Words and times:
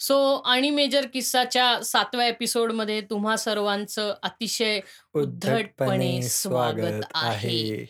So 0.00 0.34
आणि 0.46 0.70
major 0.70 1.06
किस्साच्या 1.06 1.82
सातव्या 1.84 2.26
एपिसोडमध्ये 2.26 3.00
तुम्हा 3.00 3.36
सर्वांचं 3.36 4.14
अतिशय 4.22 4.80
उद्धटपणे 5.14 6.22
स्वागत 6.22 7.02
आहे. 7.14 7.86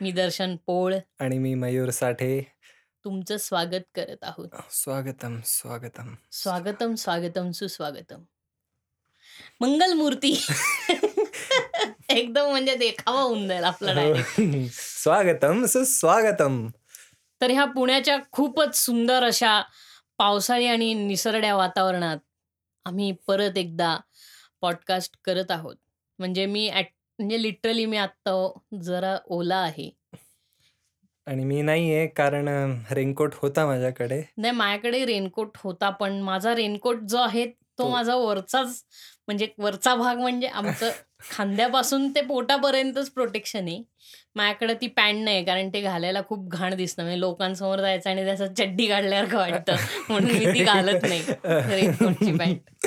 मी 0.00 0.10
दर्शन 0.12 0.56
पोळ 0.66 0.94
आणि 1.20 1.38
मी 1.38 1.54
मयूर 1.54 1.90
साठे 1.90 2.40
तुमचं 3.04 3.36
स्वागत 3.36 3.84
करत 3.94 4.24
आहोत. 4.24 4.48
स्वागतम 4.70 5.40
स्वागतम 5.44 6.14
स्वागतम 6.32 6.94
स्वागतम 6.94 7.50
सुस्वागतम. 7.50 8.22
मंगलमूर्ती 9.60 10.32
एकदम 12.08 12.50
म्हणजे 12.50 12.74
देखावा 12.74 13.20
होऊन 13.20 13.48
जाईल 13.48 13.64
आपला 13.64 13.92
डायरेक्ट. 13.92 14.40
हो. 14.40 14.66
स्वागतम 14.72 15.64
सुस्वागतम 15.64 16.66
तर 17.40 17.50
ह्या 17.50 17.64
पुण्याच्या 17.64 18.18
खूपच 18.32 18.76
सुंदर 18.76 19.24
अशा 19.24 19.62
पावसाळी 20.18 20.66
आणि 20.66 20.94
निसरड्या 20.94 21.56
वातावरणात 21.56 22.18
आम्ही 22.86 23.12
परत 23.26 23.58
एकदा 23.58 23.96
पॉडकास्ट 24.60 25.16
करत 25.24 25.50
आहोत. 25.50 25.76
म्हणजे 26.18 26.46
मी 26.46 26.68
ॲट 26.68 26.86
म्हणजे 27.18 27.42
लिटरली 27.42 27.86
मी 27.86 27.96
आत्ता 27.96 28.32
जरा 28.82 29.16
ओला 29.26 29.56
आहे. 29.56 29.90
आणि 31.26 31.44
मी 31.44 31.62
नाहीये 31.62 32.06
कारण 32.06 32.48
रेनकोट 32.90 33.34
होता 33.34 33.66
माझ्याकडे. 33.66 34.22
नाही 34.36 34.54
माझ्याकडे 34.54 35.04
रेनकोट 35.04 35.56
होता 35.56 35.90
पण 35.90 36.20
माझा 36.20 36.54
रेनकोट 36.54 37.00
जो 37.00 37.18
आहे 37.18 37.46
तो 37.46 37.82
तो 37.84 37.88
माझा 37.88 38.14
वरचाच 38.14 38.84
म्हणजे 39.26 39.48
वरचा 39.58 39.94
भाग 39.94 40.18
म्हणजे 40.18 40.46
आमचं 40.46 40.90
खांद्यापासून 41.20 42.08
ते 42.10 42.20
पोटापर्यंतच 42.20 43.10
प्रोटेक्शन 43.10 43.68
आहे. 43.68 43.82
माझ्याकडे 44.36 44.74
ती 44.74 44.86
पॅन्ट 44.86 45.24
नाही 45.24 45.44
कारण 45.44 45.68
ते 45.68 45.80
घालायला 45.80 46.20
खूप 46.28 46.48
घाण 46.52 46.74
दिसतं 46.76 47.02
म्हणजे 47.02 47.20
लोकांसमोर 47.20 47.80
जायचं 47.80 48.10
आणि 48.10 48.24
त्याचं 48.24 48.52
चड्डी 48.54 48.86
काढल्यासारखं 48.86 49.36
वाटतं 49.38 49.76
म्हणून 50.08 50.30
मी 50.30 50.46
ती 50.54 50.64
घालत 50.64 51.02
नाही 51.02 51.22
पॅन्ट. 52.38 52.86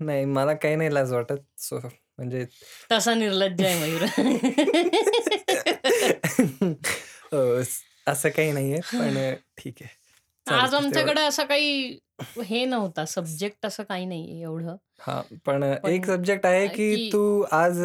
नाही 0.00 0.24
मला 0.24 0.52
काही 0.54 0.76
नाही 0.76 0.94
लाज 0.94 1.12
वाटत. 1.12 1.38
सो 1.58 1.78
म्हणजे 1.78 2.44
तसा 2.92 3.14
निर्लज्ज 3.14 3.64
आहे 3.64 3.78
मयूर. 3.80 4.02
असं 8.06 8.28
काही 8.28 8.52
नाहीये 8.52 8.80
पण 8.92 9.16
ठीक 9.58 9.74
आहे. 9.80 9.96
आज 10.52 10.74
आमच्याकडे. 10.74 11.20
असं 11.20 11.44
काही 11.44 11.98
हे 12.44 12.64
नव्हता 12.64 13.04
सब्जेक्ट 13.04 13.66
असं 13.66 13.82
काही 13.82 14.04
नाहीये 14.06 14.42
एवढं. 14.42 14.76
हां, 15.00 15.36
पण 15.46 15.62
एक 15.88 16.06
सब्जेक्ट 16.06 16.46
आहे 16.46 16.66
की 16.66 17.08
तू 17.12 17.40
आज 17.52 17.80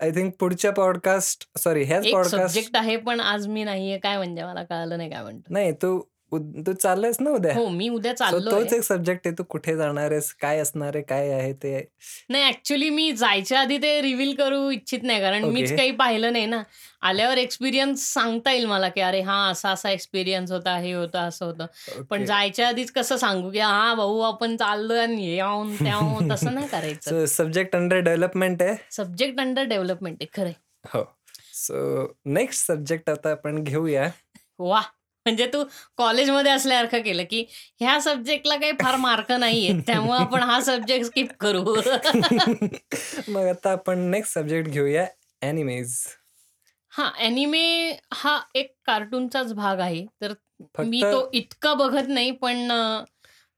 आय 0.00 0.10
थिंक 0.10 0.34
पुढच्या 0.40 0.70
पॉडकास्ट 0.72 1.48
सॉरी 1.58 1.82
ह्याच 1.84 2.06
पॉडकास्ट 2.12 2.36
सब्जेक्ट 2.36 2.76
आहे 2.76 2.96
पण 2.96 3.20
आज 3.20 3.46
मी 3.46 3.64
नाहीये 3.64 3.98
काय 3.98 4.16
म्हणजे 4.16 4.44
मला 4.44 4.62
कळालं 4.62 4.96
नाही 4.98 5.10
काय 5.10 5.22
म्हणतो. 5.22 5.52
नाही 5.52 5.72
तू 5.72 6.00
तू 6.38 6.72
चाललायस 6.72 7.16
ना 7.20 7.30
उद्या? 7.30 7.54
हो, 7.54 7.68
मी 7.68 7.88
उद्या 7.88 8.12
सो 8.12 8.24
चाललोय. 8.24 8.52
तोच 8.52 8.72
एक 8.72 8.82
सब्जेक्ट 8.82 9.26
आहे. 9.26 9.34
तू 9.38 9.42
कुठे 9.42 9.76
जाणार 9.76 10.10
आहेस? 10.10 10.34
काय 10.34 10.58
असणार 10.58 10.90
आहे? 10.94 11.02
काय 11.02 11.30
आहे 11.32 11.52
ते? 11.52 11.88
नाही 12.28 12.44
ॲक्चुअली 12.44 12.90
मी 12.90 13.12
जायच्या 13.12 13.60
आधी 13.60 13.78
ते 13.78 14.02
रिव्हील 14.02 14.34
करू 14.34 14.70
इच्छित 14.70 14.98
नाही 15.02 15.20
कारण 15.20 15.44
मीच. 15.44 15.76
काही 15.76 15.90
पाहिलं 15.90 16.32
नाही 16.32 16.46
ना. 16.46 16.62
आल्यावर 17.02 17.38
एक्सपिरियन्स 17.38 18.14
सांगता 18.14 18.52
येईल 18.52 18.66
मला 18.66 18.88
की 18.88 19.00
अरे 19.00 19.20
हां, 19.20 19.52
असा-असा 19.52 19.90
एक्सपिरियन्स 19.90 20.52
होता, 20.52 20.76
हे 20.76 20.92
होतं, 20.92 21.18
असं 21.18 21.46
होतं. 21.46 21.66
पण. 22.10 22.24
जायच्या 22.24 22.68
आधीच 22.68 22.92
कसं 22.92 23.16
सांगू 23.16 23.50
की 23.50 23.58
हां, 23.58 23.96
भाऊ 23.96 24.20
आपण 24.20 24.56
चाललोय 24.56 24.98
आणि 24.98 25.36
याहून-त्याहून 25.36 26.28
तसं 26.32 26.54
नाही 26.54 26.68
करायचं. 26.68 27.26
सब्जेक्ट 27.26 27.76
अंडर 27.76 27.98
डेव्हलपमेंट 27.98 28.62
आहे. 28.62 28.76
सब्जेक्ट 28.90 29.40
अंडर 29.40 29.62
डेव्हलपमेंट 29.62 30.16
आहे 30.20 30.42
खरं. 30.42 30.50
हो. 30.94 31.04
सो 31.54 32.12
नेक्स्ट 32.24 32.66
सब्जेक्ट 32.66 33.10
आता 33.10 33.30
आपण 33.30 33.62
घेऊया. 33.62 34.08
वाह! 34.58 34.82
म्हणजे 35.30 35.46
तू 35.46 35.64
कॉलेजमध्ये 35.96 36.52
असल्यासारखं 36.52 37.02
केलं 37.02 37.24
की 37.30 37.44
ह्या 37.80 38.00
सब्जेक्टला 38.00 38.56
काही 38.56 38.72
फार 38.72 38.96
मार्क 38.96 39.32
नाहीयेत 39.32 39.82
त्यामुळे 39.86 40.18
आपण 40.18 40.42
हा 40.42 40.60
सब्जेक्ट 40.60 41.06
स्किप 41.06 41.32
करू. 41.40 41.64
मग 43.28 43.46
आता 43.46 43.72
आपण 43.72 43.98
नेक्स्ट 43.98 44.34
सब्जेक्ट 44.34 44.70
घेऊया 44.70 45.06
ॲनिमेज. 45.42 45.96
हां, 46.92 47.10
ॲनिमे 47.18 47.92
हा 48.14 48.38
एक 48.54 48.74
कार्टूनचाच 48.86 49.52
भाग 49.52 49.80
आहे. 49.80 50.06
तर 50.22 50.32
मी 50.78 51.02
तो 51.02 51.30
इतका 51.32 51.74
बघत 51.74 52.08
नाही 52.08 52.30
पण 52.30 52.70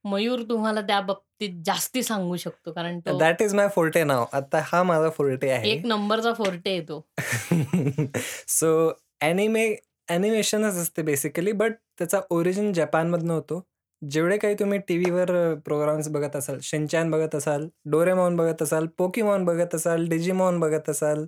मयूर 0.05 0.43
तुम्हाला 0.43 0.81
त्या 0.81 1.01
बाबतीत 1.01 1.63
जास्ती 1.67 2.03
सांगू 2.03 2.37
शकतो 2.37 2.73
कारण 2.73 2.99
तो 3.01 3.19
that 3.19 3.43
is 3.43 3.55
my 3.55 3.69
forte 3.75 4.05
now. 4.05 4.25
आता 4.33 4.61
हा 4.65 4.83
माझा 4.83 5.11
फोर्टे 5.11 5.51
आहे. 5.51 5.71
एक 5.71 5.87
नंबरचा 5.87 6.33
फोर्टे 6.33 6.71
आहे 6.71 6.81
तो. 6.81 7.07
सो 8.49 8.93
ॲनिमे 9.21 9.75
ॲनिमेशनच 10.09 10.77
असते 10.77 11.03
बेसिकली 11.03 11.53
बट 11.55 11.73
त्याचा 11.99 12.21
ओरिजिन 12.31 12.73
जपानमधनं 12.73 13.33
होतो. 13.35 13.61
जेवढे 14.03 14.37
काही 14.39 14.55
तुम्ही 14.61 14.79
टीव्हीवर 14.89 15.31
प्रोग्राम्स 15.65 16.09
बघत 16.11 16.37
असाल, 16.37 16.59
शिनचॅन 16.63 17.11
बघत 17.11 17.35
असाल, 17.35 17.69
डोरेमॉन 17.87 18.37
बघत 18.37 18.63
असाल, 18.63 18.87
पोकीमॉन 18.99 19.45
बघत 19.45 19.75
असाल, 19.75 20.07
डिजिमॉन 20.09 20.59
बघत 20.61 20.89
असाल, 20.91 21.25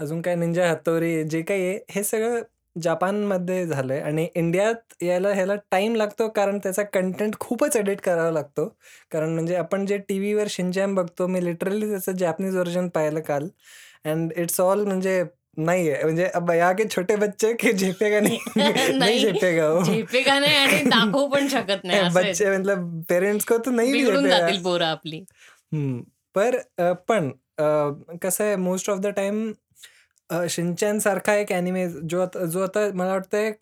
अजून 0.00 0.20
काय 0.22 0.34
निंजा 0.34 0.68
हतोरी 0.70 1.22
जे 1.24 1.40
काही 1.42 1.64
आहे 1.64 1.78
हे 1.90 2.02
सगळं 2.04 2.40
जपानमध्ये 2.76 3.64
झालंय 3.66 4.00
आणि 4.00 4.26
इंडियात 4.34 5.02
यायला 5.02 5.28
ह्याला 5.32 5.54
टाईम 5.70 5.94
लागतो 5.96 6.28
कारण 6.30 6.58
त्याचा 6.58 6.82
कंटेंट 6.84 7.34
खूपच 7.40 7.76
एडिट 7.76 8.00
करावा 8.00 8.30
लागतो. 8.30 8.68
कारण 9.12 9.32
म्हणजे 9.34 9.54
आपण 9.56 9.86
जे 9.86 9.98
टीव्हीवर 10.08 10.46
शिनचॅन 10.50 10.94
बघतो 10.94 11.26
मी 11.26 11.44
लिटरली 11.44 11.88
त्याचं 11.90 12.16
जॅपनीज 12.16 12.54
व्हर्जन 12.54 12.88
पाहिलं 12.90 13.20
काल 13.22 13.48
अँड 14.04 14.32
इट्स 14.36 14.60
ऑल 14.60 14.84
म्हणजे 14.84 15.22
नाहीये 15.56 16.02
म्हणजे 16.02 16.24
अब 16.34 16.50
यहाँ 16.52 16.74
के 16.74 16.84
छोटे 16.88 17.16
बच्चे 17.16 17.52
के 17.56 17.72
झेपेगा 17.74 18.20
नहीं 18.20 18.38
नहीं 18.56 18.98
नाही 18.98 19.18
झेपेगा 19.20 19.68
वो. 19.68 19.82
झेपेगा 19.84 20.38
नाही 20.38 20.56
आणि 20.56 20.82
दाखवू 20.90 21.26
पण 21.28 21.48
शकत 21.48 21.84
नाही 21.84 21.98
असं 21.98 22.20
आहे. 22.20 22.28
बच्चे 22.28 22.50
मतलब 22.50 23.02
पेरेंट्स 23.08 23.44
को 23.46 23.58
तो 23.58 23.70
नहीं 23.72 23.92
भी 23.92 23.92
बिघडून 23.94 24.22
झेपेगा. 24.22 24.38
जातील 24.38 24.62
पोरं 24.62 24.86
आपली. 24.86 25.20
हं. 25.72 26.00
पर 26.34 26.56
अ, 26.78 26.92
पण 27.08 27.30
अ, 27.58 27.64
कसं 28.22 28.44
आहे 28.44 28.56
most 28.58 28.90
of 28.90 28.98
the 29.00 29.06
time 29.16 29.50
uh, 30.30 30.44
Shinchan 30.50 30.98
सारखा 30.98 31.34
एक 31.36 31.52
ॲनिमे 31.52 31.88
जो 32.04 32.20
आता 32.22 32.44
जो 32.46 32.62
आता 32.62 32.80
मला 32.94 33.12
वाटतंय 33.12 33.52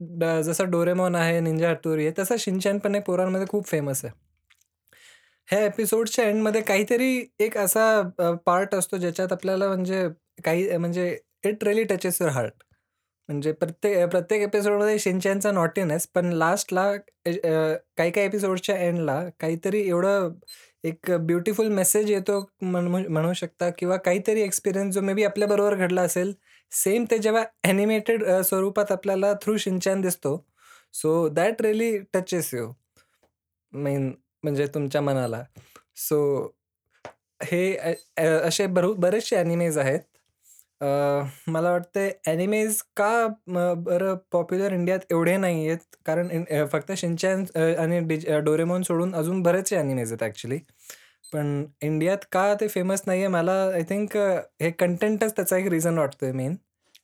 ड 0.00 0.24
जसा 0.42 0.64
डोरेमॉन 0.66 1.14
आहे, 1.16 1.40
निंजा 1.40 1.70
हतोरी 1.70 2.04
आहे 2.06 2.12
तसा 2.18 2.34
शिनचॅन 2.38 2.78
पण 2.78 2.94
आहे 2.94 3.02
पोरांमध्ये 3.04 3.46
खूप 3.48 3.66
फेमस 3.66 4.04
आहे. 4.04 4.12
ह्या 5.48 5.60
एपिसोडच्या 5.62 6.24
एंडमध्ये 6.26 6.60
काहीतरी 6.62 7.08
एक 7.40 7.56
असा 7.58 7.84
पार्ट 8.46 8.74
असतो 8.74 8.96
ज्याच्यात 8.96 9.32
आपल्याला 9.32 9.68
म्हणजे 9.68 10.06
काही 10.44 10.76
म्हणजे 10.78 11.16
it 11.44 11.64
really 11.64 11.84
touches 11.84 12.20
your 12.20 12.32
heart. 12.32 12.52
म्हणजे 13.28 13.52
प्रत्येक 13.52 14.08
प्रत्येक 14.10 14.42
एपिसोडमध्ये 14.42 14.98
शिनचॅनचा 14.98 15.50
नॉटीनेस 15.52 16.06
पण 16.14 16.32
लास्टला 16.32 16.90
काही-काही 16.96 18.26
एपिसोडच्या 18.26 18.76
एंडला 18.78 19.20
काहीतरी 19.40 19.80
एवढं 19.88 20.30
एक 20.84 21.10
ब्युटिफुल 21.20 21.68
मेसेज 21.68 22.10
येतो 22.10 22.38
म्हणू 22.62 22.98
म्हणू 23.08 23.32
शकता 23.32 23.68
किंवा 23.78 23.96
काहीतरी 23.96 24.42
एक्सपिरियन्स 24.42 24.94
जो 24.94 25.00
मे 25.00 25.14
बी 25.14 25.24
आपल्याबरोबर 25.24 25.74
घडला 25.74 26.02
असेल. 26.02 26.32
सेम 26.72 27.04
ते 27.10 27.18
जेव्हा 27.18 27.44
ॲनिमेटेड 27.64 28.24
स्वरूपात 28.44 28.92
आपल्याला 28.92 29.32
थ्रू 29.42 29.56
शिनचॅन 29.56 30.00
दिसतो. 30.00 30.36
So 30.94 31.28
that 31.28 31.62
really 31.62 31.96
touches 32.14 32.54
you. 32.54 32.72
Main 33.72 34.12
म्हणजे 34.42 34.66
तुमच्या 34.66 35.00
मनाला. 35.00 35.42
सो 35.96 36.18
हे 37.42 37.76
असे 38.16 38.66
बरू 38.66 38.92
बरेचसे 38.94 39.36
ॲनिमेज 39.36 39.78
आहेत. 39.78 40.00
अ, 40.80 40.86
मला 41.48 41.70
वाटतंय 41.70 42.10
ॲनिमेज 42.26 42.80
का 42.96 43.10
बरं 43.48 44.14
पॉप्युलर 44.32 44.72
इंडियात 44.72 45.00
एवढे 45.10 45.36
नाही 45.36 45.66
आहेत 45.66 45.96
कारण 46.06 46.30
इन 46.30 46.44
अ, 46.52 46.64
फक्त 46.72 46.92
शिनचॅन 46.96 47.44
अ, 47.54 47.60
आणि 47.82 48.00
डिज 48.08 48.26
डोरेमॉन 48.44 48.82
सोडून 48.82 49.14
अजून 49.14 49.42
बरेचसे 49.42 49.76
ॲनिमेज 49.76 50.12
आहेत 50.12 50.22
ॲक्चुअली. 50.22 50.58
पण 51.32 51.64
इंडियात 51.82 52.18
का 52.32 52.52
ते 52.54 52.68
फेमस 52.68 53.02
नाहीये 53.06 53.28
मला 53.28 53.52
आय 53.74 53.82
थिंक 53.88 54.16
हे 54.16 54.70
कंटेंटच 54.78 55.34
त्याचा 55.36 55.56
एक 55.56 55.66
रिझन 55.68 55.98
वाटतोय 55.98 56.32
मेन. 56.32 56.54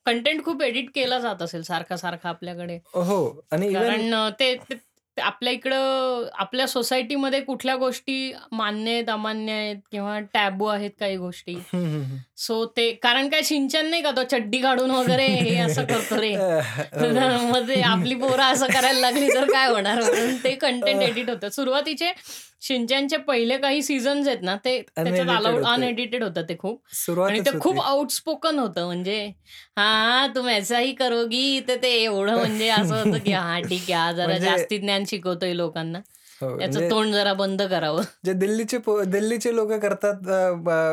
कंटेंट 0.05 0.43
खूप 0.45 0.61
एडिट 0.61 0.89
केला 0.95 1.19
जात 1.19 1.41
असेल 1.41 1.61
सारखा-सारखा 1.63 2.29
आपल्याकडे. 2.29 2.79
हो 2.95 3.19
आणि 3.51 3.67
इव्हन 3.67 3.83
कारण 3.83 4.13
अ, 4.15 4.29
ते 4.39 4.55
ते 4.69 4.75
ते 5.17 5.21
आपल्या 5.21 5.51
इकडं 5.53 6.25
आपल्या 6.35 6.65
सोसायटीमध्ये 6.67 7.39
कुठल्या 7.41 7.75
गोष्टी 7.75 8.33
मान्य 8.51 8.91
आहेत, 8.91 9.09
अमान्य 9.09 9.51
आहेत 9.53 9.77
किंवा 9.91 10.19
टॅबू 10.33 10.65
आहेत 10.65 10.91
काही 10.99 11.17
गोष्टी. 11.17 11.53
हं, 11.53 11.85
हं, 11.85 12.03
हं. 12.03 12.17
सो 12.37 12.63
ते 12.77 12.89
कारण 12.93 13.27
काय 13.29 13.41
शिनचॅन 13.43 13.89
नाही 13.89 14.01
का 14.01 14.11
तो 14.11 14.23
चड्डी 14.23 14.57
काढून 14.57 14.91
वगैरे 14.91 15.25
हे 15.27 15.55
असं 15.57 15.83
करतो 15.85 16.15
रे. 16.21 16.31
मग 17.51 17.67
ते 17.67 17.79
आपली 17.83 18.15
पोरं 18.15 18.43
असं 18.43 18.67
करायला 18.67 18.99
लागली 18.99 19.27
तर 19.29 19.45
काय 19.51 19.67
होणार? 19.69 20.01
म्हणून 20.03 20.35
ते 20.43 20.53
कंटेंट. 20.55 21.01
एडिट 21.01 21.29
होतं. 21.29 21.49
सुरुवातीचे 21.49 22.11
शिनचॅनचे 22.61 23.17
पहिले 23.17 23.57
काही 23.57 23.81
सीझन्स 23.81 24.27
आहेत 24.27 24.41
ना 24.41 24.55
ते 24.55 24.79
त्याच्यात 24.81 25.07
अनएडिटेड 25.07 25.29
अलाउड 25.29 25.55
होते. 25.55 25.71
अनएडिटेड 25.73 26.23
होतं 26.23 26.41
ते 26.49 26.55
खूप. 26.59 26.81
आणि 27.21 27.39
ते 27.39 27.51
खूप 27.59 27.75
होती. 27.75 27.87
आउटस्पोकन 27.87 28.59
होतं 28.59 28.85
म्हणजे 28.85 29.17
हां, 29.77 30.27
तुम 30.35 30.49
ऐसा 30.49 30.77
ही 30.77 30.93
करोगी 30.93 31.59
तर 31.67 31.75
ते 31.83 31.91
एवढं 32.03 32.35
म्हणजे 32.35 32.69
असं 32.69 32.95
होतं 32.95 33.17
की 33.19 33.31
हां, 33.31 33.61
ठीक 33.61 33.81
आहे 33.81 33.93
हा 33.93 34.11
जरा 34.11 34.25
म्हणजे 34.25 34.45
जास्ती 34.47 34.77
ज्ञान 34.77 35.03
शिकवतोय 35.05 35.53
लोकांना. 35.53 35.99
हो, 36.41 36.49
म्हणजे 36.49 36.89
तोंड 36.89 37.13
जरा 37.13 37.33
बंद 37.33 37.61
करावं. 37.61 38.01
जे 38.25 38.33
दिल्लीचे 38.33 38.77
दिल्लीचे 39.11 39.55
लोकं 39.55 39.79
करतात 39.79 40.27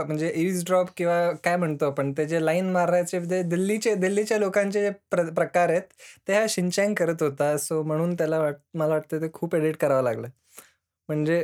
म्हणजे 0.07 0.33
ईव्हजड्रॉप 0.37 0.89
किंवा 0.97 1.17
काय 1.45 1.57
म्हणतो 1.57 1.87
आपण 1.87 2.13
ते 2.19 2.25
जे 2.27 2.45
लाईन 2.45 2.71
मारायचे 2.73 3.21
ते 3.31 3.43
दिल्लीचे 3.49 3.95
दिल्लीच्या 3.95 4.39
लोकांचे 4.39 4.83
जे 4.83 4.91
प्र 5.11 5.25
प्रकार 5.35 5.71
आहेत 5.71 5.83
ते 6.29 6.35
हा 6.35 6.45
शिनचॅन 6.49 6.95
करत 6.95 7.23
होता. 7.23 7.57
सो 7.59 7.83
म्हणून 7.83 8.15
त्याला 8.15 8.39
वाट 8.41 8.55
मला 8.75 8.93
वाटतं 8.95 9.21
ते 9.23 9.29
खूप 9.35 9.55
एडिट 9.57 9.77
करावं 9.77 10.03
लागलं. 10.03 10.29
म्हणजे 11.09 11.43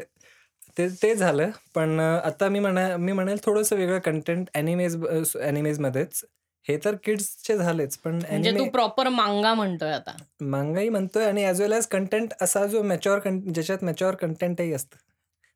ते 0.79 0.89
ते 1.03 1.15
झालं. 1.15 1.51
पण 1.75 2.01
आता 2.01 2.49
मी 2.49 2.59
म्हणा 2.59 2.97
मी 2.97 3.13
म्हणेल 3.13 3.39
थोडंसं 3.45 3.77
वेगळं 3.77 3.99
कंटेंट 4.05 4.49
ॲनिमेज 4.55 4.97
ॲनिमेजमध्येच. 5.37 6.25
हे 6.69 6.77
तर 6.85 6.95
किड्सचे 7.05 7.57
झालेच. 7.57 7.97
पण 7.97 8.15
म्हणजे 8.15 8.59
तू 8.59 8.65
प्रॉपर 8.65 9.09
मांगा 9.09 9.55
म्हणतोय 9.55 9.93
आता. 9.93 10.17
मांगाई 10.41 10.89
म्हणतोय 10.89 11.25
आणि 11.25 11.45
ॲज 11.45 11.61
वेल 11.61 11.73
ॲज 11.73 11.87
कंटेंट 11.87 12.33
असा 12.41 12.67
जो 12.67 12.83
मॅच्युअर 12.83 13.29
ज्याच्यात 13.29 13.85
मॅच्युअर 13.85 14.15
कंटेंटही 14.15 14.73
असतं. 14.73 14.97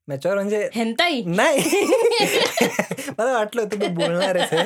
मॅच्युअर 0.09 0.37
म्हणजे 0.37 0.69
हेंताई? 0.75 1.23
नाही. 1.27 1.59
मला 3.19 3.33
वाटलं 3.33 3.63
होतं 3.63 3.81
तू 3.81 3.89
बोलणार 3.89 4.37
हे. 4.37 4.63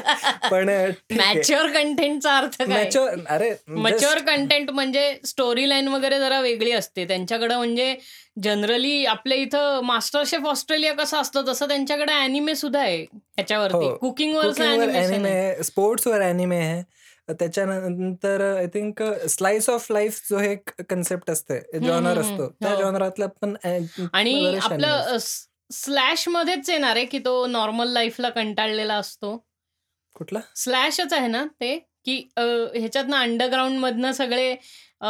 पण. 0.50 0.68
मॅच्युअर 1.16 1.66
कंटेंटचा 1.66 2.36
अर्थ? 2.38 2.62
मॅच्युअर 2.62 3.14
अरे 3.28 3.54
मॅच्युअर 3.68 4.18
कंटेंट 4.18 4.70
म्हणजे 4.70 5.18
स्टोरी 5.24 5.68
लाईन 5.68 5.88
वगैरे 5.88 6.18
जरा 6.18 6.40
वेगळी 6.40 6.70
असते. 6.70 7.04
त्यांच्याकडे 7.04 7.56
म्हणजे 7.56 7.96
जनरली 8.42 9.04
आपल्या 9.06 9.38
इथं 9.38 9.80
मास्टर 9.84 10.22
शेफ 10.26 10.46
ऑस्ट्रेलिया 10.46 10.92
कसं 10.92 11.20
असतं 11.20 11.44
तसं 11.48 11.68
त्यांच्याकडे 11.68 12.12
ॲनिमे 12.12 12.54
सुद्धा 12.54 12.80
आहे 12.80 13.02
ह्याच्यावरती. 13.02 13.76
हो. 13.76 13.96
कुकिंगवरचं 13.96 14.48
कुकिंगवर 14.48 14.84
ॲनिमेशन 14.84 15.12
ॲनिमे 15.12 15.30
आहे. 15.30 15.50
आहे, 15.50 15.62
स्पोर्ट्सवर 15.62 16.20
ॲनिमे 16.20 16.56
आहे. 16.56 16.95
त्याच्यानंतर 17.30 18.40
I 18.48 18.66
think 18.66 19.02
slice 19.30 19.68
of 19.70 19.90
life 19.92 20.20
जो 20.30 20.38
हे 20.38 20.50
एक 20.52 20.70
कन्सेप्ट 20.90 21.30
असते, 21.30 21.60
हं, 21.74 21.86
जॉनर 21.86 22.18
हं, 22.18 22.18
असतो. 22.18 22.48
हं. 22.52 22.52
त्या 22.54 22.74
हो. 22.74 22.76
जॉनरातलं 22.76 23.28
पण 23.42 23.54
ॲ 23.64 23.78
आणि 24.14 24.54
आपलं 24.58 24.88
आहेत. 24.88 25.04
अ, 25.06 25.16
स 25.18 25.46
स्लॅशमध्येच 25.70 26.68
येणार 26.70 26.96
आहे 26.96 27.04
की 27.06 27.18
तो 27.20 27.46
नॉर्मल 27.48 27.88
लाईफला 27.88 28.28
कंटाळलेला 28.30 28.94
असतो. 28.96 29.36
कुठला? 30.16 30.40
स्लॅशच 30.56 31.12
आहे 31.12 31.26
ना 31.28 31.44
ते? 31.60 31.76
की 32.04 32.16
ह्याच्यातनं 32.38 33.16
अंडरग्राउंडमधनं 33.16 34.12
सगळे 34.12 34.54
अ, 35.00 35.06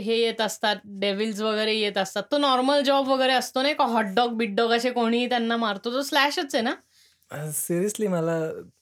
हे 0.00 0.16
येत 0.18 0.40
असतात, 0.40 0.76
डेव्हिल्स 1.00 1.40
वगैरे 1.40 1.72
येत 1.74 1.96
असतात. 1.98 2.22
तो 2.32 2.38
नॉर्मल 2.38 2.80
जॉब 2.82 3.08
वगैरे 3.08 3.32
असतो 3.32 3.62
नाही 3.62 3.74
का? 3.74 3.84
हॉटडॉग 3.86 4.36
बिटडॉग 4.36 4.72
असे 4.72 4.90
कोणीही 4.90 5.28
त्यांना 5.28 5.56
मारतो. 5.56 5.92
तो 5.92 6.02
स्लॅशच 6.02 6.54
आहे 6.54 6.62
ना? 6.64 6.74
सिरियसली 7.30 8.06
मला 8.06 8.38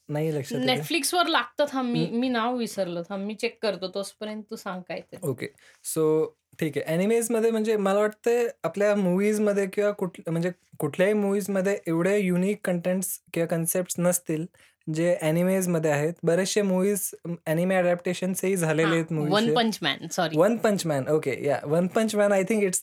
नाही 0.08 0.34
लक्षात 0.34 0.58
येत 0.58 0.68
आहे. 0.68 0.78
Netflixवर 0.78 1.26
लागतं 1.26 1.64
थांब 1.72 1.90
मी 1.92 2.04
हं. 2.04 2.18
मी 2.20 2.28
नाव 2.28 2.56
विसरलो. 2.56 3.02
थांब 3.02 3.26
मी 3.26 3.34
चेक 3.34 3.58
करतो. 3.62 3.88
तोपर्यंत 3.88 4.42
तू 4.50 4.56
सांग 4.56 4.80
काहीतरी. 4.88 5.28
ओके. 5.28 5.46
सो 5.84 6.36
ठीक 6.60 6.76
आहे. 6.78 6.94
ॲनिमेजमध्ये 6.94 7.50
म्हणजे 7.50 7.76
मला 7.76 8.00
वाटतंय 8.00 8.46
आपल्या 8.64 8.94
मूव्हीजमध्ये 8.96 9.66
किंवा 9.66 9.90
कुठ 9.90 10.20
म्हणजे 10.28 10.50
कुठल्याही 10.78 11.14
मूव्हीजमध्ये 11.14 11.78
एवढे 11.86 12.18
युनिक 12.18 12.60
कंटेंट्स 12.64 13.18
किंवा 13.34 13.46
कन्सेप्ट्स 13.46 13.94
नसतील, 13.98 14.46
जे 14.86 15.16
ॲनिमेजमध्ये 15.22 15.90
आहेत. 15.90 16.12
बरेचसे 16.22 16.62
मूव्हीज 16.62 17.10
ॲनिमे 17.46 17.74
अडॅप्टेशन्सही 17.76 18.56
झालेले 18.56 18.88
हां. 18.88 18.94
आहेत 18.94 19.12
one. 19.32 19.54
Punch 19.54 19.78
man 19.82 20.06
sorry. 20.12 20.36
One 20.38 20.56
punch 20.56 20.86
man 20.86 21.08
okay 21.08 21.36
या 21.46 21.60
one 21.64 21.86
punch 21.86 22.14
man 22.14 22.32
I 22.32 22.42
think 22.42 22.62
it's 22.62 22.82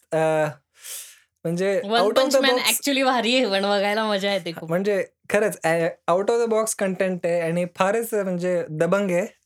म्हणजे 1.45 1.81
आउट 1.97 2.19
ऑफ 2.19 2.27
द 2.27 2.45
ॲक्चुअली 2.45 3.03
भारी 3.03 3.35
आहे 3.35 3.45
पण 3.45 3.61
बघायला 3.61 4.05
मजा 4.05 4.33
येते 4.33 4.51
खूप. 4.51 4.69
म्हणजे 4.69 5.03
खरंच 5.29 5.59
out 6.07 6.31
of 6.31 6.45
the 6.45 6.49
box 6.49 6.75
content 6.75 7.25
आहे 7.25 7.41
आणि 7.41 7.65
फारच 7.75 8.13
म्हणजे 8.13 8.63
दबंग 8.69 9.11
आहे. 9.11 9.41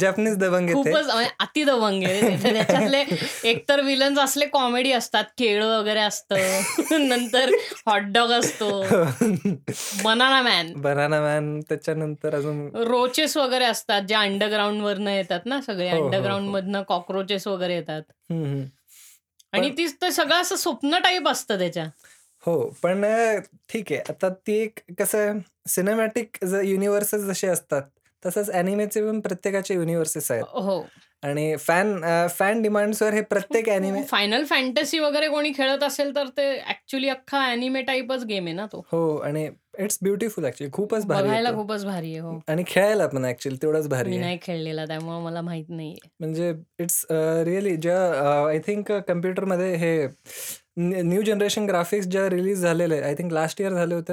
जॅपनीज 0.00 0.36
दबंग. 0.36 0.72
खूपच 0.72 1.06
म्हणजे 1.06 1.30
अति 1.40 1.64
दबंग 1.64 2.02
आहे 2.02 2.20
ते. 2.20 2.52
त्याच्यातले 2.52 3.04
एकतर 3.44 3.80
विलन्स 3.80 4.18
असले 4.18 4.46
कॉमेडी 4.46 4.92
असतात. 4.92 5.24
केळं 5.38 5.78
वगैरे 5.78 6.00
असतं. 6.00 6.36
नंतर 6.90 7.50
हॉटडॉग 7.86 8.30
असतो. 8.30 8.82
Banana 10.04 10.42
man. 10.42 10.72
बनाना 10.76 11.20
मॅन 11.20 11.60
त्याच्यानंतर 11.60 12.34
अजून 12.34 12.68
रोचेस 12.76 13.36
वगैरे 13.36 13.64
असतात 13.64 14.02
जे 14.02 14.14
अंडरग्राउंडवरनं 14.14 15.10
येतात 15.10 15.40
ना 15.44 15.60
सगळे. 15.60 15.90
हो, 15.90 15.96
हो, 15.96 16.02
हो. 16.02 16.04
अंडरग्राउंडमधनं 16.04 16.82
कॉकरोचेस 16.82 17.46
वगैरे 17.46 17.74
येतात. 17.74 18.02
आणि 19.52 19.70
ती 19.70 19.86
ते 20.02 20.10
सगळं 20.12 20.40
असं 20.40 20.56
स्वप्न 20.56 20.98
टाईप 20.98 21.28
असतं 21.28 21.58
त्याच्या. 21.58 21.84
हो. 22.44 22.58
पण 22.82 23.04
ठीक 23.72 23.92
आहे. 23.92 24.00
आता 24.08 24.28
ती 24.46 24.56
एक 24.56 24.80
कसं 24.98 25.38
सिनेमॅटिक 25.68 26.36
युनिव्हर्सेस 26.64 27.22
जसे 27.22 27.46
असतात, 27.48 27.82
तसंच 28.22 28.50
ॲनिमेचे 28.50 29.02
पण 29.02 29.20
प्रत्येकाचे 29.20 29.74
युनिव्हर्सेस 29.74 30.30
आहेत. 30.30 30.44
हो. 30.44 30.82
आणि 31.22 31.56
फॅन 31.56 31.98
फॅन 32.28 32.62
डिमांड्सवर 32.62 33.12
हे 33.12 33.20
प्रत्येक 33.20 33.68
ॲनिमे 33.68 34.02
फायनल 34.02 34.44
फॅन्टसी 34.44 34.98
वगैरे 34.98 35.28
कोणी 35.28 35.52
खेळत 35.56 35.82
असेल 35.82 36.14
तर 36.16 36.28
ते 36.36 36.48
ॲक्चुअली 36.60 37.08
अख्खा 37.08 37.38
ॲनिमे 37.46 37.82
टाईपच 37.82 38.24
गेम 38.24 38.46
आहे 38.46 38.54
ना 38.54 38.66
तो. 38.66 38.80
हो 38.92 39.16
आणि 39.16 39.48
इट्स 39.80 39.98
ब्युटिफुल 40.02 40.44
ॲक्चुअली 40.44 40.70
खूपच 40.72 41.04
भारी 41.06 41.28
बघायला. 41.28 41.50
खूपच 41.52 41.84
भारी 41.84 42.10
आहे. 42.10 42.20
हो. 42.20 42.38
आणि 42.48 42.64
खेळायला 42.66 43.06
पण 43.06 43.24
ॲक्चुअली 43.24 43.58
तेवढाच 43.62 43.88
भारी 43.88 44.10
मी. 44.10 44.18
नाही 44.18 44.38
खेळलेला 44.42 44.84
त्यामुळे 44.86 45.20
मला 45.24 45.40
माहीत 45.40 45.64
नाहीये. 45.68 46.08
म्हणजे 46.20 46.52
इट्स 46.78 47.04
रिअली 47.46 47.76
ज्या 47.76 47.98
आय 48.48 48.58
थिंक 48.58 48.92
कम्प्युटरमध्ये 49.08 49.74
हे 49.76 50.06
न्यू 51.02 51.22
जनरेशन 51.22 51.66
ग्राफिक्स 51.66 52.06
ज्या 52.06 52.28
रिलीज 52.30 52.62
झालेले 52.62 53.00
आय 53.00 53.14
थिंक 53.14 53.32
लास्ट 53.32 53.60
इयर 53.60 53.72
झाले 53.72 53.94
होते. 53.94 54.12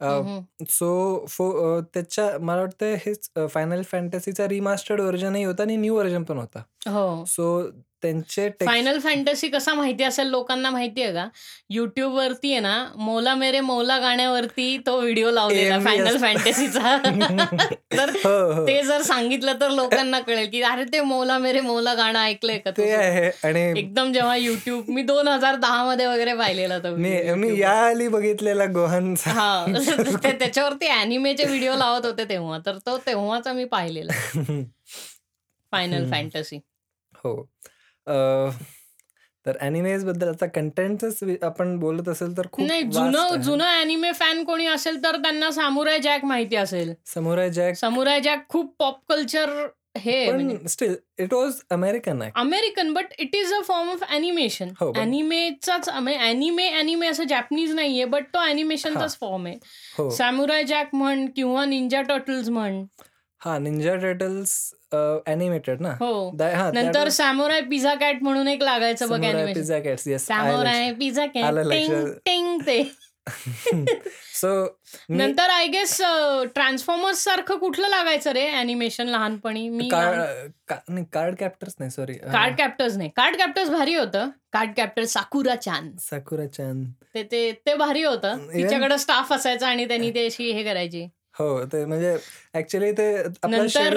हं, 0.00 0.22
हं. 0.22 0.40
सो 0.70 1.26
फो 1.28 1.50
अ, 1.58 1.80
त्याच्या 1.94 2.28
मला 2.38 2.60
वाटतं 2.60 2.94
हेच 2.98 3.28
फायनल 3.50 3.82
फॅन्टसीचा 3.82 4.48
रिमास्टर्ड 4.48 5.00
व्हर्जनही 5.00 5.44
होता 5.44 5.62
आणि 5.62 5.76
न्यू 5.76 5.94
व्हर्जन 5.94 6.22
पण 6.22 6.38
होता. 6.38 6.62
हो. 6.88 7.24
सो 7.26 7.46
त्यांचे 8.04 8.48
टेक्स्ट 8.48 8.64
फायनल 8.66 8.98
फॅन्टसी 8.98 9.48
कसा 9.48 9.74
माहिती 9.74 10.04
असेल 10.04 10.26
लोकांना 10.26 10.70
माहिती 10.70 11.02
आहे 11.02 11.12
का? 11.12 11.26
YouTubeवरती 11.74 12.50
आहे 12.50 12.60
ना, 12.60 12.74
मौला 12.96 13.34
मेरे 13.34 13.60
मौला 13.60 13.98
गाण्यावरती 13.98 14.76
तो 14.86 14.98
व्हिडिओ 15.00 15.30
लावलेला 15.30 15.78
फायनल 15.80 16.06
असतं. 16.06 16.18
फॅन्टसीचा. 16.18 16.96
तर 17.98 18.10
हो, 18.16 18.52
हो. 18.52 18.66
ते 18.66 18.82
जर 18.82 19.02
सांगितलं 19.02 19.60
तर 19.60 19.70
लोकांना 19.70 20.20
कळेल 20.20 20.48
की 20.50 20.62
अरे 20.62 20.84
ते 20.84 21.00
मौला 21.00 21.38
मेरे 21.38 21.60
मौला 21.60 21.94
गाणं 21.94 22.18
ऐकलंय 22.18 22.58
का 22.58 22.70
ते 22.70 22.82
तू? 22.84 22.98
आहे 22.98 23.30
आणि 23.44 23.62
एकदम 23.78 24.12
जेव्हा 24.12 24.36
YouTube 24.36 24.90
मी 24.90 25.02
2010 25.02 25.82
मध्ये 25.86 26.06
वगैरे 26.06 26.34
पाहिलेला 26.34 26.78
तो 26.78 26.94
मी 26.96 27.10
YouTubeवर. 27.10 27.58
याआधी 27.58 28.08
बघितलेला 28.08 28.66
गोहांचा 28.66 29.30
हां. 29.30 29.72
ते 30.24 30.32
त्याच्यावरती 30.38 30.88
ॲनिमेचे 30.88 31.44
व्हिडिओ 31.44 31.76
लावत 31.76 32.06
होते 32.06 32.24
तेव्हा. 32.28 32.58
तर 32.66 32.78
तो 32.86 32.96
तेव्हाचा 32.98 33.52
मी 33.52 33.64
पाहिलेला. 33.64 34.12
फायनल. 35.72 36.10
फॅन्टसी. 36.10 36.58
हो. 37.14 37.34
तर 38.06 39.56
ॲनिमेजबद्दल 39.60 40.28
आता 40.28 40.46
कंटेंटच 40.46 41.22
आपण 41.42 41.76
बोलत 41.78 42.08
असेल 42.08 42.36
तर 42.36 42.46
खूप 42.52 42.66
नाही 42.66 42.82
जुनं. 42.82 43.40
जुनं 43.42 43.64
ॲनिमे 43.64 44.12
फॅन 44.12 44.42
कोणी 44.44 44.66
असेल 44.66 45.02
तर 45.04 45.16
त्यांना 45.22 45.50
सामुराय 45.50 45.98
जॅक 45.98 46.24
माहिती 46.24 46.56
असेल. 46.56 46.92
समुराय 47.06 47.50
जॅक 47.50 47.74
समुराय 47.76 48.20
जॅक 48.20 48.48
खूप 48.48 48.74
पॉप 48.78 49.00
कल्चर 49.08 49.50
हे 49.96 50.66
स्टिल 50.68 50.94
इट 51.18 51.34
वॉज 51.34 51.60
अमेरिकन 51.70 52.22
आहे. 52.22 52.30
American 52.36 52.92
but 52.92 53.12
it 53.18 53.34
is 53.36 53.52
a 53.54 53.60
form 53.64 53.90
of 53.90 54.02
animation. 54.10 54.70
हो, 54.80 54.90
पण 54.92 55.00
ॲनिमेचाच 55.00 55.88
ॲनिमे 55.88 56.68
ॲनिमे 56.70 57.08
असं 57.08 57.24
जॅपनीज 57.24 57.74
नाहीये 57.74 58.04
बट 58.04 58.24
तो 58.34 58.38
हां. 58.38 58.48
ॲनिमेशनचाच 58.48 59.18
फॉर्म 59.20 59.46
आहे. 59.46 59.58
हो. 59.98 60.08
सॅमुराय 60.10 60.64
जॅक 60.64 60.94
म्हण 60.94 61.26
किंवा 61.36 61.64
निंजा 61.64 62.02
टर्टल्स 62.02 62.48
म्हण. 62.48 62.84
हां, 63.40 63.62
निंजा 63.62 63.94
टर्टल्स 63.96 64.52
अ, 64.94 65.18
ॲनिमेटेड 65.26 65.80
ना? 65.80 65.90
हो. 66.00 66.30
नंतर 66.74 67.08
सॅमुराय 67.08 67.60
पिझ्झा 67.60 67.94
कॅट 67.94 68.22
म्हणून 68.22 68.48
एक 68.48 68.62
लागायचं 68.62 69.08
बघ. 69.08 69.20
पिझ्झा 69.54 69.76
येस 69.76 70.30
आलं 70.30 70.48
सॅमुराय. 70.48 70.92
पिझ्झा 70.92 71.26
कॅट 71.26 71.72
टिंग 72.26 72.60
ते. 72.60 72.82
सो 74.34 74.78
नंतर 75.08 75.50
आय 75.50 75.66
गेस 75.66 75.96
ट्रान्सफॉर्मर्स 76.54 77.24
सारखं 77.24 77.58
कुठलं 77.58 77.88
लागायचं 77.88 78.32
रे 78.32 78.50
ॲनिमेशन 78.50 79.06
लहानपणी? 79.06 79.68
मी 79.68 79.88
कार्ड 81.12 81.34
कॅप्टर्स 81.34 81.74
नाही 81.78 81.90
सॉरी 81.90 82.14
कार्ड 82.14 82.56
कॅप्टर्स 82.58 82.96
नाही. 82.96 83.10
कार्ड 83.16 83.36
कॅप्टर्स 83.36 83.70
भारी 83.70 83.94
होतं. 83.94 84.28
Card 84.52 84.70
captor 84.76 85.04
Sakura 85.04 85.54
chan. 85.56 85.90
Sakura 86.00 86.46
chan. 86.46 86.84
ते 87.14 87.52
ते 87.66 87.74
भारी 87.74 88.02
होतं. 88.02 88.38
तिच्याकडे 88.52 88.98
स्टाफ 88.98 89.32
असायचा 89.32 89.68
आणि 89.68 89.88
त्यांनी 89.88 90.10
ते 90.10 90.26
अशी 90.26 90.50
हे 90.52 90.64
करायची. 90.64 91.08
हो, 91.34 91.64
ते 91.64 91.84
म्हणजे 91.84 92.16
ॲक्चुअली 92.54 92.90
ते 92.92 93.06
आपला 93.16 93.48
नंतर 93.48 93.96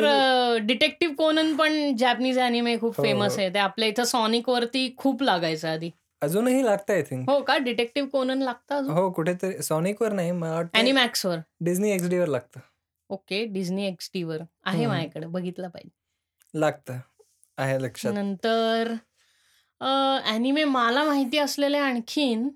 डिटेक्टिव्ह 0.65 1.13
कोनन 1.15 1.55
पण 1.55 1.95
जॅपनीज 1.97 2.39
ॲनिमे 2.39 2.77
खूप 2.79 2.97
हो, 2.97 3.03
फेमस 3.03 3.31
हो. 3.31 3.39
आहे. 3.39 3.53
ते 3.53 3.59
आपल्या 3.59 3.87
इथं 3.89 4.03
सॉनिकवरती 4.03 4.93
खूप 4.97 5.23
लागायचं 5.23 5.67
आधी. 5.69 5.89
अजूनही 6.21 6.65
लागतं 6.65 6.93
आय 6.93 7.01
थिंक. 7.01 7.29
हो 7.29 7.39
का? 7.41 7.57
डिटेक्टिव्ह 7.57 8.09
कोनन 8.09 8.41
लागतं 8.41 8.75
अजून? 8.75 8.93
हो, 8.93 9.09
कुठेतरी 9.11 9.61
सॉनिकवर 9.63 10.11
नाही 10.11 10.31
मला 10.31 10.53
वाटतं 10.55 10.77
ॲनिमॅक्सवर. 10.79 11.37
डिझनी 11.61 11.91
एक्सडीवर 11.91 12.27
लागतं. 12.27 12.59
ओके. 13.09 13.45
डिझनी 13.45 13.85
एक्सडीवर 13.87 14.41
आहे 14.65 14.83
हं. 14.83 14.89
माझ्याकडे 14.89 15.27
बघितलं 15.27 15.69
पाहिजे. 15.69 15.89
लागतं. 16.53 16.97
आहे 17.57 17.77
लक्षात. 17.79 18.13
नंतर 18.13 18.93
अ, 19.81 19.87
ॲनिमे 20.25 20.63
मला 20.63 21.03
माहिती 21.03 21.37
असलेले 21.37 21.77
आणखीन 21.77 22.47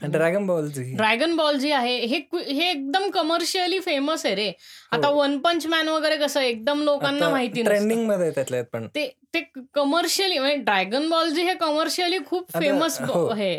Dragon 0.00 0.46
Ball 0.46 0.68
Z. 0.68 0.82
Dragon 0.96 1.36
Ball 1.36 1.56
G 1.58 1.70
आहे 1.72 1.96
हे 1.98 2.18
हे 2.34 2.70
एकदम 2.70 3.08
कमर्शियली 3.10 3.78
फेमस 3.80 4.24
आहे 4.26 4.34
रे. 4.34 4.50
आता. 4.92 5.08
वन 5.10 5.38
पंच 5.38 5.66
मॅन 5.66 5.88
वगैरे 5.88 6.16
कसं 6.16 6.40
एकदम 6.40 6.82
लोकांना 6.84 7.28
माहिती 7.30 7.62
नसतं. 7.62 7.70
ट्रेंडिंगमध्ये 7.70 8.30
त्यातले 8.30 8.62
पण. 8.62 8.86
ते 8.94 9.06
ते 9.34 9.40
कमर्शियली 9.74 10.38
म्हणजे 10.38 10.56
ड्रॅगन 10.56 11.08
बॉल 11.10 11.30
जी 11.30 11.42
हे 11.42 11.54
कमर्शियली 11.60 12.18
खूप 12.26 12.52
फेमस 12.58 13.00
हो. 13.02 13.28
हे 13.32 13.56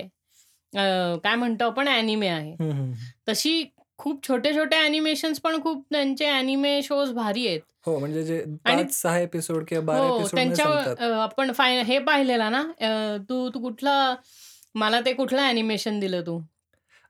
काय 0.73 1.35
म्हणतो 1.35 1.65
आपण 1.65 1.87
ॲनिमे 1.87 2.27
आहे. 2.27 2.93
तशी 3.29 3.63
खूप 3.99 4.27
छोटे-छोटे 4.27 4.77
ॲनिमेशन्स 4.77 5.39
पण 5.41 5.61
खूप 5.61 5.83
त्यांचे 5.91 6.25
ॲनिमे 6.27 6.81
शोज 6.83 7.11
भारी 7.13 7.47
आहेत. 7.47 7.61
हो, 7.85 7.97
म्हणजे 7.99 8.23
जे 8.23 8.43
आणि 8.65 8.83
5-6 8.83 9.17
एपिसोड 9.19 9.63
किंवा 9.67 9.83
12 9.85 10.07
हो, 10.07 10.27
त्यांच्या 10.27 11.13
आपण 11.21 11.51
हे 11.59 11.97
पाहिलेला 11.99 12.49
ना 12.49 12.63
तू 13.29 13.47
तू 13.49 13.59
कुठला 13.59 13.93
मला 14.75 14.99
ते 15.01 15.13
कुठलं 15.13 15.41
ॲनिमेशन 15.41 15.99
दिलं 15.99 16.21
तू? 16.21 16.39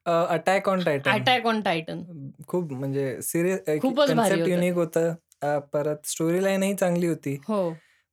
Attack 0.05 0.69
on 0.69 0.83
Titan. 0.83 1.11
Attack 1.11 1.45
on 1.45 1.61
Titan. 1.61 2.03
खूप 2.47 2.71
म्हणजे 2.71 3.21
सिरियस 3.21 3.81
खूपच. 3.81 4.31
युनिक 4.31 4.73
होतं. 4.73 5.13
परत 5.73 6.05
स्टोरी 6.05 6.43
लाईनही 6.43 6.73
चांगली 6.75 7.07
होती. 7.07 7.37
हो. 7.47 7.69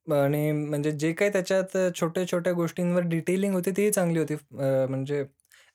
आणि 0.06 0.52
म्हणजे 0.52 0.90
जे 0.92 1.12
काही 1.12 1.32
त्याच्यात 1.32 1.76
छोट्या-छोट्या 1.96 2.52
गोष्टींवर 2.52 3.02
डिटेलिंग 3.02 3.54
होती 3.54 3.70
तीही 3.70 3.90
चांगली 3.90 4.18
होती. 4.18 4.34
म्हणजे 4.88 5.24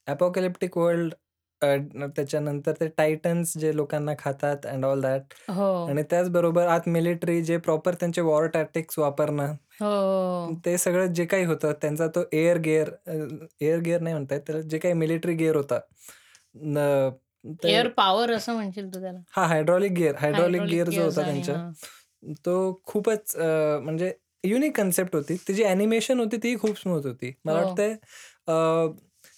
अपोकॅलिप्टिक 0.08 0.78
वर्ल्ड 0.78 1.14
अ, 1.62 1.76
त्याच्यानंतर 2.08 2.74
ते 2.80 2.88
टायटन्स 2.98 3.54
जे 3.58 3.76
लोकांना 3.76 4.14
खातात 4.20 4.66
एंड 4.66 4.86
ऑल 4.86 5.02
दॅट 5.02 5.34
हो. 5.50 5.70
आणि 5.88 6.04
त्याचबरोबर 6.04 6.68
आत 6.68 6.88
मिलिटरी 6.90 7.42
जे 7.44 7.58
प्रॉपर 7.60 7.96
त्यांचे 7.96 8.22
वॉर 8.24 8.48
टॅक्टिक्स 8.50 9.00
वापरणं. 9.00 9.54
हो. 9.76 10.60
ते 10.66 10.78
सगळं 10.78 11.14
जे 11.14 11.26
काही 11.26 11.46
होतं 11.46 11.72
त्यांचा 11.82 12.08
तो 12.10 12.24
air 12.34 12.58
gear 12.60 12.90
uh, 13.08 13.14
air 13.62 13.80
gear 13.80 14.02
नाही 14.02 14.14
म्हणता 14.14 14.36
येत 14.36 14.42
त्याला 14.48 14.62
जे 14.64 14.78
काही 14.80 14.94
मिलिटरी 14.96 15.34
गिअर 15.36 15.56
होता. 15.56 15.80
न 16.56 17.10
ते 17.64 17.70
एअर 17.70 17.88
पॉवर 17.96 18.32
असं 18.32 18.54
म्हणशील 18.54 18.94
तू 18.94 19.00
त्याला? 19.02 19.20
हां, 19.30 19.48
hydraulic 19.48 19.92
gear 19.94 20.16
hydraulic 20.18 20.64
hydraulic 20.64 20.68
gear 20.68 20.90
जो 20.92 21.04
होता 21.04 21.24
आहे. 21.24 21.42
हां. 21.44 21.72
तो 22.46 22.56
खूपच 22.86 23.36
अ, 23.38 23.80
म्हणजे 23.82 24.14
युनिक 24.44 24.76
कन्सेप्ट 24.78 25.16
होती. 25.16 25.36
त्याची 25.38 25.64
ॲनिमेशन 25.66 26.20
होती 26.20 26.38
तीही 26.44 26.58
खूप 26.60 26.78
स्मूथ 26.78 27.06
होती. 27.06 27.32
मला 27.46 27.58
हो. 27.58 27.60
वाटतंय 27.60 27.94
अ, 28.48 28.54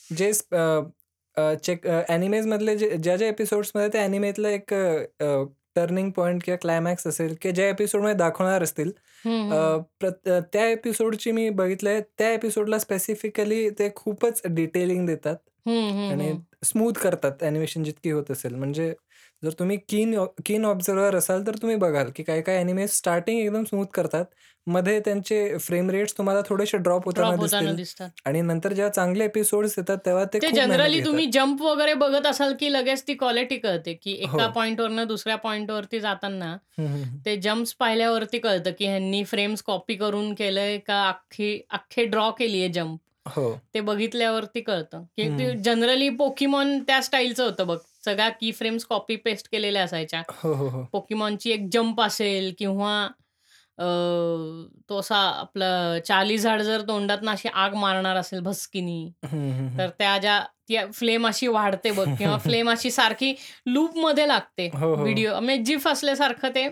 जे 0.09 0.33
स 0.33 0.43
अ, 0.51 0.57
अ, 0.57 0.81
चेक 1.38 1.88
ॲनिमेजमधले 2.09 2.77
जे 2.77 2.89
ज्या-ज्या 2.97 3.27
एपिसोड्समध्ये 3.27 3.89
त्या 3.89 4.01
ॲनिमेतलं 4.03 4.47
एक 4.47 4.73
टर्निंग 5.75 6.09
पॉइंट 6.11 6.43
किंवा 6.43 6.57
क्लायमॅक्स 6.61 7.07
असेल 7.07 7.35
की 7.41 7.51
ज्या 7.51 7.67
एपिसोडमध्ये 7.69 8.15
दाखवणार 8.17 8.63
असतील 8.63 8.91
त्या 10.53 10.67
एपिसोडची 10.69 11.31
मी 11.31 11.50
बघितलंय. 11.50 12.01
त्या 12.17 12.31
एपिसोडला 12.33 12.79
स्पेसिफिकली 12.79 13.69
ते 13.69 13.89
खूपच 13.95 14.41
डिटेलिंग 14.45 15.05
देतात 15.07 15.35
आणि. 15.67 16.33
स्मूथ 16.63 16.93
करतात 16.93 17.43
ॲनिमेशन 17.43 17.83
जितकी 17.83 18.11
होत 18.11 18.31
असेल. 18.31 18.55
म्हणजे 18.55 18.93
जर 19.43 19.51
तुम्ही 19.51 19.77
कीन 19.89 20.24
कीन 20.45 20.65
ऑब्झर्व्हर 20.65 21.15
असाल 21.15 21.48
तर 21.48 21.55
तुम्ही 21.55 21.75
बघाल 21.77 22.10
की 22.15 22.24
काही-काही 22.24 22.57
ॲनिमे 22.57 22.88
स्टार्टिंग 22.88 23.39
एकदम 23.39 23.63
स्मूथ 23.63 23.86
करतात. 23.93 24.25
मध्ये 24.67 25.00
त्यांचे 25.00 25.57
फ्रेम 25.57 25.89
रेट्स 25.89 26.17
तुम्हाला 26.17 26.41
थोडेसे 26.50 26.77
ड्रॉप 26.77 27.05
होताना 27.05 27.71
दिसतात. 27.71 28.10
आणि 28.25 28.41
नंतर 28.41 28.74
जेव्हा 28.74 28.91
चांगले 28.91 29.25
एपिसोड्स 29.25 29.74
येतात 29.77 29.98
तेव्हा 30.05 30.25
ते 30.25 30.39
जनरली. 30.51 31.05
तुम्ही 31.05 31.25
जंप 31.25 31.62
वगैरे 31.62 31.93
बघत 31.93 32.27
असाल 32.27 32.53
की 32.60 32.74
लगेच 32.74 33.03
ती 33.07 33.13
क्वालिटी 33.13 33.57
कळते 33.57 33.93
की 33.93 34.12
एका 34.12 34.43
हो. 34.43 34.51
पॉइंटवरनं 34.51 35.07
दुसऱ्या 35.07 35.36
पॉइंटवरती 35.36 36.00
जाताना. 36.00 36.57
ते 37.25 37.38
जंप्स 37.38 37.74
पाहिल्यावरती 37.74 38.39
कळतं 38.39 38.71
की 38.79 38.86
ह्यांनी 38.86 39.24
फ्रेम्स 39.24 39.63
कॉपी 39.63 39.95
करून 39.95 40.33
केलंय 40.33 40.77
का 40.77 41.07
अख्खी 41.07 41.62
अख्खे 41.69 42.05
ड्रॉ 42.05 42.31
केली 42.31 42.60
आहे 42.60 42.69
जंप. 42.69 43.00
हो. 43.25 43.62
ते 43.74 43.79
बघितल्यावरती 43.79 44.62
कळतं 44.62 45.03
की. 45.03 45.57
जनरली 45.57 46.10
पोकीमॉन 46.10 46.79
त्या 46.79 47.01
स्टाईलचं 47.01 47.43
होतं 47.45 47.67
बघ. 47.67 47.77
सगळ्या 48.05 48.29
की 48.29 48.51
फ्रेम्स 48.51 48.86
कॉपी 48.86 49.15
पेस्ट 49.15 49.48
केलेल्या 49.51 49.84
असायच्या. 49.84 50.22
हो, 50.43 50.53
हो, 50.53 50.67
हो. 50.70 50.84
पोकीमॉनची 50.93 51.51
एक 51.51 51.67
जंप 51.72 52.01
असेल 52.01 52.53
किंवा 52.58 53.08
अ, 53.77 53.84
तो 54.89 54.98
असा 55.00 55.17
आपलं 55.17 55.98
चालीझाड 56.05 56.62
जर 56.62 56.81
तोंडातनं 56.81 57.31
अशी 57.31 57.50
आग 57.53 57.74
मारणार 57.75 58.15
असेल 58.15 58.39
भस्कीनी, 58.39 59.12
हं, 59.25 59.51
हं, 59.51 59.77
तर 59.77 59.84
हं. 59.84 59.89
त्या 60.00 60.17
ज्या 60.17 60.39
ती 60.70 60.77
फ्लेम 60.93 61.27
अशी 61.27 61.48
वाढते 61.48 61.91
बघ 61.91 62.05
किंवा 62.17 62.38
फ्लेम 62.38 62.70
अशी 62.72 62.91
सारखी 62.91 63.34
लूपमध्ये 63.65 64.27
लागते. 64.27 64.70
हो, 64.74 64.93
हो. 64.96 65.01
व्हिडिओ 65.03 65.39
म्हणजे 65.39 65.63
जिफ 65.63 65.88
असल्यासारखं 65.88 66.50
ते 66.55 66.65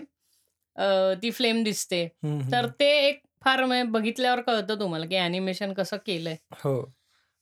अ, 0.76 1.14
ती 1.22 1.30
फ्लेम 1.30 1.62
दिसते. 1.64 2.02
हं, 2.24 2.40
हं, 2.40 2.52
तर 2.52 2.64
हं. 2.64 2.70
ते 2.80 2.86
एक 3.08 3.22
फार 3.44 3.64
म्हणजे 3.64 3.90
बघितल्यावर 3.90 4.40
कळतं 4.40 4.80
तुम्हाला 4.80 5.06
की 5.06 5.16
ॲनिमेशन 5.16 5.72
कसं 5.72 5.96
केलंय. 6.06 6.36
हो. 6.64 6.74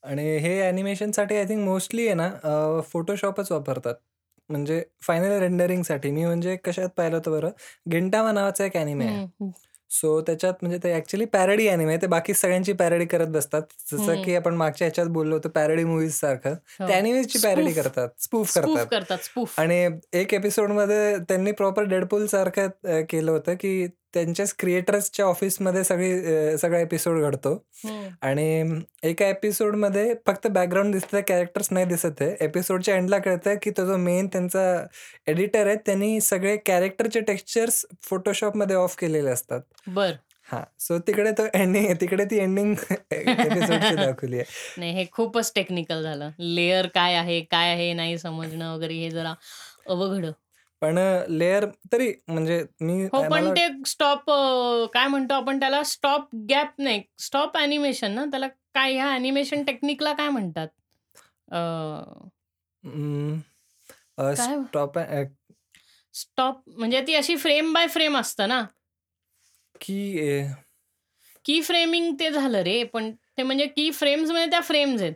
आणि 0.05 0.23
हे 0.39 0.61
ॲनिमेशनसाठी 0.63 1.37
आय 1.37 1.45
थिंक 1.45 1.65
मोस्टली 1.65 2.07
आहे 2.07 2.15
ना 2.15 2.27
अ, 2.45 2.81
फोटोशॉपच 2.85 3.51
वापरतात. 3.53 3.95
म्हणजे 4.51 4.83
फायनल 5.03 5.33
रेंडरिंगसाठी. 5.41 6.11
मी 6.11 6.25
म्हणजे 6.25 6.57
कशात 6.65 6.89
पाहिलं 6.97 7.17
होतं 7.17 7.31
बरं, 7.33 7.51
गिंटामा 7.91 8.33
नावाचा 8.33 8.65
एक 8.65 8.77
ॲनिमे 8.77 9.07
आहे. 9.07 9.19
हं, 9.19 9.27
हं. 9.41 9.53
सो 9.91 10.21
त्याच्यात 10.23 10.55
म्हणजे 10.63 10.79
ते 10.81 10.93
ॲक्चुअली 10.95 11.25
पॅरडी 11.29 11.69
ॲनिमे 11.69 11.93
आहे. 11.93 12.03
ते 12.03 12.07
बाकी 12.09 12.35
सगळ्यांची 12.35 12.73
पॅरडी 12.75 13.05
करत 13.07 13.29
बसतात. 13.31 13.63
जसं 13.89 14.15
हं. 14.15 14.23
की 14.25 14.35
आपण 14.37 14.55
मागच्या 14.57 14.87
ह्याच्यात 14.87 15.09
बोललो 15.11 15.35
होतो 15.35 15.49
पॅरडी 15.51 15.85
मूव्हीजसारखं. 15.85 16.55
हो. 16.77 16.87
ते 16.89 16.93
ॲनिमेजची 16.93 17.39
पॅरडी 17.41 17.73
स्पूफ. 17.73 17.75
करतात. 17.75 18.09
स्पूफ 18.19 18.51
स्पूफ 18.51 18.55
करतात. 18.55 18.89
करतात 18.89 19.25
स्पूफ. 19.25 19.55
आणि 19.59 19.87
एक 20.15 20.35
एपिसोडमध्ये 20.35 21.17
त्यांनी 21.29 21.53
प्रॉपर 21.53 21.85
डेडपूलसारखं 21.87 22.69
अ, 22.87 23.01
केलं 23.11 23.31
होतं 23.33 23.55
की 23.57 23.87
त्यांच्याच 24.15 24.55
क्रिएटर्सच्या 24.59 25.27
ऑफिसमध्ये 25.27 25.85
सगळी 25.85 26.21
सगळा 26.59 26.79
एपिसोड 26.79 27.21
घडतो. 27.21 27.67
हं. 27.85 28.09
आणि 28.23 28.65
एका 29.03 29.29
एपिसोडमध्ये 29.29 30.15
फक्त 30.27 30.47
बॅकग्राऊंड 30.47 30.93
दिसतंय, 30.93 31.23
कॅरेक्टर्स 31.23 31.69
नाही 31.71 31.87
दिसत 31.87 32.23
आहे. 32.23 32.37
एपिसोडच्या 32.41 32.97
एंडला 32.97 33.19
कळतं 33.19 33.55
की 33.63 33.71
तो 33.71 33.87
जो 33.87 33.97
मेन 33.97 34.27
त्यांचा 34.27 34.87
एडिटर 35.27 35.67
आहे 35.67 35.77
त्यांनी 35.77 36.21
सगळे 36.21 36.57
कॅरेक्टरचे 36.57 37.21
टेक्स्चर्स 37.21 37.87
फोटोशॉपमध्ये 38.03 38.77
ऑफ 38.77 38.97
केलेले 38.97 39.31
असतात. 39.31 39.61
बरं. 39.87 40.13
हां. 40.53 40.63
सो 40.81 40.99
तिकडे 40.99 41.31
तो 41.31 41.43
एंडिंग 41.55 41.95
तिकडे 42.01 42.25
ती 42.25 42.39
एंडिंग 42.39 42.75
दाखवली 43.97 44.37
आहे. 44.37 44.45
नाही 44.79 44.93
हे 44.93 45.05
खूपच 45.13 45.53
टेक्निकल 45.55 46.03
झालं. 46.03 46.31
लेयर 46.39 46.87
काय 46.87 47.15
आहे, 47.15 47.41
काय 47.41 47.71
आहे 47.71 47.93
नाही 47.93 48.19
समजणं 48.19 48.75
वगैरे 48.75 48.95
हे 48.95 49.11
जरा 49.11 49.35
अवघड. 49.89 50.27
पण 50.83 50.99
लेयर 51.29 51.65
तरी 51.93 52.13
म्हणजे 52.29 52.65
मी 52.81 53.03
हो, 53.05 53.23
पण 53.23 53.33
मला 53.33 53.55
ते 53.55 53.67
स्टॉप 53.87 54.31
काय 54.95 55.07
म्हणतो 55.07 55.35
आपण 55.35 55.61
त्याला 55.61 55.83
स्टॉप 55.83 56.35
गॅप 56.51 56.81
नाही, 56.81 57.03
स्टॉप 57.19 57.57
ॲनिमेशन 57.57 58.13
ना 58.13 58.25
त्याला 58.25 58.47
काय 58.49 58.93
ह्या 58.93 59.07
ॲनिमेशन 59.07 59.63
टेक्निकला 59.65 60.13
काय 60.13 60.29
म्हणतात? 60.29 60.69
अ, 61.53 61.59
काय? 64.19 64.35
स्टॉप 64.35 64.99
स्टॉप 66.15 66.63
म्हणजे 66.69 67.01
ती 67.07 67.15
अशी 67.15 67.37
फ्रेम 67.37 67.73
बाय 67.73 67.87
फ्रेम 67.87 68.17
असतं 68.17 68.49
ना. 68.49 68.65
की 69.81 70.43
की 71.45 71.61
फ्रेमिंग 71.63 72.15
ते 72.21 72.31
झालं 72.31 72.59
रे, 72.59 72.83
पण 72.85 73.11
ते 73.39 73.43
म्हणजे 73.43 73.67
की 73.67 73.91
फ्रेम्स 73.91 74.31
म्हणजे 74.31 74.51
त्या 74.51 74.61
फ्रेम्स 74.61 75.03
आहेत. 75.03 75.15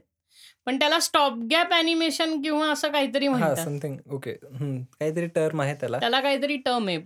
पण 0.67 0.79
त्याला 0.79 0.99
स्टॉप 1.01 1.39
गॅप 1.51 1.73
ॲनिमेशन 1.73 2.41
किंवा 2.43 2.71
असं 2.73 2.89
काहीतरी 2.89 3.27
हां, 3.27 3.39
म्हणतात. 3.39 3.65
Something 3.65 3.97
okay. 4.13 4.33
काहीतरी 4.33 5.27
टर्म 5.27 5.61
आहे 5.61 5.75
त्याला. 5.75 5.99
त्याला 5.99 6.21
काहीतरी 6.21 6.57
टर्म 6.57 6.89
आहे. 6.89 6.99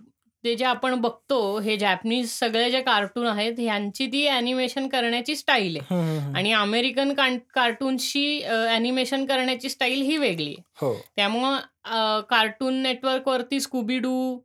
ते 0.45 0.55
जे 0.55 0.65
आपण 0.65 0.95
बघतो 0.95 1.59
हे 1.59 1.77
जॅपनीज 1.77 2.31
सगळे 2.31 2.71
जे 2.71 2.81
कार्टून 2.83 3.27
आहेत 3.27 3.55
ह्यांची 3.59 4.07
ती 4.07 4.27
ॲनिमेशन 4.29 4.87
करण्याची 4.89 5.37
स्टाईल 5.37 5.77
आहे. 5.77 6.19
आणि 6.35 6.53
अमेरिकन 6.53 7.13
कां 7.15 7.37
कार्टून्सची 7.55 8.41
अ, 8.43 8.55
ॲनिमेशन 8.67 9.25
करण्याची 9.27 9.69
स्टाईल 9.69 10.03
ही 10.03 10.17
वेगळी 10.17 10.47
आहे. 10.47 10.63
हो. 10.81 10.93
त्यामुळं 11.17 12.21
कार्टून 12.21 12.75
नेटवर्कवरती 12.75 13.61
स्कूबी 13.61 13.99
डू 13.99 14.39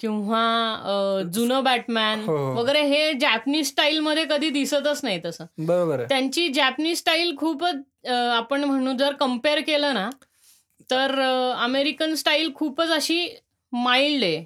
किंवा 0.00 1.22
जुनं 1.32 1.64
बॅटमॅन 1.64 2.20
हो, 2.20 2.36
हो. 2.36 2.54
वगैरे 2.54 2.80
हे 2.82 3.12
जॅपनीज 3.12 3.66
स्टाईलमध्ये 3.68 4.24
कधी 4.24 4.48
दिसतच 4.50 5.00
नाही 5.04 5.20
तसं. 5.24 5.44
बरोबर. 5.58 6.04
त्यांची 6.04 6.48
जॅपनीज 6.48 6.98
स्टाईल 6.98 7.36
खूपच 7.36 7.76
आपण 8.04 8.64
म्हणू 8.64 8.92
जर 8.92 9.12
कंपेअर 9.12 9.60
केलं 9.60 9.94
ना, 9.94 10.08
तर 10.90 11.18
अमेरिकन 11.56 12.14
स्टाईल 12.14 12.52
खूपच 12.54 12.90
अशी 12.90 13.28
माईल्ड 13.72 14.24
आहे. 14.24 14.44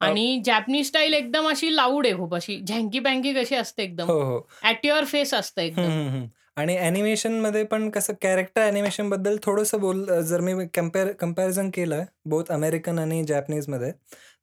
आणि 0.00 0.40
जॅपनीज 0.44 0.86
स्टाईल 0.86 1.14
एकदम 1.14 1.48
अशी 1.48 1.74
लाऊड 1.76 2.06
आहे 2.06 2.16
खूप 2.16 2.34
अशी 2.34 2.60
झँकी-पँकी 2.60 3.32
कशी 3.34 3.54
असते 3.54 3.82
एकदम. 3.82 4.06
हो, 4.06 4.20
हो. 4.22 4.40
ॲट 4.62 4.86
युअर 4.86 5.04
फेस 5.04 5.34
असतं 5.34 5.62
एकदम. 5.62 6.24
आणि 6.56 6.76
ॲनिमेशनमध्ये 6.78 7.62
पण 7.64 7.88
कसं 7.90 8.12
कॅरेक्टर 8.22 8.62
ॲनिमेशनबद्दल 8.62 9.36
थोडंसं 9.42 9.80
बोल 9.80 10.04
जर 10.20 10.40
मी 10.40 10.66
कंपेअर 10.74 11.12
कंपॅरिझन 11.12 11.70
केलं 11.70 12.04
बोथ 12.24 12.50
अमेरिकन 12.50 12.98
आणि 12.98 13.22
जॅपनीजमध्ये, 13.24 13.90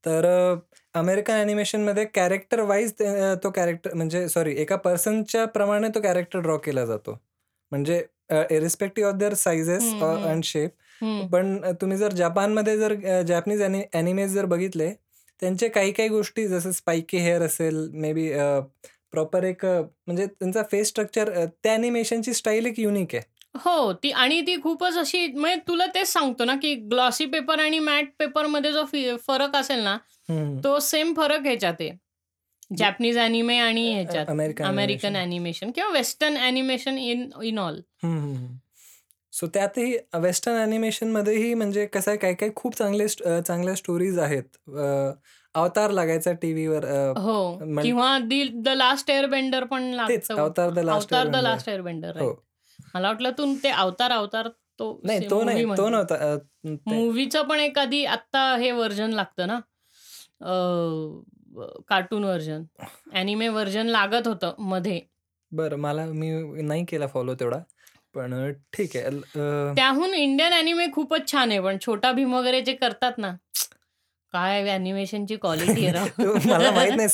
तर 0.06 0.26
अ, 0.26 0.56
अमेरिकन 0.96 1.34
ॲनिमेशनमध्ये 1.34 2.06
कॅरेक्टर 2.06 2.60
वाईज 2.62 2.94
तो 3.44 3.52
कॅरेक्टर 3.52 3.94
म्हणजे 3.94 4.28
सॉरी 4.30 4.56
एका 4.62 4.76
पर्सनच्या 4.76 5.46
प्रमाणे 5.46 5.88
तो 5.96 6.02
कॅरेक्टर 6.02 6.40
ड्रॉ 6.40 6.58
केला 6.58 6.86
जातो. 6.86 7.18
म्हणजे 7.74 8.04
अ, 8.30 8.36
irrespective 8.52 9.10
of 9.10 9.16
their 9.16 9.34
sizes. 9.34 9.94
And 10.02 10.44
shape. 10.44 10.72
पण 11.32 11.58
तुम्ही 11.82 11.98
जर 11.98 12.14
जपानमध्ये 12.14 12.78
जर 12.78 12.94
जॅपनीज 13.28 13.62
ॲनि 13.62 13.82
ॲनिमेज 13.94 14.34
जर 14.34 14.46
बघितले, 14.46 14.90
त्यांचे 15.42 15.68
काही-काही 15.70 16.10
गोष्टी 16.10 16.48
जसं 16.48 16.72
स्पाइकी 16.72 17.18
हेअर 17.18 17.42
असेल, 17.42 17.88
मे 17.94 18.14
बी 18.14 18.30
प्रॉपर 19.12 19.44
एक 19.44 19.66
म्हणजे 19.66 20.26
त्यांचा 20.26 20.62
फेस 20.72 20.88
स्ट्रक्चर 20.88 21.34
त्या 21.64 21.74
ॲनिमेशनची 21.74 22.34
स्टाईल 22.34 22.66
एक 22.66 22.80
युनिक 22.80 23.16
आहे. 23.16 23.24
हो, 23.58 23.92
ती 23.94 24.12
आणि 24.12 24.42
ती 24.42 24.56
खूपच 24.62 24.98
अशी 24.98 25.28
म्हणजे 25.28 25.60
तुला 25.68 25.86
तेच 25.86 26.08
सांगतो 26.08 26.46
ना, 26.46 26.56
की 26.56 26.74
ग्लॉसी 26.76 27.26
पेपर 27.26 27.60
आणि 27.60 27.80
मॅट 27.80 28.10
पेपरमध्ये 28.20 28.72
जो 28.72 28.86
फी 28.86 29.06
फरक 29.28 29.56
असेल 29.56 29.80
ना. 29.80 29.98
तो 30.64 30.80
सेम 30.80 31.14
फरक 31.14 31.42
ह्याच्यात 31.42 31.74
आहे. 31.80 31.92
जॅपनीज 32.78 33.18
ॲनिमे 33.18 33.58
आणि 33.58 33.92
ह्याच्यात 33.94 34.30
अमेरिकन. 34.62 35.16
ॲनिमेशन 35.16 35.72
किंवा 35.72 35.90
western 35.90 36.38
animation 36.38 36.98
in 36.98 37.30
in 37.44 37.60
all. 37.60 37.80
So 39.34 39.48
त्यातही 39.48 39.96
वेस्टर्न 40.14 40.58
ॲनिमेशनमध्येही 40.58 41.54
म्हणजे 41.54 41.86
कसं 41.86 42.12
आहे 42.12 42.18
काही-काही 42.18 42.52
खूप 42.56 42.76
चांगले 42.78 43.08
चांगल्या 43.08 43.76
स्टोरीज 43.76 44.20
आहेत. 44.20 44.58
अवतार 45.56 45.92
लागायचा 45.92 46.32
टीव्हीवर 46.32 46.86
हो. 47.18 47.58
किंवा 47.82 48.18
दी 48.20 48.44
लास्ट 48.78 49.10
एअरबेंडर 49.12 49.64
पण 49.64 49.84
तेच 50.08 50.28
लागतं. 50.30 50.42
Avatar 50.42 50.70
the 50.70 50.80
last 50.80 51.14
the. 51.14 51.36
Last 51.36 51.70
Airbender 51.70 52.18
हो. 52.20 52.26
राइट. 52.26 52.38
मला 52.96 53.08
वाटलं 53.08 53.32
तू 53.38 53.54
ते 53.64 53.70
अवतार 53.70 54.12
अवतार 54.12 54.48
तो 54.80 55.00
नाही 55.04 55.30
तो 55.30 55.44
नाही 55.44 55.66
तो 55.78 55.90
नव्हता 55.90 56.38
मूवीचं 56.88 57.42
पण 57.42 57.60
एक 57.60 57.78
आधी 57.80 58.04
आत्ता 58.06 58.42
हे 58.56 58.72
व्हर्जन 58.72 59.12
लागतं 59.12 59.48
ना 59.48 59.60
कार्टून 61.88 62.24
व्हर्जन 62.24 62.64
अॅनिमे 63.14 63.48
व्हर्जन 63.48 63.88
लागत 63.88 64.28
होतं 64.28 64.54
मध्ये. 64.60 65.02
बरं 65.52 65.76
मला 65.76 66.06
मी 66.06 66.62
नाही 66.62 66.86
केला 66.86 67.08
फॉलो 67.08 67.34
तेवढा 67.34 67.58
पण 68.16 68.52
ठीक 68.74 68.98
आहे. 68.98 69.10
त्याहून 69.76 70.14
इंडियन 70.14 70.54
अॅनिमे 70.54 70.86
खूपच 70.94 71.32
छान 71.32 71.52
आहे 71.52 71.60
पण 71.60 71.78
छोटा 71.86 72.12
भीम 72.12 72.34
वगैरे 72.34 72.62
जे 72.62 72.74
करतात 72.74 73.12
ना 73.18 73.36
काय 74.34 74.70
अॅनिमेशनची 74.70 75.36
क्वालिटी 75.36 75.88
मला 76.46 76.72
माहीत 76.72 76.92
नाही 76.96 77.10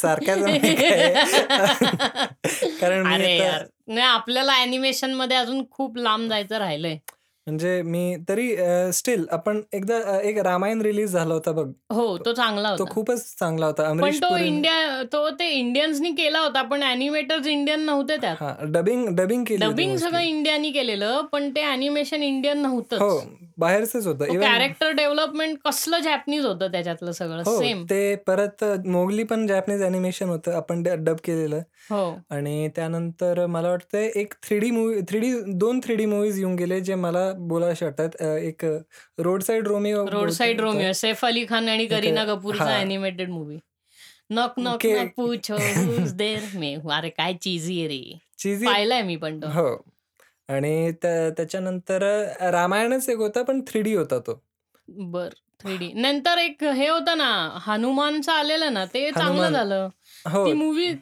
काय. 0.75 1.13
कारण 2.81 3.97
आपल्याला 3.99 4.53
अॅनिमेशनमध्ये 4.53 5.37
अजून 5.37 5.63
खूप 5.71 5.97
लांब 5.97 6.29
जायचं 6.29 6.57
राहिलंय. 6.57 6.97
म्हणजे 7.49 7.81
मी 7.81 8.15
तरी 8.29 8.47
स्टील 8.93 9.25
आपण 9.31 9.61
एकदा 9.73 9.97
अ, 10.07 10.19
एक 10.21 10.37
रामायण 10.39 10.81
रिलीज 10.81 11.11
झाला 11.11 11.33
होता 11.33 11.51
बघ. 11.51 11.65
हो 11.91 12.17
तो 12.17 12.31
चांगला 12.33 12.69
तो 12.69 12.83
होता. 12.83 12.93
खूपच 12.93 13.23
चांगला 13.39 13.65
होता 13.65 13.83
पण 13.83 13.89
अमरीश 13.89 14.21
तो 14.21 14.35
इंडिया 14.37 15.01
तो 15.13 15.29
ते 15.29 15.49
इंडियन्सनी 15.49 16.11
केला 16.11 16.39
होता 16.39 16.61
पण 16.61 16.83
अॅनिमेटर्स 16.83 17.47
इंडियन 17.47 17.85
नव्हते 17.85 18.17
त्यात. 18.17 18.35
हा 18.39 18.53
डबिंग 18.69 19.07
डबिंग 19.15 19.43
केली 19.43 19.63
होती 19.63 19.73
डबिंग 19.73 19.95
सगळं. 19.97 20.19
इंडियानी 20.21 20.71
केलेलं 20.71 21.21
पण 21.31 21.49
ते 21.49 21.61
अॅनिमेशन 21.63 22.23
इंडियन 22.23 22.57
हो 22.57 22.67
नव्हतं 22.67 22.97
बाहेरच 23.59 23.95
होतं. 23.95 24.39
कॅरेक्टर 24.39 24.91
डेव्हलपमेंट 24.91 25.57
कसलं 25.65 25.99
जॅपनीज 25.99 26.45
होतं 26.45 26.71
त्याच्यातलं 26.71 27.11
सगळं? 27.11 27.41
हो 27.45 27.57
सेम 27.59 27.83
ते 27.89 28.15
परत 28.27 28.63
मोगली 28.85 29.23
पण 29.23 29.45
जॅपनीज 29.47 29.83
अॅनिमेशन 29.83 30.29
होतं. 30.29 30.51
आपण 30.51 30.83
डब 30.83 31.15
केलेलं. 31.23 31.61
हो. 31.89 32.19
आणि 32.29 32.67
त्यानंतर 32.75 33.45
मला 33.45 33.69
वाटतं 33.69 33.97
एक 33.97 34.33
three 34.43 34.59
D 34.59 34.71
movie 34.71 35.01
three 35.09 35.19
D 35.19 35.33
दोन 35.47 35.79
थ्री 35.79 35.95
डी 35.95 36.05
मूवीज 36.05 36.39
येऊन 36.39 36.55
गेले 36.55 36.79
जे 36.79 36.95
मला 36.95 37.31
बोलायचे 37.37 37.85
वाटतात. 37.85 38.21
एक 38.21 38.65
road 39.19 39.43
side 39.43 39.67
Romeo 39.67 40.05
road 40.09 40.29
side 40.29 40.61
Romeo 40.61 40.91
Saif 40.91 41.25
Ali 41.25 41.45
Khan 41.49 41.69
आणि 41.69 41.85
करीना 41.85 42.25
कपूरचा 42.25 42.63
हा. 42.63 42.77
अॅनिमेटेड 42.77 43.29
मूवी 43.29 43.57
नॉक 44.29 44.59
नॉक 44.59 44.85
पूछो 45.15 45.55
there? 46.17 46.41
मे 46.53 46.73
अरे 46.91 47.09
काय 47.09 47.33
चीजी 47.33 47.87
रे. 47.87 48.01
चीजी 48.37 48.65
पाहिलाय 48.65 49.01
मी 49.01 49.15
पण 49.15 49.43
हो. 49.43 49.69
आणि 50.49 50.91
त्या- 50.91 51.31
त्याच्यानंतर 51.31 52.01
रामायणच 52.51 53.09
एक 53.09 53.17
होता 53.17 53.43
पण 53.43 53.61
थ्री 53.67 53.81
डी 53.81 53.95
होता 53.95 54.19
तो. 54.19 54.43
बर 54.87 55.29
थ्री 55.59 55.77
डी 55.77 55.93
नंतर 55.93 56.37
एक 56.37 56.63
हे 56.63 56.89
होतं 56.89 57.17
ना 57.17 57.59
हनुमानचं 57.61 58.31
आलेलं 58.31 58.73
ना 58.73 58.85
ते 58.85 59.11
चांगलं 59.11 59.31
हनुमान. 59.31 59.53
झालं. 59.53 59.89
हो. 60.29 60.45
ती 60.45 60.53
मूवी 60.53 60.93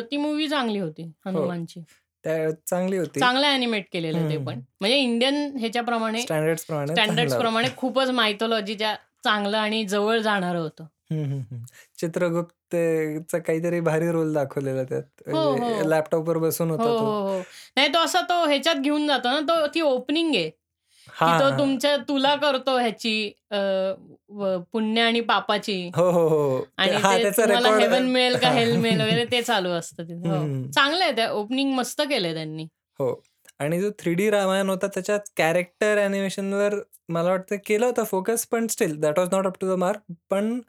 ती 0.00 0.16
मूवी 0.16 0.48
चांगली 0.48 0.78
होती 0.78 1.12
हनुमानची. 1.26 1.80
त्या 2.24 2.50
चांगली 2.66 2.96
होती. 2.96 3.20
चांगलं 3.20 3.46
अॅनिमेट 3.46 3.86
केलेलं 3.92 4.30
ते. 4.30 4.36
पण. 4.36 4.60
म्हणजे 4.80 4.96
इंडियन 4.96 5.56
ह्याच्याप्रमाणे 5.58 6.22
स्टँडर्ड्स 6.22 6.64
प्रमाणे 6.64 7.26
प्रमाणे 7.26 7.68
खूपच 7.76 8.10
मायथोलॉजीच्या 8.10 8.94
चांगलं 9.24 9.56
आणि 9.58 9.84
जवळ 9.84 10.18
जाणारं 10.18 10.58
होतं. 10.58 10.84
हम्म. 11.10 11.56
चित्रगुप्तचा 11.98 13.38
काहीतरी 13.38 13.80
भारी 13.80 14.10
रोल 14.10 14.32
दाखवलेला 14.34 14.82
त्यात. 14.84 15.02
हो, 15.32 15.52
हो. 15.52 15.88
लॅपटॉपवर 15.88 16.38
बसून 16.38 16.70
हो 16.70 16.76
होता 16.76 16.90
हो 16.90 16.98
तो. 16.98 17.04
हो 17.04 17.42
नाही 17.76 17.88
तो 17.88 17.98
असा 17.98 18.20
तो 18.20 18.44
ह्याच्यात 18.46 18.74
घेऊन 18.74 19.06
जातो 19.08 19.28
ना 19.28 19.40
तो 19.40 19.66
ती 19.66 19.80
ओपनिंग 19.80 20.34
आहे. 20.34 20.50
की 20.50 21.24
हा 21.24 21.40
तो 21.40 21.44
हा. 21.44 21.58
तुमच्या 21.58 21.96
तुला 21.96 22.34
करतो 22.36 22.78
ह्याची 22.78 23.32
अं, 23.50 23.94
व- 24.28 24.58
पुण्य 24.72 25.00
आणि 25.00 25.20
पापाची. 25.20 25.90
हो 25.96 26.10
हो 26.10 26.28
हो. 26.28 26.64
आणि 26.76 26.92
हा 26.92 27.16
ते 27.16 27.22
त्याचा 27.22 27.42
तुम्हाला 27.42 27.68
रेकॉर्ड 27.68 27.92
हेवन 27.92 28.08
मिळेल 28.08 28.36
का 28.36 28.50
हेल 28.50 28.76
मिळेल 28.76 29.00
वगैरे 29.00 29.24
ते 29.24 29.42
चालू 29.42 29.68
असतं 29.68 30.02
तिथे. 30.02 30.28
हो. 30.28 30.70
चांगलं 30.70 31.04
आहे 31.04 31.12
त्या 31.12 31.30
ओपनिंग 31.30 31.72
मस्त 31.72 32.00
केलंय 32.00 32.34
त्यांनी. 32.34 32.64
हो. 32.98 33.22
आणि 33.58 33.80
जो 33.80 33.90
थ्री 33.98 34.14
डी 34.14 34.30
रामायण 34.30 34.68
होता 34.68 34.86
त्याच्यात 34.86 35.20
कॅरेक्टर 35.36 35.98
वर 36.38 36.74
मला 37.08 37.30
वाटतं 37.30 37.56
केलं 37.66 37.86
होतं 37.86 38.04
फोकस 38.04 38.46
पण 38.46 38.66
still 38.66 39.00
that 39.00 39.18
was 39.18 39.28
not 39.32 39.46
up 39.46 39.56
to 39.60 39.66
the 39.66 39.78
mark 39.78 40.12
पण 40.30 40.60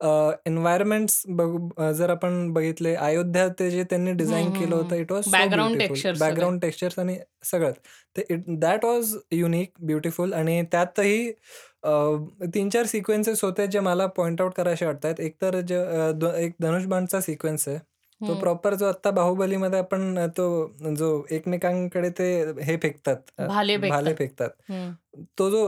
एन्व्हायरमेंट्स 0.00 1.22
जर 1.94 2.10
आपण 2.10 2.52
बघितले 2.52 2.94
अयोध्या 2.94 3.48
ते 3.48 3.70
जे 3.70 3.84
त्यांनी 3.84 4.12
डिझाईन 4.12 4.50
केलं 4.52 4.74
होतं 4.76 4.96
इट 4.96 5.12
वॉज 5.12 5.24
textures 5.78 6.14
सगळे. 6.14 6.28
बॅकग्राऊंड 6.28 6.60
टेक्स्चर्स 6.60 6.98
आणि 6.98 7.18
सगळं 7.44 7.72
ते 8.16 8.24
it 8.30 8.42
that 8.48 8.84
was 8.84 9.16
unique 9.32 9.70
beautiful 9.80 10.32
आणि 10.32 10.62
त्यातही 10.62 11.32
अ, 11.82 11.88
तीन 12.54 12.68
चार 12.68 12.86
सिक्वेन्सेस 12.86 13.44
होते 13.44 13.66
जे 13.66 13.80
मला 13.80 14.06
पॉइंट 14.06 14.40
आउट 14.40 14.52
करायचे 14.54 14.86
वाटतात. 14.86 15.20
एक 15.20 15.36
तर 15.42 15.60
जे 15.60 15.76
अ, 15.76 16.10
द- 16.12 16.34
एक 16.36 16.52
धनुषबाणचा 16.60 17.20
सिक्वेन्स 17.20 17.68
आहे. 17.68 17.78
तो. 18.20 18.34
प्रॉपर 18.34 18.74
जो 18.74 18.86
आता 18.86 19.10
बाहुबलीमध्ये 19.10 19.78
आपण 19.78 20.18
तो 20.36 20.46
जो 20.96 21.08
एकमेकांकडे 21.30 22.10
ते 22.10 22.28
हे 22.62 22.76
फेकतात 22.76 23.16
भाले 23.38 23.76
फेकतात. 23.76 23.90
भाले 23.90 24.14
फेकतात 24.14 24.50
हम्म. 24.68 24.90
तो 25.38 25.50
जो 25.50 25.66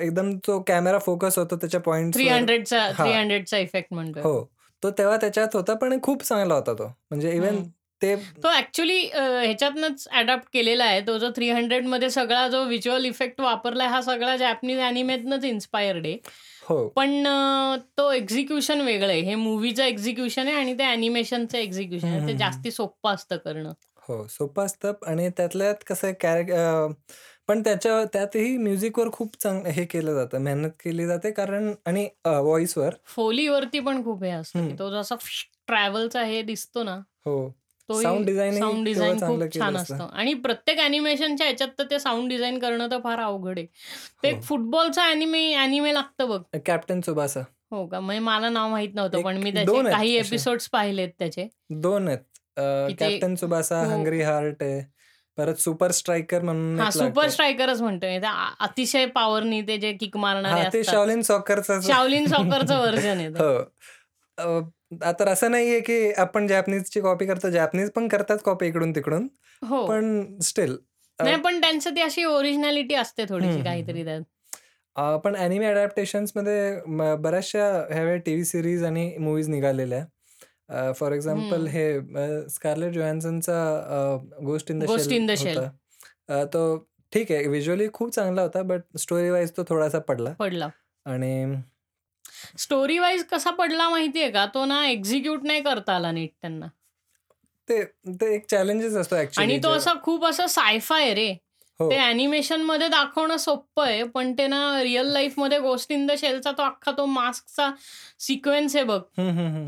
एकदम 0.00 0.32
तो 0.46 0.58
कॅमेरा 0.66 0.98
फोकस 1.00 1.38
होतो 1.38 1.56
त्याच्या 1.56 1.80
पॉइंट 1.80 2.14
थ्री 2.14 2.28
हंड्रेडचा. 2.28 2.88
थ्री 2.92 3.12
हंड्रेडचा 3.12 3.58
इफेक्ट 3.58 3.92
म्हणतो 3.94 4.20
हो 4.22 4.44
तो 4.82 4.90
तेव्हा 4.90 5.16
त्याच्यात 5.16 5.54
होता 5.54 5.74
पण 5.74 5.98
खूप 6.02 6.22
चांगला 6.22 6.54
होता 6.54 6.72
तो 6.74 6.86
म्हणजे 6.86 7.32
इवन 7.32 7.48
हम्म. 7.48 7.68
ते 8.02 8.14
तो 8.42 8.48
ऍक्च्युली 8.50 8.98
ह्याच्यातनच 9.06 10.06
अडॅप्ट 10.12 10.48
केलेला 10.52 10.84
आहे 10.84 11.00
तो 11.00 11.16
जो 11.18 11.28
थ्री 11.36 11.48
हंड्रेडमध्ये 11.50 12.08
सगळा 12.10 12.46
जो 12.48 12.62
व्हिज्युअल 12.64 13.04
इफेक्ट 13.04 13.40
वापरलाय 13.40 13.88
हा 13.88 14.00
सगळा 14.02 14.36
जॅपनीज 14.36 14.78
अॅनिमेतनच 14.80 15.44
इन्स्पायर्ड 15.44 16.06
आहे 16.06 16.16
हो. 16.64 16.94
पण 16.96 17.24
तो 17.98 18.10
एक्झिक्युशन 18.12 18.80
वेगळं 18.82 19.08
आहे. 19.08 19.20
हे 19.22 19.34
मूवीचं 19.36 19.82
एक्झिक्युशन 19.84 20.46
आहे 20.48 20.56
आणि 20.56 20.74
ते 20.78 20.84
अॅनिमेशनचं 20.84 21.58
एक्झिक्युशन 21.58 22.08
आहे. 22.08 22.20
ते. 22.22 22.34
जास्ती 22.36 22.70
सोपं 22.72 23.14
असतं 23.14 23.36
करणं. 23.38 23.72
हो 24.02 24.26
सोपं 24.28 24.64
असतं 24.64 24.92
आणि 25.06 25.28
त्यातल्या 25.30 25.66
त्यात 25.66 25.84
कसं 25.86 26.06
आहे 26.06 26.14
कॅरेक 26.20 26.50
पण 27.48 27.62
त्याच्या 27.62 28.04
त्यातही 28.12 28.56
म्युझिकवर 28.58 29.08
खूप 29.12 29.36
चांग 29.38 29.66
हे 29.68 29.84
केलं 29.86 30.14
जातं. 30.14 30.38
मेहनत 30.40 30.70
केली 30.80 31.06
जाते 31.06 31.30
कारण 31.32 31.72
आणि 31.86 32.08
व्हॉइसवर 32.26 32.94
फोलीवरती 33.06 33.80
पण 33.80 34.02
खूप 34.04 34.22
हे 34.24 34.30
असतं. 34.32 34.70
तो 34.72 34.90
जसा 34.92 35.14
ट्रॅव्हलचा 35.68 36.22
हे 36.24 36.42
दिसतो 36.44 36.82
ना 36.84 37.00
हो. 37.20 37.54
तो 37.88 38.00
design 38.00 38.50
ही 38.50 38.58
साऊंड 38.58 38.84
डिझाईन 38.84 39.16
खूप 39.16 39.58
छान 39.58 39.76
असतं. 39.76 40.08
आणि 40.12 40.34
प्रत्येक 40.34 40.78
अॅनिमेशनच्या 40.78 41.46
ह्याच्यात 41.46 41.68
तर 41.78 41.84
ते 41.90 41.98
साऊंड 41.98 42.28
डिझाईन 42.28 42.58
करणं 42.58 42.90
तर 42.90 42.98
फार 43.04 43.18
अवघड 43.18 43.58
आहे. 43.58 43.66
ते 44.22 44.40
फुटबॉलचा 44.40 45.04
अॅनिमे 45.04 45.54
अॅनिमे 45.54 45.94
लागतं 45.94 46.28
बघ. 46.28 46.42
कॅप्टन 46.66 47.00
सुबासा 47.00 47.40
हो 47.70 47.86
का? 47.86 48.00
म्हणजे 48.00 48.20
मला 48.20 48.48
नाव 48.48 48.68
माहीत 48.68 48.88
नव्हतं 48.94 49.22
पण 49.22 49.36
मी 49.36 49.50
त्याचे 49.50 49.90
काही 49.90 50.18
असे. 50.18 50.28
एपिसोड्स 50.28 50.68
पाहिलेत 50.68 51.08
त्याचे. 51.18 51.48
दोन 51.70 52.08
आहेत. 52.08 52.18
कॅप्टन 52.98 53.34
सुबासा 53.34 53.82
खूप- 53.82 53.94
हंगरी 53.94 54.22
हार्ट 54.22 54.62
आहे. 54.62 54.90
परत 55.36 55.54
सुपर 55.54 55.90
स्ट्रायकर 55.90 56.42
म्हणून 56.42 56.80
हा 56.80 56.90
सुपर. 56.90 57.28
स्ट्रायकरच 57.28 57.82
म्हणतोय. 57.82 58.18
आ- 58.18 58.54
अतिशय 58.60 59.06
पॉवरनी 59.06 59.62
ते 59.62 59.76
जे 59.76 59.92
किक 59.92 60.16
मारणारे 60.16 60.84
शावलिन 60.84 61.22
सॉकरचा 61.22 61.80
शावलिन 61.82 62.26
सॉकरचं 62.26 62.76
व्हर्जन 62.76 63.18
आहे 63.18 63.28
ते. 65.00 65.04
अ, 65.04 65.08
आता 65.08 65.30
असं 65.30 65.50
नाहीये 65.50 65.80
की 65.80 66.12
आपण 66.12 66.46
जॅपनीजची 66.46 67.00
कॉपी 67.00 67.26
करतो 67.26 67.50
जॅपनीज 67.50 67.90
पण 67.90 68.08
करतात 68.08 68.38
कॉपी 68.44 68.66
इकडून 68.66 68.90
तिकडून. 68.90 69.28
हो. 69.62 69.86
पण 69.86 70.38
स्टील 70.42 70.76
नाही 71.20 71.36
पण 71.36 71.60
त्यांचं 71.60 71.90
ती 71.90 72.00
अशी 72.00 72.24
ओरिजिनॅलिटी 72.24 72.94
असते 72.94 73.24
थोडीशी 73.28 73.62
काहीतरी 73.62 74.04
त्यात. 74.04 74.22
पण 75.24 75.36
अॅनिमे 75.36 75.66
अडॅप्टेशन्समध्ये 75.66 76.80
बऱ्याचशा 77.16 77.86
ह्यावेळी 77.90 78.18
टीव्ही 78.18 78.44
सिरीज 78.44 78.84
आणि 78.84 79.16
मूवीज 79.18 79.48
निघालेल्या 79.48 80.92
फॉर 80.92 81.12
एक्झाम्पल. 81.12 81.66
हे 81.66 82.00
स्कारलेट 82.48 82.92
जोहान्सनचा 82.92 84.18
गोस्ट 84.44 84.70
इन 84.70 84.78
द. 84.78 84.84
होता. 85.30 86.44
तो 86.44 86.76
ठीक 87.12 87.32
आहे 87.32 87.46
व्हिज्युअली 87.46 87.88
खूप 87.92 88.10
चांगला 88.10 88.42
होता 88.42 88.62
बट 88.62 88.80
स्टोरी 88.98 89.30
वाईज 89.30 89.52
तो 89.56 89.62
थोडासा 89.68 89.98
पडला. 89.98 90.32
पडला. 90.32 90.68
आणि 91.06 91.54
स्टोरी 92.58 92.98
वाईज 92.98 93.24
कसा 93.24 93.50
पडला 93.50 93.88
माहितीये 93.88 94.30
का? 94.30 94.46
तो 94.46 94.64
ना 94.64 94.86
एक्झिक्यूट 94.86 95.44
नाही 95.44 95.60
करता 95.60 95.94
आला 95.94 96.12
नीट 96.12 96.30
त्यांना. 96.40 96.66
ते 97.68 97.84
ते 97.84 98.34
एक 98.34 98.46
चॅलेंजेस 98.50 98.94
असतो 98.94 99.16
आणि 99.16 99.58
तो 99.62 99.68
असा 99.68 99.92
खूप 100.02 100.26
असं 100.26 100.46
सायफाय 100.46 101.14
रे. 101.14 101.34
हो. 101.80 101.90
ते 101.90 101.96
अॅनिमेशनमध्ये 101.96 102.88
दाखवणं 102.88 103.36
सोपं 103.36 103.82
आहे 103.84 104.02
पण 104.04 104.32
ते 104.32 104.46
ना 104.46 104.82
रिअल 104.82 105.06
लाईफमध्ये 105.06 105.58
गोष्ट 105.58 105.92
इन 105.92 106.06
द 106.06 106.12
शेलचा 106.18 106.50
तो 106.52 106.62
अख्खा 106.62 106.92
तो 106.92 107.06
मास्कचा 107.06 107.70
सिक्वेन्स 108.18 108.76
आहे 108.76 108.84
बघ. 108.84 109.00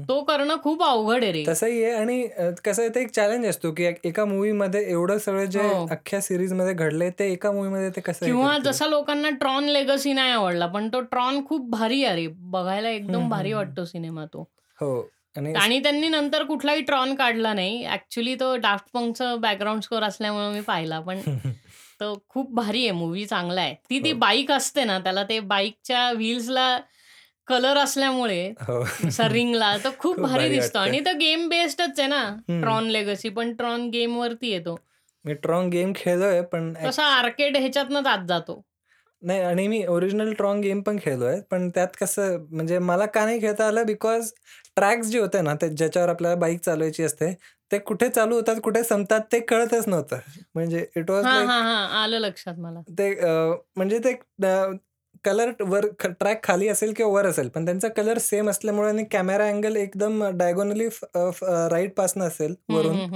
तो 0.09 0.21
करणं 0.21 0.57
खूप 0.63 0.83
अवघड 0.83 1.23
आहे 1.23 1.33
रे. 1.33 1.45
तसंही 1.49 1.83
आहे 1.85 1.93
आणि 1.93 2.27
कसं 2.65 2.83
आहे 2.83 2.91
ते 2.95 3.01
एक 3.01 3.11
चॅलेंज 3.11 3.47
असतो 3.47 3.73
की 3.73 3.85
एक- 3.85 4.21
मूवी 4.21 4.53
मध्ये 4.53 4.85
एवढं 4.91 5.19
सगळं 5.19 5.45
जे 5.45 5.61
हो. 5.63 5.87
अख्ख्या 5.91 6.21
सिरीजमध्ये 6.21 6.75
घडलंय 6.75 7.11
ते 7.11 7.31
एका 7.33 7.51
मूवी 7.53 7.69
मध्ये 7.69 7.91
ते 7.91 8.01
कसं 8.01 8.27
किंवा? 8.27 8.57
जसा 8.59 8.87
लोकांना 8.87 9.31
ट्रॉन 9.31 9.65
लेगसी 9.65 10.13
नाही 10.13 10.33
आवडला 10.33 10.67
पण 10.67 10.89
तो 10.89 11.01
ट्रॉन 11.01 11.45
खूप 11.45 11.69
भारी 11.71 12.05
आहे 12.05 12.17
रे. 12.17 12.27
बघायला 12.31 12.89
एकदम 12.89 13.29
भारी 13.29 13.53
वाटतो 13.53 13.85
सिनेमा 13.85 14.25
तो. 14.25 14.49
हो. 14.79 15.01
आणि 15.37 15.53
आणि 15.55 15.79
त्यांनी 15.83 16.09
नंतर 16.09 16.43
कुठलाही 16.43 16.81
ट्रॉन 16.81 17.15
काढला 17.15 17.53
नाही. 17.55 17.87
ऍक्च्युली 17.87 18.35
तो 18.35 18.57
डाफ्ट 18.57 18.87
पंकचं 18.93 19.41
बॅकग्राऊंड 19.41 19.83
स्कोर 19.83 20.03
असल्यामुळे 20.03 20.49
मी 20.53 20.61
पाहिला 20.61 21.01
पण 21.01 21.21
तो 22.01 22.13
खूप 22.29 22.51
भारी 22.55 22.83
आहे 22.83 22.93
मूवी 22.93 23.25
चांगला 23.27 23.61
आहे 23.61 23.75
ती 23.91 23.99
ती 24.05 24.11
हो. 24.11 24.19
बाईक 24.19 24.51
असते 24.53 24.85
ना 24.85 24.99
त्याला 24.99 25.23
ते 25.23 25.39
बाईकच्या 25.41 26.11
व्हील्सला 26.13 26.79
कलर 27.49 27.77
असल्यामुळे 27.77 28.45
हो 28.61 28.81
असा 29.07 29.29
रिंगला 29.29 29.77
तो 29.77 29.91
खूप 29.91 30.17
खूप 30.17 30.21
भारी 30.21 30.49
दिसतो. 30.49 30.79
आणि 30.79 31.01
तो 31.01 31.11
गेम 31.21 31.49
बेस्डच 31.49 31.99
आहे 32.01 32.09
ना. 32.09 32.25
ट्रॉन 32.61 32.87
लेगसी 32.87 33.29
पण 33.29 33.53
ट्रॉन 33.57 33.89
गेम 33.91 34.17
वरती 34.17 34.51
येतो 34.51 34.77
मी 35.25 35.35
ट्रॉंग 35.35 35.71
गेम 35.71 35.93
खेळलोय 35.97 36.41
पण 36.43 36.73
तसा 36.85 37.05
आर्केड 37.05 37.57
ह्याच्यातनंच 37.57 38.07
आत 38.07 38.27
जातो 38.29 38.63
नाही 39.23 39.41
आणि 39.41 39.67
मी 39.69 39.85
ओरिजिनल 39.87 40.33
ट्रॉंग 40.33 40.61
गेम 40.63 40.81
पण 40.81 40.97
खेळलोय 41.03 41.41
पण 41.51 41.69
त्यात 41.69 41.97
कसं 42.01 42.37
म्हणजे 42.51 42.79
मला 42.79 43.07
का 43.07 43.25
नाही 43.25 43.41
खेळता 43.41 43.67
आलं 43.67 43.87
बिकॉज 43.87 44.31
ट्रॅक्स 44.77 45.09
जे 45.09 45.19
होते 45.19 45.41
ना 45.41 45.55
ते 45.55 45.69
ज्याच्यावर 45.69 46.09
आपल्याला 46.09 46.37
बाईक 46.37 46.61
चालवायची 46.61 47.03
असते 47.03 47.33
ते 47.71 47.79
कुठे 47.79 48.09
चालू 48.09 48.35
होतात 48.35 48.57
कुठे 48.65 48.83
संपतात 48.85 49.21
ते 49.33 49.41
कळतच 49.41 49.89
नव्हतं. 49.89 50.19
म्हणजे 50.55 50.87
इट 50.97 51.11
वॉज 51.11 51.25
हा 51.25 51.33
हा 51.43 51.61
हा 51.63 52.03
आलं 52.03 52.19
लक्षात 52.19 52.59
मला. 52.59 52.81
ते 52.99 53.11
म्हणजे 53.77 53.99
ते 53.99 54.13
कलर 55.25 55.51
वर 55.61 55.87
ट्रॅक 56.01 56.43
खाली 56.45 56.69
असेल 56.69 56.93
किंवा 56.93 57.13
वर 57.13 57.27
असेल 57.27 57.49
पण 57.49 57.65
त्यांचा 57.65 57.89
कलर 57.89 58.19
सेम 58.19 58.51
असल्यामुळे 58.51 58.89
आणि 58.89 59.05
कॅमेरा 59.05 59.49
अँगल 59.49 59.77
एकदम 59.77 60.25
डायगोनली 60.35 60.89
राईट 61.71 61.95
पासन 61.95 62.23
असेल 62.23 62.55
वरून. 62.69 63.07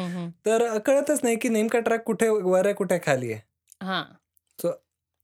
तर 0.46 0.78
कळतच 0.78 1.20
नाही 1.22 1.36
की 1.36 1.48
नेमका 1.48 1.78
ट्रॅक 1.80 2.02
कुठे 2.02 2.28
वर 2.28 2.64
आहे 2.64 2.74
कुठे 2.74 2.98
खाली 3.06 3.32
आहे. 3.32 3.40
हा. 3.82 4.02
अ, 4.58 4.68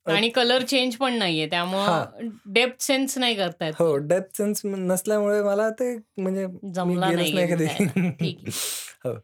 आणि 0.06 0.28
कलर 0.28 0.62
चेंज 0.62 0.96
पण 0.96 1.14
नाहीये. 1.14 1.46
त्यामुळं 1.46 2.28
डेप्थ 2.46 2.82
सेन्स 2.82 3.18
नाही 3.18 3.34
करतायत. 3.34 3.72
हो 3.78 3.96
डेप्थ 3.96 4.36
सेन्स 4.36 4.60
नसल्यामुळे 4.64 5.42
मला 5.42 5.70
ते 5.70 5.96
म्हणजे 6.18 6.46
जमला 6.74 7.10
नाही. 7.10 8.36
हो. 9.04 9.14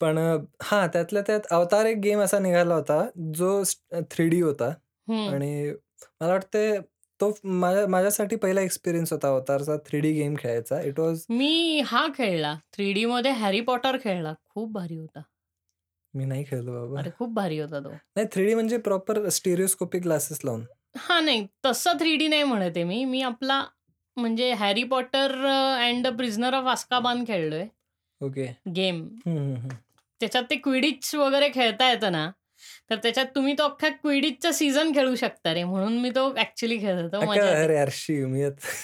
पण 0.00 0.18
हा 0.62 0.86
त्यातल्या 0.86 1.22
त्यात 1.22 1.40
अवतार 1.50 1.86
एक 1.86 1.96
गेम 1.96 2.20
असा 2.20 2.38
निघाला 2.38 2.74
होता 2.74 3.08
जो 3.34 3.62
थ्री 4.10 4.28
डी 4.28 4.40
होता. 4.40 4.68
आणि 5.08 5.70
मला 6.20 6.32
वाटते 6.32 6.78
तो 7.20 7.34
माझ्या 7.44 7.86
माझ्यासाठी 7.86 8.36
पहिला 8.36 8.60
एक्सपिरियन्स 8.60 9.12
होता 9.12 9.28
अवतारचा 9.28 9.76
थ्री 9.76 10.00
डी 10.00 10.12
गेम 10.12 10.34
खेळायचा. 10.38 10.80
इट 10.80 11.00
वॉज 11.00 11.24
मी 11.30 11.82
हा 11.86 12.06
खेळला. 12.18 12.54
थ्री 12.72 12.92
डी 12.92 13.04
मध्ये 13.04 13.30
हॅरी 13.30 13.60
पॉटर 13.60 13.96
खेळला. 14.04 14.34
खूप 14.44 14.72
भारी 14.72 14.96
होता. 14.96 15.20
मी 16.14 16.24
नाही 16.24 16.44
खेळलो 16.44 16.72
बाबा. 16.72 17.00
अरे 17.00 17.10
खूप 17.18 17.32
भारी 17.34 17.58
होता 17.58 17.80
तो. 17.80 17.90
नाही 17.90 18.26
थ्री 18.32 18.46
डी 18.46 18.54
म्हणजे 18.54 18.76
प्रॉपर 18.78 19.28
स्टिरिओस्कोपिक 19.28 20.02
ग्लासेस 20.02 20.38
लावून. 20.44 20.64
हा 20.98 21.20
नाही 21.20 21.46
तसं 21.66 21.98
थ्री 21.98 22.16
डी 22.16 22.28
नाही 22.28 22.42
म्हणते 22.42 22.84
मी. 22.84 23.04
मी 23.04 23.22
आपला 23.22 23.64
म्हणजे 24.16 24.52
Harry 24.52 24.84
Potter 24.84 25.34
and 25.80 26.06
the 26.06 26.16
prisoner 26.16 26.54
of 26.54 26.64
Azkaban 26.64 27.24
खेळलोय. 27.24 27.66
Okay 28.20 28.46
game. 28.74 29.08
त्याच्यात 30.20 30.44
ते 30.50 30.56
क्विडिच 30.56 31.14
वगैरे 31.14 31.48
खेळता 31.54 31.90
येतं 31.90 32.12
ना. 32.12 32.30
तर 32.90 32.96
त्याच्यात 32.96 33.26
तुम्ही 33.34 33.54
तो 33.58 33.62
अख्खा 33.64 33.88
क्विडिचचा 33.88 34.52
सीझन 34.52 34.92
खेळू 34.92 35.14
शकता 35.14 35.54
रे 35.54 35.64
म्हणून 35.64 35.98
मी 35.98 36.10
तो 36.10 36.34
ऍक्च्युली 36.38 36.78
खेळत 36.78 37.02
होतो. 37.02 37.20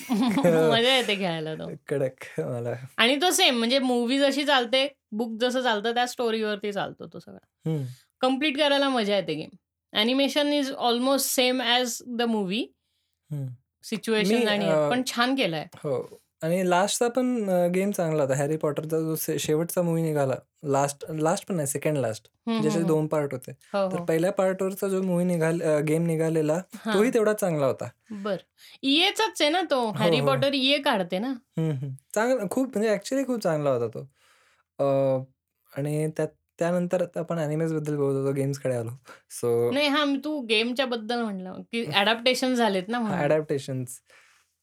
मजा 0.72 0.96
येते. 0.96 1.16
खेळायला 1.16 1.54
तो. 1.54 1.70
कडक 1.88 2.40
मला 2.40 2.74
आणि 2.96 3.16
तो 3.16 3.30
सेम 3.30 3.58
म्हणजे 3.58 3.78
मूवी 3.78 4.18
जशी 4.18 4.44
चालते 4.44 4.86
बुक 5.12 5.38
जसं 5.40 5.62
चालतं 5.62 5.94
त्या 5.94 6.06
स्टोरीवरती 6.06 6.72
चालतो 6.72 7.06
तो 7.06 7.18
सगळा. 7.18 7.76
कंप्लीट 8.20 8.58
करायला 8.58 8.88
मजा 8.88 9.16
येते 9.16 9.34
game 9.34 9.48
animation 9.92 10.52
is 10.52 10.72
almost 10.72 11.30
same 11.30 11.62
as 11.62 12.02
the 12.06 12.22
movie. 12.22 12.66
Situation 13.84 14.48
आणि 14.48 14.66
पण 14.90 15.02
छान 15.06 15.34
केलंय. 15.34 15.66
हो. 15.76 16.20
आणि 16.42 16.70
लास्टचा 16.70 17.08
पण 17.08 17.48
गेम 17.74 17.90
चांगला 17.90 18.22
होता. 18.22 18.34
हॅरी 18.34 18.56
पॉटरचा 18.56 18.98
जो 19.00 19.14
शे- 19.16 19.36
शेवटचा 19.38 19.82
मूवी 19.82 20.02
निघाला 20.02 20.34
लास्ट 20.64 21.04
लास्ट 21.10 21.46
पण 21.48 21.54
नाही 21.54 21.66
सेकंड 21.68 21.98
लास्ट 21.98 22.28
ज्याचे 22.62 22.82
दोन 22.82 23.06
पार्ट 23.06 23.32
होते. 23.32 23.52
हो 23.72 23.88
तर 23.92 23.98
हो 23.98 24.04
पहिल्या 24.04 24.32
पार्टवरचा 24.32 24.88
जो 24.88 25.02
मूवी 25.02 25.24
निघाल 25.24 25.60
गेम 25.88 26.06
निघालेला 26.06 26.60
हा. 26.76 26.94
तोही 26.94 27.10
तेवढा 27.14 27.32
चांगला 27.32 27.66
होता. 27.66 27.88
बर. 28.10 28.36
ईएचाच 28.82 29.42
आहे 29.42 29.50
ना 29.50 29.60
तो. 29.70 29.90
हॅरी 29.90 30.18
हो. 30.20 30.26
पॉटर 30.26 30.54
ईए 30.54 30.78
काढते 30.78 31.18
ना. 31.18 31.32
चांगला 32.14 32.44
खूप 32.50 32.68
म्हणजे 32.68 32.92
ऍक्च्युली 32.92 33.24
खूप 33.24 33.40
चांगला 33.40 33.70
होता 33.70 33.86
तो. 33.88 34.00
अं, 34.78 35.22
आणि 35.76 36.08
त्यात 36.16 36.28
त्यानंतर 36.58 37.02
आता 37.02 37.20
आपण 37.20 37.38
अॅनिमेजबद्दल 37.38 37.96
बोलत 37.96 38.16
होतो 38.16 38.32
गेम्सकडे 38.32 38.74
आलो. 38.74 38.90
सो 39.30 39.70
नाही 39.70 39.88
हा 39.88 40.04
तू 40.24 40.40
गेमच्या 40.40 40.86
बद्दल 40.86 41.20
म्हणलं. 41.22 41.52
की 41.72 41.84
अडॅप्टेशन 41.96 42.54
झालेत 42.54 42.88
ना 42.88 42.98
म्हणून. 43.00 43.18
अडॅप्टेशन्स 43.18 43.98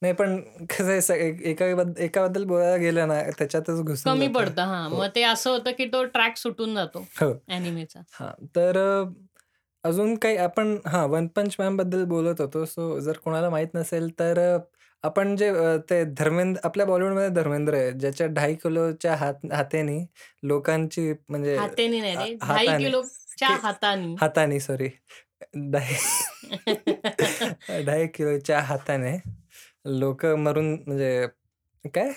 नाही 0.02 0.14
पण 0.14 0.36
कसं 0.70 0.90
आहे 0.90 1.02
स- 1.02 1.12
एक- 1.12 1.42
एका 1.44 1.74
बद्द- 1.76 2.00
एकाबद्दल 2.00 2.44
बोलायला 2.46 2.76
गेलं 2.78 3.08
ना 3.08 3.22
त्याच्यातच 3.32 3.82
घुसून 3.82 4.14
कमी. 4.14 4.28
पडतं 4.30 4.62
हा 4.64 4.84
हो. 4.86 4.98
मग 4.98 5.08
ते 5.16 5.24
असं 5.24 5.50
होतं 5.50 5.72
की 5.72 5.86
तो 5.86 6.04
ट्रॅक 6.08 6.38
सुटून 6.38 6.76
जातो 6.76 7.00
हो 7.22 7.32
अॅनिमेचा 7.50 8.00
हा 8.12 8.32
तर 8.56 8.78
अजून 9.84 10.16
काही 10.16 10.38
आपण 10.38 10.78
हा 10.86 11.04
वन 11.06 11.28
पंच 11.28 11.56
मॅनबद्दल 11.60 12.04
बोलत 12.06 12.42
होतो 12.42 12.64
सो 12.66 13.00
जर 13.00 13.18
कोणाला 13.18 13.50
माहीत 13.50 13.76
नसेल 13.76 14.10
तर 14.20 14.40
आपण 15.04 15.36
जे 15.36 15.52
ते 15.90 16.04
धर्मेंद्र 16.14 16.60
आपल्या 16.64 16.86
बॉलिवूडमध्ये 16.86 17.30
धर्मेंद्र 17.32 17.74
आहे 17.74 17.92
ज्याच्या 17.92 18.28
ढाई 18.28 18.54
किलोच्या 18.56 19.16
हात 19.16 19.46
हाताने 19.54 19.98
लोकांची 20.44 21.12
म्हणजे 21.30 21.56
हाताने 21.58 22.00
नाही 22.02 22.16
रे 22.16 22.34
ढाई 22.42 22.66
हाताने. 22.66 22.84
किलोच्या 22.84 23.48
के- 23.50 23.60
हाताने 23.62 24.16
हाताने 24.22 24.60
सॉरी 24.60 24.88
ढाई 25.72 25.96
ढाई 27.84 28.08
किलोच्या 28.08 28.60
हाताने 28.62 29.16
लोक 29.90 30.26
मरून 30.26 30.84
म्हणजे 30.88 31.28
काय? 31.86 32.12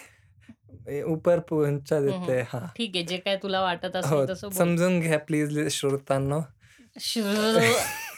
उपर 1.02 1.38
पोहोचा 1.38 2.00
देते 2.00 2.44
हा. 2.48 2.66
ठीक 2.76 2.90
आहे 2.94 3.04
जे 3.04 3.16
काय 3.16 3.36
तुला 3.36 3.60
वाटत 3.60 3.96
हो 3.96 3.98
असेल 3.98 4.30
तसं 4.30 4.48
बोल. 4.48 4.58
समजून 4.58 5.00
घ्या 5.00 5.18
प्लीज 5.18 5.68
श्रोतांनो. 5.70 6.40
श्र- 7.00 7.72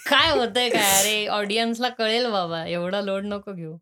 काय 0.08 0.30
होतंय 0.30 0.70
काय? 0.70 1.00
अरे 1.00 1.26
ऑडियन्सला 1.26 1.88
कळेल 1.88 2.30
बाबा 2.30 2.66
एवढा 2.66 3.00
लोड 3.00 3.24
नको 3.24 3.52
घेऊ. 3.52 3.76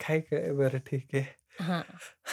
काय 0.00 0.20
काय? 0.20 0.52
बरं 0.52 0.78
ठीक 0.78 1.06
आहे. 1.14 1.24
हा. 1.60 1.82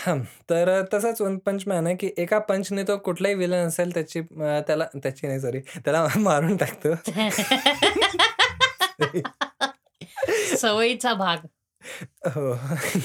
हं, 0.05 0.21
तर 0.49 0.81
तसाच 0.93 1.21
वन 1.21 1.37
पंच 1.37 1.63
मॅन 1.67 1.87
आहे 1.87 1.95
की 1.95 2.11
एका 2.17 2.39
पंचने 2.39 2.83
तो 2.83 2.97
कुठलाही 2.97 3.35
विलन 3.35 3.67
असेल 3.67 3.93
त्याची 3.93 4.19
अ, 4.19 4.59
त्याला 4.67 4.85
त्याची 5.03 5.27
नाही 5.27 5.39
सॉरी 5.39 5.59
त्याला 5.59 6.07
मारून 6.17 6.57
टाकतो. 6.57 6.89
सवयीचा 10.57 11.13
भाग. 11.13 11.37
हो. 12.27 12.51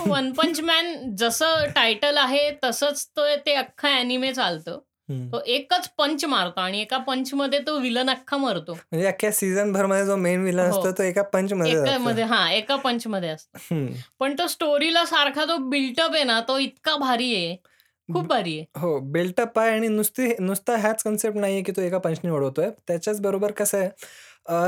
वन 0.06 0.32
पंच 0.32 0.60
मॅन 0.60 1.14
जसं 1.16 1.70
टायटल 1.74 2.16
आहे 2.18 2.50
तसंच 2.64 3.06
तो 3.16 3.34
ते 3.46 3.54
अख्खा 3.54 3.88
अॅनिमे 3.88 4.32
चालतं. 4.32 4.78
तो 5.32 5.40
एकच 5.46 5.88
पंच 5.98 6.24
मारतो 6.24 6.60
आणि 6.60 6.80
एका 6.80 6.98
पंच 6.98 7.32
मध्ये 7.34 7.58
तो 7.58 7.78
विलन 7.78 8.10
अख्खा 8.10 8.36
मरतो. 8.36 8.72
म्हणजे 8.72 9.06
अख्ख्या 9.06 9.30
सीझन 9.32 9.72
भरमध्ये 9.72 10.06
जो 10.06 10.16
मेन 10.16 10.44
विलन. 10.44 10.70
असतो 10.70 10.90
तो 10.98 11.02
एका 11.02 11.22
पंच 11.22 11.52
मध्ये 11.52 12.24
हा 12.24 12.50
एका 12.52 12.76
पंच 12.76 13.06
मध्ये 13.06 13.28
असतो. 13.28 13.76
पण 14.20 14.34
तो 14.38 14.46
स्टोरीला 14.46 15.04
सारखा 15.04 15.44
तो 15.44 15.56
बिल्टअप 15.70 16.14
आहे 16.14 16.24
ना 16.24 16.40
तो 16.48 16.58
इतका 16.58 16.96
भारी 16.96 17.34
आहे. 17.34 17.56
खूप 18.08 18.26
भारी 18.28 18.56
आहे. 18.58 18.64
हो 18.80 18.98
बिल्टअप 19.12 19.58
आहे 19.58 19.70
आणि 19.70 19.88
नुसती 19.88 20.32
नुसता 20.40 20.76
ह्याच 20.76 21.02
कन्सेप्ट 21.02 21.38
नाहीये 21.38 21.62
की 21.62 21.72
तो 21.72 21.82
एका 21.82 21.98
पंचने 21.98 22.30
ओढवतोय. 22.30 22.70
त्याच्याच 22.88 23.20
बरोबर 23.20 23.52
कसं 23.52 23.78
आहे 23.78 23.90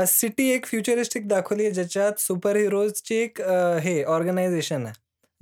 सिटी 0.07 0.49
एक 0.51 0.65
फ्युचरिस्टिक 0.65 1.27
दाखवली 1.27 1.63
आहे 1.63 1.71
ज्याच्यात 1.71 2.19
सुपर 2.19 2.55
हिरोजची 2.55 3.15
एक 3.15 3.41
अ, 3.41 3.77
हे 3.77 4.03
ऑर्गनायझेशन 4.03 4.85
आहे. 4.85 4.93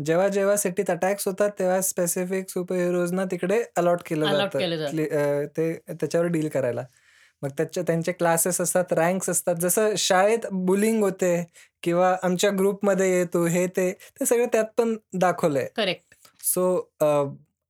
जेव्हा 0.06 0.28
जेव्हा 0.28 0.56
सिटीत 0.56 0.90
अटॅक्स 0.90 1.28
होतात 1.28 1.50
तेव्हा 1.60 1.82
स्पेसिफिक 1.82 2.50
सुपर 2.50 2.76
हिरोजना 2.76 3.26
तिकडे 3.26 3.64
अलॉट 3.76 4.02
केलं 4.06 4.26
जातं. 4.26 4.60
जातं. 4.78 4.90
क्लि- 4.90 5.10
अ, 5.12 5.46
ते 5.58 5.74
त्याच्यावर 5.90 6.28
डील 6.28 6.48
करायला. 6.50 6.84
मग 7.42 7.50
त्याच्या 7.50 7.84
त्यांचे 7.88 8.12
क्लासेस 8.12 8.62
असतात 8.62 8.94
रँक्स 8.94 9.30
असतात. 9.30 9.56
जसं 9.56 9.96
शाळेत 9.98 10.46
बुलिंग 10.52 11.04
होते 11.04 11.46
किंवा 11.84 12.16
आमच्या 12.24 12.50
ग्रुपमध्ये 12.50 13.10
येतो 13.20 13.46
हे 13.46 13.68
ते 13.68 13.92
ते 14.20 14.26
सगळं 14.26 14.46
त्यात 14.46 14.66
पण 14.78 14.96
दाखवलंय 15.14 15.68
करेक्ट. 15.76 16.16
सो 16.44 16.78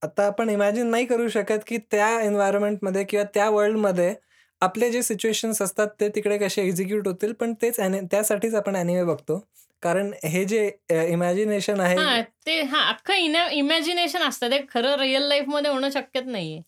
आता 0.02 0.26
आपण 0.26 0.50
इमॅजिन 0.50 0.88
नाही 0.88 1.06
करू 1.06 1.28
शकत 1.28 1.60
की 1.68 1.78
त्या 1.78 2.22
एन्व्हायरमेंटमध्ये 2.22 3.04
किंवा 3.04 3.26
त्या 3.34 3.50
वर्ल्डमध्ये 3.50 4.14
आपले 4.66 4.90
जे 4.92 5.02
सिच्युएशन्स 5.04 5.62
असतात 5.62 5.88
ते 6.00 6.10
तिकडे 6.10 6.38
कसे 6.38 6.62
एक्झिक्यूट 6.64 7.08
होतील 7.08 7.34
पण 7.34 7.54
तेच 7.62 7.80
त्यासाठीच 8.12 8.56
आपण 8.56 8.76
अॅनिमे 8.76 9.04
बघतो. 9.04 9.44
कारण 9.84 10.12
हे 10.24 10.44
जे 10.46 10.66
इमॅजिनेशन 11.10 11.80
आहे 11.80 11.96
हा 11.98 12.22
ते 12.46 12.62
हा 12.62 12.80
अख्खं 12.90 13.50
इमॅजिनेशन 13.54 14.22
असतं. 14.22 14.52
ते 14.52 14.60
खरं 14.70 14.96
रिअल 15.00 15.24
लाईफमध्ये 15.24 15.72
होणं 15.72 15.90
शक्यच 15.90 16.26
नाहीये. 16.26 16.62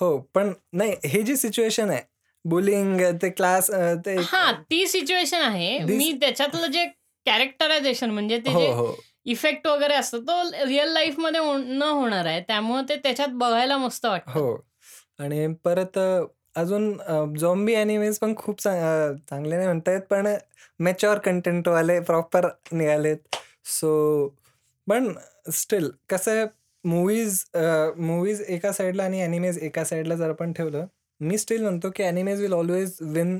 हो 0.00 0.16
पण 0.34 0.52
नाही 0.72 0.94
हे 1.04 1.22
जी 1.22 1.36
सिच्युएशन 1.36 1.90
आहे 1.90 2.00
बुलिंग 2.44 3.00
ते 3.22 3.28
क्लास 3.30 3.70
ते 4.06 4.16
हा 4.22 4.50
ती 4.70 4.86
सिच्युएशन 4.86 5.40
आहे. 5.40 5.78
मी 5.78 6.12
त्याच्यातलं 6.20 6.66
जे 6.66 6.84
कॅरेक्टरायझेशन 7.26 8.10
म्हणजे 8.10 8.38
ते 8.38 8.50
हो 8.50 8.60
जे 8.60 8.68
हो. 8.72 8.94
इफेक्ट 9.26 9.66
वगैरे 9.66 9.94
असतं 9.94 10.20
तो 10.20 10.42
रिअल 10.66 10.92
लाईफमध्ये 10.92 11.40
होण- 11.40 11.64
न 11.68 11.82
होणार 11.82 12.26
आहे. 12.26 12.40
त्यामुळे 12.40 12.82
ते 12.88 12.96
त्याच्यात 12.96 13.28
बघायला 13.32 13.76
मस्त 13.76 14.06
वाटतं. 14.06 14.30
हो. 14.30 14.54
आणि 15.18 15.46
परत 15.64 15.98
अ, 16.54 16.60
अजून 16.60 17.36
झॉम्बी 17.38 17.74
अॅनिमेज 17.74 18.18
पण 18.18 18.34
खूप 18.36 18.60
चा- 18.60 18.74
अ, 18.74 19.12
चांगले 19.30 19.54
नाही 19.56 19.66
म्हणता 19.66 19.92
येत 19.92 20.02
पण 20.10 20.26
मेच्युअर 20.80 21.18
कंटेंटवाले 21.18 21.98
प्रॉपर 22.00 22.46
निघालेत. 22.72 23.36
सो 23.64 24.28
पण 24.86 25.12
स्टील 25.52 25.90
कसं 26.08 26.36
आहे 26.36 26.46
मूवीज 26.84 27.42
मूवीज 27.98 28.40
एका 28.48 28.72
साईडला 28.72 29.04
आणि 29.04 29.20
अॅनिमेज 29.22 29.58
एका 29.58 29.84
साईडला 29.84 30.14
जर 30.14 30.28
आपण 30.30 30.52
ठेवलं 30.52 30.86
मी 31.20 31.38
स्टील 31.38 31.62
म्हणतो 31.62 31.90
की 31.96 32.02
animes 32.02 32.40
will 32.40 32.52
always 32.52 32.96
win 33.00 33.38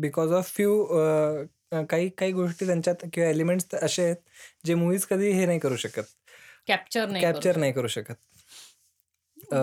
because 0.00 0.32
of 0.32 0.52
few 0.54 0.84
काही 1.90 2.08
काही 2.08 2.32
गोष्टी 2.32 2.66
त्यांच्यात 2.66 3.04
किंवा 3.12 3.28
एलिमेंट्स 3.30 3.74
असे 3.74 4.02
आहेत 4.04 4.16
जे 4.64 4.74
मूवीज 4.74 5.04
कधी 5.06 5.30
हे 5.30 5.46
नाही 5.46 5.58
करू 5.58 5.76
शकत. 5.76 6.02
कॅप्चर 6.68 7.08
नाही 7.08 7.24
करू 7.24 7.32
कॅप्चर 7.32 7.56
नाही 7.56 7.72
करू 7.72 7.86
शकत. 7.86 8.14
अ, 9.52 9.56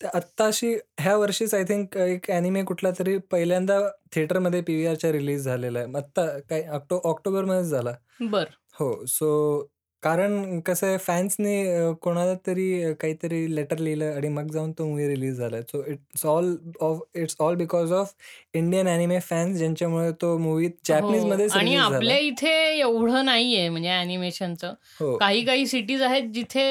तर 0.00 0.08
आत्ताशी 0.14 0.72
ह्या 1.00 1.16
वर्षीच 1.16 1.54
आय 1.54 1.64
थिंक 1.68 1.96
एक 1.96 2.30
ॲनिमे 2.30 2.62
कुठला 2.64 2.90
तरी 2.98 3.16
पहिल्यांदा 3.30 3.78
थिएटरमध्ये 4.14 4.60
पी 4.62 4.74
व्ही 4.74 4.86
आरच्या 4.86 5.12
रिलीज 5.12 5.44
झालेला 5.44 5.78
आहे. 5.78 5.96
आत्ता 5.96 6.26
काय 6.50 6.62
ऑक्टो 6.72 7.00
ऑक्टोबरमध्येच 7.04 7.66
झाला. 7.66 7.92
बर. 8.22 8.44
हो 8.80 8.94
सो 9.08 9.68
कारण 10.02 10.60
कसं 10.66 10.86
आहे 10.86 10.96
फॅन्सने 10.98 11.92
कोणाला 12.02 12.34
तरी 12.46 12.92
काहीतरी 13.00 13.54
लेटर 13.54 13.78
लिहिलं 13.78 14.14
आणि 14.16 14.28
मग 14.28 14.50
जाऊन 14.52 14.72
तो 14.72 14.84
मूवी 14.86 15.06
रिलीज 15.08 15.38
झाला 15.38 15.60
so 15.62 15.82
it's 15.86 16.24
all 16.26 16.54
of 16.80 17.00
it's 17.14 17.36
all 17.40 17.54
because 17.56 17.92
of 17.92 18.12
Indian 18.54 18.88
anime 18.88 19.18
fans 19.20 19.56
ज्यांच्यामुळे 19.58 20.10
तो 20.22 20.36
मूवी 20.38 20.68
जॅपनीज. 20.84 21.24
मध्येच 21.24 21.52
आणि 21.52 21.74
आपल्या 21.76 22.18
इथे 22.18 22.54
एवढं 22.78 23.24
नाहीये 23.24 23.68
म्हणजे 23.68 23.88
अॅनिमेशनचं 23.88 24.74
हो. 25.00 25.16
काही 25.16 25.44
काही 25.44 25.66
सिटीज 25.66 26.02
आहेत 26.02 26.30
जिथे 26.34 26.68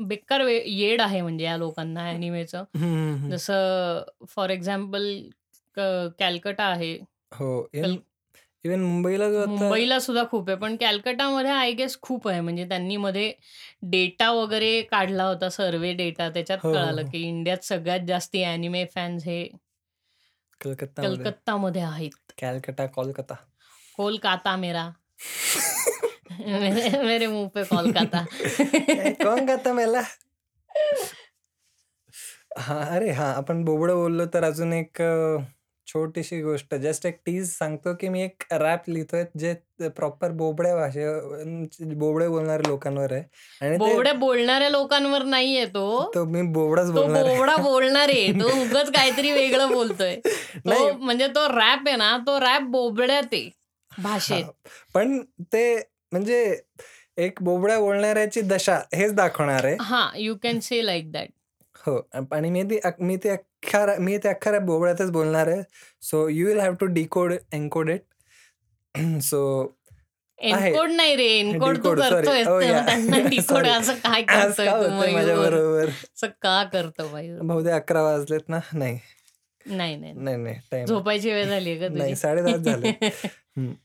बेकार 0.00 0.40
येड 0.40 1.00
आहे 1.00 1.20
म्हणजे 1.20 1.44
या 1.44 1.56
लोकांना 1.56 2.06
अॅनिमेचं. 2.08 2.64
जसं 3.30 4.02
फॉर 4.28 4.50
एक्झाम्पल 4.50 5.28
कॅलकटा 6.18 6.64
आहे. 6.64 6.98
हो 7.32 7.66
इवन 8.64 8.80
मुंबईला 8.80 9.28
मुंबईला 9.46 9.98
सुद्धा 10.00 10.22
खूप 10.30 10.48
आहे 10.48 10.58
पण 10.58 10.76
कॅलकटामध्ये 10.76 11.50
आय 11.50 11.72
गेस 11.72 11.98
खूप 12.00 12.28
आहे. 12.28 12.40
म्हणजे 12.40 12.64
त्यांनी 12.68 12.96
मध्ये 12.96 13.32
डेटा 13.82 14.30
वगैरे 14.30 14.80
काढला 14.82 15.24
होता 15.24 15.48
सर्वे 15.48 15.92
डेटा 15.92 16.28
त्याच्यात 16.28 16.58
हो, 16.62 16.68
हो, 16.68 16.74
कळालं 16.74 17.02
हो. 17.02 17.08
की 17.12 17.22
इंडियात 17.28 17.64
सगळ्यात 17.64 18.00
जास्ती 18.08 18.42
अॅनिमे 18.42 18.84
फॅन्स 18.94 19.24
हे 19.24 19.44
कलकत्तामध्ये. 20.60 21.16
कलकत्तामध्ये 21.16 21.82
आहेत. 21.82 22.10
कॅलकटा 22.38 22.86
कोलकाता. 22.86 23.34
कोलकाता 23.96 24.56
मेरा. 24.56 24.90
मेरे, 26.30 27.02
मेरे 27.02 27.26
मुंह 27.26 27.48
पे 27.54 27.62
गाता 29.46 29.72
मेला 29.72 30.00
हा 32.58 32.80
अरे 32.94 33.10
हा 33.10 33.32
आपण 33.36 33.64
बोबडं 33.64 33.94
बोललो 33.94 34.24
तर 34.34 34.44
अजून 34.44 34.72
एक 34.72 35.02
छोटीशी 35.86 36.40
गोष्ट. 36.42 36.74
जस्ट 36.74 37.06
एक 37.06 37.18
टीज 37.26 37.48
सांगतो 37.50 37.94
की 38.00 38.08
मी 38.08 38.22
एक 38.22 38.42
रॅप 38.52 38.88
लिहितोय 38.88 39.24
जे 39.38 39.54
प्रॉपर 39.88 40.30
बोबड्या 40.32 40.74
भाषे 40.76 41.04
बोबडे 41.94 42.28
बोलणाऱ्या 42.28 42.68
लोकांवर 42.68 43.12
आहे. 43.12 43.22
आणि 43.60 43.76
बोबड्या 43.76 44.12
बोलणाऱ्या 44.12 44.68
लोकांवर 44.70 45.22
नाहीये 45.24 45.64
तो. 45.66 46.10
तो 46.14 46.24
मी 46.24 46.42
बोबडाच 46.52 46.88
तो 46.88 46.92
बोलणार. 46.92 47.24
बोबडा 47.26 47.56
बोलणार 47.62 48.08
आहे. 48.08 48.32
तो 48.40 48.46
उगाच 48.62 48.90
काहीतरी 48.92 49.30
वेगळं 49.30 49.72
बोलतोय. 49.72 50.16
म्हणजे 50.66 51.26
तो 51.34 51.46
रॅप 51.48 51.88
आहे 51.88 51.96
ना 51.96 52.16
तो 52.26 52.38
रॅप 52.40 52.62
बोबड्यात 52.70 53.22
आहे 53.32 53.48
भाषेत. 53.92 54.44
पण 54.94 55.18
ते 55.52 55.74
म्हणजे 56.14 56.38
एक 57.16 57.42
बोबड्या 57.42 57.78
बोलणाऱ्याची 57.80 58.40
दशा 58.40 58.78
हेच 58.94 59.14
दाखवणार 59.14 59.64
आहे. 59.64 59.76
हा 59.80 60.08
you 60.16 60.34
can 60.42 60.58
say 60.60 60.84
like 60.86 61.10
that 61.12 61.28
हो 61.86 62.00
आणि 62.32 62.50
मी 62.50 62.62
ती 62.62 62.78
मी 63.00 63.16
ते 63.16 63.28
अख्खा 63.28 63.86
मी 63.98 64.16
ते 64.18 64.28
अख्खा 64.28 64.58
बोबड्यातच 64.58 65.10
बोलणार 65.10 65.48
आहे. 65.48 65.62
So 66.02 66.28
you 66.28 66.46
will 66.46 66.60
have 66.60 66.74
to 66.74 66.86
decode 66.86 67.32
encode 67.52 67.90
it 67.90 68.02
so. 69.22 69.40
Encode 70.38 70.90
नाही 70.90 71.14
रे 71.16 71.26
एनकोड 71.38 71.76
तू. 71.76 71.94
करतोय 71.94 72.42
Oh, 72.44 72.58
डिकोड 73.28 73.64
Sorry. 73.66 73.68
असं 73.70 73.94
काय 73.94 74.22
करतोय 74.28 75.12
माझ्या? 75.12 75.36
बरोबर. 75.36 75.88
असं 75.88 76.26
का 76.42 76.62
करतो 76.64 77.08
बहुतेक 77.42 77.72
अकरा 77.72 78.02
वाजलेत 78.02 78.48
ना? 78.48 78.58
नाही. 78.72 78.98
नाही 79.66 79.96
नाही 79.96 80.36
नाही. 80.36 80.84
झोपायची 80.86 81.30
वेळ 81.32 81.46
झाली 81.46 81.78
का 81.78 81.88
नाही 81.88 82.14
झाले. 82.14 82.92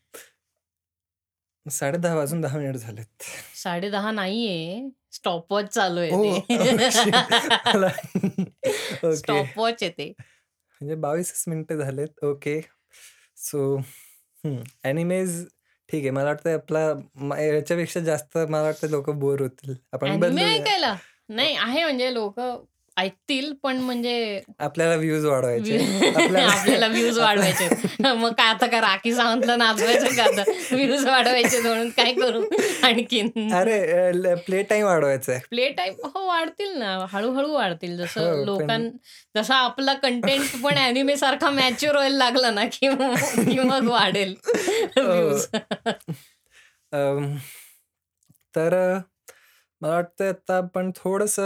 साडे 1.66 1.98
दहा 1.98 2.16
वाजून 2.16 2.42
दहा 2.42 2.58
मिनिट 2.58 2.76
झालेत. 2.76 3.24
साडे 3.56 3.90
दहा 3.90 4.12
नाहीये. 4.12 4.90
स्टॉपवॉच 5.12 5.66
चालू 5.66 6.00
आहे 6.00 6.40
स्टॉपवॉच 9.16 9.84
आहे 9.84 9.90
ते. 9.90 10.14
म्हणजे 10.82 10.96
बावीसच 10.96 11.44
मिनिटं 11.48 11.76
झालेत. 11.76 12.24
ओके. 12.24 12.60
सो 13.38 13.78
ॲनिमेज 14.84 15.46
ठीक 15.90 16.02
आहे. 16.02 16.10
मला 16.10 16.26
वाटतं 16.26 16.54
आपला 16.54 16.80
याच्यापेक्षा 17.42 18.00
जास्त 18.00 18.38
मला 18.38 18.62
वाटतं 18.62 18.90
लोक 18.90 19.10
बोर 19.10 19.42
होतील. 19.42 19.76
आपण. 19.94 20.24
ऐकायला? 20.40 20.96
नाही 21.30 21.56
आहे 21.56 21.84
म्हणजे 21.84 22.14
लोक 22.14 22.40
ऐकतील 23.00 23.52
पण 23.64 23.78
म्हणजे 23.78 24.42
आपल्याला 24.60 24.96
व्ह्यूज 24.96 25.26
वाढवायचे. 25.26 25.78
आपल्याला 26.46 26.88
व्ह्यूज 26.88 27.18
वाढवायचे. 27.20 27.68
मग 28.14 28.32
काय 28.32 28.48
आता 28.48 28.68
का 28.68 28.80
राखी 28.82 29.14
सावंतला 29.14 29.56
नाचवायचं 29.56 30.16
का 30.16 30.24
आता? 30.24 30.44
व्ह्यूज 30.76 31.06
वाढवायचे 31.06 31.62
म्हणून 31.62 31.90
काय 31.90 32.14
करू? 32.14 32.42
आणखीन. 32.84 33.54
अरे 33.54 34.34
प्ले 34.36 34.62
टाइम 34.64 34.86
वाढवायचा 34.86 35.38
प्ले 35.50 35.70
टाईम 35.70 35.94
हो 36.06 36.26
वाढतील 36.28 36.78
ना. 36.78 36.98
हळूहळू 37.12 37.54
वाढतील. 37.54 37.92
हो, 37.92 38.06
जसं 38.06 38.32
पण- 38.32 38.46
लोकां 38.46 38.80
जसा 39.36 39.56
आपला 39.56 39.94
कंटेंट 39.94 40.62
पण 40.64 40.78
अॅनिमे 40.78 41.16
सारखा 41.16 41.50
मॅच्युअर 41.50 41.96
व्हायला 41.96 42.18
लागला 42.18 42.52
ना 42.52 42.66
की 42.66 42.90
मग 43.64 43.88
वाढेल. 43.88 44.36
अम, 46.94 47.36
तर 48.56 48.74
मला 49.82 49.94
वाटतं 49.94 50.30
आता 50.30 50.58
आपण 50.58 50.92
थोडस 50.96 51.40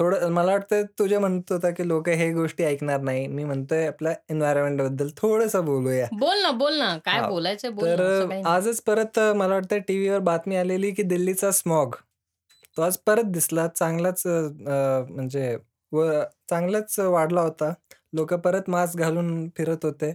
थोडं 0.00 0.28
मला 0.32 0.52
वाटतं 0.52 0.82
तुझे 0.98 1.18
म्हणत 1.18 1.52
होता 1.52 1.70
की 1.70 1.86
लोक 1.88 2.08
हे 2.08 2.30
गोष्टी 2.32 2.64
ऐकणार 2.64 3.00
नाही. 3.00 3.26
मी 3.26 3.44
म्हणतोय 3.44 3.86
आपल्या 3.86 4.12
एन्व्हायरमेंटबद्दल 4.30 5.08
थोडस 5.16 5.56
बोलूया. 5.56 6.06
बोल 6.12 6.40
ना 6.42 6.50
बोल 6.50 6.78
ना. 6.78 6.96
काय 7.04 7.18
हा, 7.20 7.26
बोलायचंय 7.28 7.70
बोल 7.70 7.88
तर. 7.98 8.40
आजच 8.46 8.80
परत 8.82 9.18
मला 9.36 9.54
वाटतं 9.54 9.78
टीव्हीवर 9.88 10.18
बातमी 10.18 10.56
आलेली 10.56 10.90
की 10.90 11.02
दिल्लीचा 11.02 11.50
स्मॉग 11.50 11.94
तो 12.76 12.82
आज 12.82 12.96
परत 13.06 13.24
दिसला. 13.24 13.66
चांगलाच 13.68 14.22
म्हणजे 14.26 15.56
व 15.92 16.08
चांगलाच 16.50 16.98
वाढला 16.98 17.40
होता. 17.40 17.72
लोक 18.12 18.34
परत 18.34 18.70
मास्क 18.70 18.98
घालून 18.98 19.48
फिरत 19.56 19.84
होते. 19.84 20.14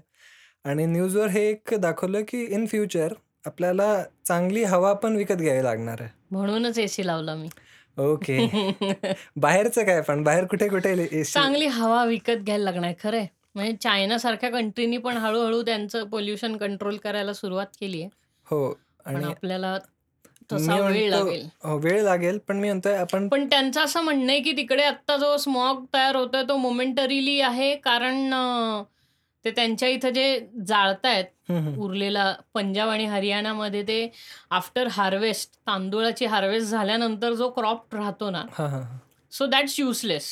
आणि 0.65 0.85
न्यूजवर 0.85 1.27
हे 1.27 1.45
एक 1.49 1.73
दाखवलं 1.79 2.21
की 2.27 2.43
इन 2.45 2.65
फ्युचर 2.65 3.13
आपल्याला 3.45 3.93
चांगली 4.27 4.63
हवा 4.63 4.93
पण 4.93 5.15
विकत 5.15 5.33
घ्यावी 5.33 5.63
लागणार 5.63 6.01
आहे. 6.01 6.09
म्हणूनच 6.31 6.79
एसी 6.79 7.05
लावला 7.07 7.35
मी. 7.35 7.47
ओके. 7.97 8.47
बाहेरचं 9.35 9.85
काय 9.85 10.01
पण? 10.01 10.23
बाहेर 10.23 10.45
कुठे 10.45 10.67
कुठे? 10.67 11.23
चांगली 11.23 11.65
हवा 11.65 12.03
विकत 12.05 12.43
घ्यायला 12.43 12.63
लागणार 12.63 12.93
खरंय. 13.03 13.25
म्हणजे 13.55 13.75
चायना 13.81 14.17
सारख्या 14.17 14.49
कंट्रीनी 14.49 14.97
पण 14.97 15.17
हळूहळू 15.17 15.61
त्यांचं 15.61 16.03
पोल्युशन 16.03 16.57
कंट्रोल 16.57 16.97
करायला 16.97 17.33
सुरुवात 17.33 17.67
केली 17.79 18.01
आहे. 18.01 18.09
हो 18.47 18.73
आणि 19.05 19.25
आपल्याला 19.25 19.77
वेळ 20.51 21.09
लागेल. 21.09 21.45
हो, 21.63 21.77
वेळ 21.77 22.01
लागेल 22.01 22.37
पण 22.47 22.57
मी 22.57 22.67
म्हणतोय 22.67 22.95
आपण 22.95 23.27
पण 23.27 23.45
त्यांचं 23.45 23.81
असं 23.81 24.01
म्हणणं 24.01 24.31
आहे 24.31 24.39
की 24.39 24.51
तिकडे 24.51 24.83
आत्ता 24.83 25.17
जो 25.17 25.37
स्मॉग 25.37 25.85
तयार 25.93 26.15
होतोय 26.15 26.43
तो 26.43 26.57
मोमेंटरीली 26.57 27.39
आहे 27.41 27.75
कारण 27.75 28.29
ते 29.45 29.51
त्यांच्या 29.51 29.89
इथं 29.89 30.09
जे 30.09 30.39
जाळतायत. 30.67 31.25
उरलेला 31.77 32.33
पंजाब 32.53 32.89
आणि 32.89 33.05
हरियाणामध्ये 33.05 33.81
ते 33.87 34.07
आफ्टर 34.51 34.87
हार्वेस्ट 34.91 35.53
तांदूळाची 35.67 36.25
हार्वेस्ट 36.25 36.69
झाल्यानंतर 36.69 37.33
जो 37.33 37.49
क्रॉप 37.49 37.95
राहतो 37.95 38.29
ना. 38.29 38.43
So 39.33 39.45
that's 39.45 39.79
useless 39.79 40.29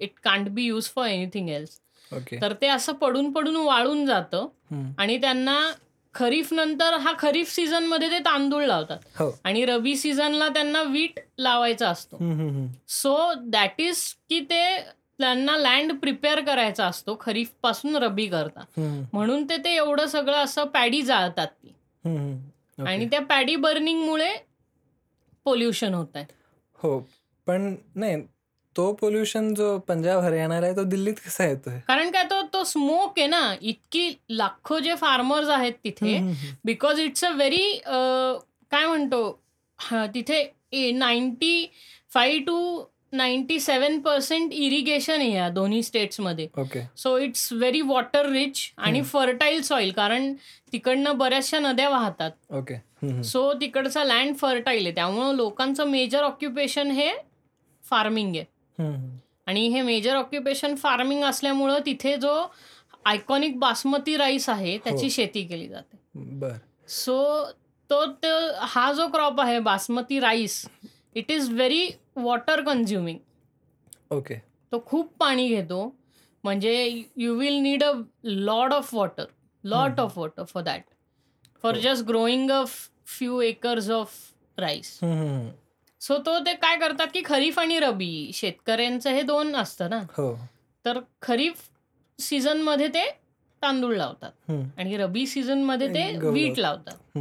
it 0.00 0.10
can't 0.24 0.48
be 0.48 0.64
use 0.64 0.90
for 0.94 1.06
anything 1.06 1.48
else 1.48 1.78
तर 2.40 2.52
ते 2.60 2.66
असं 2.68 2.92
पडून 2.92 3.30
पडून 3.32 3.56
वाळून 3.56 4.06
जातं. 4.06 4.46
आणि 4.98 5.16
त्यांना 5.20 5.60
खरीफ 6.14 6.52
नंतर 6.52 6.94
हा 6.94 7.12
खरीफ 7.18 7.50
सीझनमध्ये 7.50 8.10
ते 8.10 8.18
तांदूळ 8.18 8.64
लावतात 8.66 8.98
हो 9.18 9.30
आणि 9.44 9.64
रबी 9.66 9.94
सीझनला 9.96 10.48
त्यांना 10.48 10.82
वीट 10.82 11.18
लावायचा 11.38 11.88
असतो. 11.88 12.18
सो 12.88 13.32
दॅट 13.42 13.80
इज 13.80 14.02
की 14.28 14.40
ते 14.40 14.62
त्यांना 15.18 15.56
लँड 15.56 15.92
प्रिपेअर 16.00 16.40
करायचा 16.44 16.86
असतो 16.86 17.16
खरीफपासून 17.20 17.96
रबी 17.96 18.26
करता 18.26 18.64
म्हणून 19.12 19.44
ते 19.48 19.56
ते 19.64 19.74
एवढं 19.76 20.06
सगळं 20.06 20.36
असं 20.44 20.64
पॅडी 20.74 21.02
जाळतात 21.02 21.46
ती. 21.46 21.74
आणि 22.78 23.06
त्या 23.10 23.20
पॅडी 23.28 23.56
बर्निंगमुळे 23.56 24.34
पोल्युशन 25.46 25.94
होत 25.94 26.16
आहे. 26.16 26.24
हो 26.80 26.98
पण 27.46 27.74
नाही 27.94 28.20
तो 28.76 28.92
पोल्युशन 28.94 29.52
जो 29.54 29.76
पंजाब 29.88 30.20
हरियाणाला 30.22 30.66
आहे 30.66 30.76
तो 30.76 30.82
दिल्लीत 30.84 31.14
कसा 31.26 31.44
येतोय? 31.44 31.78
कारण 31.88 32.10
काय 32.10 32.24
तो 32.30 32.40
तो 32.52 32.62
स्मोक 32.64 33.18
आहे 33.18 33.26
ना 33.26 33.54
इतकी 33.60 34.10
लाखो 34.30 34.78
जे 34.78 34.94
फार्मर्स 34.96 35.48
आहेत 35.50 35.72
तिथे 35.84 36.18
बिकॉज 36.64 37.00
इट्स 37.00 37.24
अ 37.24 37.30
व्हेरी 37.30 37.78
काय 37.86 38.86
म्हणतो 38.86 39.30
तिथे 40.14 40.90
ninety 40.92 41.66
five 42.12 42.44
to 42.46 42.82
ninety 43.12 43.58
seven 43.60 43.98
percent 44.00 44.52
irrigation 44.52 45.20
आहे 45.20 45.30
या 45.32 45.48
दोन्ही 45.48 45.82
स्टेट्समध्ये. 45.82 46.46
Okay 46.58 46.80
so 46.96 47.16
it's 47.18 47.52
very 47.52 47.80
water 47.80 48.28
rich 48.30 48.60
आणि. 48.78 49.02
फर्टाईल 49.02 49.62
सॉइल 49.62 49.90
कारण 49.92 50.32
तिकडनं 50.72 51.18
बऱ्याचशा 51.18 51.58
नद्या 51.58 51.88
वाहतात 51.88 52.30
ओके. 52.50 53.22
सो 53.24 53.52
तिकडचा 53.52 54.04
लँड 54.04 54.36
फर्टाईल 54.36 54.86
आहे 54.86 54.94
त्यामुळं 54.94 55.34
लोकांचं 55.34 55.88
मेजर 55.90 56.22
ऑक्युपेशन 56.22 56.90
हे 56.90 57.10
फार्मिंग 57.84 58.34
आहे 58.36 58.44
हम्म, 58.78 58.94
हम्म. 58.94 59.16
आणि 59.46 59.66
हे 59.68 59.82
मेजर 59.82 60.16
ऑक्युपेशन 60.16 60.74
फार्मिंग 60.74 61.22
असल्यामुळं 61.24 61.78
तिथे 61.86 62.16
जो 62.16 62.34
आयकॉनिक 63.06 63.58
बासमती 63.58 64.16
राईस 64.16 64.48
आहे 64.48 64.76
त्याची 64.78 65.04
हो. 65.04 65.10
शेती 65.10 65.42
केली 65.46 65.68
जाते 65.68 65.96
बर 66.38 66.52
सो 66.88 67.44
तो- 67.90 68.06
हा 68.60 68.90
जो 68.92 69.06
क्रॉप 69.08 69.40
आहे 69.40 69.58
basmati 69.60 70.18
rice 70.20 70.64
it 71.16 71.30
is 71.30 71.50
very 71.52 71.88
water 72.16 72.60
consuming 72.64 73.18
okay 74.10 74.34
तो 74.72 74.82
खूप 74.86 75.12
पाणी 75.20 75.48
घेतो. 75.48 75.94
म्हणजे 76.44 77.04
you 77.16 77.34
will 77.38 77.54
need 77.62 77.82
a 77.84 77.92
lot 78.24 78.72
of 78.72 78.94
water 78.94 79.24
lot. 79.64 80.00
Of 80.00 80.18
water 80.18 80.44
for 80.44 80.62
that 80.62 80.82
for. 81.62 81.76
Just 81.78 82.04
growing 82.04 82.50
a 82.50 82.64
few 82.66 83.40
acres 83.40 83.90
of 83.90 84.14
rice. 84.58 84.98
So 86.00 86.16
तो 86.26 86.38
ते 86.46 86.54
काय 86.54 86.76
करतात 86.78 87.06
की 87.14 87.22
खरीफ 87.24 87.58
आणि 87.58 87.78
रबी 87.80 88.30
शेतकऱ्यांचं 88.34 89.10
हे 89.10 89.22
दोन 89.22 89.54
असतं 89.56 89.90
ना. 89.90 90.00
हो. 90.12 90.34
तर 90.84 91.00
खरीफ 91.22 91.62
सीझनमध्ये 92.18 92.88
ते 92.88 93.04
तांदूळ 93.62 93.96
लावतात. 93.96 94.50
आणि 94.50 94.96
रबी 94.96 95.26
सीझनमध्ये 95.26 95.88
ते 95.94 96.10
गहू 96.12 96.32
वीट 96.32 96.58
लावतात. 96.58 97.18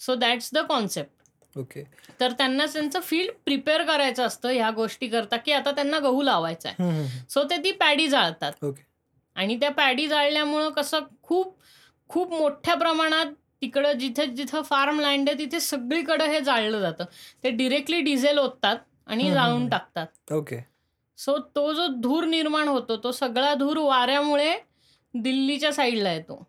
So 0.00 0.14
that's 0.14 0.50
the 0.54 0.58
concept 0.68 1.15
okay. 1.56 1.82
तर 2.20 2.32
त्यांना 2.32 2.66
त्यांचं 2.66 3.00
फील्ड 3.00 3.30
प्रिपेअर 3.44 3.82
करायचं 3.82 4.26
असतं 4.26 4.48
ह्या 4.48 4.70
गोष्टी 4.70 5.08
करता 5.08 5.36
की 5.36 5.52
आता 5.52 5.70
त्यांना 5.70 5.98
गहू 5.98 6.22
लावायचा 6.22 6.68
आहे. 6.68 7.06
सो 7.28 7.42
ते 7.42 7.56
ती 7.56 7.72
पॅडी 7.72 8.08
जाळतात. 8.08 8.52
ओके. 8.62 8.86
आणि 9.34 9.56
त्या 9.56 9.70
पॅडी 9.70 10.06
जाळल्यामुळं 10.06 10.70
कसं 10.70 10.98
खूप 11.22 11.56
खूप 12.08 12.32
मोठ्या 12.32 12.74
प्रमाणात 12.74 13.26
तिकडं 13.60 13.92
जिथे 13.92 14.26
जिथं 14.26 14.62
फार्म 14.62 15.00
लँड 15.00 15.28
आहे 15.28 15.38
तिथे 15.38 15.60
सगळीकडे 15.60 16.26
हे 16.26 16.40
जाळलं 16.40 16.80
जातं. 16.80 17.04
ते 17.44 17.50
डिरेक्टली 17.50 18.00
डिझेल 18.00 18.38
ओततात 18.38 18.76
आणि 19.06 19.32
जाळून. 19.32 19.68
टाकतात. 19.68 20.32
ओके. 20.32 20.56
सो 21.16 21.38
तो 21.38 21.72
जो 21.72 21.86
धूर 21.86 22.24
निर्माण 22.24 22.68
होतो 22.68 22.96
तो 22.96 23.12
सगळा 23.12 23.54
धूर 23.54 23.76
वाऱ्यामुळे 23.76 24.54
दिल्लीच्या 25.14 25.72
साईडला 25.72 26.12
येतो. 26.12 26.46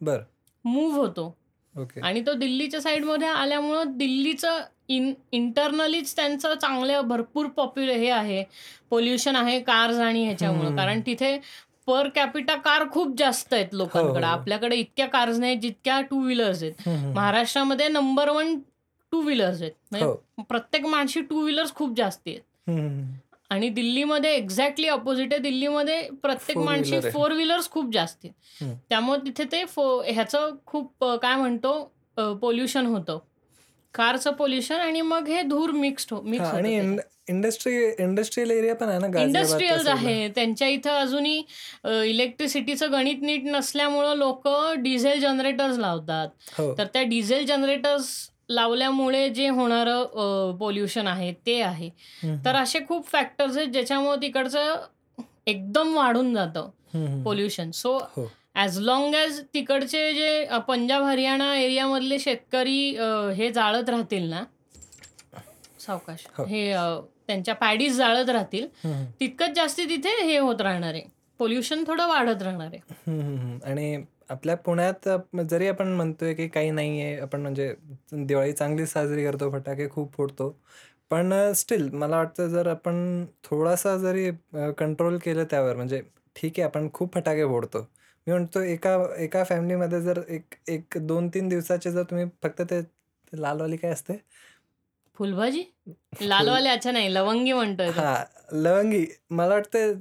बर. 0.00 0.18
मूव्ह 0.64 0.96
होतो. 0.96 1.39
ओके 1.74 2.00
आणि 2.00 2.20
तो 2.26 2.32
दिल्लीच्या 2.34 2.80
साईडमध्ये 2.80 3.28
आल्यामुळं 3.28 3.96
दिल्लीचं 3.96 4.60
इन 4.88 5.12
इंटरनलीच 5.32 6.14
त्यांचं 6.16 6.54
चांगलं 6.54 7.00
भरपूर 7.08 7.46
पॉप्युलर 7.56 7.92
हे 7.92 8.08
आहे 8.10 8.42
पोल्युशन 8.90 9.36
आहे 9.36 9.58
कार्स 9.60 9.98
आणि 9.98 10.24
ह्याच्यामुळं. 10.24 10.76
कारण 10.76 11.00
तिथे 11.06 11.38
पर 11.86 12.08
कॅपिटा 12.14 12.54
कार 12.54 12.84
खूप 12.92 13.14
जास्त 13.18 13.54
आहेत 13.54 13.74
लोकांकडे 13.74 14.26
हो. 14.26 14.32
आपल्याकडे 14.32 14.76
इतक्या 14.76 15.06
कार्स 15.08 15.38
नाही 15.38 15.56
जितक्या 15.56 16.00
टू 16.00 16.20
व्हीलर्स 16.22 16.62
आहेत. 16.62 16.88
महाराष्ट्रामध्ये 17.14 17.88
नंबर 17.88 18.30
वन 18.30 18.58
टू 19.12 19.20
व्हीलर्स 19.22 19.62
आहेत 19.62 19.72
म्हणजे 19.90 20.06
हो 20.06 20.42
प्रत्येक 20.48 20.86
माणशी 20.86 21.20
टू 21.20 21.40
व्हीलर्स 21.42 21.74
खूप 21.74 21.96
जास्त 21.96 22.28
आहेत. 22.28 22.40
आणि 23.50 23.68
दिल्लीमध्ये 23.68 24.34
एक्झॅक्टली 24.34 24.88
ऑपोजिट 24.88 25.32
आहे. 25.32 25.42
दिल्लीमध्ये 25.42 26.00
प्रत्येक 26.22 26.58
माणशी. 26.58 27.00
फोर 27.10 27.32
व्हीलर्स 27.32 27.70
खूप 27.70 27.92
जास्त 27.92 28.24
आहेत. 28.24 28.74
त्यामुळे 28.90 29.18
तिथे 29.26 29.44
ते 29.52 29.64
फो 29.66 29.84
ह्याचं 30.02 30.56
खूप 30.66 31.04
काय 31.22 31.34
म्हणतो 31.36 31.72
पोल्युशन 32.42 32.86
होतं. 32.86 33.18
कारचं 33.94 34.32
पोल्युशन 34.32 34.80
आणि 34.80 35.00
मग 35.02 35.28
हे 35.28 35.42
धूर 35.42 35.70
मिक्स्ड 35.70 36.12
हो 36.14 36.20
मिक्स 36.22 36.46
आणि 36.46 36.74
इंडस्ट्री 37.28 37.74
इंडस्ट्रियल 37.98 38.50
एरिया 38.50 38.74
पण 38.74 38.88
आहे 38.88 38.98
ना 38.98 39.20
इंडस्ट्रीयल. 39.22 39.86
आहे. 39.88 40.28
त्यांच्या 40.34 40.68
इथं 40.68 40.90
अजूनही 40.90 41.42
इलेक्ट्रिसिटीचं 42.04 42.92
गणित 42.92 43.22
नीट 43.22 43.44
नसल्यामुळं 43.44 44.14
लोक 44.16 44.48
डिझेल 44.78 45.20
जनरेटर्स 45.20 45.78
लावतात. 45.78 46.28
हो. 46.58 46.72
तर 46.78 46.86
त्या 46.92 47.02
डिझेल 47.02 47.46
जनरेटर्स 47.46 48.08
लावल्यामुळे 48.50 49.28
जे 49.30 49.48
होणारं 49.48 50.56
पोल्युशन 50.58 51.06
आहे 51.06 51.32
ते 51.46 51.60
आहे. 51.62 51.88
तर 52.44 52.56
असे 52.56 52.78
खूप 52.88 53.06
फॅक्टर्स 53.08 53.56
आहेत 53.56 53.68
ज्याच्यामुळे 53.68 54.16
तिकडचं 54.22 54.86
एकदम 55.46 55.94
वाढून 55.96 56.34
जातं. 56.34 56.70
Pollution 57.24 57.70
so 57.70 57.98
as 58.54 58.78
long 58.80 59.14
as 59.14 59.40
तिकडचे 59.54 60.12
जे 60.14 60.58
पंजाब 60.68 61.02
हरियाणा 61.04 61.54
एरियामधले 61.56 62.18
शेतकरी 62.18 62.80
हे 63.36 63.50
जाळत 63.52 63.88
राहतील 63.88 64.28
ना 64.30 64.42
सावकाश 65.80 66.26
हो. 66.38 66.44
हे 66.44 66.72
त्यांच्या 67.26 67.54
पॅडीज 67.54 67.96
जाळत 67.96 68.28
राहतील 68.30 68.66
तितकंच 69.20 69.54
जास्ती 69.56 69.84
तिथे 69.88 70.10
हे 70.22 70.38
होत 70.38 70.60
राहणार 70.60 70.94
आहे. 70.94 71.02
पोल्युशन 71.40 71.84
थोडं 71.86 72.08
वाढत 72.08 72.42
राहणार 72.42 72.72
आहे. 72.72 73.60
आणि 73.64 73.96
आपल्या 74.30 74.56
पुण्यात 74.56 75.08
जरी 75.50 75.66
आपण 75.68 75.88
म्हणतोय 75.88 76.34
की 76.34 76.46
काही 76.48 76.70
नाही 76.70 77.00
आहे 77.02 77.18
आपण 77.20 77.40
म्हणजे 77.40 77.74
दिवाळी 78.14 78.52
चांगली 78.52 78.86
साजरी 78.86 79.24
करतो 79.24 79.50
फटाके 79.52 79.88
खूप 79.90 80.12
फोडतो 80.14 80.50
पण 81.10 81.32
स्टील 81.56 81.88
मला 81.92 82.16
वाटतं 82.16 82.48
जर 82.48 82.66
आपण 82.68 83.24
थोडासा 83.44 83.96
जरी 83.98 84.30
कंट्रोल 84.78 85.18
केलं 85.18 85.44
त्यावर 85.50 85.76
म्हणजे 85.76 86.00
ठीक 86.36 86.52
आहे 86.56 86.62
आपण 86.62 86.88
खूप 86.94 87.14
फटाके 87.14 87.44
फोडतो. 87.44 87.80
मी 88.26 88.32
म्हणतो 88.32 88.60
एका 88.62 88.96
एका 89.18 89.42
फॅमिलीमध्ये 89.44 90.00
जर 90.02 90.20
एक 90.28 90.54
एक 90.68 90.98
दोन 91.06 91.28
तीन 91.28 91.48
दिवसाचे 91.48 91.90
जर 91.90 92.02
तुम्ही 92.10 92.24
फक्त 92.42 92.62
ते 92.62 92.80
ते 92.82 93.40
लालवाली 93.42 93.76
काय 93.76 93.90
असते? 93.90 94.16
फुलभाजी? 95.16 95.62
लालवाले 96.22 96.68
अच्छा 96.68 96.90
नाही 96.90 97.12
लवंगी 97.14 97.52
म्हणतोय 97.52 97.88
तो. 97.88 98.00
हा 98.00 98.24
लवंगी. 98.52 99.04
मला 99.30 99.54
वाटतं 99.54 99.98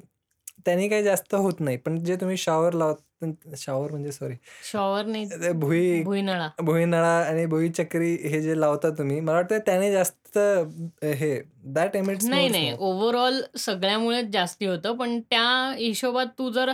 त्यांनी 0.66 0.88
काही 0.90 1.04
जास्त 1.04 1.36
होत 1.36 1.60
नाही 1.60 1.78
पण 1.78 2.00
जे 2.04 2.16
तुम्ही 2.16 2.38
शॉवर 2.38 2.74
लावत 2.74 2.96
शॉवर 3.58 3.92
म्हणजे 3.92 4.12
सॉरी. 4.12 4.34
शॉवर 4.72 5.06
नाही 5.06 5.52
भुई 5.54 6.02
भुईनळा. 6.04 6.48
भुईनळा 6.62 7.18
आणि 7.20 7.46
भुईचक्री 7.46 8.14
हे 8.24 8.42
जे 8.42 8.60
लावता 8.60 8.90
तुम्ही 8.90 9.20
मला 9.20 9.36
वाटतं 9.36 9.60
त्याने 9.66 9.92
जास्त 9.92 10.38
हे 11.04 11.40
दॅट 11.66 11.96
एमिट्स 11.96 12.26
नाही 12.26 12.50
नाही. 12.50 12.72
ओव्हरऑल 12.80 13.42
सगळ्यामुळेच 13.58 14.26
जास्ती 14.26 14.66
होतं 14.66 14.96
पण 14.98 15.20
त्या 15.20 15.74
हिशोबात 15.78 16.26
तू 16.40 16.50
जर 16.52 16.72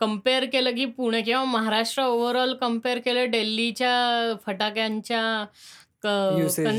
कंपेअर 0.00 0.44
केलं 0.44 0.74
की 0.74 0.84
पुणे 0.86 1.22
किंवा 1.22 1.44
महाराष्ट्र 1.44 2.02
ओव्हरऑल 2.02 2.54
कंपेअर 2.54 2.98
केलं 2.98 3.30
दिल्लीच्या 3.30 4.34
फटाक्यांच्या. 4.46 5.44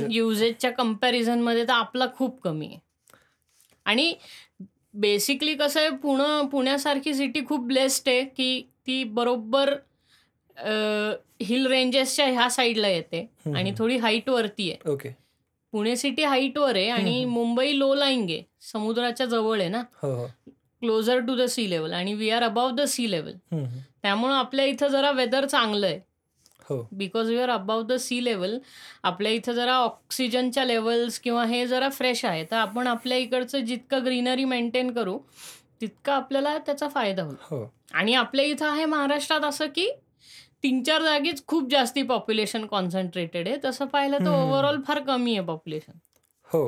युजेजच्या 0.09 0.71
कम्पॅरिझनमध्ये 0.71 1.63
तर 1.63 1.73
आपला 1.73 2.05
खूप 2.17 2.41
कमी 2.41 2.65
आहे. 2.65 2.79
आणि 3.85 4.13
बेसिकली 4.93 5.53
कसं 5.53 5.79
आहे 5.79 5.89
पुणं 5.89 6.47
पुण्यासारखी 6.47 7.13
सिटी 7.13 7.45
खूप 7.45 7.65
ब्लेस्ड 7.67 8.09
आहे 8.09 8.23
की 8.25 8.67
ती 8.87 9.03
बरोबर 9.03 9.73
हिल 11.41 11.65
रेंजेसच्या 11.67 12.25
ह्या 12.25 12.49
साईडला 12.49 12.87
येते. 12.87 13.27
आणि 13.55 13.71
थोडी 13.77 13.97
हाईटवरती 13.97 14.71
आहे. 14.71 14.89
ओके. 14.91 15.09
पुणे 15.73 15.95
सिटी 15.95 16.23
हाईटवर 16.23 16.75
आहे 16.75 16.89
आणि. 16.89 17.23
मुंबई 17.25 17.77
लो 17.79 17.93
लाईंग 17.95 18.29
आहे. 18.29 18.43
समुद्राच्या 18.71 19.25
जवळ 19.25 19.59
आहे 19.59 19.69
ना. 19.69 19.81
हो 20.01 20.13
हो. 20.15 20.25
Closer 20.81 21.19
to 21.19 21.35
the 21.35 21.45
sea 21.49 21.69
level 21.69 21.93
आणि 21.93 22.13
we 22.13 22.29
are 22.29 22.43
above 22.43 22.69
the 22.75 22.81
sea 22.87 23.09
level. 23.11 23.33
त्यामुळं 24.01 24.33
आपल्या 24.33 24.65
इथं 24.65 24.87
जरा 24.87 25.11
वेदर 25.11 25.45
चांगलं 25.45 25.85
आहे. 25.85 25.99
हो. 26.69 26.81
Because 26.91 27.29
we 27.29 27.37
are 27.37 27.49
above 27.49 27.81
the 27.81 27.93
sea 27.99 28.23
level 28.25 28.57
आपल्या 29.03 29.31
इथं 29.31 29.53
जरा 29.53 29.73
ऑक्सिजनच्या 29.75 30.65
लेवल्स 30.65 31.19
किंवा 31.19 31.43
हे 31.45 31.65
जरा 31.67 31.89
फ्रेश 31.89 32.23
आहे. 32.25 32.43
तर 32.43 32.55
आपण 32.55 32.87
आपल्या 32.87 33.17
इकडचं 33.17 33.59
जितकं 33.59 34.05
ग्रीनरी 34.05 34.45
मेंटेन 34.45 34.91
करू 34.91 35.17
तितकं 35.85 36.13
आपल्याला 36.13 36.57
त्याचा 36.57 36.87
फायदा 36.87 37.23
होईल. 37.23 37.35
हो. 37.41 37.65
आणि 37.93 38.13
आपल्या 38.13 38.45
इथं 38.45 38.69
आहे 38.69 38.85
महाराष्ट्रात 38.85 39.41
असं 39.41 39.65
की 39.65 39.89
तीन 40.63 40.83
चार 40.83 41.01
जागीच 41.01 41.45
खूप 41.47 41.69
जास्ती 41.71 42.03
पॉप्युलेशन 42.03 42.65
कॉन्सन्ट्रेटेड 42.65 43.47
आहे. 43.47 43.57
तसं 43.65 43.85
पाहिलं 43.85 44.19
तर. 44.19 44.29
ओव्हरऑल 44.29 44.81
फार 44.81 44.99
कमी 44.99 45.37
आहे 45.37 45.45
पॉप्युलेशन 45.47 45.97
हो. 46.47 46.63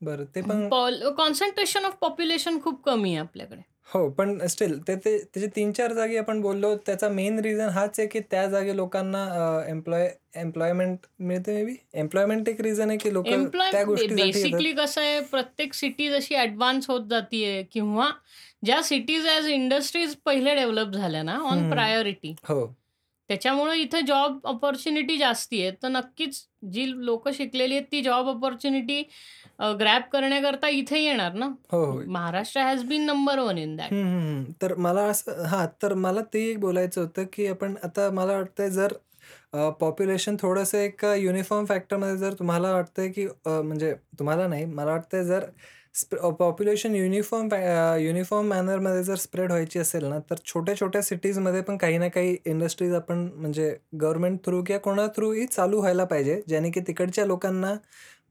बरं 0.00 0.24
ते 0.34 0.42
पण 0.42 0.68
कॉन्सन्ट्रेशन 1.16 1.84
ऑफ 1.84 1.96
पॉप्युलेशन 2.00 2.60
खूप 2.60 2.82
कमी 2.84 3.10
आहे 3.10 3.18
आपल्याकडे. 3.18 3.62
हो 3.90 4.08
पण 4.08 4.46
स्टील 4.46 4.78
ते 4.88 4.94
ते 4.96 5.16
त्याचे 5.18 5.46
तीन 5.56 5.72
चार 5.72 5.92
जागी 5.92 6.16
आपण 6.16 6.40
बोललो 6.40 6.74
त्याचा 6.76 7.08
मेन 7.08 7.38
रिझन 7.38 7.68
हाच 7.68 7.98
आहे 7.98 8.06
की 8.08 8.20
त्या 8.30 8.46
जागी 8.46 8.76
लोकांना 8.76 9.24
एम्प्लॉय 9.68 10.08
एम्प्लॉयमेंट 10.34 11.06
मिळते 11.20 11.52
मे 11.54 11.64
बी 11.64 11.74
एम्प्लॉयमेंट 11.94 12.48
एक 12.48 12.60
रिझन 12.60 12.88
आहे 12.90 12.98
की 12.98 13.12
लोक 13.12 13.26
एम्प्लॉय 13.28 13.70
त्या 13.72 13.82
गोष्टीसाठी 13.84 14.22
येतात. 14.22 14.32
बेसिकली 14.32 14.72
कसं 14.72 15.00
आहे 15.00 15.20
प्रत्येक 15.30 15.74
सिटी 15.74 16.08
जशी 16.10 16.34
ऍडव्हान्स 16.34 16.90
होत 16.90 17.08
जातीये 17.10 17.62
किंवा 17.72 18.10
ज्या 18.64 18.82
सिटीज 18.82 19.26
ॲज 19.28 19.46
इंडस्ट्रीज 19.48 20.14
पहिले 20.24 20.54
डेव्हलप 20.54 20.92
झाल्या 20.92 21.22
ना 21.22 21.36
ऑन. 21.42 21.70
प्रायोरिटी 21.70 22.34
हो 22.44 22.66
त्याच्यामुळे 23.30 23.76
इथं 23.78 24.04
जॉब 24.06 24.38
ऑपॉर्च्युनिटी 24.44 25.16
जास्ती 25.16 25.60
आहे 25.62 25.70
तर 25.82 25.88
नक्कीच 25.88 26.40
जी 26.72 26.84
लोक 26.96 27.28
शिकलेली 27.28 27.74
आहेत 27.74 27.86
ती 27.92 28.00
जॉब 28.02 28.28
ऑपॉर्च्युनिटी 28.28 29.02
ग्रॅप 29.78 30.08
करण्याकरता 30.12 30.68
इथे 30.68 30.98
येणार 30.98 31.32
ना? 31.32 31.46
हो 31.72 31.84
हो. 31.84 32.00
Maharashtra 32.06 32.60
has 32.60 32.84
been 32.84 33.04
number 33.06 33.38
one 33.38 33.58
in 33.58 33.76
that. 33.76 34.52
तर 34.62 34.74
मला 34.76 35.02
असं 35.02 35.44
हां 35.44 35.66
तर 35.82 35.94
मला 35.94 36.20
ते 36.34 36.48
एक 36.50 36.58
बोलायचं 36.60 37.00
होतं 37.00 37.24
की 37.32 37.46
आपण 37.46 37.74
आता 37.84 38.10
मला 38.10 38.36
वाटतंय 38.36 38.70
जर 38.70 38.92
पॉप्युलेशन 39.80 40.36
थोडंसं 40.40 40.78
एक 40.78 41.04
युनिफॉर्म 41.18 41.64
फॅक्टरमध्ये 41.64 42.16
जर 42.16 42.32
तुम्हाला 42.32 42.72
वाटतंय 42.72 43.08
की 43.08 43.26
म्हणजे 43.46 43.94
तुम्हाला 44.18 44.46
नाही 44.46 44.64
मला 44.64 44.90
वाटतंय 44.90 45.24
जर 45.24 45.44
पॉप्युलेशन 46.38 46.94
युनिफॉर्म 46.94 47.48
युनिफॉर्म 48.00 48.46
मॅनरमध्ये 48.48 49.02
जर 49.02 49.14
स्प्रेड 49.14 49.50
व्हायची 49.50 49.78
असेल 49.78 50.04
ना 50.04 50.18
तर 50.30 50.34
छोट्या 50.44 50.74
छोट्या 50.76 51.02
सिटीजमध्ये 51.02 51.60
पण 51.60 51.76
काही 51.76 51.98
ना 51.98 52.08
काही 52.08 52.36
इंडस्ट्रीज 52.46 52.94
आपण 52.94 53.28
म्हणजे 53.34 53.74
गव्हर्नमेंट 54.00 54.38
थ्रू 54.44 54.62
किंवा 54.64 54.78
कोणा 54.80 55.06
थ्रूही 55.06 55.46
चालू 55.46 55.78
व्हायला 55.78 56.04
पाहिजे 56.04 56.40
ज्याने 56.48 56.70
की 56.70 56.80
तिकडच्या 56.80 57.24
लोकांना 57.26 57.74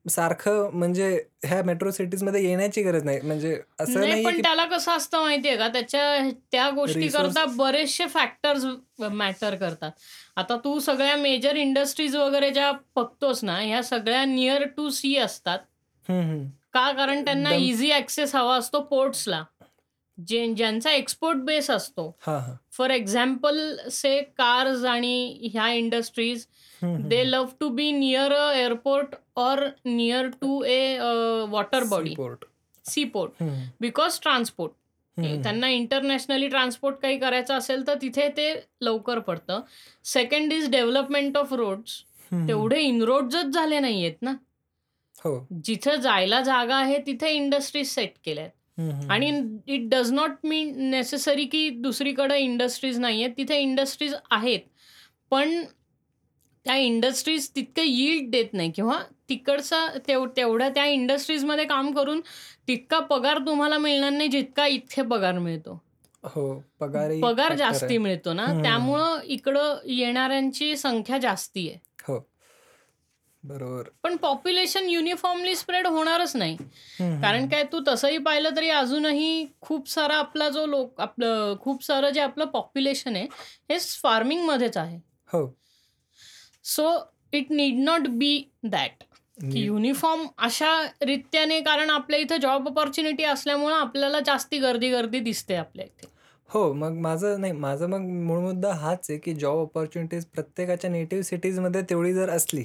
सारखं 0.10 0.70
म्हणजे 0.74 1.24
ह्या 1.44 1.64
मेट्रो 1.64 1.92
सिटीजमध्ये 1.92 2.48
येण्याची 2.48 2.82
गरज 2.82 3.04
नाही. 3.04 3.20
म्हणजे 3.22 3.62
असं 3.80 4.00
नाही 4.00 4.26
पण 4.26 4.42
त्याला 4.42 4.66
कसं 4.66 4.92
असतं 4.92 5.22
माहितीये 5.22 5.58
का? 5.58 5.68
त्याच्या 5.68 6.30
त्या 6.52 6.70
गोष्टी 6.70 7.08
करता 7.08 7.46
बरेचसे 7.46 8.08
फॅक्टर्स 8.08 8.66
मॅटर 9.00 9.56
करतात. 9.56 9.92
आता 10.36 10.58
तू 10.58 10.80
सगळ्या 10.80 11.16
मेजर 11.16 11.56
इंडस्ट्रीज 11.56 12.16
वगैरे 12.16 12.50
ज्या 12.50 12.72
बघतोस 12.96 13.44
ना 13.44 13.60
ह्या 13.60 13.84
सगळ्या 13.84 14.26
नियर 14.26 14.64
टू 14.78 14.90
सी 14.90 15.16
असतात. 15.18 15.60
का? 16.74 16.92
कारण 16.92 17.26
त्यांना 17.26 17.54
इझी 17.54 17.92
ऍक्सेस 17.92 18.36
हवा 18.36 18.56
असतो 18.56 18.80
पोर्ट्सला 18.80 19.44
जे 20.28 20.54
ज्यांचा 20.54 20.92
एक्सपोर्ट 20.92 21.38
बेस 21.38 21.70
असतो. 21.70 22.16
फॉर 22.80 22.92
एक्झाम्पल 22.92 23.76
से 23.92 24.20
कार्स 24.38 24.84
आणि 24.86 25.50
ह्या 25.54 25.68
industries 25.68 26.46
they 26.84 27.32
love 27.32 27.52
to 27.60 27.70
be 27.70 27.92
near 27.92 28.34
a 28.34 28.52
airport 28.56 29.16
or 29.36 29.60
near 29.86 30.28
to 30.42 30.62
a 30.64 30.98
water 31.50 31.84
body. 31.84 32.14
Sea 32.86 33.04
port 33.04 33.44
because 33.82 34.20
transport 34.20 34.72
त्यांना 35.44 35.68
इंटरनॅशनली 35.68 36.48
ट्रान्सपोर्ट 36.48 36.96
काही 37.02 37.18
करायचं 37.20 37.54
असेल 37.54 37.88
तर 37.88 37.98
तिथे 38.02 38.28
ते 38.38 38.54
लवकर 38.82 39.20
पडतं. 39.20 39.62
Second 40.06 40.54
is 40.54 40.70
development 40.70 41.38
of 41.38 41.54
roads 41.54 42.02
तेवढे 42.32 42.80
इनरोड्सच 42.82 43.54
झाले 43.54 43.80
नाहीयेत 43.80 44.22
ना. 44.22 44.34
हो. 45.26 45.48
जिथं 45.64 45.96
जायला 45.96 46.42
जागा 46.42 46.76
आहे 46.76 46.98
तिथे 46.98 47.30
इंडस्ट्रीज 47.30 47.88
सेट 47.90 48.14
हम्म, 48.18 48.40
हम्म, 48.40 48.59
आणि 49.10 49.32
it 49.68 49.90
does 49.90 50.12
not 50.12 50.32
mean 50.44 50.90
necessary 50.90 51.46
की 51.46 51.70
दुसरीकडे 51.70 52.38
इंडस्ट्रीज 52.38 53.00
नाही 53.00 53.24
आहेत 53.24 53.34
तिथे 53.38 53.60
इंडस्ट्रीज 53.60 54.16
आहेत. 54.32 54.60
पण 55.32 55.64
त्या 56.66 56.76
इंडस्ट्रीज 56.76 57.50
तितकं 57.56 57.84
यील्ड 57.86 58.30
देत 58.32 58.54
नाही 58.54 58.72
किंवा 58.72 59.00
तिकडचा 59.30 59.86
तेव 60.08 60.26
तेवढ्या 60.38 60.70
त्या 60.70 60.86
इंडस्ट्रीजमध्ये 60.86 61.66
काम 61.66 61.92
करून 61.92 62.22
तितका 62.68 63.00
पगार 63.00 63.38
तुम्हाला 63.38 63.78
मिळणार 63.78 64.10
नाही 64.10 64.30
जितका 64.30 64.66
इथे 64.68 65.02
पगार 65.02 65.38
मिळतो. 65.40 65.82
हो 66.24 66.54
पगार 66.80 67.12
पगार 67.22 67.56
जास्ती 67.56 67.98
मिळतो 67.98 68.34
ना. 68.34 68.46
त्यामुळं 68.64 69.20
इकडं 69.24 69.78
येणाऱ्यांची 69.86 70.76
संख्या 70.78 71.18
जास्ती 71.18 71.70
आहे. 71.70 71.89
बरोबर. 73.44 73.90
पण 74.04 74.16
पॉप्युलेशन 74.18 74.90
युनिफॉर्मली 74.90 75.56
स्प्रेड 75.56 75.88
होणारच 75.88 76.36
नाही. 76.36 76.56
कारण 77.00 77.48
काय 77.50 77.64
तू 77.64 77.80
तसंही 77.88 78.18
पाहिलं 78.18 78.56
तरी 78.56 78.70
अजूनही 78.70 79.46
खूप 79.62 79.90
सारा 79.90 80.16
आपला 80.16 80.50
जो 80.50 80.66
लोक 80.66 81.02
आपलं 81.02 81.56
खूप 81.62 81.84
सारं 81.84 82.10
जे 82.10 82.22
आपलं 82.22 82.46
पॉप्युलेशन 82.46 83.16
आहे 83.16 83.28
हे 83.72 83.78
फार्मिंग 84.04 84.44
मध्येच 84.46 84.78
आहे. 84.78 84.98
हो. 85.30 85.46
So 86.66 86.92
it 87.34 87.52
need 87.52 87.80
not 87.80 88.08
be 88.10 88.44
that 88.64 89.04
की 89.38 89.60
युनिफॉर्म 89.60 90.26
अशा 90.38 90.72
रित्याने 91.02 91.60
कारण 91.62 91.90
आपल्या 91.90 92.20
इथं 92.20 92.38
जॉब 92.38 92.68
ऑपॉर्च्युनिटी 92.68 93.24
असल्यामुळं 93.24 93.76
आपल्याला 93.76 94.20
जास्ती 94.20 94.58
गर्दी 94.60 94.90
गर्दी 94.92 95.20
दिसते 95.20 95.56
आपल्या 95.56 95.86
इथे. 95.86 96.08
हो 96.50 96.72
मग 96.74 96.98
माझं 97.02 97.40
नाही 97.42 97.54
माझं 97.54 97.90
मग 97.90 98.10
मूळ 98.26 98.40
मुद्दा 98.40 98.74
हाच 98.74 99.06
आहे 99.10 99.18
की 99.20 99.34
जॉब 99.34 99.58
ऑपॉर्च्युनिटीज 99.58 100.26
प्रत्येकाच्या 100.26 100.90
नेटिव्ह 100.90 101.24
सिटीजमध्ये 101.24 101.82
तेवढी 101.90 102.14
जर 102.14 102.30
असली 102.30 102.64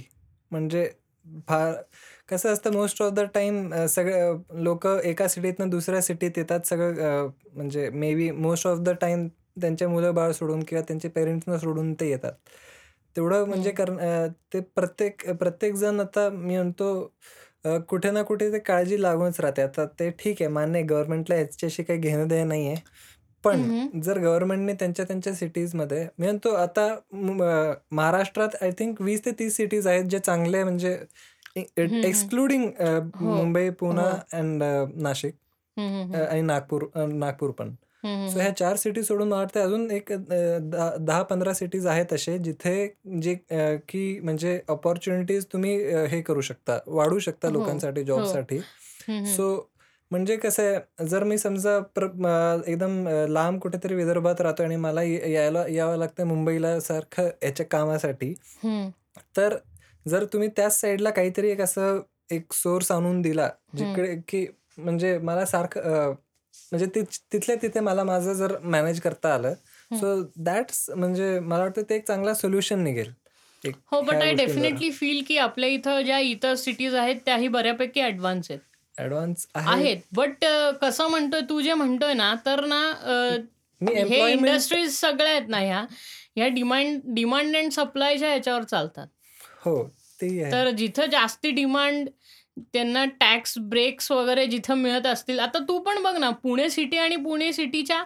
म्हणजे 0.54 0.88
फार 1.48 1.72
कसं 2.28 2.52
असतं 2.52 2.72
मोस्ट 2.72 3.02
ऑफ 3.02 3.12
द 3.14 3.20
टाईम 3.34 3.72
सगळं 3.88 4.40
लोक 4.62 4.86
एका 4.86 5.28
सिटीतनं 5.28 5.70
दुसऱ्या 5.70 6.00
सिटीत 6.02 6.38
येतात 6.38 6.66
सगळं 6.66 7.28
म्हणजे 7.54 7.88
maybe 8.14 8.30
most 8.32 8.66
of 8.66 8.78
the 8.80 8.90
time 9.00 9.26
त्यांचे 9.60 9.86
मुलं 9.86 10.14
बाळ 10.14 10.32
सोडून 10.32 10.62
किंवा 10.64 10.82
त्यांचे 10.88 11.08
पेरेंट्सना 11.08 11.58
सोडून 11.58 11.92
ते 11.94 12.08
येतात. 12.10 12.32
तेवढं 13.16 13.44
म्हणजे 13.48 13.70
कर 13.72 13.90
ते 14.54 14.60
प्रत्येक 14.76 15.28
प्रत्येक 15.38 15.74
जण 15.74 16.00
आता 16.00 16.28
मी 16.30 16.56
म्हणतो 16.56 16.86
कुठे 17.88 18.10
ना 18.10 18.22
कुठे 18.22 18.50
ते 18.52 18.58
काळजी 18.60 19.00
लागूनच 19.02 19.40
राहते. 19.40 19.62
आता 19.62 19.84
ते 20.00 20.10
ठीक 20.18 20.42
आहे 20.42 20.48
मान्य 20.52 20.82
गव्हर्नमेंटला 20.84 21.36
ह्याच्याशी 21.36 21.82
काही 21.82 21.98
घेणं 22.00 22.28
देणं 22.28 22.48
नाही 22.48 22.66
आहे 22.68 22.76
पण. 23.44 24.00
जर 24.00 24.18
गव्हर्नमेंटने 24.18 24.72
त्यांच्या 24.72 25.04
त्यांच्या 25.04 25.34
सिटीजमध्ये 25.34 26.06
मी 26.18 26.26
म्हणतो 26.26 26.54
आता 26.54 26.88
महाराष्ट्रात 27.12 28.62
आय 28.62 28.70
थिंक 28.78 29.00
वीस 29.02 29.24
ते 29.24 29.30
तीस 29.38 29.56
सिटीज 29.56 29.86
आहेत 29.86 30.04
जे 30.04 30.18
चांगले 30.18 30.62
म्हणजे. 30.64 30.98
एक्सक्लुडिंग 31.56 32.64
हो. 32.80 33.26
मुंबई 33.26 33.68
पुणे 33.70 34.02
हो. 34.02 34.16
अँड 34.32 34.62
नाशिक 35.02 35.34
आणि 35.76 36.40
नागपूर 36.42 36.84
नागपूर 36.96 37.50
पण 37.50 37.74
सो 38.04 38.38
ह्या 38.38 38.50
चार 38.56 38.76
सिटी 38.76 39.02
सोडून 39.02 39.28
मला 39.28 39.40
वाटतं 39.40 39.60
अजून 39.60 39.90
एक 39.90 40.12
दहा 40.12 41.22
पंधरा 41.22 41.52
सिटीज 41.54 41.86
आहेत 41.86 42.12
असे 42.12 42.36
जिथे 42.38 42.74
जे 43.22 43.34
की 43.88 44.18
म्हणजे 44.20 44.58
ऑपॉर्च्युनिटीज 44.68 45.46
तुम्ही 45.52 45.76
हे 46.10 46.20
करू 46.22 46.40
शकता 46.40 46.78
वाढू 46.86 47.18
शकता 47.18 47.48
हो, 47.48 47.52
लोकांसाठी 47.54 48.04
जॉबसाठी. 48.04 48.58
सो 49.26 49.46
म्हणजे 50.14 50.36
कसं 50.36 50.62
आहे 50.62 51.06
जर 51.06 51.24
मी 51.24 51.38
समजा 51.38 51.78
प्र 51.78 52.04
एकदम 52.66 53.08
लांब 53.28 53.60
कुठेतरी 53.60 53.94
विदर्भात 53.94 54.40
राहतो 54.40 54.62
आणि 54.62 54.76
मला 54.76 55.02
यायला 55.02 55.64
यावं 55.68 55.96
लागतं 55.96 56.26
मुंबईला 56.26 56.80
सारखं 56.80 57.30
याच्या 57.42 57.66
कामासाठी 57.66 58.34
तर 59.36 59.56
जर 60.08 60.24
तुम्ही 60.24 60.48
त्याच 60.48 60.80
साईडला 60.80 61.10
काहीतरी 61.10 61.50
एक 61.50 61.60
असं 61.60 62.00
एक 62.30 62.52
सोर्स 62.52 62.92
आणून 62.92 63.22
दिला 63.22 63.48
जिकडे 63.76 64.16
की 64.28 64.46
म्हणजे 64.78 65.18
मला 65.18 65.44
सारखं 65.44 66.14
म्हणजे 66.72 66.86
तिथल्या 67.32 67.56
तिथे 67.62 67.80
मला 67.80 68.04
माझं 68.04 68.32
जर 68.32 68.58
मॅनेज 68.62 69.00
करता 69.00 69.34
आलं 69.34 69.54
सो 69.90 70.22
दॅट्स 70.36 70.90
म्हणजे 70.90 71.40
मला 71.40 71.62
वाटतं 71.62 71.82
ते 71.82 71.94
एक 71.94 72.06
चांगला 72.06 72.34
सोल्युशन 72.34 72.78
निघेल. 72.78 73.10
हो 73.64 74.00
बट 74.00 74.14
आय. 74.14 74.32
डेफिनेटली 74.32 74.90
फील 74.90 75.22
की 75.28 75.38
आपल्या 75.38 75.68
इथं 75.68 76.00
ज्या 76.02 76.18
इतर 76.18 76.54
सिटीज 76.54 76.94
आहेत 76.94 77.16
त्याही 77.26 77.48
बऱ्यापैकी 77.48 78.00
ऍडव्हान्स 78.00 78.50
आहेत. 78.50 78.60
ऍडव्हान्स 78.98 79.46
आहे. 79.54 79.70
आहेत. 79.72 80.00
बट 80.12 80.44
कसं 80.82 81.08
म्हणतोय 81.10 81.40
तू 81.48 81.60
जे 81.60 81.74
म्हणतोय 81.74 82.12
ना 82.14 82.34
तर 82.46 82.64
ना 82.64 82.80
हे 83.80 84.30
इंडस्ट्रीज 84.32 84.94
सगळ्या 84.94 85.32
आहेत 85.32 85.48
ना 85.48 85.58
ह्या. 85.58 85.84
ह्या 86.36 86.46
डिमांड 86.48 87.00
डिमांड 87.14 87.56
अँड 87.56 87.72
सप्लायच्या 87.72 88.28
ह्याच्यावर 88.28 88.62
चालतात. 88.62 89.06
हो 89.64 89.82
ते 90.20 90.50
तर 90.52 90.70
जिथं 90.70 91.10
जास्ती 91.10 91.50
डिमांड 91.50 92.08
त्यांना 92.72 93.04
टॅक्स 93.20 93.58
ब्रेक्स 93.68 94.10
वगैरे 94.12 94.46
जिथं 94.46 94.74
मिळत 94.74 95.06
असतील 95.06 95.38
आता 95.40 95.58
तू 95.68 95.78
पण 95.78 96.02
बघ 96.02 96.16
ना 96.18 96.30
पुणे 96.42 96.68
सिटी 96.70 96.96
आणि 96.98 97.16
पुणे 97.16 97.52
सिटीच्या 97.52 98.02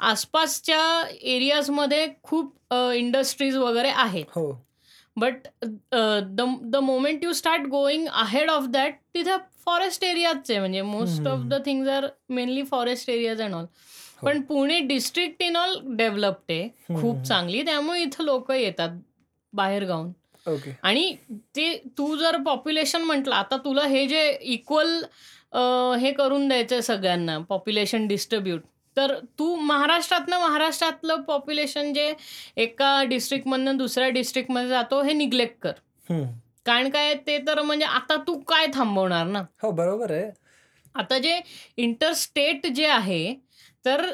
आसपासच्या 0.00 0.80
एरियाजमध्ये 1.12 2.06
खूप 2.22 2.74
इंडस्ट्रीज 2.94 3.56
वगैरे 3.56 3.88
आहेत. 3.88 4.24
हो. 4.30 4.50
But 5.20 5.46
the 5.64 6.44
the 6.64 6.76
moment 6.82 7.24
you 7.24 7.32
start 7.32 7.66
going 7.70 8.06
ahead 8.08 8.50
of 8.50 8.66
that 8.70 8.94
तिथे 9.14 9.36
फॉरेस्ट 9.64 10.04
एरियाच 10.04 10.50
आहे 10.50 10.58
म्हणजे 10.58 10.82
most 10.82 11.26
of 11.28 11.40
the 11.48 11.54
things 11.64 11.88
are 11.88 12.06
mainly 12.28 12.62
forest 12.70 13.10
areas 13.10 13.40
and 13.42 13.54
all 13.54 13.64
पण 14.22 14.40
Pune 14.42 14.78
district 14.86 15.42
in 15.42 15.56
all 15.56 15.78
developed 15.96 16.52
आहे. 16.52 16.68
खूप 17.00 17.22
चांगली 17.26 17.62
त्यामुळे 17.62 18.02
इथं 18.02 18.24
लोक 18.24 18.50
येतात 18.52 18.98
बाहेर 19.52 19.84
गाऊन. 19.84 20.10
आणि 20.82 21.14
ते 21.56 21.72
तू 21.98 22.16
जर 22.16 22.36
पॉप्युलेशन 22.44 23.02
म्हटलं 23.02 23.34
आता 23.34 23.56
तुला 23.64 23.86
हे 23.88 24.06
जे 24.08 24.28
इक्वल 24.42 25.02
हे 26.00 26.12
करून 26.12 26.46
द्यायचं 26.48 26.80
सगळ्यांना 26.80 27.38
पॉप्युलेशन 27.48 28.06
डिस्ट्रीब्यूट 28.06 28.60
तर 28.96 29.18
तू 29.38 29.54
महाराष्ट्रातनं 29.56 30.40
महाराष्ट्रातलं 30.40 31.20
पॉप्युलेशन 31.22 31.92
जे 31.92 32.12
एका 32.56 33.02
डिस्ट्रिक्टमधनं 33.08 33.76
दुसऱ्या 33.76 34.08
डिस्ट्रिक्टमध्ये 34.08 34.68
जातो 34.68 35.02
हे 35.02 35.12
निग्लेक्ट 35.12 35.56
कर. 35.62 35.72
कारण 36.66 36.88
काय 36.90 37.14
ते 37.26 37.38
तर 37.46 37.60
म्हणजे 37.62 37.86
आता 37.86 38.16
तू 38.26 38.38
काय 38.48 38.66
थांबवणार 38.74 39.26
ना 39.26 39.42
हो 39.62 39.70
बरोबर 39.72 40.10
आहे 40.12 40.30
आता 40.94 41.18
जे 41.18 41.40
इंटरस्टेट 41.76 42.66
जे 42.66 42.86
आहे 42.86 43.34
तर 43.84 44.04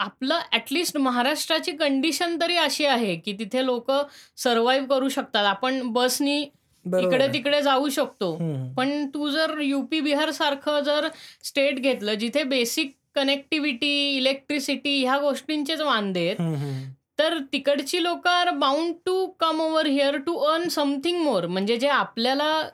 आपलं 0.00 0.40
ॲटलिस्ट 0.52 0.96
महाराष्ट्राची 0.96 1.72
कंडिशन 1.72 2.36
तरी 2.40 2.56
अशी 2.56 2.84
आहे 2.86 3.14
की 3.16 3.32
तिथे 3.38 3.64
लोक 3.66 3.90
सर्व्हाइव्ह 4.36 4.86
करू 4.88 5.08
शकतात 5.08 5.44
आपण 5.46 5.80
बसनी 5.92 6.40
इकडे. 6.40 7.26
तिकडे 7.32 7.60
जाऊ 7.62 7.88
शकतो. 7.88 8.32
पण 8.76 9.06
तू 9.14 9.28
जर 9.30 9.58
युपी 9.60 10.00
बिहार 10.00 10.30
सारखं 10.30 10.80
जर 10.80 11.08
स्टेट 11.44 11.78
घेतलं 11.78 12.14
जिथे 12.14 12.42
बेसिक 12.44 12.94
कनेक्टिव्हिटी 13.16 14.16
इलेक्ट्रिसिटी 14.16 15.02
ह्या 15.04 15.18
गोष्टींचेच 15.18 15.80
वांदे 15.80 16.26
आहेत. 16.28 16.92
तर 17.18 17.38
तिकडची 17.52 18.02
लोक 18.02 18.26
are 18.28 18.50
bound 18.52 18.94
to 19.06 19.26
come 19.40 19.60
over 19.60 19.86
here 19.86 20.16
to 20.16 20.36
earn 20.46 20.68
something 20.68 21.20
more 21.22 21.46
म्हणजे 21.46 21.76
जे 21.76 21.88
आपल्याला 21.88 22.68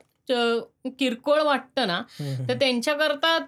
किरकोळ 0.99 1.40
वाटतं 1.43 1.86
ना 1.86 2.01
तर 2.49 2.55
त्यांच्याकरता 2.55 3.38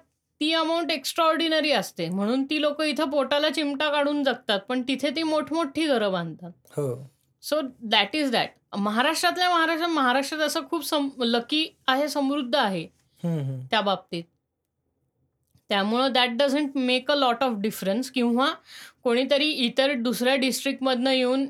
ती 0.40 0.52
अमाऊंट 0.54 0.90
एक्स्ट्रा 0.90 1.24
ऑर्डिनरी 1.24 1.70
असते. 1.72 2.08
म्हणून 2.08 2.44
ती 2.44 2.60
लोक 2.60 2.82
इथं 2.82 3.10
पोटाला 3.10 3.50
चिमटा 3.50 3.88
काढून 3.90 4.22
जगतात 4.24 4.60
पण 4.68 4.82
तिथे 4.88 5.10
ती 5.16 5.22
मोठमोठी 5.22 5.86
घरं 5.86 6.12
बांधतात. 6.12 6.50
हो. 6.76 6.94
सो 7.42 7.60
दॅट 7.82 8.16
इज 8.16 8.30
दॅट 8.30 8.76
महाराष्ट्रातल्या 8.76 9.48
महाराष्ट्र 9.50 9.86
महाराष्ट्रात 9.86 10.40
असं 10.40 10.60
खूप 10.70 10.94
लकी 11.20 11.66
आहे 11.86 12.08
समृद्ध 12.08 12.54
आहे. 12.56 12.86
त्या 13.22 13.80
बाबतीत. 13.80 14.24
त्यामुळं 15.68 16.12
that 16.12 16.30
doesn't 16.38 16.76
make 16.76 17.10
a 17.10 17.14
lot 17.14 17.42
of 17.42 17.52
difference 17.58 18.10
किंवा 18.10 18.52
कोणीतरी 19.04 19.50
इतर 19.66 19.92
दुसऱ्या 19.94 20.34
डिस्ट्रिक्टमधनं 20.36 21.10
येऊन 21.10 21.46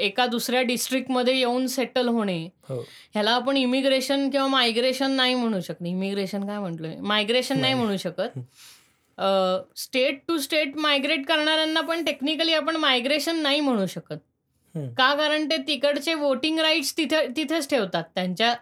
एका 0.00 0.26
दुसऱ्या 0.26 0.60
डिस्ट्रिक्टमध्ये 0.62 1.36
येऊन 1.38 1.66
सेटल 1.66 2.08
होणे. 2.08 2.38
हो. 2.68 2.80
ह्याला 3.12 3.30
आपण 3.30 3.56
इमिग्रेशन 3.56 4.28
किंवा 4.30 4.46
मायग्रेशन 4.46 5.10
नाही 5.10 5.34
म्हणू 5.34 5.60
शकत. 5.60 5.86
इमिग्रेशन 5.86 6.46
काय 6.46 6.58
म्हटलोय? 6.58 6.94
मायग्रेशन 7.00 7.60
नाही. 7.60 7.74
म्हणू 7.74 7.96
शकत. 7.96 8.38
स्टेट 9.76 10.20
टू 10.28 10.36
स्टेट 10.38 10.76
मायग्रेट 10.76 11.26
करणाऱ्यांना 11.26 11.80
पण 11.80 12.04
टेक्निकली 12.04 12.54
आपण 12.54 12.76
मायग्रेशन 12.76 13.42
नाही 13.42 13.60
म्हणू 13.60 13.86
शकत. 13.86 14.18
का 14.74 15.14
कारण 15.14 15.48
ते 15.50 15.56
तिकडचे 15.66 16.14
वोटिंग 16.14 16.58
राईट्स 16.58 16.96
तिथे 16.96 17.26
तिथेच 17.36 17.68
ठेवतात. 17.70 18.04
त्यांच्या 18.14 18.54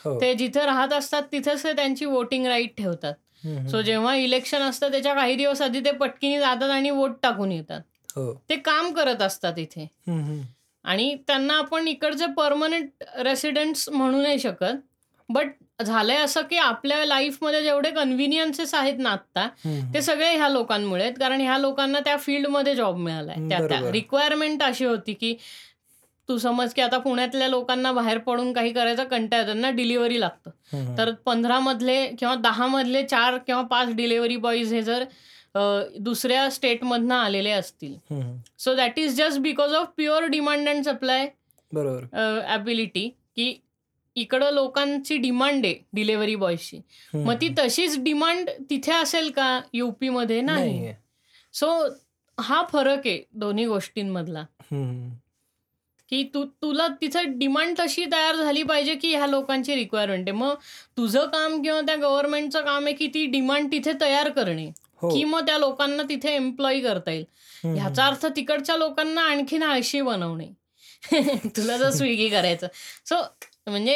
हो. 0.00 0.20
ते 0.20 0.34
जिथे 0.34 0.64
राहत 0.66 0.92
असतात 0.92 1.22
तिथेच 1.32 1.64
ते 1.64 1.72
त्यांची 1.72 2.04
वोटिंग 2.04 2.46
राईट 2.46 2.76
ठेवतात. 2.78 3.14
सो. 3.44 3.80
जेव्हा 3.80 4.14
इलेक्शन 4.14 4.62
असतं 4.62 4.90
त्याच्या 4.90 5.14
काही 5.14 5.36
दिवस 5.36 5.62
आधी 5.62 5.80
ते 5.80 5.90
पटकीने 5.90 6.38
जातात 6.38 6.70
आणि 6.70 6.90
वोट 6.90 7.10
टाकून 7.22 7.52
येतात. 7.52 7.80
हो. 8.16 8.42
ते 8.50 8.56
काम 8.56 8.92
करत 8.92 9.22
असतात 9.22 9.58
इथे. 9.58 9.88
आणि 10.84 11.16
त्यांना 11.26 11.54
आपण 11.54 11.88
इकडचे 11.88 12.26
परमनंट 12.26 13.04
रेसिडेंट्स 13.18 13.88
म्हणू 13.88 14.22
नाही 14.22 14.38
शकत. 14.38 14.74
बट 15.28 15.48
झालंय 15.82 16.16
असं 16.16 16.42
की 16.42 16.56
आपल्या 16.56 17.04
लाईफमध्ये 17.04 17.62
जेवढे 17.62 17.90
कन्व्हिनियन्सेस 17.90 18.74
आहेत 18.74 18.94
ना 18.98 19.16
हम्म, 19.36 19.94
ते 19.94 20.02
सगळे 20.02 20.36
ह्या 20.36 20.48
लोकांमुळे 20.48 21.02
आहेत. 21.02 21.14
कारण 21.20 21.40
ह्या 21.40 21.58
लोकांना 21.58 22.00
त्या 22.00 22.16
फील्डमध्ये 22.16 22.74
जॉब 22.74 22.96
मिळालाय. 22.96 23.36
त्या. 23.36 23.90
रिक्वायरमेंट 23.92 24.62
अशी 24.62 24.84
होती 24.84 25.12
की 25.12 25.36
तू 26.28 26.36
समज 26.38 26.72
की 26.74 26.82
आता 26.82 26.98
पुण्यातल्या 26.98 27.48
लोकांना 27.48 27.92
बाहेर 27.92 28.18
पडून 28.18 28.52
काही 28.52 28.72
करायचा 28.72 29.04
कंटाळा 29.04 29.44
त्यांना 29.44 29.70
डिलिव्हरी 29.70 30.20
लागतं. 30.20 30.96
तर 30.98 31.10
पंधरा 31.26 31.58
मधले 31.60 32.06
किंवा 32.18 32.34
दहा 32.34 32.66
मधले 32.66 33.02
चार 33.02 33.36
किंवा 33.46 33.62
पाच 33.62 33.94
डिलिव्हरी 33.96 34.36
बॉईज 34.36 34.72
हे 34.74 34.82
जर 34.82 35.04
दुसऱ्या 35.98 36.48
स्टेटमधनं 36.50 37.14
आलेले 37.14 37.50
असतील. 37.50 37.94
So 38.58 38.74
that 38.74 38.98
is 38.98 39.16
just 39.16 39.38
because 39.40 39.72
of 39.74 39.88
pure 39.96 40.24
demand 40.26 40.68
and 40.68 40.84
supply 40.84 41.26
बरोबर. 41.72 42.42
ॲबिलिटी 42.46 43.08
की 43.36 43.54
इकडं 44.16 44.50
लोकांची 44.52 45.16
डिमांड 45.16 45.64
आहे 45.64 45.74
डिलेव्हरी 45.94 46.34
बॉयची 46.34 46.80
मग 47.14 47.34
ती 47.40 47.48
तशीच 47.58 47.98
डिमांड 48.04 48.50
तिथे 48.70 48.92
असेल 48.92 49.30
का 49.30 49.60
युपी 49.72 50.08
मध्ये? 50.08 50.40
नाही. 50.40 50.92
सो 51.54 51.68
हा 52.38 52.62
फरक 52.72 53.06
आहे 53.06 53.22
दोन्ही 53.32 53.66
गोष्टींमधला. 53.66 54.44
की 56.10 56.22
तू 56.34 56.44
तुला 56.62 56.86
तिथं 57.00 57.38
डिमांड 57.38 57.74
तशी 57.78 58.04
तयार 58.12 58.36
झाली 58.36 58.62
पाहिजे 58.62 58.94
की 58.94 59.14
ह्या 59.14 59.26
लोकांची 59.26 59.74
रिक्वायरमेंट 59.74 60.28
आहे. 60.28 60.38
मग 60.38 60.54
तुझं 60.96 61.26
काम 61.26 61.62
किंवा 61.62 61.80
त्या 61.80 61.96
गव्हर्नमेंटचं 61.96 62.60
काम 62.60 62.84
आहे 62.84 62.94
की 62.94 63.06
ती 63.06 63.24
डिमांड 63.26 63.72
तिथे 63.72 63.92
तयार 64.00 64.28
करणे. 64.30 64.70
हो. 65.02 65.08
की 65.08 65.24
मग 65.24 65.46
त्या 65.46 65.58
लोकांना 65.58 66.02
तिथे 66.02 66.34
एम्प्लॉय 66.34 66.80
करता 66.80 67.10
येईल. 67.10 67.24
ह्याचा 67.64 68.06
अर्थ 68.06 68.26
तिकडच्या 68.26 68.76
लोकांना 68.76 69.22
आणखीन 69.22 69.62
आळशी 69.62 70.00
बनवणे. 70.00 70.46
तुला 71.56 71.76
जर 71.76 71.90
स्विगी 71.90 72.28
करायचं. 72.28 72.66
सो 73.06 73.16
म्हणजे 73.66 73.92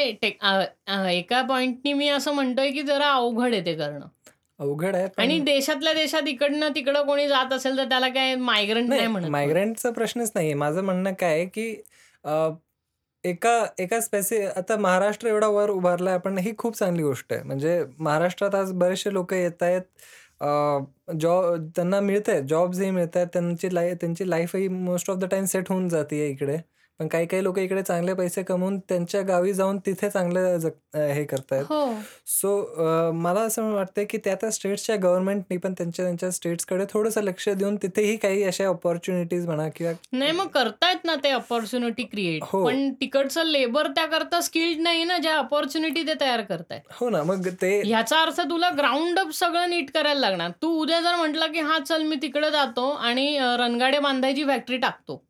एका 1.10 1.42
पॉइंटनी 1.42 1.92
मी 1.92 2.08
असं 2.08 2.32
म्हणतोय 2.32 2.70
की 2.70 2.82
जरा 2.82 3.10
अवघड 3.12 3.52
आहे 3.52 3.64
ते 3.66 3.74
करणं. 3.74 4.06
अवघड 4.58 4.96
आहे 4.96 5.08
आणि 5.18 5.38
देशातल्या 5.40 5.92
देशात 5.92 6.28
इकडनं 6.28 6.68
तिकडं 6.68 7.02
कोणी 7.02 7.26
जात 7.28 7.52
असेल 7.52 7.76
तर 7.78 7.84
त्याला 7.84 8.08
काय 8.08 8.34
मायग्रंट 8.34 8.88
नाही 8.88 9.00
नाही 9.00 9.12
म्हणत. 9.12 9.28
मायग्रंटचा 9.28 9.90
प्रश्नच 9.90 10.32
नाहीये. 10.34 10.54
माझं 10.54 10.84
म्हणणं 10.84 11.12
काय 11.12 11.44
की 11.44 11.74
एका 12.24 13.50
एका 13.80 14.00
स्पेसि 14.00 14.40
आता 14.46 14.76
महाराष्ट्र 14.78 15.28
एवढा 15.28 15.46
वर 15.48 15.70
उभारला 15.70 16.10
आहे 16.10 16.18
आपण 16.18 16.38
ही 16.38 16.52
खूप 16.58 16.76
चांगली 16.76 17.02
गोष्ट 17.02 17.32
आहे. 17.32 17.42
म्हणजे 17.42 17.84
महाराष्ट्रात 17.98 18.54
आज 18.54 18.72
बरेचसे 18.78 19.12
लोक 19.12 19.32
येत 19.34 19.62
आहेत 19.62 19.82
जॉब 21.20 21.68
त्यांना 21.76 22.00
मिळत 22.00 22.28
आहेत 22.28 22.42
जॉब्सही 22.48 22.90
मिळत 22.90 23.16
आहेत 23.16 23.26
त्यांची 23.32 23.74
लाईफ 23.74 23.96
त्यांची 24.00 24.28
लाईफही 24.30 24.68
most 24.68 25.10
of 25.10 25.16
the 25.18 25.24
time 25.30 25.44
set 25.46 25.70
होऊन 25.70 25.88
जाते 25.88 26.26
इकडे. 26.30 26.56
पण 27.02 27.08
काही 27.08 27.26
काही 27.26 27.44
लोक 27.44 27.58
इकडे 27.58 27.82
चांगले 27.82 28.14
पैसे 28.14 28.42
कमवून 28.42 28.78
त्यांच्या 28.78 29.20
गावी 29.22 29.52
जाऊन 29.52 29.78
तिथे 29.78 30.10
चांगलं 30.10 30.56
जग 30.56 30.96
हे 30.96 31.24
करतायत. 31.24 31.64
हो. 31.68 31.94
सो 32.26 33.12
मला 33.12 33.40
असं 33.40 33.72
वाटतं 33.72 34.04
की 34.10 34.18
त्या 34.18 34.34
त्या 34.34 34.50
स्टेट्सच्या 34.50 34.96
गव्हर्नमेंटनी 34.96 35.56
पण 35.56 35.72
त्यांच्या 35.72 36.04
त्यांच्या 36.04 36.30
स्टेट्सकडे 36.30 36.84
थोडंसं 36.90 37.22
लक्ष 37.22 37.48
देऊन 37.48 37.76
तिथेही 37.76 38.16
काही 38.16 38.42
अशा 38.42 38.66
ऑपॉर्च्युनिटीज 38.66 39.46
म्हणा 39.46 39.68
किंवा 39.68 39.92
नाही 40.12 40.32
मग 40.32 40.46
करतायत 40.46 41.04
ना 41.04 41.14
ते 41.14 41.28
अपॉर्च्युनिटी 41.28 42.02
क्रिएट 42.02 42.42
हो. 42.42 42.64
पण 42.66 42.92
तिकडचं 42.92 43.44
लेबर 43.44 43.86
त्याकरता 43.86 44.40
स्किल्ड 44.40 44.80
नाही 44.80 45.04
ना 45.04 45.18
ज्या 45.18 45.36
अपॉर्च्युनिटी 45.38 46.02
ते 46.02 46.14
तयार 46.20 46.40
करतायत. 46.40 46.80
हो 47.00 47.10
ना 47.10 47.22
मग 47.22 47.48
ते 47.62 47.80
ह्याचा 47.82 48.20
अर्थ 48.20 48.40
तुला 48.40 48.70
ग्राउंड 48.70 49.18
अप 49.18 49.30
सगळं 49.30 49.68
नीट 49.70 49.90
करायला 49.90 50.20
लागणार. 50.20 50.50
तू 50.62 50.68
उद्या 50.80 51.00
जर 51.00 51.14
म्हटलं 51.14 51.52
की 51.52 51.60
हा 51.60 51.78
चल 51.78 52.02
मी 52.02 52.16
तिकडे 52.22 52.50
जातो 52.50 52.88
आणि 52.90 53.36
अ, 53.36 53.54
रणगाडे 53.56 53.98
बांधायची 53.98 54.44
फॅक्टरी 54.44 54.76
टाकतो. 54.76 55.22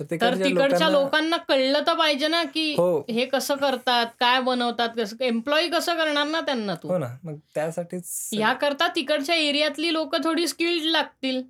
तर 0.00 0.34
तिकडच्या 0.44 0.88
लोकांना 0.88 1.36
कळलं 1.36 1.80
तर 1.86 1.94
पाहिजे 1.94 2.28
ना 2.28 2.42
की 2.44 2.74
हो. 2.78 3.04
हे 3.10 3.24
कसं 3.24 3.56
करतात 3.56 4.06
काय 4.20 4.40
बनवतात 4.40 4.88
कसं 4.96 5.16
एम्प्लॉई 5.20 5.68
कसं 5.68 5.94
करणार 5.96 6.26
ना 6.26 6.40
त्यांना 6.40 6.74
तू? 6.74 6.88
हो 6.88 6.98
ना. 6.98 7.06
मग 7.24 7.34
त्यासाठीच 7.54 8.28
याकरता 8.32 8.88
तिकडच्या 8.88 9.34
एरियातली 9.34 9.92
लोक 9.92 10.16
थोडी 10.24 10.48
स्किल्ड 10.48 10.82
लागतील. 10.82 11.42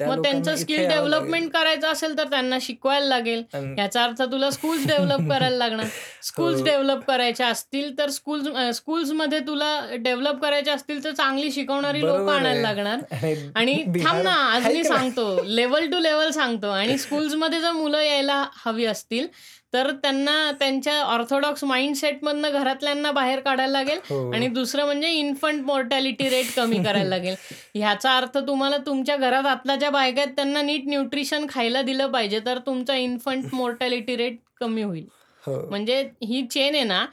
मग 0.00 0.22
त्यांचं 0.22 0.56
स्किल 0.56 0.86
डेव्हलपमेंट 0.88 1.50
करायचं 1.52 1.88
असेल 1.88 2.16
तर 2.18 2.24
त्यांना 2.24 2.56
शिकवायला 2.60 3.06
लागेल 3.06 3.42
याचा 3.78 4.02
अर्थ 4.04 4.22
तुला 4.22 4.50
स्कूल्स 4.50 4.86
डेव्हलप 4.86 5.28
करायला 5.30 5.56
लागणार 5.56 5.86
स्कूल्स. 6.22 6.62
डेव्हलप 6.64 7.04
करायच्या 7.04 7.48
असतील 7.48 7.96
तर 7.98 8.10
स्कूल्स 8.10 8.76
स्कूल्समध्ये 8.76 9.38
तुला 9.40 9.68
डेव्हलप 9.98 10.40
करायच्या 10.42 10.74
असतील 10.74 11.02
तर 11.04 11.12
चांगली 11.12 11.50
शिकवणारी 11.52 12.00
लोक 12.00 12.28
आणायला. 12.30 12.60
लागणार 12.62 12.98
आणि 13.56 13.74
थांब 14.04 14.22
ना 14.22 14.32
आज 14.52 14.66
मी? 14.66 14.84
सांगतो 14.84 15.42
लेवल 15.44 15.90
टू 15.90 15.98
लेवल 15.98 16.30
सांगतो 16.30 16.70
आणि 16.70 16.98
स्कूल्समध्ये 17.04 17.60
जर 17.60 17.72
मुलं 17.72 18.00
यायला 18.00 18.44
हवी 18.64 18.84
असतील 18.84 19.26
तर 19.74 19.90
त्यांना 19.92 20.50
त्यांच्या 20.50 20.94
ऑर्थोडॉक्स 21.02 21.64
माइंडसेटमधनं 21.64 22.52
घरातल्यांना 22.52 23.10
बाहेर 23.10 23.40
काढायला 23.40 23.72
लागेल 23.72 23.98
हो. 24.10 24.30
आणि 24.32 24.48
दुसरं 24.48 24.84
म्हणजे 24.84 25.10
इन्फंट 25.10 25.64
मॉर्टॅलिटी 25.64 26.28
रेट 26.28 26.54
कमी 26.56 26.82
करायला 26.82 27.08
लागेल. 27.08 27.34
ह्याचा 27.74 28.16
अर्थ 28.16 28.38
तुम्हाला 28.38 28.76
तुमच्या 28.76 29.16
घरात 29.16 29.46
आतल्या 29.46 29.76
ज्या 29.76 29.90
बायका 29.90 30.22
आहेत 30.22 30.32
त्यांना 30.36 30.62
नीट 30.62 30.86
न्यूट्रिशन 30.86 31.46
खायला 31.48 31.82
दिलं 31.82 32.06
पाहिजे 32.06 32.40
तर 32.46 32.58
तुमचा 32.58 32.96
इन्फंट 32.96 33.54
मॉर्टॅलिटी 33.54 34.16
रेट 34.16 34.38
कमी 34.60 34.82
होईल. 34.82 35.04
हो. 35.42 35.60
म्हणजे 35.70 36.00
ही 36.24 36.46
चेन 36.46 36.74
आहे 36.74 36.84
ना 36.84 37.04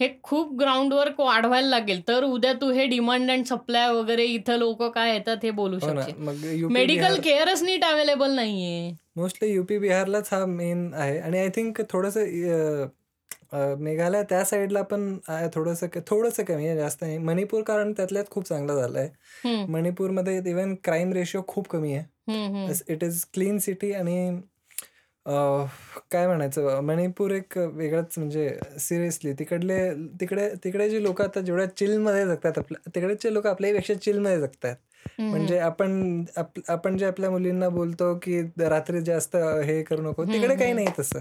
हे 0.00 0.08
खूप 0.22 0.52
ग्राउंडवर 0.60 1.08
वाढवायला 1.18 1.68
लागेल. 1.68 2.00
तर 2.08 2.24
उद्या 2.24 2.52
तू 2.60 2.70
हे 2.72 2.86
डिमांड 2.86 3.30
अँड 3.30 3.44
सप्लाय 3.46 3.88
वगैरे 3.92 4.24
इथं 4.24 4.58
लोक 4.58 4.82
काय 4.94 5.12
येतात 5.12 5.44
हे 5.44 5.50
बोलू 5.60 5.78
युपी 5.78 6.72
मेडिकल 6.74 7.20
केअरच 7.24 7.62
नीट 7.62 7.84
अवेलेबल 7.84 8.30
नाहीये. 8.34 8.90
मोस्टली 9.16 9.52
युपी 9.52 9.78
बिहारलाच 9.78 10.28
हा 10.32 10.44
मेन 10.46 10.90
आहे. 10.94 11.18
आणि 11.18 11.38
आय 11.38 11.48
थिंक 11.56 11.80
थोडंसं 11.90 12.86
मेघालय 13.78 14.22
त्या 14.30 14.44
साईडला 14.44 14.82
पण 14.90 15.16
थोडंसं 15.54 15.86
थोडंसं 16.08 16.44
कमी 16.48 16.66
आहे 16.66 16.76
जास्त 16.76 17.02
नाही. 17.02 17.16
मणिपूर 17.18 17.62
कारण 17.62 17.92
त्यातल्यात 17.92 18.24
खूप 18.30 18.48
चांगलं 18.48 18.80
झालं 18.80 18.98
आहे 18.98 19.08
हम्म, 19.44 19.72
मणिपूरमध्ये 19.72 20.40
इवन 20.50 20.74
क्राईम 20.84 21.12
रेशिओ 21.12 21.40
खूप 21.48 21.68
कमी 21.68 21.94
आहे. 21.94 22.72
इट 22.88 23.04
इज 23.04 23.24
क्लीन 23.34 23.58
सिटी 23.58 23.92
आणि 23.92 24.30
अं, 25.26 25.66
काय 26.10 26.26
म्हणायचं? 26.26 26.80
मणिपूर 26.80 27.30
एक 27.30 27.56
वेगळंच 27.58 28.14
म्हणजे 28.18 28.58
सिरियसली 28.78 29.32
तिकडले 29.32 29.78
तिकडे 30.20 30.48
तिकडे 30.64 30.88
जे 30.90 31.02
लोक 31.02 31.20
आता 31.22 31.40
जेवढ्या 31.40 31.66
चिलमध्ये 31.76 32.24
जगतात 32.26 32.58
आपल्या 32.58 32.90
तिकडेचे 32.94 33.34
लोक 33.34 33.46
आपल्यापेक्षा 33.46 33.94
चिलमध्ये 33.94 34.40
जगतात. 34.40 34.76
म्हणजे 35.18 35.58
आपण 35.58 36.24
आप- 36.36 36.60
आपण 36.68 36.96
जे 36.96 37.06
आपल्या 37.06 37.30
मुलींना 37.30 37.68
बोलतो 37.68 38.14
की 38.14 38.40
रात्री 38.58 39.00
जास्त 39.00 39.36
हे 39.36 39.82
करू 39.82 40.02
नको 40.02 40.24
तिकडे 40.24 40.56
काही 40.56 40.72
नाही 40.72 40.86
तसं. 40.98 41.20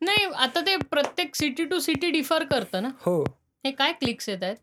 नाही 0.00 0.24
आता 0.34 0.60
ते 0.60 0.76
प्रत्येक 0.76 1.34
सिटी 1.34 1.64
टू 1.64 1.78
सिटी 1.78 2.10
डिफर 2.10 2.44
करतं 2.44 2.82
ना? 2.82 2.88
हो. 3.00 3.22
हे 3.64 3.70
काय 3.70 3.92
क्लिक्स 3.92 4.28
येत 4.28 4.42
आहेत? 4.42 4.56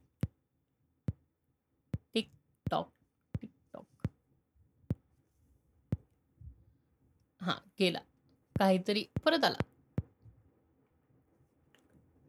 टिकटॉक 2.14 2.90
टिकटॉक 3.42 4.08
हा 7.42 7.58
गेला. 7.80 8.00
काहीतरी 8.56 9.04
परत 9.26 9.44
आला. 9.46 9.64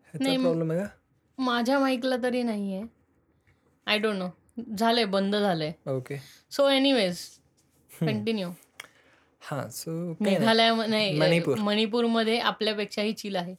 ह्याचा 0.04 0.24
नाही, 0.24 0.36
म- 0.36 0.42
प्रॉब्लेम 0.42 0.70
आहे 0.72 0.80
का? 0.80 0.86
माझ्या 1.38 1.78
माईकला 1.78 2.16
तरी 2.22 2.42
नाहीये. 2.42 2.82
आय 3.86 3.98
डोंट 3.98 4.16
नो 4.16 4.28
झालंय 4.78 5.04
बंद 5.04 5.36
झालंय. 5.36 5.72
ओके 5.86 6.16
सो 6.50 6.68
एनिवेज 6.70 7.18
कंटिन्यू 7.90 8.48
हा 9.42 9.68
सो 9.70 9.90
मेघालय 10.20 10.70
नाही 10.86 11.18
मणिपूर. 11.18 11.58
मणिपूरमध्ये 11.58 12.38
आपल्यापेक्षाही 12.40 13.12
चिल 13.12 13.36
आहे. 13.36 13.54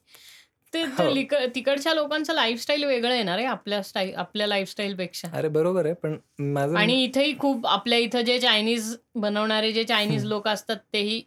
ते 0.74 0.82
हो. 0.84 1.10
लिक- 1.14 1.36
तिकडच्या 1.56 1.94
लोकांचं 1.94 2.34
लाईफस्टाईल 2.34 2.84
वेगळं 2.84 3.14
येणार 3.16 3.38
आहे 3.38 3.46
आपल्या 3.48 3.82
स्टाईल 3.84 4.14
आपल्या 4.16 4.48
लाईफस्टाईल 4.48 4.96
पेक्षा 4.96 5.28
अरे 5.34 5.48
बरोबर 5.48 5.86
आहे 5.86 5.94
पण 5.94 6.18
माझं 6.54 6.78
आणि 6.78 6.94
इथेही 7.04 7.38
खूप 7.40 7.68
आपल्या 7.68 7.98
इथं 8.00 8.22
जे 8.22 8.40
चायनीज 8.40 8.96
बनवणारे 9.16 9.72
जे 9.72 9.84
चायनीज 9.84 10.26
लोक 10.26 10.48
असतात 10.48 10.78
तेही 10.94 11.22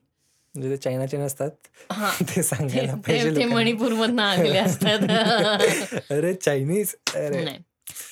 म्हणजे 0.57 0.71
ते 0.71 0.77
चायनाचे 0.77 1.17
नसतात. 1.17 1.51
हा. 1.93 2.11
ते 2.37 2.43
सांगायला 2.43 2.95
पाहिजे 2.95 3.37
ते. 3.37 3.45
मणिपूर 3.45 3.93
मधनं 3.93 4.23
आलेले 4.23 4.59
असतात. 4.59 4.99
अरे 6.11 6.35
चायनीज? 6.35 6.95
अरे. 7.15 7.45
नाही. 7.45 7.59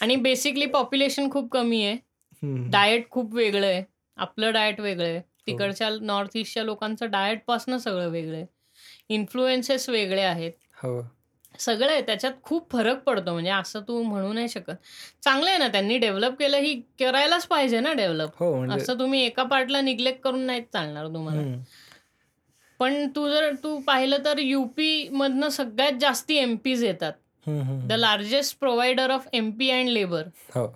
आणि 0.00 0.16
बेसिकली 0.16 0.66
पॉप्युलेशन 0.66 1.30
खूप 1.30 1.50
कमी 1.52 1.84
आहे. 1.84 1.96
डाएट 2.70 3.10
खूप 3.10 3.34
वेगळं 3.34 3.66
आहे. 3.66 3.82
आपलं 4.16 4.52
डाएट 4.52 4.80
वेगळं 4.80 5.06
आहे. 5.06 5.20
तिकडच्या 5.46 5.90
नॉर्थ 6.00 6.36
ईस्टच्या 6.36 6.62
लोकांचं 6.62 7.10
डाएट 7.10 7.38
पासनं 7.46 7.78
सगळं 7.78 8.08
वेगळं 8.08 8.36
आहे. 8.36 8.46
इन्फ्लुएन्सेस 9.08 9.88
वेगळे 9.88 10.22
आहेत. 10.22 10.52
हो. 10.82 11.02
सगळं 11.58 11.92
आहे. 11.92 12.02
त्याच्यात 12.02 12.32
खूप 12.42 12.72
फरक 12.72 12.98
पडतो. 12.98 13.32
म्हणजे 13.32 13.50
असं 13.50 13.80
तू 13.80 14.02
म्हणू 14.02 14.32
नाही 14.32 14.48
शकत. 14.48 14.72
चांगलं 15.24 15.48
आहे 15.50 15.58
ना 15.58 15.68
त्यांनी 15.68 15.98
डेव्हलप 15.98 16.38
केलं. 16.38 16.56
ही 16.56 16.74
करायलाच 16.74 17.46
पाहिजे 17.46 17.80
ना 17.80 17.92
डेव्हलप 17.92 18.30
हो 18.40 18.56
म्हणजे 18.56 18.82
असं 18.82 18.98
तुम्ही 18.98 19.24
एका 19.26 19.42
पार्टला 19.42 19.80
निग्लेक्ट 19.80 20.20
करून 20.20 20.40
नाहीच 20.40 20.64
चालणार 20.72 21.06
तुम्हाला. 21.06 21.42
पण 22.80 23.06
तू 23.16 23.28
जर 23.28 23.54
तू 23.62 23.78
पाहिलं 23.78 24.24
तर 24.24 24.38
युपी 24.38 25.08
मधनं 25.08 25.48
सगळ्यात 25.48 25.98
जास्ती 26.00 26.36
एमपीज 26.36 26.84
येतात. 26.84 27.12
The 27.88 27.92
largest 27.92 28.58
provider 28.58 29.10
of 29.10 29.26
M 29.32 29.50
P 29.50 29.70
and 29.70 29.88
labour 29.88 30.22
हो. 30.54 30.66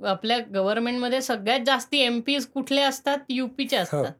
आपल्या 0.00 0.38
गव्हर्नमेंटमध्ये 0.54 1.20
सगळ्यात 1.22 1.60
जास्ती 1.66 1.98
एम 1.98 2.20
पीज 2.20 2.46
कुठले 2.46 2.80
असतात? 2.80 3.18
युपीचे 3.28 3.76
हो. 3.76 3.82
असतात. 3.82 4.12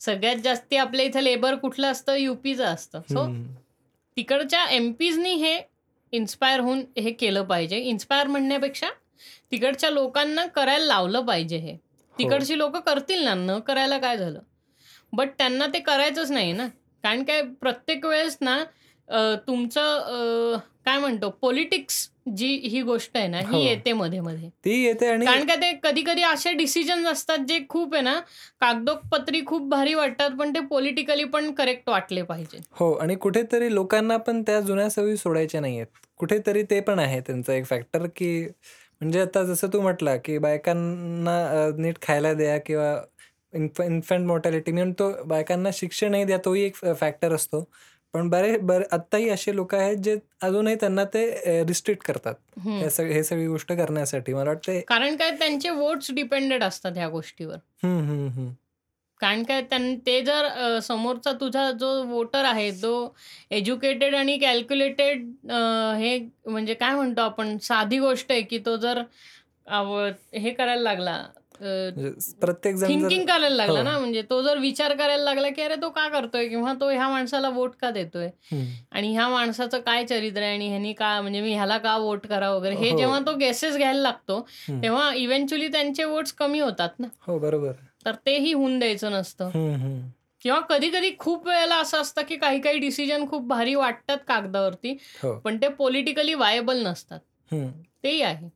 सगळ्यात 0.00 0.36
जास्ती 0.36 0.76
आपल्या 0.76 1.04
इथे 1.06 1.24
लेबर 1.24 1.54
कुठलं 1.54 1.90
असतं? 1.90 2.14
युपीचं 2.14 2.64
असतं. 2.64 3.00
सो 3.10 3.26
तिकडच्या 4.16 4.64
एम 4.70 4.92
पीजनी 4.92 5.34
हे 5.34 5.58
इन्स्पायर 6.12 6.60
होऊन 6.60 6.82
हे 6.98 7.10
केलं 7.10 7.44
पाहिजे. 7.44 7.76
इन्स्पायर 7.78 8.26
म्हणण्यापेक्षा 8.26 8.88
तिकडच्या 9.52 9.90
लोकांना 9.90 10.46
करायला 10.46 10.84
लावलं 10.84 11.26
पाहिजे 11.26 11.56
हे. 11.56 11.76
तिकडची 12.16 12.58
लोक 12.58 12.76
करतील 12.76 13.24
ना? 13.24 13.34
न 13.34 13.58
करायला 13.58 13.98
काय 13.98 14.16
झालं? 14.16 14.40
बट 15.12 15.28
त्यांना 15.38 15.66
ते 15.66 15.78
करायचंच 15.80 16.30
नाही 16.30 16.52
ना. 16.52 16.66
कारण 17.04 17.22
काय 17.24 17.42
प्रत्येक 17.60 18.04
वेळेस 18.06 18.36
ना 18.40 18.62
तुमचं 19.46 20.56
काय 20.86 20.98
म्हणतो 20.98 21.28
पॉलिटिक्स 21.42 22.08
जी 22.36 22.46
ही 22.64 22.80
गोष्ट 22.82 23.16
आहे 23.16 23.28
ना 23.28 23.38
हो. 23.40 23.56
ही. 23.56 23.64
येते 23.66 23.92
मध्ये 23.92 24.20
मध्ये. 24.20 24.48
ती 24.64 24.82
येते 24.84 25.06
आणि 25.06 25.26
कारण 25.26 25.46
का 25.46 25.54
ते 25.54 25.72
कधी 25.82 26.02
कधी 26.02 26.22
असे 26.22 26.52
डिसिजन 26.52 27.06
असतात 27.06 27.38
जे 27.48 27.58
खूप 27.68 27.94
आहे 27.94 28.02
ना 28.02 28.18
कागदोपत्री 28.60 29.40
खूप 29.46 29.68
भारी 29.70 29.94
वाटतात 29.94 30.30
पण 30.38 30.54
ते 30.54 30.60
पॉलिटिकली 30.66 31.24
पण 31.24 31.50
करेक्ट 31.54 31.88
वाटले 31.88 32.22
पाहिजे. 32.22 32.58
हो 32.70 32.92
आणि 32.94 33.14
कुठेतरी 33.16 33.74
लोकांना 33.74 34.16
पण 34.16 34.42
त्या 34.42 34.60
जुन्या 34.60 34.88
सवयी 34.90 35.16
सोडायच्या 35.16 35.60
नाहीयेत. 35.60 35.86
कुठेतरी 36.18 36.62
ते 36.62 36.80
पण 36.80 36.98
आहे 36.98 37.20
त्यांचं 37.20 37.52
एक 37.52 37.66
फॅक्टर 37.66 38.06
की 38.16 38.40
म्हणजे 39.00 39.20
आता 39.20 39.42
जसं 39.44 39.68
तू 39.72 39.80
म्हटला 39.80 40.16
की 40.16 40.38
बायकांना 40.38 41.68
नीट 41.78 41.98
खायला 42.02 42.32
द्या 42.34 42.58
किंवा 42.58 42.94
इन्फ 43.54 43.80
इन्फंट 43.80 44.26
मोर्टॅलिटी 44.26 44.72
म्हणून 44.72 44.92
तो 44.98 45.12
बायकांना 45.26 45.70
शिक्षणही 45.74 46.24
द्या 46.24 46.38
तोही 46.44 46.62
एक 46.64 46.76
फॅक्टर 47.00 47.34
असतो 47.34 47.64
पण 48.14 48.28
बरे 48.28 48.56
बरे 48.58 48.84
आत्ताही 48.92 49.28
असे 49.30 49.54
लोक 49.56 49.74
आहेत 49.74 49.96
जे 50.04 50.16
अजूनही 50.42 50.74
त्यांना 50.80 51.04
ते 51.14 51.62
रिस्ट्रिक्ट 51.66 52.06
करतात. 52.06 52.34
हे 52.58 52.88
सग 52.90 53.20
सगळी 53.22 53.46
गोष्ट 53.46 53.72
करण्यासाठी 53.72 54.32
मला 54.34 54.50
वाटते 54.50 54.80
कारण 54.88 55.16
काय 55.16 55.30
त्यांचे 55.38 55.70
वोट्स 55.70 56.10
डिपेंडेड 56.14 56.62
असतात 56.64 56.92
ह्या 56.96 57.08
गोष्टीवर. 57.08 57.56
कारण 59.20 59.42
काय 59.42 59.60
ते 60.06 60.20
जर 60.24 60.78
समोरचा 60.82 61.32
तुझा 61.40 61.70
जो 61.70 61.88
वोटर 62.08 62.44
आहे 62.44 62.70
जो 62.72 62.92
एज्युकेटेड 63.50 64.14
आणि 64.14 64.36
कॅल्क्युलेटेड 64.38 65.26
हे 65.98 66.18
म्हणजे 66.46 66.74
काय 66.74 66.94
म्हणतो 66.94 67.20
आपण 67.22 67.56
साधी 67.62 67.98
गोष्ट 67.98 68.32
आहे 68.32 68.42
की 68.42 68.58
तो 68.66 68.76
जर 68.76 69.02
हे 70.34 70.50
करायला 70.50 70.82
लागला 70.82 71.22
प्रत्येक 72.40 72.74
जण 72.76 72.88
थिंकिंग 72.88 73.24
करायला 73.26 73.48
लागला 73.48 73.78
हो. 73.78 73.84
ना 73.84 73.98
म्हणजे 73.98 74.22
तो 74.30 74.40
जर 74.42 74.58
विचार 74.58 74.94
करायला 74.94 75.24
लागला 75.24 75.48
की 75.48 75.62
अरे 75.62 75.74
तो 75.82 75.88
का 75.90 76.06
करतोय 76.08 76.48
किंवा 76.48 76.72
तो 76.80 76.88
ह्या 76.90 77.08
माणसाला 77.08 77.48
वोट 77.48 77.74
का 77.80 77.90
देतोय 77.90 78.28
आणि 78.92 79.12
ह्या 79.12 79.28
माणसाचं 79.28 79.80
काय 79.80 80.04
चरित्र 80.04 80.42
आहे 80.42 80.54
आणि 80.54 80.68
ह्यांनी 80.68 80.92
का 80.92 81.20
म्हणजे 81.20 81.40
मी 81.40 81.52
ह्याला 81.54 81.78
का 81.78 81.96
वोट 81.96 82.26
करा 82.26 82.50
वगैरे 82.50 82.74
हे 82.76 82.90
हो. 82.90 82.98
जेव्हा 82.98 83.18
तो 83.26 83.34
गेसेस 83.36 83.76
घ्यायला 83.76 84.00
लागतो. 84.00 84.40
तेव्हा 84.82 85.12
इव्हेंच्युअली 85.14 85.68
त्यांचे 85.68 86.04
वोट्स 86.04 86.32
कमी 86.32 86.60
होतात 86.60 86.98
ना 86.98 87.06
हो 87.26 87.38
बरोबर 87.38 87.72
तर 88.06 88.14
तेही 88.26 88.52
होऊन 88.52 88.78
द्यायचं 88.78 89.12
नसतं. 89.12 89.50
किंवा 90.42 90.58
कधी 90.60 90.88
कधी 90.90 91.10
खूप 91.18 91.46
वेळेला 91.48 91.76
असं 91.76 92.00
असतं 92.00 92.22
की 92.22 92.36
काही 92.36 92.60
काही 92.60 92.78
डिसिजन 92.78 93.26
खूप 93.28 93.46
भारी 93.46 93.74
वाटतात 93.74 94.18
कागदावरती 94.28 94.96
हो 95.22 95.34
पण 95.38 95.56
ते 95.56 95.68
पॉलिटिकली 95.68 96.34
वायबल 96.34 96.82
नसतात. 96.86 97.18
तेही 98.04 98.22
आहे 98.22 98.48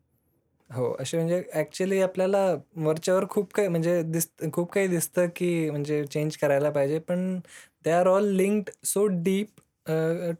हो 0.74 0.92
असे 1.00 1.16
म्हणजे 1.16 1.42
ॲक्च्युली 1.52 2.00
आपल्याला 2.02 2.44
वरच्यावर 2.76 3.24
खूप 3.30 3.52
काही 3.54 3.68
म्हणजे 3.68 4.02
दिस 4.02 4.28
खूप 4.52 4.70
काही 4.72 4.86
दिसतं 4.88 5.26
की 5.36 5.70
म्हणजे 5.70 6.04
चेंज 6.04 6.36
करायला 6.36 6.70
पाहिजे 6.70 6.98
पण 6.98 7.38
they 7.84 7.90
are 7.90 8.06
all 8.06 8.28
linked 8.36 8.70
so 8.84 9.06
deep 9.06 9.60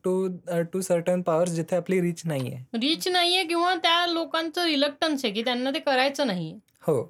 to 0.05 0.27
to 0.73 0.81
certain 0.81 1.23
powers 1.23 1.51
जिथे 1.53 1.77
आपली 1.77 2.01
रीच 2.01 2.23
नाही 2.25 2.53
आहे 2.53 2.79
रीच 2.79 3.09
नाहीये 3.09 3.45
किंवा 3.45 3.75
त्या 3.75 4.07
लोकांचं 4.07 4.65
रिलक्टन्स 4.65 5.25
आहे 5.25 5.33
की 5.35 5.43
त्यांना 5.45 5.71
ते 5.71 5.79
करायचं 5.79 6.27
नाही. 6.27 6.53
हो. 6.83 7.03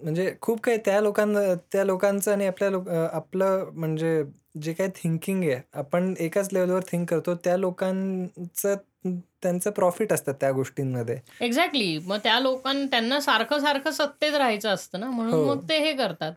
म्हणजे 0.00 0.32
खूप 0.40 0.60
काही 0.60 0.78
त्या 0.78 1.00
लोकांना 1.00 1.40
त्या 1.72 1.84
लोकांचं 1.84 2.32
आणि 2.32 2.46
आपल्या 2.46 2.70
लोक 2.70 2.88
अ, 2.88 3.06
आपलं 3.12 3.70
म्हणजे 3.74 4.22
जे 4.62 4.72
काही 4.72 4.90
थिंकिंग 4.94 5.42
आहे 5.42 5.60
आपण 5.74 6.14
एकाच 6.18 6.48
लेवलवर 6.52 6.82
थिंक 6.88 7.08
करतो 7.10 7.34
त्या 7.34 7.56
लोकांचं 7.56 8.74
त्यांचं 9.04 9.70
प्रॉफिट 9.70 10.12
असतं 10.12 10.32
त्या 10.32 10.50
गोष्टींमध्ये. 10.52 11.18
एक्झॅक्टली 11.40 11.98
मग 11.98 12.18
त्या 12.22 12.38
लोकांना 12.40 12.86
त्यांना 12.90 13.20
सारखं 13.20 13.58
सारखं 13.60 13.90
सत्तेत 13.90 14.34
राहायचं 14.34 14.68
असतं 14.68 15.00
ना 15.00 15.10
म्हणून 15.10 15.34
हो. 15.34 15.44
मग 15.46 15.68
ते 15.68 15.78
हे 15.78 15.92
करतात. 15.92 16.32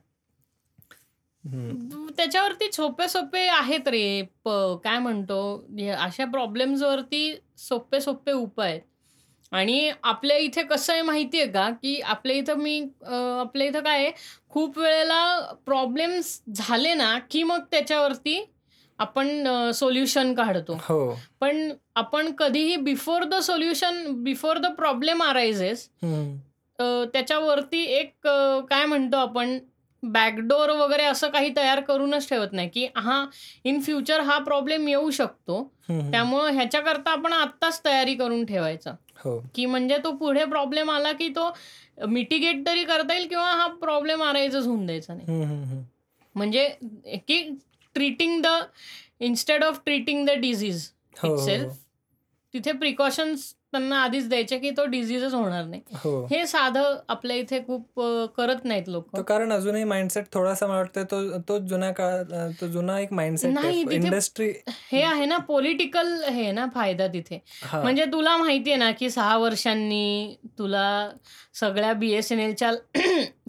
त्याच्यावरती 2.18 2.72
सोपे 2.72 3.07
सोपे 3.09 3.45
आहेत 3.47 3.88
रे. 3.88 4.22
काय 4.84 4.99
म्हणतो 4.99 5.41
अशा 5.97 6.26
प्रॉब्लेम्सवरती 6.26 7.34
सोपे 7.59 8.01
सोपे 8.01 8.32
उपाय 8.32 8.80
आणि 9.51 9.91
आपल्या 10.03 10.38
इथे 10.38 10.62
कसं 10.64 10.93
आहे 10.93 11.01
माहिती 11.01 11.39
आहे 11.39 11.47
का 11.51 11.70
की 11.72 11.99
आपल्या 12.01 12.36
इथं 12.36 12.57
मी 12.57 12.80
आपल्या 13.03 13.68
इथं 13.68 13.84
काय 13.84 14.09
खूप 14.49 14.78
वेळेला 14.78 15.39
प्रॉब्लेम्स 15.66 16.39
झाले 16.49 16.93
ना 16.93 17.18
की 17.32 17.43
मग 17.43 17.64
त्याच्यावरती 17.72 18.39
आपण 19.01 19.47
सोल्युशन 19.73 20.33
काढतो 20.33 20.77
हो 20.81 21.13
पण 21.41 21.69
आपण 21.95 22.31
कधीही 22.39 22.75
before 22.81 23.23
the 23.23 23.39
solution 23.43 24.03
before 24.23 24.57
the 24.57 24.65
problem 24.77 25.23
arises 25.23 25.89
hmm. 26.03 27.05
त्याच्यावरती 27.13 27.83
एक 27.91 28.27
काय 28.69 28.85
म्हणतो 28.85 29.17
आपण 29.17 29.57
बॅकडोर 30.03 30.69
वगैरे 30.69 31.03
असं 31.03 31.29
काही 31.29 31.49
तयार 31.55 31.79
करूनच 31.79 32.27
ठेवत 32.29 32.53
नाही 32.53 32.69
की 32.69 32.85
हा 32.97 33.23
इन 33.65 33.79
फ्युचर 33.81 34.19
हा 34.19 34.37
प्रॉब्लेम 34.39 34.87
येऊ 34.87 35.09
शकतो. 35.11 35.61
त्यामुळं 36.11 36.51
ह्याच्याकरता 36.51 37.11
आपण 37.11 37.33
आत्ताच 37.33 37.79
तयारी 37.85 38.13
करून 38.15 38.45
ठेवायचा 38.45 38.91
हो 39.17 39.37
की 39.55 39.65
म्हणजे 39.65 39.97
तो 39.97 40.11
पुढे 40.15 40.45
प्रॉब्लेम 40.45 40.89
आला 40.91 41.11
की 41.11 41.27
तो 41.29 41.49
मिटिगेट 42.07 42.65
तरी 42.67 42.83
करता 42.83 43.13
येईल 43.13 43.27
किंवा 43.27 43.45
हा 43.51 43.67
प्रॉब्लेम 43.81 44.23
अरायझच 44.23 44.65
होऊन 44.65 44.85
द्यायचा 44.85 45.13
नाही. 45.13 45.81
म्हणजे 46.35 46.67
की 47.27 47.41
treating 47.95 48.41
the 48.41 48.57
instead 49.21 49.63
of 49.63 49.79
treating 49.85 50.25
the 50.27 50.39
disease 50.41 50.89
itself. 51.25 51.73
तिथे 52.53 52.71
प्रिकॉशन्स 52.71 53.53
त्यांना 53.71 53.97
आधीच 54.03 54.27
द्यायचे 54.29 54.57
की 54.59 54.69
तो 54.77 54.85
डिझीजच 54.85 55.33
होणार 55.33 55.65
नाही. 55.65 55.81
हो. 55.95 56.25
हे 56.31 56.45
साधं 56.47 56.95
आपल्या 57.09 57.35
इथे 57.37 57.59
खूप 57.67 57.99
करत 58.37 58.65
नाहीत 58.65 58.87
लोक. 58.87 59.05
तो 59.17 59.21
कारण 59.23 59.51
अजूनही 59.53 59.83
माइंडसेट 59.83 60.25
थोडासा 60.33 60.67
मला 60.67 60.77
वाटतं 60.77 61.03
तो 61.11 61.37
तो 61.49 61.57
जुन्या 61.67 61.91
काळात 61.91 62.51
तो 62.61 62.67
जुना 62.67 62.99
एक 62.99 63.13
माइंडसेट 63.13 63.53
नाही, 63.53 63.85
इंडस्ट्री 63.91 64.51
हे 64.91 65.01
आहे 65.03 65.25
ना 65.25 65.37
पॉलिटिकल 65.47 66.13
हे 66.29 66.51
ना 66.51 66.65
फायदा 66.75 67.07
तिथे. 67.13 67.39
म्हणजे 67.73 68.05
तुला 68.11 68.35
माहितीये 68.37 68.75
ना 68.75 68.91
की 68.91 69.09
सहा 69.09 69.37
वर्षांनी 69.37 70.35
तुला 70.59 71.11
सगळ्या 71.59 71.93
बी 71.93 72.11
एस 72.13 72.31
एन 72.31 72.39
एलच्या 72.39 72.71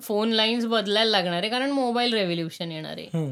फोन 0.02 0.32
लाईन्स 0.32 0.66
बदलायला 0.66 1.10
लागणार 1.10 1.40
आहे 1.40 1.50
कारण 1.50 1.70
मोबाईल 1.70 2.14
रेव्होल्युशन 2.14 2.72
येणार 2.72 2.98
आहे. 2.98 3.30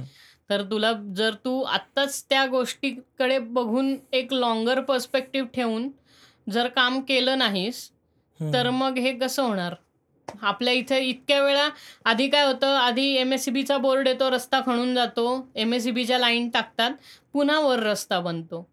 तर 0.50 0.62
तुला 0.62 0.92
जर 1.16 1.34
तू 1.34 1.62
आत्ताच 1.62 2.24
त्या 2.24 2.46
गोष्टीकडे 2.46 3.38
बघून 3.38 3.96
एक 4.12 4.32
लॉंगर 4.32 4.80
पर्स्पेक्टिव्ह 4.80 5.48
ठेवून 5.48 5.88
जर 6.50 6.68
काम 6.68 7.00
केलं 7.00 7.38
नाहीस 7.38 7.90
तर 8.40 8.70
मग 8.70 8.98
हे 8.98 9.12
कसं 9.12 9.42
होणार? 9.42 9.74
आपल्या 10.42 10.72
इथे 10.74 10.98
इतक्या 11.00 11.42
वेळा 11.42 11.68
आधी 12.04 12.28
काय 12.28 12.46
होतं? 12.46 12.66
आधी 12.66 13.16
एम 13.16 13.32
एस 13.32 13.44
सी 13.44 13.50
बीचा 13.50 13.78
बोर्ड 13.78 14.08
येतो 14.08 14.30
रस्ता 14.30 14.60
खणून 14.66 14.94
जातो. 14.94 15.50
एम 15.56 15.74
एस 15.74 15.82
सी 15.82 15.90
बीच्या 15.90 16.18
लाईन 16.18 16.50
टाकतात. 16.50 16.90
पुन्हा 17.32 17.58
वर 17.60 17.78
रस्ता 17.78 18.20
बनतो. 18.20 18.69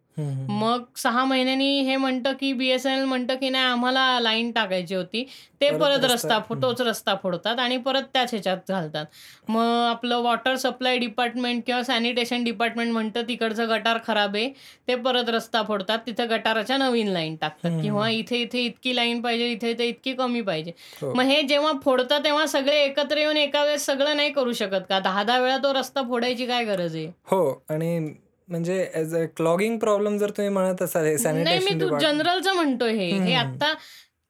मग 0.50 0.84
सहा 0.96 1.26
महिन्यांनी 1.26 1.82
हे 1.82 1.96
म्हणतं 1.96 2.32
की 2.32 2.54
बी 2.54 2.70
एस 2.70 2.86
एन 2.86 2.92
एल 2.92 3.04
म्हणतं 3.04 3.36
की 3.36 3.50
नाही 3.50 3.64
आम्हाला 3.64 4.20
लाईन 4.20 4.52
टाकायची 4.52 4.96
होती. 4.96 5.30
ते 5.62 5.70
परत 5.70 5.80
परत 5.80 6.12
रस्ता- 6.12 6.40
तोच 6.62 6.82
रस्ता 6.82 7.16
फोडतात 7.24 7.60
आणि 7.60 7.78
परत 7.78 8.02
त्याच 8.14 8.30
ह्याच्यात 8.34 8.58
घालतात. 8.70 9.06
मग 9.48 9.88
आपलं 9.90 10.18
वॉटर 10.18 10.56
सप्लाय 10.56 10.98
डिपार्टमेंट 10.98 11.64
किंवा 11.66 11.84
सॅनिटेशन 11.84 12.44
डिपार्टमेंट 12.44 12.92
म्हणतं 12.92 13.22
तिकडचं 13.22 13.70
गटार 13.70 13.98
खराब 14.08 14.36
आहे. 14.36 14.50
ते 14.88 14.96
परत 14.96 15.30
रस्ता 15.30 15.64
फोडतात. 15.64 16.00
तिथं 16.08 16.30
गटाराच्या 16.30 16.78
नवीन 16.78 17.08
लाईन 17.08 17.36
टाकतात. 17.36 17.72
किंवा 17.82 18.10
इथे 18.10 18.38
इथे 18.38 18.60
इतकी 18.60 18.96
लाईन 18.96 19.22
पाहिजे 19.22 19.48
इथे 19.48 19.72
इथे 19.72 19.86
इतकी 19.86 20.14
कमी 20.14 20.42
पाहिजे. 20.42 20.72
हो. 21.02 21.14
मग 21.14 21.24
हे 21.24 21.42
जेव्हा 21.42 21.72
फोडतात 21.86 22.20
तेव्हा 22.20 22.46
सगळे 22.46 22.86
एकत्र 22.86 23.18
येऊन 23.18 23.38
एका 23.38 23.64
वेळेस 23.64 23.86
सगळं 23.86 24.16
नाही 24.16 24.30
करू 24.30 24.54
शकत 24.54 24.84
का? 24.90 25.00
दहा 25.00 25.24
दहा 25.24 25.40
वेळा 25.40 25.58
तो 25.58 25.74
रस्ता 25.74 26.02
फोडायची 26.02 26.46
काय 26.46 26.64
गरज 26.64 26.96
आहे? 26.96 27.06
हो. 27.06 27.64
आणि 27.70 28.14
म्हणजे 28.48 28.92
ॲज 28.94 29.16
अ 29.16 29.26
क्लॉगिंग 29.36 29.80
प्रॉब्लेम 29.80 30.18
जर 30.18 30.30
तुम्ही 30.30 30.50
म्हणत 30.50 30.82
असाल 30.82 31.06
हे 31.06 31.16
नाही 31.44 31.60
मी 31.60 31.82
तू 31.82 31.98
जनरलचं 31.98 32.54
म्हणतोय 32.54 32.92
हे. 32.92 33.10
हे. 33.12 33.34
आता 33.34 33.74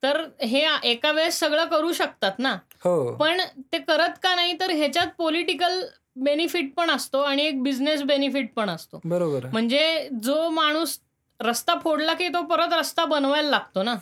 तर 0.03 0.25
हे 0.41 0.65
एका 0.83 1.11
वेळेस 1.11 1.39
सगळं 1.39 1.65
करू 1.65 1.91
शकतात 1.91 2.31
ना? 2.39 2.57
हो. 2.83 3.15
पण 3.15 3.41
ते 3.73 3.77
करत 3.77 4.19
का 4.23 4.35
नाही 4.35 4.53
तर 4.59 4.69
ह्याच्यात 4.69 5.07
पॉलिटिकल 5.17 5.81
बेनिफिट 6.15 6.73
पण 6.73 6.89
असतो 6.89 7.19
आणि 7.21 7.41
एक 7.45 7.63
बिझनेस 7.63 8.03
बेनिफिट 8.03 8.53
पण 8.53 8.69
असतो. 8.69 9.01
बरोबर. 9.05 9.45
म्हणजे 9.51 10.09
जो 10.23 10.49
माणूस 10.49 10.99
रस्ता 11.39 11.73
फोडला 11.83 12.13
की 12.13 12.27
तो 12.27 12.41
परत 12.41 12.73
रस्ता 12.73 13.05
बनवायला 13.05 13.49
लागतो 13.49 13.83
ना. 13.83 13.95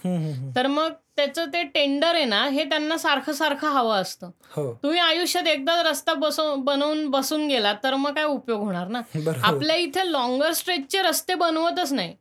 तर 0.55 0.67
मग 0.67 0.91
त्याचं 1.15 1.45
ते 1.45 1.63
टेंडर 1.63 2.15
आहे 2.15 2.25
ना 2.25 2.43
हे 2.45 2.63
त्यांना 2.63 2.97
सारखं 2.97 3.33
सारखं 3.33 3.67
हवं 3.67 3.95
असतं. 3.95 4.29
हो. 4.55 4.73
तुम्ही 4.83 4.99
आयुष्यात 4.99 5.47
एकदा 5.47 5.81
रस्ता 5.83 6.13
बसव 6.13 6.55
बनवून 6.55 7.09
बसून 7.09 7.47
गेला 7.47 7.73
तर 7.83 7.95
मग 7.95 8.13
काय 8.13 8.23
उपयोग 8.23 8.61
होणार 8.61 8.87
ना? 8.87 9.01
बरोबर 9.15 9.39
आपल्या 9.43 9.75
इथे 9.75 10.11
लॉंगर 10.11 10.51
स्ट्रेचचे 10.51 11.01
रस्ते 11.01 11.35
बनवतच 11.35 11.93
नाही. 11.93 12.15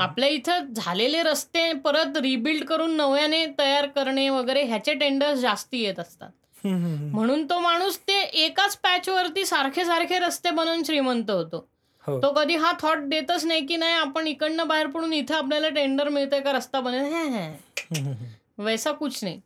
आपल्या 0.00 0.28
इथं 0.28 0.72
झालेले 0.72 1.22
रस्ते 1.22 1.72
परत 1.72 2.16
रिबिल्ड 2.16 2.64
करून 2.64 2.96
नव्याने 2.96 3.46
तयार 3.58 3.86
करणे 3.86 4.28
वगैरे 4.30 4.62
ह्याचे 4.62 4.94
टेंडर्स 4.94 5.38
जास्ती 5.38 5.82
येत 5.82 5.98
असतात. 5.98 6.30
म्हणून 6.64 7.44
तो 7.44 7.58
माणूस 7.60 7.98
ते 7.98 8.20
एकाच 8.20 8.76
पॅचवरती 8.76 9.44
सारखे 9.46 9.84
सारखे 9.84 10.18
रस्ते 10.18 10.50
बनवून 10.50 10.82
श्रीमंत 10.82 11.30
होतो. 11.30 11.69
हो. 12.06 12.20
तो 12.20 12.32
कधी 12.32 12.56
हा 12.56 12.72
थॉट 12.82 12.98
देतच 12.98 13.44
नाही 13.44 13.66
की 13.66 13.76
नाही 13.76 13.92
आपण 13.92 14.26
इकडनं 14.26 14.68
बाहेर 14.68 14.86
पडून 14.86 15.12
इथं 15.12 15.34
आपल्याला 15.34 15.68
टेंडर 15.68 16.08
मिळतंय 16.08 16.40
का 16.40 16.52
रस्ता 16.52 16.80
बनेल. 16.80 17.52
वैसा 18.58 18.92
कुछ 18.92 19.24
नाही. 19.24 19.40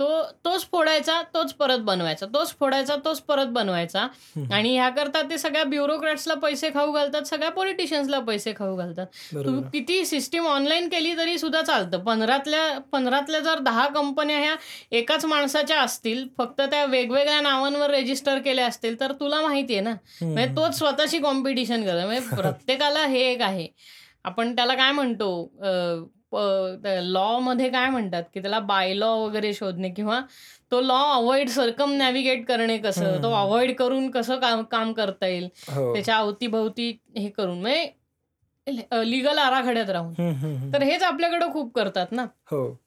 तो 0.00 0.06
तोच 0.44 0.66
फोडायचा 0.70 1.20
तोच 1.34 1.52
परत 1.54 1.78
बनवायचा. 1.80 2.26
तोच 2.26 2.54
फोडायचा 2.60 2.94
तोच 3.04 3.20
परत 3.22 3.46
बनवायचा. 3.52 4.06
आणि 4.52 4.74
ह्याकरता 4.76 5.22
ते 5.30 5.38
सगळ्या 5.38 5.64
ब्युरोक्रॅट्सला 5.64 6.34
पैसे 6.34 6.70
खाऊ 6.74 6.92
घालतात 6.92 7.22
सगळ्या 7.22 7.50
पॉलिटिशियन्सला 7.50 8.18
पैसे 8.20 8.52
खाऊ 8.56 8.76
घालतात. 8.76 9.06
तू 9.06 9.36
बरोबर. 9.36 9.68
किती 9.72 10.04
सिस्टीम 10.06 10.46
ऑनलाईन 10.46 10.88
केली 10.88 11.16
तरी 11.18 11.38
सुद्धा 11.38 11.62
चालतं. 11.62 12.04
पंधरातल्या 12.04 12.66
पंधरातल्या 12.92 13.40
जर 13.40 13.58
दहा 13.60 13.86
कंपन्या 13.94 14.38
ह्या 14.38 14.54
एकाच 14.98 15.24
माणसाच्या 15.24 15.80
असतील 15.80 16.26
फक्त 16.38 16.60
त्या 16.60 16.84
वेगवेगळ्या 16.86 17.40
नावांवर 17.40 17.90
रेजिस्टर 17.90 18.38
केल्या 18.38 18.66
असतील 18.66 19.00
तर 19.00 19.12
तुला 19.20 19.40
माहिती 19.40 19.74
आहे 19.74 19.82
ना 19.82 19.94
म्हणजे 20.22 20.46
तोच 20.56 20.78
स्वतःशी 20.78 21.18
कॉम्पिटिशन 21.20 21.84
करतो. 21.84 22.06
म्हणजे 22.06 22.36
प्रत्येकाला 22.36 23.06
हे 23.06 23.20
एक 23.32 23.42
आहे. 23.42 23.68
आपण 24.24 24.54
त्याला 24.56 24.74
काय 24.74 24.92
म्हणतो? 24.92 25.28
लॉ 26.84 27.38
मध्ये 27.38 27.68
काय 27.70 27.88
म्हणतात 27.90 28.22
की 28.34 28.40
त्याला 28.40 28.58
बाय 28.60 28.94
लॉ 28.94 29.14
वगैरे 29.16 29.52
शोधणे 29.54 29.90
किंवा 29.90 30.20
तो 30.70 30.80
लॉ 30.80 31.02
अवॉइड 31.14 31.48
सरकम 31.48 31.92
नॅव्हिगेट 31.92 32.46
करणे 32.46 32.78
कसं? 32.78 33.22
तो 33.22 33.32
अवॉइड 33.32 33.74
करून 33.76 34.10
कसं 34.10 34.38
काम 34.38 34.62
काम 34.62 34.92
करता 34.92 35.26
येईल? 35.26 35.48
हो. 35.68 35.92
त्याच्या 35.94 36.16
अवतीभवती 36.16 36.98
हे 37.16 37.28
करून 37.28 37.60
म्हणजे 37.60 37.92
लिगल 39.04 39.38
आराखड्यात 39.38 39.90
राहून. 39.90 40.72
तर 40.72 40.82
हेच 40.82 41.02
आपल्याकडे 41.02 41.52
खूप 41.52 41.74
करतात 41.74 42.12
ना? 42.12 42.26
हो. 42.50 42.80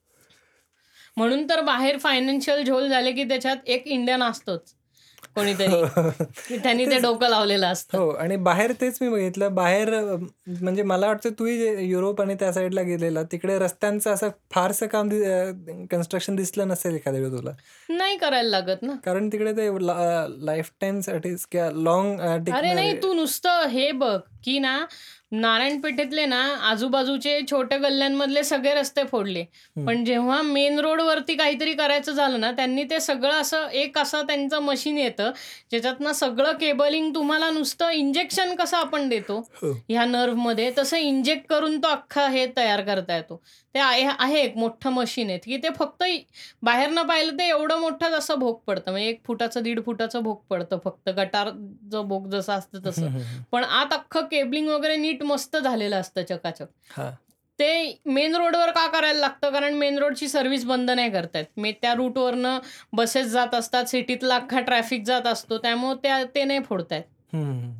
म्हणून 1.17 1.49
तर 1.49 1.61
बाहेर 1.61 1.97
फायनान्शियल 1.97 2.63
झोल 2.63 2.87
झाले 2.87 3.11
की 3.11 3.23
त्याच्यात 3.23 3.57
एक 3.65 3.87
इंडियन 3.87 4.23
असतोच. 4.23 4.73
कोणीतरी. 5.37 5.81
त्यांनी 6.63 6.85
ते 6.85 6.99
डोकं 6.99 7.29
लावलेलं 7.29 7.67
असतं. 7.67 7.97
हो 7.97 8.09
आणि 8.09 8.35
बाहेर 8.35 8.71
तेच 8.81 8.97
मी 9.01 9.09
बघितलं. 9.09 9.55
बाहेर 9.55 9.93
म्हणजे 10.61 10.83
मला 10.83 11.07
वाटतं 11.07 11.29
तूही 11.39 11.85
युरोप 11.89 12.21
आणि 12.21 12.35
त्या 12.35 12.51
साईडला 12.53 12.81
गेलेला. 12.81 13.23
तिकडे 13.23 13.57
रस्त्यांचं 13.59 14.13
असं 14.13 14.29
फारसं 14.51 14.87
काम 14.87 15.09
कन्स्ट्रक्शन 15.91 16.35
दिसलं 16.35 16.67
नसेल 16.67 16.95
एखाद्या 16.95 17.21
वेळी 17.21 17.37
तुला. 17.37 17.51
नाही 17.89 18.17
करायला 18.17 18.49
लागत 18.49 18.81
ना. 18.81 18.93
कारण 19.05 19.29
तिकडे 19.29 19.51
ते 19.51 19.69
लाईफ 20.45 20.71
टाइमसाठी 20.81 21.35
किंवा 21.51 21.69
लॉंग 21.73 22.19
अरे 22.19 22.73
नाही 22.73 22.97
तू 23.03 23.13
नुसतं 23.13 23.67
हे 23.67 23.91
बघ 23.91 24.17
की 24.43 24.59
ना 24.59 24.77
नारायणपेठेतले 25.31 26.25
ना 26.25 26.41
आजूबाजूचे 26.61 27.39
छोट्या 27.51 27.77
गल्ल्यांमधले 27.77 28.43
सगळे 28.43 28.73
रस्ते 28.73 29.03
फोडले. 29.03 29.43
पण 29.77 30.03
जेव्हा 30.05 30.41
मेन 30.41 30.79
रोड 30.79 31.01
वरती 31.01 31.35
काहीतरी 31.35 31.73
करायचं 31.73 32.11
झालं 32.11 32.39
ना 32.39 32.51
त्यांनी 32.51 32.83
ते 32.83 32.99
सगळं 32.99 33.33
असं 33.33 33.67
एक 33.69 33.97
असं 33.97 34.21
त्यांचं 34.21 34.59
मशीन 34.59 34.97
येतं 34.97 35.31
ज्याच्यातनं 35.71 36.11
सगळं 36.11 36.51
केबलिंग 36.51 37.13
तुम्हाला 37.15 37.49
नुसतं 37.49 37.89
इंजेक्शन 37.89 38.55
कसं 38.55 38.77
आपण 38.77 39.09
देतो? 39.09 39.39
हो. 39.61 39.71
ह्या 39.89 40.05
नर्व्हमध्ये 40.05 40.71
तसं 40.77 40.97
इंजेक्ट 40.97 41.47
करून 41.49 41.77
तो 41.77 41.87
अख्खा 41.87 42.27
हे 42.27 42.45
तयार 42.57 42.81
करता 42.81 43.15
येतो. 43.15 43.41
ते 43.77 43.81
आहे 43.81 44.03
आहे 44.19 44.39
एक 44.41 44.55
मोठं 44.57 44.89
मशीन 44.89 45.29
आहे. 45.29 45.37
की 45.39 45.57
ते 45.57 45.69
फक्त 45.69 46.03
बाहेरनं 46.63 47.03
पाहिलं 47.07 47.37
ते 47.39 47.47
एवढं 47.47 47.79
मोठं 47.79 48.11
जसं 48.11 48.39
भोग 48.39 48.59
पडतं. 48.67 48.91
म्हणजे 48.91 49.07
एक 49.07 49.19
फुटाचं 49.25 49.63
दीड 49.63 49.83
फुटाचं 49.85 50.23
भोग 50.23 50.37
पडतं 50.49 50.77
फक्त. 50.85 51.09
गटार 51.09 51.49
जो 51.91 52.01
भोग 52.03 52.29
जसं 52.29 52.53
असतं 52.53 52.79
तसं. 52.85 53.07
पण 53.51 53.63
आत 53.63 53.93
अख्खं 53.93 54.25
केबलिंग 54.31 54.67
वगैरे 54.69 54.95
नीट 54.95 55.23
मस्त 55.23 55.57
झालेलं 55.57 55.95
असतं 55.95 56.23
चकाचक. 56.29 56.65
ते 57.59 57.69
मेन 58.05 58.35
रोडवर 58.35 58.69
का 58.71 58.87
करायला 58.87 59.19
लागतं? 59.19 59.51
कारण 59.51 59.73
मेन 59.73 59.97
रोडची 59.99 60.27
सर्व्हिस 60.27 60.65
बंद 60.65 60.91
नाही 60.91 61.11
करतायत. 61.11 61.45
मे 61.57 61.71
त्या 61.81 61.93
रूटवरनं 61.93 62.59
बसेस 62.93 63.27
जात 63.27 63.55
असतात 63.55 63.85
सिटीतला 63.85 64.35
अख्खा 64.35 64.59
ट्रॅफिक 64.61 65.03
जात 65.03 65.27
असतो. 65.27 65.57
त्यामुळे 65.57 65.95
त्या 66.03 66.23
ते 66.35 66.43
नाही 66.43 66.59
फोडतायत. 66.59 67.03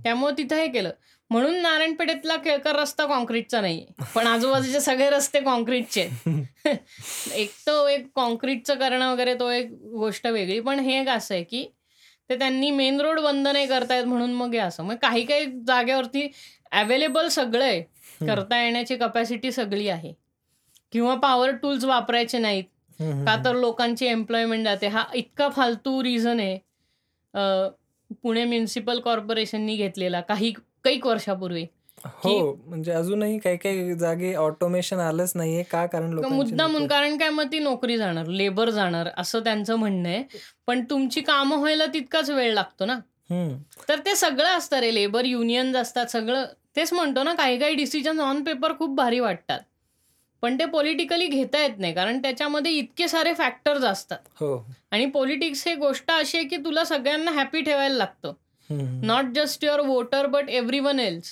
त्यामुळे 0.03 0.33
तिथं 0.37 0.55
हे 0.55 0.67
केलं. 0.67 0.89
म्हणून 1.31 1.55
नारायणपेठेतला 1.61 2.35
केळकर 2.35 2.75
रस्ता 2.75 3.05
कॉन्क्रीटचा 3.05 3.61
नाहीये 3.61 4.03
पण 4.15 4.27
आजूबाजूचे 4.27 4.79
सगळे 4.79 5.09
रस्ते 5.09 5.39
कॉन्क्रीटचे 5.39 6.07
एक 7.33 7.51
तो 7.67 7.87
एक 7.87 8.05
कॉन्क्रीटचं 8.15 8.75
करणं 8.75 9.11
वगैरे 9.11 9.33
तो 9.33 9.49
एक 9.51 9.71
गोष्ट 9.95 10.27
वेगळी 10.27 10.59
पण 10.59 10.79
हे 10.79 10.99
एक 11.01 11.09
असं 11.09 11.33
आहे 11.35 11.43
की 11.43 11.65
ते 12.29 12.37
त्यांनी 12.37 12.69
मेन 12.71 13.01
रोड 13.01 13.19
बंद 13.19 13.47
नाही 13.47 13.67
करतायत 13.67 14.05
म्हणून 14.05 14.33
मग 14.33 14.53
हे 14.53 14.59
असं. 14.59 14.83
मग 14.83 14.95
काही 14.95 15.25
काही 15.25 15.45
जागेवरती 15.67 16.27
अवेलेबल 16.71 17.27
सगळं 17.27 17.63
आहे 17.63 17.81
करता 18.27 18.61
येण्याची 18.63 18.95
कपॅसिटी 18.95 19.51
सगळी 19.51 19.87
आहे. 19.89 20.13
किंवा 20.93 21.15
पॉवर 21.15 21.51
टूल्स 21.51 21.83
वापरायचे 21.85 22.37
नाहीत 22.37 22.63
का 23.25 23.35
तर 23.45 23.55
लोकांची 23.55 24.05
एम्प्लॉयमेंट 24.07 24.63
जाते. 24.63 24.87
हा 24.87 25.03
इतका 25.15 25.49
फालतू 25.49 26.01
रिझन 26.03 26.39
आहे. 26.39 26.57
पुणे 28.23 28.43
म्युन्सिपल 28.45 28.99
कॉर्पोरेशननी 28.99 29.75
घेतलेला. 29.75 30.21
काही 30.21 30.53
कैक 30.87 31.07
वर्षापूर्वी. 31.07 31.65
हो 32.05 32.53
म्हणजे 32.65 32.91
अजूनही 32.91 33.39
काही 33.39 33.57
काही 33.57 33.95
जागे 33.95 34.33
ऑटोमेशन 34.33 34.99
आलंच 34.99 35.31
नाहीये. 35.35 35.63
का? 35.63 35.85
कारण 35.85 36.13
मुद्दा 36.13 36.67
म्हणून. 36.67 36.87
कारण 36.87 37.17
काय? 37.17 37.29
मग 37.29 37.51
ती 37.51 37.59
नोकरी 37.59 37.97
जाणार 37.97 38.25
लेबर 38.25 38.69
जाणार 38.69 39.09
असं 39.17 39.39
त्यांचं 39.39 39.75
म्हणणं 39.75 40.09
आहे. 40.09 40.23
पण 40.67 40.83
तुमची 40.83 41.21
कामं 41.21 41.57
व्हायला 41.57 41.85
तितकाच 41.85 42.29
वेळ 42.29 42.53
लागतो 42.53 42.85
ना. 42.85 42.99
तर 43.89 43.99
ते 43.99 44.15
सगळं 44.15 44.57
असतं 44.57 44.79
रे 44.79 44.95
लेबर 44.95 45.25
युनियन्स 45.25 45.75
असतात 45.75 46.05
सगळं. 46.05 46.45
तेच 46.75 46.93
म्हणतो 46.93 47.23
ना 47.23 47.33
काही 47.33 47.59
काही 47.59 47.75
डिसिजन 47.75 48.19
ऑन 48.19 48.43
पेपर 48.43 48.73
खूप 48.77 48.95
भारी 48.95 49.19
वाटतात. 49.19 49.59
पण 50.41 50.59
ते 50.59 50.65
पॉलिटिकली 50.65 51.27
घेता 51.27 51.61
येत 51.61 51.79
नाही 51.79 51.93
कारण 51.93 52.21
त्याच्यामध्ये 52.21 52.71
इतके 52.71 53.07
सारे 53.07 53.33
फॅक्टर्स 53.33 53.83
असतात. 53.83 54.17
हो. 54.39 54.65
आणि 54.91 55.05
पॉलिटिक्स 55.05 55.67
हे 55.67 55.75
गोष्ट 55.75 56.11
अशी 56.11 56.37
आहे 56.37 56.47
की 56.47 56.57
तुला 56.57 56.83
सगळ्यांना 56.83 57.31
हॅपी 57.31 57.61
ठेवायला 57.61 57.95
लागतं. 57.95 58.33
Not 58.69 59.25
just 59.35 59.63
your 59.63 59.79
voter 59.79 60.25
but 60.25 60.49
everyone 60.79 60.99
else 60.99 61.29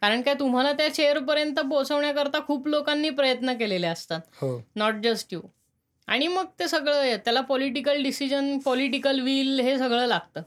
कारण 0.00 0.22
काय 0.22 0.34
तुम्हाला 0.34 0.72
त्या 0.72 0.92
चेअरपर्यंत 0.94 1.60
पोहोचवण्याकरता 1.60 2.40
खूप 2.46 2.66
लोकांनी 2.68 3.10
प्रयत्न 3.10 3.52
केलेले 3.52 3.86
असतात. 3.86 4.20
नॉट 4.76 4.94
जस्ट 5.04 5.32
यू 5.32 5.40
आणि 6.06 6.28
मग 6.28 6.44
ते 6.60 6.68
सगळं. 6.68 7.16
त्याला 7.16 7.40
पॉलिटिकल 7.40 8.02
डिसिजन 8.02 8.58
पॉलिटिकल 8.58 9.20
विल 9.20 9.60
हे 9.60 9.78
सगळं 9.78 10.06
लागतं. 10.06 10.42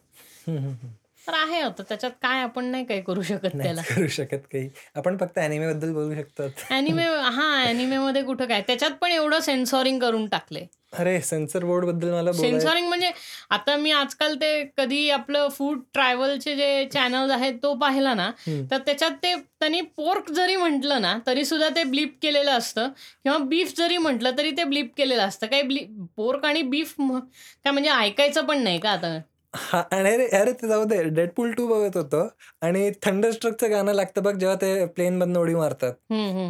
तर 1.29 1.33
आहे 1.33 1.61
होतं. 1.61 1.83
त्याच्यात 1.89 2.11
काय 2.21 2.41
आपण 2.43 2.65
नाही 2.65 2.85
काही 2.85 3.01
करू 3.01 3.21
शकत 3.21 3.53
नाही 3.53 3.63
त्याला. 3.63 3.81
करू 3.89 4.07
शकत 4.07 4.45
काही. 4.53 4.69
आपण 4.95 5.17
फक्त 5.17 5.37
अॅनिमे 5.39 5.67
बद्दल 5.67 5.93
बोलू 5.93 6.15
शकतो 6.15 6.43
अॅनिमे 6.69 7.05
हा 7.05 7.51
अॅनिमे 7.61 7.97
मध्ये 7.97 8.21
कुठं 8.23 8.45
काय? 8.45 8.61
त्याच्यात 8.61 8.91
पण 8.91 9.11
एवढं 9.11 9.39
सेन्सॉरिंग 9.39 9.99
करून 9.99 10.27
टाकले 10.27 10.65
अरे 10.93 11.19
सेन्सर 11.21 11.63
बोर्डबद्दल 11.65 12.11
मला 12.13 12.31
सेन्सॉरिंग 12.31 12.87
म्हणजे 12.87 13.09
आता 13.49 13.75
मी 13.77 13.91
आजकाल 13.91 14.35
ते 14.35 14.49
कधी 14.77 15.09
आपलं 15.09 15.47
फूड 15.49 15.81
ट्रॅव्हलचे 15.93 16.55
जे 16.55 16.85
चॅनल 16.93 17.31
आहेत 17.31 17.57
तो 17.63 17.73
पाहिला 17.73 18.13
ना. 18.13 18.29
तर 18.71 18.77
त्याच्यात 18.77 19.11
ते 19.23 19.33
त्यांनी 19.35 19.81
पोर्क 19.97 20.31
जरी 20.31 20.55
म्हटलं 20.55 21.01
ना 21.01 21.17
तरी 21.27 21.45
सुद्धा 21.45 21.69
ते 21.69 21.83
ब्लीप 21.83 22.17
केलेलं 22.21 22.51
असतं. 22.51 22.87
किंवा 23.23 23.37
बीफ 23.45 23.73
जरी 23.77 23.97
म्हटलं 23.97 24.37
तरी 24.37 24.51
ते 24.51 24.63
ब्लीप 24.63 24.91
केलेलं 24.97 25.23
असतं. 25.23 25.47
काही 25.47 25.61
ब्ली 25.61 25.85
पोर्क 26.17 26.45
आणि 26.45 26.61
बीफ 26.61 26.95
काय 26.99 27.71
म्हणजे 27.71 27.89
ऐकायचं 27.89 28.45
पण 28.45 28.63
नाही 28.63 28.79
का 28.79 28.89
आता? 28.89 29.19
हा 29.53 29.81
आणि 29.91 30.09
अरे 30.09 30.27
अरे 30.37 30.51
ते 30.53 30.67
जाऊ 30.67 30.83
दे. 30.83 31.01
डेडपूल 31.09 31.51
टू 31.51 31.67
बघत 31.67 31.97
होतो 31.97 32.27
आणि 32.61 32.89
थंडर 33.03 33.31
स्ट्रकचं 33.31 33.71
गाणं 33.71 33.93
लागतं 33.93 34.23
बघ 34.23 34.33
जेव्हा 34.35 34.55
ते 34.55 34.85
प्लेन 34.85 35.17
मधून 35.17 35.37
उडी 35.37 35.55
मारतात. 35.55 35.93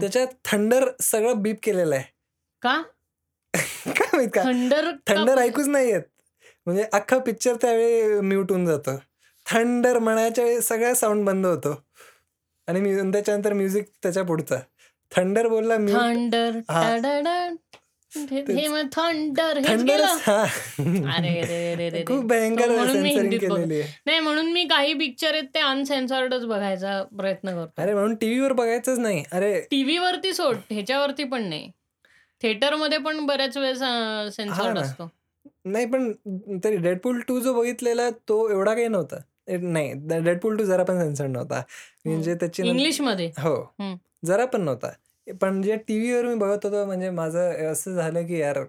त्याच्यात 0.01 0.27
थंडर 0.45 0.89
सगळं 1.01 1.41
बीप 1.41 1.57
केलेलं 1.63 1.95
आहे. 1.95 2.03
का? 2.61 2.81
काय 3.99 4.09
माहीत 4.13 4.29
का? 4.33 4.43
थंडर 4.43 4.91
थंडर 5.07 5.37
ऐकूच 5.37 5.67
नाही 5.67 5.89
येत 5.91 6.01
म्हणजे 6.67 6.83
अख्खा 6.93 7.17
पिक्चर 7.17 7.55
त्यावेळी 7.55 8.19
म्यूट 8.21 8.51
होऊन 8.51 8.65
जातो. 8.65 8.97
थंडर 9.45 9.99
म्हणायच्या 9.99 10.43
वेळी 10.45 10.61
सगळा 10.61 10.93
साऊंड 10.93 11.25
बंद 11.25 11.45
होतो. 11.45 11.73
आणि 12.67 13.11
त्याच्यानंतर 13.11 13.53
म्युझिक 13.53 13.85
त्याच्या 14.03 14.23
पुढचा. 14.23 14.59
थंडर 15.11 15.47
बोलला 15.47 15.77
म्यूट 15.77 15.99
थंडर 16.01 16.59
थंडर 18.15 20.01
हा 20.01 20.41
अरे 21.17 22.03
खूप 22.07 22.25
भयंकर 22.25 22.69
नाही 24.05 24.19
म्हणून 24.19 24.51
मी 24.51 24.63
काही 24.63 24.93
पिक्चर 24.93 25.33
आहेत 25.33 25.43
ते 25.43 25.59
अनसेन्सॉर्डच 25.59 26.45
बघायचा 26.45 27.03
प्रयत्न 27.17 27.49
करतो. 27.49 27.81
अरे 27.81 27.93
म्हणून 27.93 28.15
टीव्हीवर 28.15 28.53
बघायचंच 28.53 28.99
नाही. 28.99 29.23
अरे 29.31 29.61
टीव्ही 29.61 29.97
वरती 29.97 30.33
सोड. 30.33 30.55
ह्याच्यावरती 30.69 31.23
पण 31.23 31.43
नाही. 31.43 31.71
थिएटरमध्ये 32.41 32.97
पण 32.97 33.25
बऱ्याच 33.25 33.57
वेळेस 33.57 33.79
सेन्सॉर्ड. 34.35 34.77
असतो. 34.77 35.09
नाही 35.65 35.85
पण 35.85 36.11
तरी 36.63 36.75
डेडपूल 36.75 37.19
टू 37.19 37.39
जो 37.39 37.53
बघितलेला 37.53 38.09
तो 38.09 38.49
एवढा 38.49 38.73
काही 38.73 38.87
नव्हता. 38.87 39.15
नाही 39.61 39.93
डेडपूल 39.93 40.57
टू 40.57 40.63
जरा 40.63 40.83
पण 40.83 40.99
सेन्सर 40.99 41.27
नव्हता. 41.27 41.61
म्हणजे 42.05 42.35
त्याची 42.35 42.67
इंग्लिशमध्ये? 42.67 43.31
हो. 43.37 43.73
जरा 44.25 44.45
पण 44.45 44.61
नव्हता. 44.61 44.89
पण 45.31 45.61
जे 45.61 45.75
टीव्हीवर 45.77 46.25
मी 46.25 46.35
बघत 46.35 46.65
होतो 46.65 46.85
म्हणजे 46.85 47.09
माझं 47.09 47.71
असं 47.71 47.95
झालं 47.95 48.27
की 48.27 48.39
यार 48.39 48.63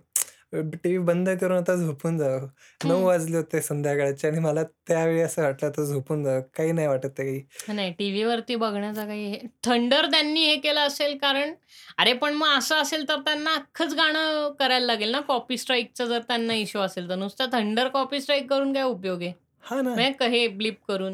टीव्ही 0.52 0.98
बंद 0.98 1.28
करून 1.30 1.56
आता 1.56 1.74
झोपून 1.74 2.18
जावं. 2.18 2.46
9 2.84 2.96
हं. 2.96 3.04
वाजले 3.04 3.36
होते 3.36 3.60
संध्याकाळचे 3.60 4.28
आणि 4.28 4.38
मला 4.38 4.62
त्यावेळी 4.88 5.20
असं 5.20 5.42
वाटलं 5.42 5.68
आता 5.68 5.84
झोपून 5.84 6.24
जावं. 6.24 6.40
काही 6.56 6.72
नाही 6.72 6.86
वाटत 6.88 7.08
काही. 7.08 7.42
नाही 7.68 7.92
टीव्हीवरती 7.92 8.56
बघण्याचा 8.56 9.06
काही 9.06 9.26
हे 9.26 9.38
थंडर 9.64 10.06
त्यांनी 10.06 10.40
हे 10.40 10.56
केलं 10.56 10.80
असेल 10.80 11.16
कारण 11.18 11.52
अरे 11.98 12.12
पण 12.12 12.34
मग 12.34 12.58
असं 12.58 12.76
असेल 12.76 13.08
तर 13.08 13.20
त्यांना 13.20 13.50
अख्खंच 13.50 13.94
गाणं 13.94 14.52
करायला 14.58 14.86
लागेल 14.86 15.10
ना 15.10 15.20
कॉपी 15.20 15.58
स्ट्राईकचा 15.58 16.04
जर 16.04 16.18
त्यांना 16.18 16.54
इश्यू 16.54 16.80
असेल 16.80 17.08
तर 17.08 17.14
नुसतं 17.14 17.46
थंडर 17.52 17.88
कॉपी 17.88 18.20
स्ट्राईक 18.20 18.50
करून 18.50 18.72
काय 18.72 18.82
उपयोग 18.82 19.22
आहे? 19.22 19.32
हां 19.60 19.84
ना. 19.84 19.94
म्हणजे 19.94 20.26
हे 20.28 20.48
ब्लीप 20.48 20.76
करून. 20.88 21.12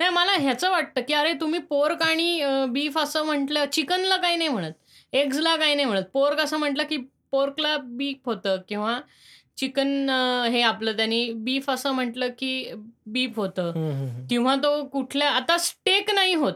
नाही 0.00 0.10
मला 0.10 0.32
ह्याचं 0.32 0.70
वाटतं, 0.70 1.00
की 1.00 1.14
अरे 1.14 1.32
तुम्ही 1.32 1.60
पोर्क 1.60 2.02
आणि 2.02 2.44
बीफ 2.68 2.98
असं 2.98 3.24
म्हटलं 3.24 3.64
चिकनला 3.72 4.16
काही 4.16 4.36
नाही 4.36 4.48
म्हणत. 4.48 4.72
एग्सला 5.12 5.56
काही 5.56 5.74
नाही 5.74 5.86
म्हणत. 5.86 6.02
पोर्क 6.12 6.40
असं 6.40 6.56
म्हटलं, 6.56 6.82
की 6.82 6.96
पोर्कला 7.30 7.76
बीफ 7.76 8.16
होतं 8.26 8.56
किंवा 8.68 9.00
चिकन 9.56 10.10
हे 10.52 10.62
आपलं 10.62 10.96
त्यांनी 10.96 11.32
बीफ 11.32 11.70
असं 11.70 11.92
म्हटलं, 11.92 12.28
की 12.28 12.72
बीफ 13.06 13.30
होतं. 13.36 13.72
किंवा 14.30 14.54
तो 14.54 14.84
कुठल्या 14.84 15.30
आता 15.30 15.58
स्टेक 15.58 16.10
नाही 16.10 16.34
होत. 16.34 16.52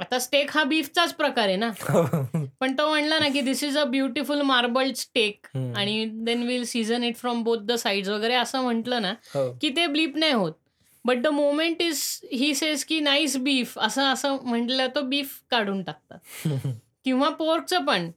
आता 0.00 0.18
स्टेक 0.18 0.50
हा 0.56 0.64
बीफचाच 0.64 1.14
प्रकार 1.14 1.48
आहे 1.48 1.56
ना. 1.56 1.70
पण 2.60 2.72
तो 2.78 2.88
म्हणला 2.88 3.18
ना, 3.18 3.28
की 3.28 3.40
"this 3.40 3.64
is 3.64 3.78
a 3.78 3.84
beautiful 3.84 4.40
marbled 4.40 4.94
steak. 4.94 5.46
आणि 5.54 6.04
then 6.12 6.42
will 6.42 6.64
season 6.64 7.04
it 7.04 7.16
from 7.16 7.42
both 7.42 7.58
the 7.58 7.72
sides" 7.72 8.08
वगैरे 8.08 8.34
असं 8.34 8.62
म्हटलं 8.62 9.02
ना, 9.02 9.14
हो. 9.34 9.58
की 9.60 9.68
ते 9.68 9.86
ब्लीप 9.86 10.16
नाही 10.16 10.32
होत. 10.32 10.52
But 11.04 11.18
the 11.18 11.26
moment 11.26 11.82
is 11.82 12.02
he 12.32 12.54
says 12.54 12.84
की 12.84 13.00
नाईस 13.00 13.36
बीफ 13.36 13.78
असं 13.78 14.02
असं 14.12 14.36
म्हटलं 14.44 14.86
तर 14.94 15.00
बीफ 15.02 15.38
काढून 15.50 15.82
टाकतात. 15.82 16.18
किंवा 17.04 17.28
पोर्कचं 17.30 17.84
पण 17.84 18.10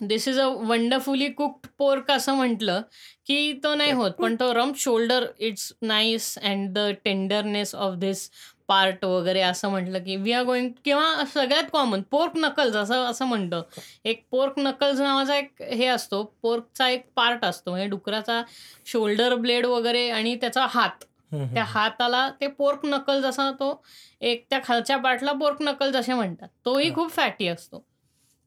"this 0.00 0.26
is 0.28 0.38
a 0.40 0.46
wonderfully 0.68 1.28
cooked 1.30 1.66
pork" 1.78 2.10
असं 2.10 2.34
म्हटलं, 2.34 2.80
की 3.26 3.52
तो 3.64 3.74
नाही 3.74 3.92
होत. 3.92 4.10
पण 4.12 4.36
तो 4.36 4.52
rump 4.54 4.76
shoulder 4.78 5.26
it's 5.38 5.72
nice 5.82 6.38
and 6.38 6.72
the 6.74 6.90
tenderness 7.04 7.74
of 7.76 7.94
this 7.98 8.30
part 8.68 9.04
वगैरे 9.04 9.40
असं 9.40 9.70
म्हटलं, 9.70 9.98
की 9.98 10.16
वी 10.16 10.32
आर 10.32 10.44
गोइंग 10.44 10.70
किंवा 10.84 11.24
सगळ्यात 11.34 11.70
कॉमन 11.72 12.02
पोर्क 12.10 12.32
नकल्स 12.36 12.76
असं 12.76 13.04
असं 13.04 13.26
म्हणतं. 13.26 13.62
एक 14.04 14.24
पोर्क 14.30 14.58
नकल्स 14.58 15.00
नावाचा 15.00 15.36
एक 15.36 15.62
हे 15.62 15.86
असतो. 15.86 16.22
पोर्कचा 16.42 16.88
एक 16.88 17.06
पार्ट 17.16 17.44
असतो. 17.44 17.70
म्हणजे 17.70 17.88
डुकराचा 17.88 18.42
शोल्डर 18.86 19.34
ब्लेड 19.36 19.66
वगैरे 19.66 20.08
आणि 20.10 20.34
त्याचा 20.36 20.66
हात. 20.70 21.04
त्या. 21.32 21.64
हाताला 21.64 22.30
ते 22.40 22.46
पोर्क 22.46 22.80
नकल्स 22.84 23.24
असा 23.24 23.50
तो 23.50 23.84
एक 24.20 24.46
त्या 24.50 24.60
खालच्या 24.64 24.96
पार्टला 24.96 25.32
पोर्क 25.32 25.56
नकल्स 25.60 25.96
असे 25.96 26.14
म्हणतात. 26.14 26.48
तोही. 26.64 26.94
खूप 26.94 27.10
फॅटी 27.10 27.48
असतो. 27.48 27.84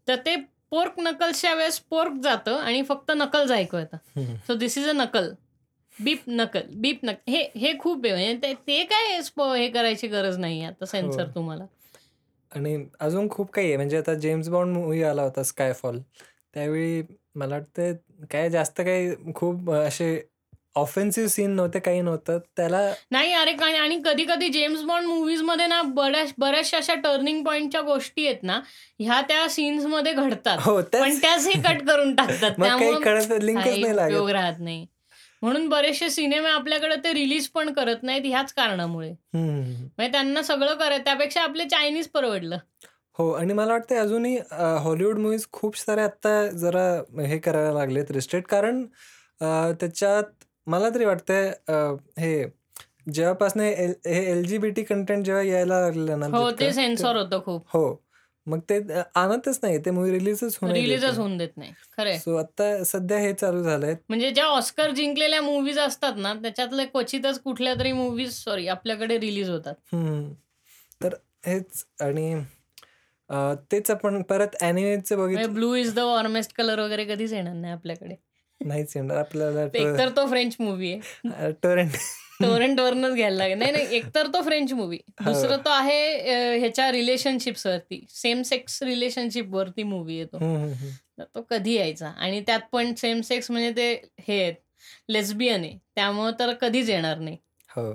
तर 0.08 0.16
ते 0.16 0.36
पोर्क 0.70 0.94
नकल्सच्या 0.98 1.54
वेळेस 1.54 1.80
पोर्क 1.80 2.12
जातं 2.24 2.58
आणि 2.58 2.84
फक्त 2.84 3.12
नकल्स 3.16 3.52
ऐकू 3.52 3.78
हं. 3.78 4.36
सो 4.48 4.56
धिस 4.56 4.78
इज 4.78 4.90
अ 4.90 4.92
नकल. 4.92 5.34
बीप 6.04 6.22
नकल, 6.28 6.62
बीप 6.72 7.00
नकल 7.04 7.32
हे 7.32 7.52
हे 7.56 7.78
खूप 7.80 8.06
आहे 8.06 8.14
म्हणजे 8.14 8.48
ते 8.48 8.54
ते 8.54 8.84
काय 8.84 9.20
हे 9.58 9.70
करायची 9.70 10.08
गरज 10.08 10.38
नाहीये 10.38 10.66
आता 10.66 10.86
सेन्सर 10.86 11.24
हो. 11.24 11.32
तुम्हाला. 11.36 11.66
आणि 12.56 12.86
अजून 13.00 13.30
खूप 13.30 13.52
काही 13.52 13.68
आहे. 13.68 13.76
म्हणजे 13.76 13.98
आता 13.98 14.14
जेम्स 14.14 14.50
बॉन्ड 14.50 14.78
मूव्ही 14.78 15.04
आला 15.04 15.24
होता 15.24 15.44
स्कायफॉल. 15.44 16.00
त्यावेळी 16.54 17.04
मला 17.36 17.56
वाटतंय 17.56 17.94
काय 18.32 18.50
जास्त 18.50 18.82
काही 18.82 19.34
खूप 19.34 19.72
असे 19.72 20.31
ऑफेन्सिव्ह 20.76 21.30
सीन 21.30 21.52
नव्हते, 21.52 21.80
काही 21.80 22.02
नव्हतं. 22.02 22.38
त्याला 22.58 22.80
नाही 23.12 23.34
अरे 23.34 23.54
काय 23.54 23.76
आणि 23.78 24.00
कधी-कधी 24.06 24.48
जेम्स 24.50 24.82
बॉन्ड 24.82 25.08
मूव्हीजमध्ये 25.08 25.68
ना 25.68 25.82
बऱ्याच 25.82 26.34
बऱ्याचशा 26.38 26.78
अशा 26.78 26.94
टर्निंग 26.94 27.44
पॉइंटच्या 27.44 27.82
गोष्टी 27.82 28.26
आहेत 28.28 28.44
ना, 28.44 28.60
ह्या 29.00 29.22
त्या 29.22 29.48
सीन्समध्ये 29.50 30.14
घडतात. 30.14 30.58
हो, 30.62 30.80
पण 30.94 31.18
त्याच 31.22 31.48
हे 31.48 31.62
कट 31.62 31.86
करून 31.88 32.16
टाकतात. 32.16 32.52
त्यामुळं 32.60 33.00
कळत 33.02 33.32
लिंकच 33.44 33.64
काही 33.64 33.82
नाही 33.82 33.96
लागत. 33.96 34.30
राहत 34.32 34.60
नाही. 34.60 34.86
म्हणून 35.42 35.68
बरेचसे 35.70 36.10
सिनेमे 36.10 36.50
आपल्याकडे 36.50 36.96
ते 36.96 37.14
रिलीज 37.14 37.48
पण 37.48 37.74
करत 37.74 38.04
नाहीत 38.04 38.26
ह्याच 38.26 38.54
कारणामुळे. 38.54 39.10
म्हणजे 39.34 40.12
त्यांना 40.12 40.42
सगळं 40.42 40.74
करायचं 40.74 41.04
त्यापेक्षा 41.04 41.42
आपले 41.42 41.66
चायनीज 41.66 42.08
परवडलं. 42.08 42.58
हो 43.20 43.32
आणि 43.32 43.54
मला 43.54 43.72
वाटतंय 43.72 43.98
अजूनही 43.98 44.38
हॉलिवूड 44.80 45.18
मूव्हीज 45.18 45.46
खूप 45.52 45.78
साऱ्या 45.78 46.04
आत्ता 46.04 46.46
जरा 46.48 46.86
हे 47.22 47.38
करायला 47.38 47.72
लागलेत 47.72 48.12
रिस्ट्रिक्ट 48.12 48.50
कारण 48.50 48.86
त्याच्यात 49.42 50.41
मला 50.68 50.90
तरी 50.90 51.06
वाटतंय 51.06 51.50
अ, 51.68 51.74
हे 52.20 52.46
जेव्हापासनं 53.12 53.64
एल 53.64 53.94
हे 54.08 54.24
एल-जी-बी-टी 54.32 54.84
कंटेंट 54.84 55.26
जेव्हा 55.26 55.44
यायला 55.44 55.80
लागलेलं 55.82 56.20
ना 56.20 56.26
हो, 56.28 56.50
ते 56.52 56.72
सेन्सॉर 56.74 57.16
तर 57.16 57.22
होतं 57.22 57.42
खूप. 57.46 57.64
हो. 57.74 58.02
मग 58.48 58.60
ते 58.70 58.76
अ, 58.94 59.02
आणतच 59.16 59.60
नाही. 59.64 59.78
ते 59.78 59.92
मूव्ही 59.92 60.12
रिलीजच 60.12 60.58
होऊ 60.62 60.72
नाही 60.72 60.82
देत 60.82 60.90
रिलीजच. 60.90 61.18
होऊन 61.18 61.38
देत 61.38 61.58
नाही. 61.58 61.72
खरं. 61.98 62.18
सो 62.18 62.36
आता 62.36 62.84
सध्या 62.84 63.18
हे 63.20 63.34
चालू 63.34 63.64
झालंय. 63.64 63.96
म्हणजे 64.10 64.30
ज्या 64.32 64.46
ऑस्कर 64.46 64.92
जिंकलेल्या 64.92 65.42
मूव्हीज 65.42 65.80
असतात 65.80 66.14
ना, 66.18 66.34
त्याच्यातले 66.34 66.86
क्वचितच 66.86 67.40
कुठल्यातरी 67.40 67.92
मूव्हीज 67.92 68.34
सॉरी 68.34 68.68
आपल्याकडे 68.68 69.18
रिलीज 69.20 69.50
होतात. 69.50 69.76
तर 71.04 71.14
हेच 71.46 71.86
आणि 72.02 72.34
अ, 73.30 73.54
तेच 73.72 73.92
आपण 73.92 74.22
परत 74.22 74.56
म्हणजे 74.64 75.16
बघितलं 75.16 75.54
blue 75.54 75.74
is 75.76 75.94
the 75.96 76.00
warmest 76.00 76.54
colour 76.56 76.80
वगैरे 76.80 77.06
कधीच 77.06 77.34
येणार 77.34 77.54
नाही 77.54 77.74
आपल्याकडे. 77.74 78.16
नाहीच 78.66 78.94
येणार 78.96 79.18
आपल्याला 79.18 79.62
एकतर 79.64 80.10
तो 80.10 80.28
फ्रेंच 80.28 80.56
मूव्ही 80.60 80.94
आहे. 80.94 81.30
अ, 81.30 81.50
टोरेंट 81.64 81.92
टोरेंटवरूनच 82.42 83.14
घ्यायला 83.14 83.38
लागेल. 83.38 83.58
नाही, 83.58 83.72
नाही 83.72 83.96
एकतर 83.96 84.28
तो 84.28 84.42
फ्रेंच 84.42 84.74
मूव्ही. 84.74 85.00
हो. 85.20 85.32
दुसरं 85.32 85.58
तो 85.58 85.70
आहे 85.70 86.58
ह्याच्या 86.58 86.92
रिलेशनशिप्सवरती 86.92 88.06
सेम 88.10 88.42
सेक्स 88.42 88.84
रिलेशनशिपवरती 88.84 89.84
मूव्ही 89.84 90.16
आहे 90.16 90.26
तो. 90.26 90.38
हं, 90.38 90.56
हं, 90.56 90.74
हं. 90.74 90.90
तर 91.18 91.24
तो 91.36 91.42
कधी 91.42 91.74
यायचा 91.74 92.08
आणि 92.08 92.42
त्यात 92.42 92.60
पण 92.72 92.94
सेम 92.94 93.22
सेक्स 93.22 93.52
म्हणजे 93.52 93.72
ते 93.72 94.08
हे 94.20 94.42
आहेत 94.42 94.54
लेस्बियन 95.10 95.62
आहे. 95.62 95.78
त्यामुळं 95.96 96.32
तर 96.40 96.54
कधीच 96.54 96.90
येणार 96.90 97.18
नाही. 97.18 97.38
हो. 97.70 97.94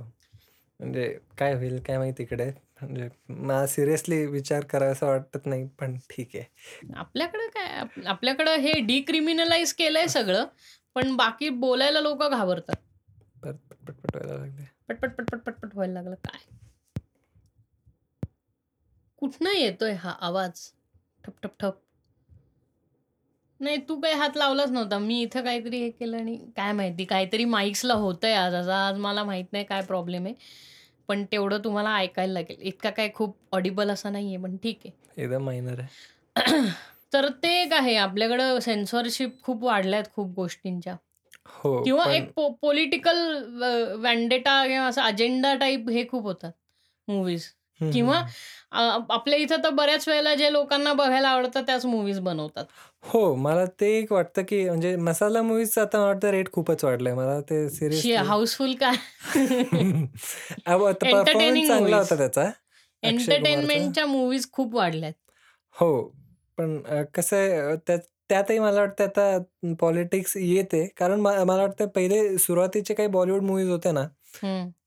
म्हणजे 0.81 1.19
काय 1.39 1.55
होईल 1.55 1.81
काय 1.81 1.99
माहिती 1.99 2.23
इकडे. 2.23 2.51
म्हणजे 2.83 3.09
मला 3.29 3.67
सिरियसली 3.67 4.27
विचार 4.27 4.65
करावासा 4.65 5.07
वाटत 5.07 5.47
नाही, 5.47 5.67
पण 5.81 5.97
ठीक 6.11 6.31
आहे. 6.35 6.45
आपल्याकडं 6.97 7.47
काय 7.49 7.67
आप 7.67 7.99
आपल्याकडं 8.07 8.57
हे 8.57 8.73
डिक्रिमिनलाइज 8.81 9.73
केलंय 9.73 10.07
सगळं. 10.07 10.45
पण 10.95 11.17
बाकी 11.17 11.49
बोलायला 11.49 12.01
लोकं 12.01 12.31
घाबरतात. 12.31 12.77
परत 13.43 13.55
पटपट 13.71 13.95
पट 13.95 14.17
व्हायला 14.17 14.39
लागले. 14.39 14.65
पटपट, 14.89 15.11
पटपट, 15.11 15.39
पटपट 15.39 15.75
व्हायला 15.75 15.93
लागलं. 15.93 16.15
काय? 16.15 16.39
कुठनं 19.19 19.51
येतोय 19.51 19.93
हा 19.93 20.11
आवाज? 20.21 20.53
ठप, 21.25 21.33
ठप, 21.43 21.51
ठप. 21.61 21.75
नाही 23.61 23.77
तू 23.89 24.01
काही 24.01 24.15
हात 24.15 24.37
लावलाच 24.37 24.71
नव्हता. 24.71 24.99
मी 24.99 25.21
इथं 25.23 25.45
काहीतरी 25.45 25.79
हे 25.79 25.91
केलं 25.91 26.17
आणि 26.17 26.37
काय 26.57 26.73
माहिती 26.73 27.05
काहीतरी 27.05 27.45
माईक्सला 27.45 27.95
होतंय 27.95 28.35
आज. 28.35 28.55
आज 28.55 28.69
आज 28.69 28.99
मला 28.99 29.25
माहीत 29.25 29.45
नाही 29.53 29.65
काय 29.65 29.83
प्रॉब्लेम 29.83 30.25
आहे. 30.25 30.35
पण 31.09 31.25
तेवढं 31.25 31.59
तुम्हाला 31.65 31.97
ऐकायला 31.97 32.33
लागेल. 32.33 32.57
इतका 32.61 32.91
काही 32.91 33.11
खूप 33.15 33.37
ऑडिबल 33.53 33.91
असा 33.91 34.11
नाहीये 34.11 34.37
पण 34.37 34.57
ठीक 34.57 34.79
आहे. 34.85 35.23
एकदम 35.23 35.45
मायनर 35.45 35.81
आहे. 35.81 35.89
तर 37.13 37.29
ते 37.29 37.63
एक 37.63 37.73
आहे 37.73 37.97
आपल्याकडं 37.97 38.59
सेन्सॉरशिप 38.61 39.43
खूप 39.43 39.65
वाढल्यात 39.65 40.05
खूप 40.15 40.35
गोष्टींच्या. 40.35 40.97
हो, 41.47 41.83
किंवा 41.83 42.13
एक 42.13 42.33
पो 42.37 42.49
पॉलिटिकल 42.63 43.19
व 43.63 43.65
वेंडेटा 43.97 44.67
किंवा 44.67 44.87
असा 44.87 45.03
अजेंडा 45.03 45.55
टाइप 45.55 45.89
हे 45.89 46.09
खूप 46.09 46.23
होतात 46.23 46.53
मूव्हीज. 47.09 47.47
किंवा 47.81 48.23
आपल्या 49.11 49.39
इथं 49.39 49.63
तर 49.65 49.71
बऱ्याच 49.71 50.09
वेळेला 50.09 50.35
जे 50.35 50.53
लोकांना 50.53 50.93
बघायला 50.93 51.29
आवडतात 51.29 51.63
त्याच 51.63 51.87
मूव्हीज 51.87 52.21
बनवतात. 52.21 52.65
हो, 53.05 53.35
मला 53.37 53.65
ते 53.81 53.87
एक 53.99 54.13
वाटतं, 54.13 54.43
की 54.43 54.65
म्हणजे 54.69 54.95
मसाला 54.99 55.43
मूव्हीजचा 55.43 55.83
आता 55.83 55.99
वाटतं 56.01 56.31
रेट 56.31 56.53
खूपच 56.53 56.85
वाढलाय. 56.85 57.15
मला 57.15 57.41
ते 57.41 57.69
शी 57.69 57.77
सिरियसली 57.77 58.23
हाऊसफुल 58.23 58.75
काय? 58.75 58.97
परफॉर्मन्स 61.03 61.67
चांगला 61.67 61.97
मूव्हीज. 61.97 61.99
होता 61.99 62.17
त्याचा. 62.17 62.51
एंटरटेनमेंटच्या 63.03 64.07
मूव्हीज 64.07 64.51
खूप 64.53 64.75
वाढल्यात. 64.75 65.13
हो. 65.77 66.03
पण 66.59 66.81
कसं 67.15 67.37
आहे 67.37 67.97
त्यातही 68.29 68.59
मला 68.59 68.81
वाटतं 68.81 69.05
आता 69.05 69.75
पॉलिटिक्स 69.81 70.37
येते. 70.37 70.87
कारण 70.97 71.21
मला 71.21 71.57
वाटतं 71.57 71.87
पहिले 71.89 72.39
सुरुवातीचे 72.39 72.95
काही 72.95 73.09
बॉलिवूड 73.09 73.43
मूव्हीज 73.43 73.69
होत्या 73.71 73.93
ना. 73.93 74.07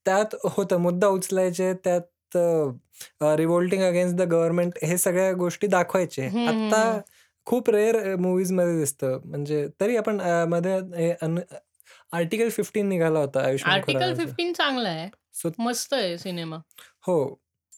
त्यात 0.06 0.36
होतं 0.46 0.78
मुद्दा 0.82 1.08
उचलायचे. 1.08 1.74
त्यात 1.84 2.02
uh, 2.38 3.36
revolting 3.36 3.82
against 3.84 4.18
the 4.18 4.22
government 4.32 4.78
हे 4.84 4.98
सगळ्या 4.98 5.32
गोष्टी 5.34 5.68
दाखवायचे. 5.68 6.28
आता. 6.48 7.00
खूप 7.48 7.70
रेअर 7.70 7.98
अ, 8.04 8.16
मूव्हीजमध्ये 8.16 8.78
दिसतं. 8.80 9.20
म्हणजे 9.26 9.68
तरी 9.82 9.96
आपण 9.98 10.20
मध्ये 10.50 11.12
आर्टिकल 12.14 12.50
15 12.50 12.90
निघाला 12.90 13.20
होता 13.20 13.44
आयुष्मान 13.46 13.76
आर्टिकल. 13.76 14.14
15 14.16 14.54
चांगला 14.54 14.90
आहे. 14.90 15.10
सो 15.36 15.50
मस्त 15.60 15.94
आहे 15.94 16.18
सिनेमा. 16.18 16.58
हो. 17.08 17.24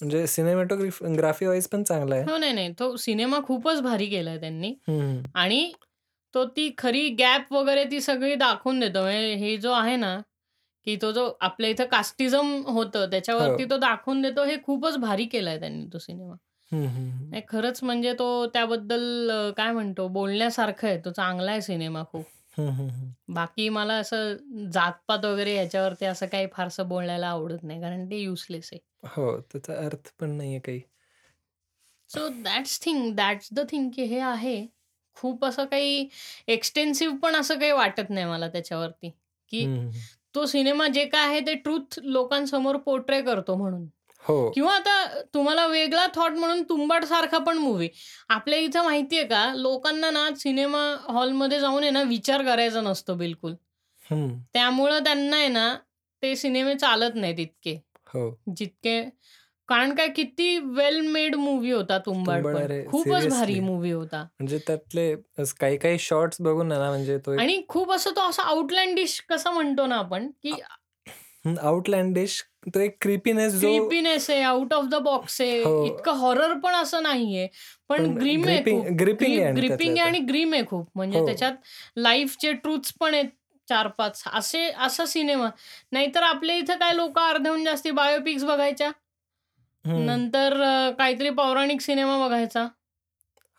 म्हणजे 0.01 0.25
सिनेमॅटोग्राफ 0.27 1.03
ग्राफी 1.17 1.45
वाईज 1.45 1.67
पण 1.67 1.83
चांगला 1.83 2.15
आहे. 2.15 2.23
हो, 2.23 2.37
नाही, 2.37 2.53
नाही. 2.53 2.73
तो 2.79 2.95
सिनेमा 2.97 3.39
खूपच 3.47 3.81
भारी 3.81 4.05
केलाय 4.07 4.37
त्यांनी. 4.37 4.73
आणि 5.35 5.71
तो 6.33 6.45
ती 6.47 6.69
खरी 6.77 7.07
गॅप 7.09 7.53
वगैरे 7.53 7.83
ती 7.85 7.99
सगळी 8.01 8.35
दाखवून 8.35 8.79
देतो. 8.79 9.01
म्हणजे 9.01 9.33
हे 9.35 9.55
जो 9.57 9.71
आहे 9.71 9.95
ना, 9.95 10.17
की 10.87 10.95
तो 10.97 11.11
जो 11.11 11.25
आपल्या 11.41 11.69
इथं 11.69 11.85
कास्टिझम 11.87 12.53
होतं 12.67 13.09
त्याच्यावरती 13.11 13.63
हो. 13.63 13.69
तो 13.69 13.77
दाखवून 13.77 14.21
देतो. 14.21 14.43
हे 14.43 14.57
खूपच 14.63 14.97
भारी 14.97 15.25
केलाय 15.27 15.59
त्यांनी 15.59 15.85
तो 15.93 15.99
सिनेमा. 15.99 16.35
नाही 17.31 17.43
खरंच 17.49 17.83
म्हणजे 17.83 18.13
तो 18.13 18.45
त्याबद्दल 18.47 19.31
काय 19.57 19.71
म्हणतो 19.71 20.07
बोलण्यासारखं 20.09 20.87
आहे. 20.87 20.97
तो 21.05 21.11
चांगला 21.11 21.51
आहे 21.51 21.61
सिनेमा 21.61 22.03
खूप. 22.05 22.25
बाकी 23.29 23.67
मला 23.69 23.93
असं 23.95 24.35
जातपात 24.73 25.25
वगैरे 25.25 25.53
ह्याच्यावरती 25.53 26.05
असं 26.05 26.25
काही 26.27 26.47
फारसं 26.53 26.87
बोलायला 26.87 27.27
आवडत 27.27 27.63
नाही. 27.63 27.81
कारण 27.81 28.05
ते 28.11 28.17
युजलेस 28.17 28.69
आहे. 28.73 28.79
हो, 29.07 29.25
त्याचा 29.41 29.75
अर्थ 29.85 30.11
पण 30.19 30.31
नाहीये 30.31 30.59
काही. 30.59 30.81
So 32.09 32.27
that's 32.43 32.79
thing 32.81 33.13
that's 33.15 33.49
the 33.53 33.59
thing 33.69 33.89
की 33.91 34.03
हे 34.05 34.19
आहे. 34.21 34.55
खूप 35.17 35.45
असं 35.45 35.65
काही 35.65 36.07
एक्सटेन्सिव्ह 36.47 37.17
पण 37.17 37.35
असं 37.35 37.59
काही 37.59 37.71
वाटत 37.71 38.09
नाही 38.09 38.25
मला 38.25 38.47
त्याच्यावरती, 38.49 39.09
की. 39.51 39.67
तो 40.35 40.45
सिनेमा 40.45 40.87
जे 40.87 41.05
काय 41.05 41.27
आहे 41.27 41.39
ते 41.39 41.53
ट्रुथ 41.53 41.99
लोकांसमोर 42.03 42.77
पोर्ट्रे 42.77 43.21
करतो 43.21 43.55
म्हणून. 43.55 43.85
हो. 44.27 44.51
किंवा 44.51 44.73
आता 44.73 45.21
तुम्हाला 45.33 45.67
वेगळा 45.67 46.07
थॉट 46.15 46.31
म्हणून 46.31 46.63
तुंबाड 46.63 47.05
सारखा 47.05 47.37
पण 47.37 47.57
मूव्ही. 47.57 47.89
आपल्या 48.29 48.59
इथं 48.59 48.83
माहितीये 48.83 49.23
का 49.23 49.53
लोकांना 49.55 50.11
ना 50.11 50.29
सिनेमा 50.35 50.97
हॉलमध्ये 50.99 51.59
जाऊन 51.59 51.81
आहे 51.81 51.91
ना 51.91 52.01
विचार 52.01 52.43
करायचा 52.43 52.81
नसतो 52.81 53.15
बिलकुल. 53.15 53.53
त्यामुळं 54.53 54.99
त्यांना 54.99 55.37
आहे 55.37 55.47
ना 55.47 55.75
ते 56.23 56.35
सिनेमे 56.35 56.75
चालत 56.75 57.15
नाहीत 57.15 57.39
इतके. 57.39 57.79
हो. 58.07 58.39
जितके 58.57 59.03
कारण 59.71 59.93
काय 59.95 60.07
किती 60.07 60.57
वेल 60.57 60.99
मेड 61.01 61.35
मूव्ही 61.35 61.71
होता 61.71 61.97
तुंबाड 61.97 62.43
खूपच 62.87 63.27
भारी. 63.27 63.59
मूव्ही 63.59 63.91
होता. 63.91 64.21
म्हणजे 64.21 64.57
त्यातले 64.57 65.15
अस 65.37 65.53
काही-काही 65.53 65.99
शॉट्स 65.99 66.41
बघून 66.41 66.67
ना 66.67 66.89
म्हणजे 66.89 67.17
तो 67.17 67.37
आणि 67.39 67.61
खूप 67.67 67.91
असं 67.91 68.11
तो 68.11 68.29
असा 68.29 68.43
आउटलँडिश 68.43 69.19
कसा 69.29 69.51
म्हणतो 69.51 69.85
ना 69.85 69.95
आपण, 69.95 70.29
की 70.43 70.51
आउटलँडिश 71.61 72.43
तो 72.75 72.79
एक 72.79 72.97
क्रिपीनेस 73.01 73.59
क्रीपीनेस 73.59 74.29
आहे, 74.29 74.41
आउट 74.41 74.73
ऑफ 74.73 74.85
द 74.85 74.95
बॉक्स 74.95 75.41
आहे. 75.41 75.63
हो. 75.63 75.85
इतकं 75.85 76.11
हॉरर 76.11 76.53
पण 76.53 76.73
असं 76.73 77.03
नाहीये. 77.03 77.47
पण 77.89 78.05
ग्रीम 78.05 78.47
आहे 78.47 78.61
ग्रिपिंग. 78.61 79.39
ग्रिपिंग 79.55 79.97
आणि 79.97 80.19
ग्रीम 80.19 80.53
आहे 80.53 80.65
खूप. 80.65 80.89
म्हणजे 80.95 81.19
हो. 81.19 81.25
त्याच्यात 81.25 81.53
लाईफचे 81.97 82.53
ट्रुथ्स 82.53 82.93
पण 82.99 83.13
आहेत 83.13 83.29
4-5 83.67 84.23
असे 84.33 84.69
असा 84.79 85.05
सिनेमा. 85.05 85.49
नाहीतर 85.91 86.23
आपल्या 86.23 86.55
इथं 86.55 86.75
काय 86.75 86.95
लोकं 86.95 87.21
अर्ध्याहून 87.21 87.63
जास्ती 87.63 87.91
बायोपिक्स 87.91 88.43
बघायच्या. 88.43 88.91
हं. 89.85 90.21
नंतर 90.21 90.61
अ, 90.61 90.91
काहीतरी 90.97 91.29
पौराणिक 91.35 91.81
सिनेमा 91.81 92.17
बघायचा. 92.19 92.67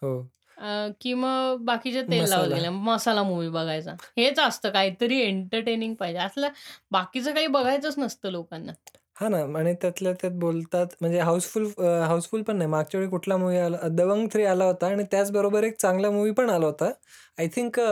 हो. 0.03 0.13
अ, 0.57 0.89
की 1.01 1.13
मग 1.17 1.65
बाकीचे 1.65 2.03
तेल 2.05 2.25
मसाला. 2.25 2.47
गेले. 2.47 2.69
मसाला 2.71 3.23
मूव्ही 3.23 3.49
बघायचा. 3.51 3.95
हेच 4.17 4.39
असतं 4.41 4.71
काहीतरी 4.73 5.21
एंटरटेनिंग 5.23 5.95
पाहिजे. 5.97 6.19
असलं 6.21 6.49
बाकीचं 6.93 7.35
काही 7.35 7.47
बघायचंच 7.51 7.99
नसतं 7.99 8.31
लोकांना. 8.31 8.73
हां 9.17 9.29
ना 9.31 9.39
आणि 9.57 9.73
त्यातल्या 9.75 10.13
त्यात 10.15 10.33
बोलतात 10.39 10.95
म्हणजे 11.01 11.19
हाऊसफुल 11.21 11.67
अ, 11.79 11.85
हाऊसफुल 12.03 12.43
पण 12.43 12.57
नाही. 12.57 12.71
मागच्या 12.71 12.99
वेळी 13.01 13.11
कुठला 13.11 13.37
मूव्ही 13.37 13.59
आला 13.59 13.89
दबंग 13.91 14.27
3 14.29 14.47
आला 14.47 14.65
होता 14.65 14.87
आणि 14.89 15.05
त्याचबरोबर 15.11 15.65
एक 15.65 15.77
चांगला 15.79 16.11
मूव्ही 16.11 16.33
पण 16.35 16.51
आला 16.51 16.67
होता. 16.67 16.91
आय 17.39 17.49
थिंक 17.57 17.81
अ, 17.81 17.91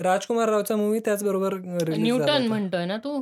राजकुमार 0.00 0.48
रावचा 0.48 0.76
मूव्ही 0.76 1.00
त्याचबरोबर 1.04 1.54
रिलीज 1.84 2.16
झाला 2.16 2.36
न्यूटन 2.36 2.36
होता. 2.36 2.54
म्हणतोय 2.54 2.84
ना 2.86 2.96
तू? 2.98 3.12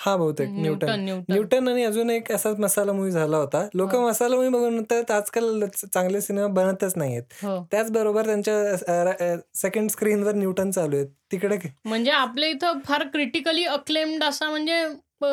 हां, 0.00 0.16
बहुतेक 0.18 0.48
न्यूटन. 0.50 1.04
न्यूटन, 1.30 1.68
आणि 1.68 1.84
अजून 1.84 2.10
एक 2.10 2.30
असाच 2.32 2.58
मसाला 2.58 2.92
मूव्ही 2.92 3.10
झाला 3.12 3.36
होता. 3.36 3.66
लोकं 3.74 3.98
हो. 3.98 4.08
मसाला 4.08 4.34
मूव्ही 4.34 4.50
बघून 4.50 4.72
म्हणतात 4.74 5.10
आजकाल 5.10 5.64
चांगले 5.94 6.20
सिनेमा 6.20 6.46
बनतच 6.54 6.92
नाहीयेत. 6.96 7.22
हो. 7.42 7.58
त्याचबरोबर 7.70 8.26
त्यांच्या 8.26 9.36
सेकंड 9.54 9.90
स्क्रीनवर 9.90 10.34
न्यूटन 10.34 10.70
चालू 10.70 10.96
आहेत. 10.96 11.08
तिकडे 11.32 11.58
म्हणजे 11.84 12.10
आपल्या 12.10 12.48
इथं 12.48 12.78
फार 12.84 13.02
क्रिटिकली 13.02 13.64
अक्लेम्ड 13.64 14.24
असा 14.24 14.50
म्हणजे 14.50 14.84
अ, 15.20 15.26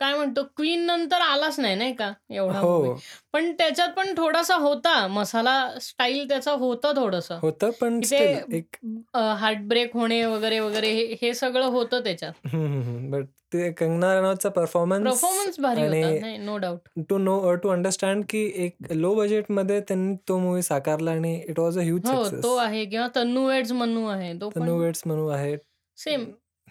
काय 0.00 0.14
म्हणतो 0.14 0.42
क्वीन 0.56 0.80
नंतर 0.86 1.20
आलाच 1.20 1.58
नाही, 1.60 1.74
नाही 1.74 1.92
का 1.94 2.12
एवढा 2.30 2.62
मूव्ही. 2.62 2.90
हो. 2.90 2.96
पण 3.32 3.52
त्याच्यात 3.52 3.88
पण 3.88 4.14
थोडासा 4.16 4.56
होता 4.56 5.06
मसाला 5.08 5.54
स्टाईल 5.80 6.28
त्याचा 6.28 6.52
होतं 6.52 6.96
थोडंसं. 6.96 7.38
होतं 7.42 7.70
पण 7.70 8.00
की 8.00 8.06
स्टिल 8.06 8.34
ते 8.38 8.56
एक 8.56 8.76
अ, 9.14 9.20
हार्टब्रेक 9.38 9.94
होणे 9.94 10.24
वगैरे, 10.24 10.58
वगैरे 10.60 10.90
हे 10.90 11.16
हे 11.22 11.32
सगळं 11.34 11.66
होतं 11.66 12.04
त्याच्यात. 12.04 12.32
हं, 12.46 12.58
हं, 12.58 12.82
हं. 12.82 13.10
बट 13.10 13.26
ते 13.52 13.70
कंगना 13.72 14.12
रनौतचा 14.14 14.48
परफॉर्मन्स 14.48 15.04
परफॉर्मन्स 15.04 15.60
भारी 15.60 15.80
होता. 15.82 16.20
नाही, 16.20 16.36
no 16.38 16.56
doubt. 16.56 16.88
To 17.08 17.18
know 17.18 17.54
to 17.54 17.68
understand 17.68 18.24
की 18.28 18.44
एक 18.56 18.92
लो 18.92 19.14
बजेटमध्ये 19.14 19.80
त्यांनी 19.80 20.14
तो 20.28 20.38
मूव्ही 20.38 20.62
साकारला 20.62 21.10
आणि 21.10 21.34
इट 21.48 21.58
वॉज 21.58 21.78
अ 21.78 21.82
ह्यूज 21.82 22.00
हो, 22.06 22.22
सक्सेस. 22.24 22.42
तो 22.42 22.56
आहे 22.56 22.84
किंवा 22.86 23.08
तन्नू 23.16 23.46
वेड्स 23.48 23.72
मन्नू 23.72 24.06
आहे. 24.06 24.32
तो 24.40 24.50
तन्नू 24.50 24.72
पण 24.74 24.80
वेड्स 24.80 25.02
म्हणू 25.06 25.28
आहे. 25.28 25.56
सेम 25.98 26.24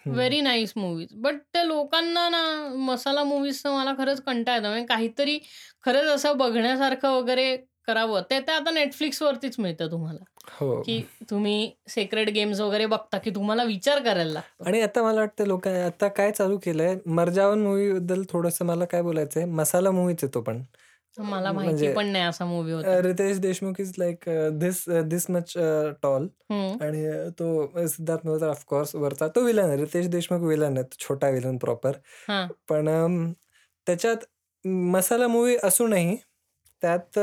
हं. 0.06 0.12
Very 0.12 0.40
nice 0.40 0.72
movies. 0.76 1.08
बट 1.12 1.34
त्या 1.52 1.64
लोकांना 1.64 2.28
ना 2.28 2.68
मसाला 2.76 3.24
मूव्हीजचा 3.24 3.72
मला 3.72 3.92
खरंच 3.98 4.22
कंटाळा 4.22 4.56
येतो. 4.56 4.68
म्हणजे 4.68 4.86
काहीतरी 4.86 5.38
खरंच 5.82 6.06
असं 6.06 6.36
बघण्यासारखं 6.36 7.10
वगैरे 7.10 7.56
करावं. 7.86 8.20
ते 8.20 8.40
ते 8.40 8.52
आता 8.52 8.70
Netflixवरतीच 8.70 9.56
मिळतं 9.58 9.90
तुम्हाला. 9.90 10.24
हो. 10.60 10.82
की 10.82 11.00
तुम्ही 11.30 11.70
सेक्रेड 11.88 12.30
गेम्स 12.30 12.60
वगैरे 12.60 12.86
बघता 12.86 13.18
की 13.18 13.30
तुम्हाला 13.30 13.62
विचार 13.62 13.98
करायला 13.98 14.32
लागतो. 14.32 14.64
आणि 14.64 14.80
आता 14.80 15.02
मला 15.02 15.20
वाटतं 15.20 15.46
लोक 15.46 15.68
आता 15.68 16.08
काय 16.08 16.30
चालू 16.30 16.58
केलंय 16.58 16.96
मरजावन 17.06 17.58
मूव्हीबद्दल 17.58 18.22
थोडंसं 18.30 18.64
मला 18.64 18.84
काय 18.84 19.02
बोलायचंय. 19.02 19.44
मसाला 19.44 19.90
मूव्हीच 19.90 20.24
आहे 20.24 20.34
तो 20.34 20.40
पण. 20.40 20.62
मला 21.18 21.52
माहिती 21.52 21.70
म्हणजे 21.70 21.94
पण 21.94 22.06
नाही 22.06 22.24
असा 22.24 22.44
मूव्ही 22.44 22.72
होता. 22.72 23.00
Riteish 23.02 23.38
Deshmukh 23.40 23.80
is 23.80 23.92
like 23.98 24.28
this 24.60 24.84
this 25.08 25.28
much 25.30 25.52
tall. 26.02 26.26
आणि 26.80 27.04
तो 27.38 27.86
सिद्धार्थ 27.88 28.26
मल्होत्रा 28.26 28.48
ऑफकोर्स 28.50 28.94
वरचा 28.94 29.28
तो 29.36 29.44
विलन 29.44 29.68
आहे. 29.68 29.76
रितेश 29.76 30.06
देशमुख 30.10 30.48
विलन 30.48 30.78
आहे. 30.78 30.96
छोटा 31.00 31.28
विलन 31.30 31.56
प्रॉपर. 31.58 31.96
पण 32.68 32.88
त्याच्यात 33.86 34.24
मसाला 34.64 35.28
मूव्ही 35.28 35.56
असूनही 35.64 36.16
त्यात 36.82 37.18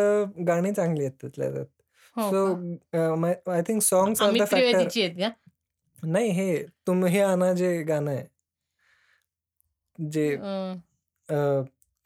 गाणी 0.48 0.72
चांगली 0.74 1.04
आहेत 1.04 1.14
त्यातल्या 1.22 1.52
त्यात. 1.54 1.66
So? 2.16 2.46
I 3.52 3.62
think 3.68 3.82
are 4.22 4.32
the 4.34 4.46
factor. 4.52 4.88
का? 5.20 5.30
नाही 6.04 6.30
हे 6.32 6.64
तुम 6.88 7.06
हे 7.06 7.20
आना 7.22 7.52
जे 7.54 7.82
गाणं 7.84 8.12
आहे. 8.12 8.26
जे 9.98 10.36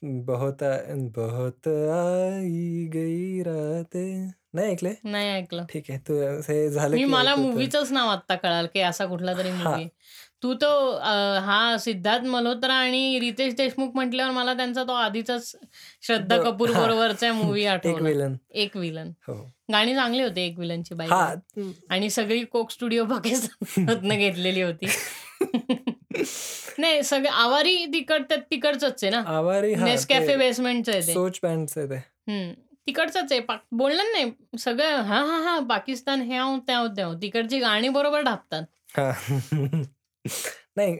बहुत 0.03 0.63
आ 0.63 0.71
बहुत 1.15 1.67
आई 1.67 2.87
गई 2.93 3.41
रातें 3.43 4.27
नाही 4.53 4.71
ऐकले? 4.71 4.89
नाही 5.03 5.29
ऐकलं. 5.29 5.65
ठीक 5.69 5.83
आहे. 5.89 5.99
तू 5.99 6.13
हे 6.47 6.69
झालं 6.69 6.95
मी 6.95 7.01
की 7.03 7.05
मला. 7.05 7.35
मूव्हीचंच 7.35 7.91
नाव 7.91 8.09
आत्ता 8.09 8.35
कळालं 8.35 8.67
की 8.73 8.79
असा 8.79 9.05
कुठलातरी 9.05 9.49
हां. 9.49 9.63
मूव्ही. 9.63 9.87
तू 10.43 10.53
तो 10.53 10.67
अ, 10.91 11.39
हा 11.39 11.77
सिद्धार्थ 11.79 12.23
मल्होत्रा 12.25 12.73
आणि 12.73 13.19
रितेश 13.19 13.53
देशमुख 13.55 13.91
म्हटल्यावर 13.95 14.31
मला 14.31 14.53
त्यांचा 14.53 14.83
तो 14.83 14.93
आधीचाच 14.93 15.55
श्रद्धा 16.01 16.37
कपूर 16.41 16.69
हां. 16.69 16.83
बरोबरचा 16.83 17.31
मूव्ही 17.33 17.63
एक 17.63 17.69
आठवला. 17.69 18.07
विलन. 18.09 18.35
एक 18.51 18.77
विलन. 18.77 19.11
हो. 19.27 19.33
गाणी 19.71 19.95
चांगली 19.95 20.23
होती 20.23 20.41
एक 20.41 20.59
विलनची 20.59 20.95
बाय 20.95 21.07
द 21.07 21.11
हां. 21.11 21.35
वे. 21.57 21.71
आणि 21.89 22.09
सगळी 22.09 22.43
कोक 22.45 22.71
स्टुडिओ 22.71 23.05
पाकिस्तानमधनं 23.09 24.15
घेतलेली 24.15 24.61
होती. 24.61 24.85
नाही 26.77 27.03
सगळे 27.03 27.29
आवारी 27.29 27.85
तिकड 27.85 28.23
तिकडचंच 28.33 29.03
आहे 29.03 29.11
ना. 29.11 29.23
आवारी 29.25 29.73
हां, 29.73 29.89
नेसकॅफे 29.89 30.35
बेसमेंटचं 30.35 30.91
आहे. 30.91 31.01
सोच 31.01 31.39
बँडचं 31.43 31.81
आहे 31.81 31.89
ते. 31.89 31.95
हं. 32.31 32.53
तिकडचंच 32.87 33.31
आहे. 33.31 33.39
ना 33.95 34.03
नाही 34.03 34.31
सगळं 34.59 34.95
हां, 34.95 35.27
हां, 35.27 35.43
हां. 35.43 35.63
पाकिस्तान 35.63 36.21
ह्याव, 36.21 36.57
त्याव, 36.57 36.87
त्याव. 36.87 37.13
तिकडची 37.13 37.59
गाणी 37.59 37.89
बरोबर 37.89 38.21
ढापतात. 38.21 38.63
हां. 38.97 39.11
नाही 40.75 40.97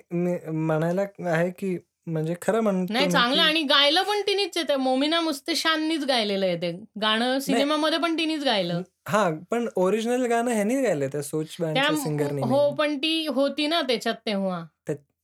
म्हणायला 0.51 1.01
आहे 1.29 1.49
की 1.49 1.77
म्हणजे 2.07 2.35
खरं 2.41 2.59
म्हणतो 2.59 2.93
नाही 2.93 3.11
चांगलं 3.11 3.41
आणि 3.41 3.61
गायलं 3.61 4.03
पण 4.03 4.21
तिनीच 4.21 4.57
आहे. 4.57 4.67
ते 4.69 4.75
मोमिना 4.75 5.21
मुस्तशाननीच 5.21 6.05
गायलेलं 6.05 6.45
आहे 6.45 6.57
ते. 6.57 6.71
गाणं. 7.01 7.39
सिनेमामध्ये 7.39 7.99
पण 7.99 8.17
तिनीच 8.17 8.43
गायलं. 8.43 8.81
हां, 9.07 9.37
पण 9.51 9.67
ओरिजिनल 9.75 10.25
गाणं 10.25 10.51
ह्यानी 10.51 10.81
गायलंय 10.81 11.07
त्या 11.07 11.21
सोच 11.21 11.55
सिंगरनी 12.03 12.41
हो. 12.41 12.71
पण 12.71 12.97
ती 12.97 13.27
होती 13.27 13.67
ना 13.67 13.81
त्याच्यात 13.81 14.15
तेव्हा. 14.25 14.65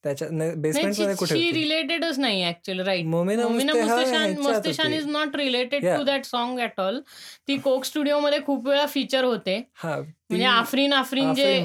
त्याच्या 0.04 1.16
कुठे? 1.16 1.52
रिलेटेडच 1.52 2.20
नाही 2.20 2.44
actually 2.44 2.84
right. 2.84 3.06
Momina 3.06 3.48
Mustehsan. 3.48 4.94
Is 4.94 5.08
not 5.08 5.36
related 5.36 5.86
to 5.98 6.04
that 6.04 6.26
song 6.26 6.60
at 6.60 6.80
all. 6.80 7.00
ती 7.48 7.58
कोक 7.58 7.86
स्टुडिओमध्ये 7.86 8.40
खूप 8.46 8.68
वेळा 8.68 8.86
फीचर 8.86 9.24
होते. 9.24 9.70
म्हणजे 9.84 10.46
आफरीन 10.46 10.94
आफरीन 10.94 11.34
जे. 11.34 11.62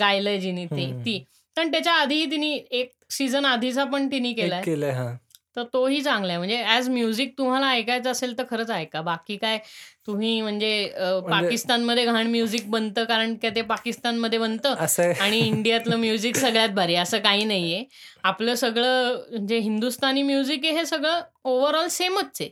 गायलंय 0.00 0.38
जिने 0.38 0.66
ते 0.66 0.92
ती. 0.92 1.24
पण 1.56 1.72
त्याच्या 1.72 1.92
आधीही 1.92 2.30
तिने 2.30 2.52
एक 2.70 2.90
सीझन 3.12 3.44
आधीचा 3.44 3.84
पण 3.84 4.10
तिने 4.12 4.32
केलाय. 4.32 4.62
केलंय 4.62 4.90
हां. 4.90 5.14
तर 5.56 5.62
तोही 5.72 6.00
चांगला 6.02 6.28
आहे. 6.28 6.38
म्हणजे 6.38 6.56
ॲज 6.62 6.88
म्युझिक 6.88 7.38
तुम्हाला 7.38 7.66
ऐकायचं 7.70 8.10
असेल 8.10 8.38
तर 8.38 8.44
खरंच 8.50 8.70
ऐका. 8.70 9.00
बाकी 9.02 9.36
काय 9.36 9.58
तुम्ही 10.06 10.40
म्हणजे 10.40 10.84
अ, 10.84 11.00
म्हणजे 11.00 11.30
पाकिस्तानमध्ये 11.30 12.04
घाण 12.04 12.26
म्युझिक 12.26 12.70
बनतं 12.70 13.04
कारण 13.04 13.34
का 13.34 13.48
ते 13.48 13.62
पाकिस्तानमध्ये 13.62 14.38
बनतं 14.38 14.74
असं 14.74 15.02
आहे. 15.02 15.12
आणि 15.20 15.38
इंडियातलं 15.38 15.96
म्युझिक 15.96 16.36
सगळ्यात 16.36 16.68
भारी 16.68 16.94
असं 16.94 17.18
काही 17.18 17.44
नाहीये. 17.44 17.84
आपलं 18.24 18.54
सगळं 18.54 19.46
जे 19.46 19.58
हिंदुस्थानी 19.58 20.22
म्युझिक 20.22 20.64
आहे 20.64 20.74
हे 20.74 20.84
सगळं 20.86 21.20
ओव्हरऑल 21.44 21.88
सेमच 21.88 22.40
आहे. 22.40 22.50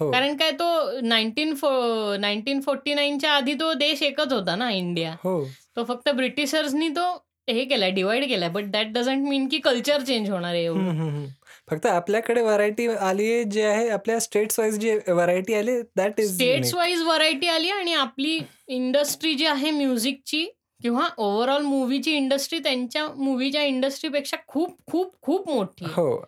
हो. 0.00 0.12
कारण 0.12 0.36
काय 0.36 0.50
तो 0.50 1.00
19 1.00 1.54
फो 1.54 1.68
1949च्या 2.16 3.32
आधी 3.32 3.54
तो 3.54 3.72
देश 3.74 4.02
एकच 4.02 4.32
होता 4.32 4.56
ना 4.56 4.70
इंडिया. 4.70 5.14
हो. 5.24 5.44
तो 5.76 5.84
फक्त 5.84 6.08
ब्रिटिशर्सनी 6.08 6.88
तो 6.88 7.23
हे 7.50 7.64
केलाय 7.64 7.90
डिव्हाईड 7.90 8.28
केलाय. 8.28 8.48
बट 8.48 8.64
दॅट 8.64 8.86
डझंट 8.86 9.28
मीन 9.28 9.48
की 9.48 9.58
कल्चर 9.58 10.00
चेंज 10.00 10.30
होणार 10.30 10.54
आहे 10.54 10.64
एवढं. 10.64 11.24
फक्त 11.70 11.86
आपल्याकडे 11.86 12.42
व्हरायटी 12.42 12.86
आली 12.86 13.32
आहे 13.32 13.44
जे 13.44 13.62
आहे 13.62 13.88
आपल्या 13.88 14.20
स्टेट्स 14.20 14.58
वाईज 14.58 14.78
जी 14.78 14.94
व्हरायटी 15.08 15.54
आली 15.54 15.80
that 15.96 16.20
is 16.20 16.34
states. 16.34 16.74
Wise 16.74 17.02
variety 17.02 17.46
आली 17.46 17.68
आणि 17.68 17.94
आपली 17.94 18.38
इंडस्ट्री 18.68 19.34
जी 19.34 19.46
आहे 19.46 19.70
म्युझिकची 19.70 20.44
किंवा 20.82 21.08
ओव्हरऑल 21.18 21.62
मूव्हीची 21.62 22.16
इंडस्ट्री 22.16 22.58
त्यांच्या 22.58 23.06
मूव्हीच्या 23.16 23.62
इंडस्ट्रीपेक्षा 23.62 24.36
खूप 24.46 24.76
खूप 24.86 25.14
खूप 25.22 25.48
मोठी. 25.50 25.84
हो. 25.84 26.24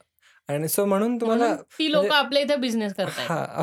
आणि 0.48 0.68
सो 0.68 0.84
म्हणून 0.84 1.20
तुम्हाला 1.20 1.54
ती 1.54 1.92
लोकं 1.92 2.06
म्हणजे 2.06 2.18
आपल्या 2.18 2.42
इथे 2.42 2.56
बिझनेस. 2.56 2.92
हां. 3.00 3.62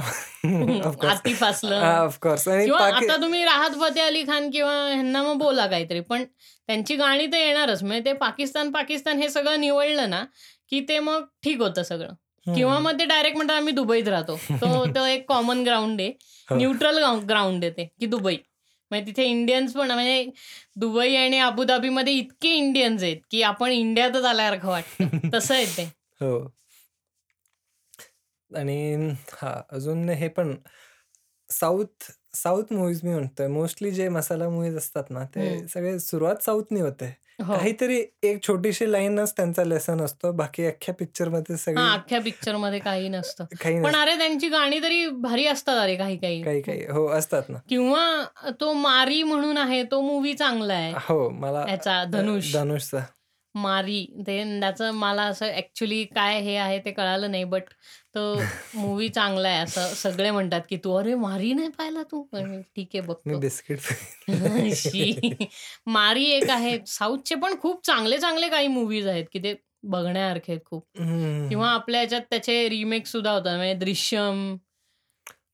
आतिफ 1.07 1.43
हां, 1.43 2.09
पाकी 2.09 3.07
आता 3.07 3.21
तुम्ही 3.21 3.43
राहत 3.43 3.69
फतेह 3.69 4.05
अली 4.05 4.23
खान 4.23 4.49
किंवा 4.49 4.87
ह्यांना 4.93 5.23
मग 5.23 5.33
बोला 5.33 5.67
काहीतरी. 5.67 5.99
पण 5.99 6.23
त्यांची 6.67 6.95
गाणी 6.95 7.27
तर 7.27 7.37
येणारच. 7.37 7.83
म्हणजे 7.83 8.05
ते 8.05 8.13
पाकिस्तान, 8.13 8.71
पाकिस्तान 8.71 9.17
हे 9.17 9.29
सगळं 9.29 9.61
निवडलं 9.61 10.09
ना, 10.09 10.25
की 10.69 10.85
ते 10.89 10.99
मग 10.99 11.23
ठीक 11.43 11.61
होतं 11.61 11.83
सगळं. 11.83 12.09
किंवा 12.55 12.75
हं. 12.75 12.81
मग 12.81 12.99
ते 12.99 13.05
डायरेक्ट 13.05 13.37
म्हणतात 13.37 13.55
आम्ही 13.55 13.73
दुबईत 13.73 14.07
राहतो. 14.07 14.39
तो 14.49 14.85
तो 14.97 15.05
एक 15.05 15.27
कॉमन 15.27 15.63
ग्राउंड 15.63 16.01
आहे. 16.01 16.13
हो. 16.49 16.55
न्यूट्रल 16.55 17.19
ग्राउंड 17.19 17.63
आहे 17.63 17.71
ते, 17.71 17.93
की 17.99 18.05
दुबई. 18.05 18.35
म्हणजे 18.89 19.11
तिथे 19.11 19.23
इंडियन्स 19.23 19.73
पण 19.73 19.91
म्हणजे 19.91 20.29
दुबई 20.75 21.15
आणि 21.15 21.39
अबुधाबीमध्ये 21.39 22.13
इतके 22.13 22.49
इंडियन्स 22.49 23.03
आहेत, 23.03 23.17
की 23.31 23.41
आपण 23.41 23.69
इंडियातच 23.71 24.23
आल्यासारखं 24.23 24.67
वाटतं. 24.67 25.03
तसं 25.33 25.53
आहे 25.53 25.65
ते. 25.65 25.83
हो. 26.21 26.55
आणि 28.55 28.95
हां, 29.33 29.61
अजून 29.71 30.09
हे 30.11 30.27
पण 30.29 30.55
साउथ 31.49 32.11
साउथ 32.35 32.73
मूव्हीज 32.73 33.03
मी 33.03 33.11
म्हणतोय 33.13 33.47
मोस्टली 33.49 33.91
जे 33.91 34.07
मसाला 34.09 34.49
मूव्हीज 34.49 34.77
असतात 34.77 35.11
ना, 35.11 35.23
ते. 35.25 35.67
सगळे 35.67 35.97
सुरुवात 35.99 36.43
साउथनी 36.43 36.79
होते. 36.81 37.13
हो. 37.41 37.53
काहीतरी 37.53 37.99
एक 38.23 38.41
छोटीशी 38.47 38.91
लाईनच 38.91 39.35
त्यांचा 39.35 39.63
लेसन 39.63 40.01
असतो. 40.01 40.31
बाकी 40.33 40.65
अख्ख्या 40.65 40.93
पिक्चरमध्ये 40.95 41.57
हां, 41.71 41.87
सगळी 41.87 41.93
अख्ख्या 41.93 42.19
पिक्चरमध्ये 42.21 42.79
काही 42.79 43.09
नसतं. 43.09 43.45
काही 43.53 43.79
पण 43.81 43.95
नसतं. 43.95 43.95
अरे 43.95 44.15
त्यांची 44.17 44.47
गाणी 44.49 44.79
तरी 44.79 45.05
भारी 45.21 45.45
असतात 45.47 45.77
अरे 45.77 45.95
काही-काही. 45.97 46.43
काही-काही 46.43 46.85
हो, 46.87 47.07
असतात 47.09 47.49
ना. 47.49 47.59
किंवा 47.69 48.51
तो 48.59 48.71
मारी 48.75 49.21
म्हणून 49.23 49.57
आहे, 49.57 49.83
तो 49.85 50.01
मूव्ही 50.01 50.33
चांगला 50.35 50.73
आहे. 50.75 50.93
हो, 50.99 51.29
मला 51.31 51.61
ह्याचा 51.65 52.03
अ, 52.03 52.05
धनुष. 52.11 52.51
धनुषचा. 52.51 53.05
मारी. 53.55 54.05
ते 54.27 54.43
त्याचं 54.59 54.91
मला 54.95 55.23
असं 55.25 55.45
ॲक्चुअली 55.53 56.03
काय 56.07 56.39
हे 56.41 56.55
आहे 56.57 56.79
ते 56.79 56.91
कळालं 56.93 57.31
नाही. 57.31 57.43
बट 57.45 57.63
तो 58.15 58.23
मूव्ही 58.75 59.09
चांगला 59.09 59.49
आहे 59.49 59.59
असं 59.59 59.93
सगळे 59.95 60.31
म्हणतात, 60.31 60.61
की 60.69 60.77
"तू 60.77 60.93
अरे 60.95 61.15
मारी 61.17 61.53
नाही 61.53 61.69
पाहिला 61.77 62.03
तू?" 62.05 62.23
"ठीक 62.75 62.89
आहे 62.93 63.01
बघतो." 63.03 63.41
बिस्किट. 63.41 63.79
मारी 65.87 66.25
एक 66.31 66.49
आहे. 66.51 66.77
साऊथचे 66.87 67.35
पण 67.37 67.55
खूप 67.61 67.85
चांगले-चांगले 67.85 68.49
काही 68.49 68.67
मूव्हीज 68.69 69.07
आहेत, 69.07 69.25
की 69.31 69.39
ते 69.39 69.55
बघण्यासारखे 69.85 70.51
आहेत 70.51 70.61
खूप. 70.65 70.85
किंवा. 71.49 71.69
आपल्या 71.71 71.99
ह्याच्यात 72.01 72.21
त्याचे 72.29 72.67
रिमेक 72.69 73.07
सुद्धा 73.07 73.31
होतात. 73.31 73.55
म्हणजे 73.57 73.73
दृश्यम. 73.77 74.55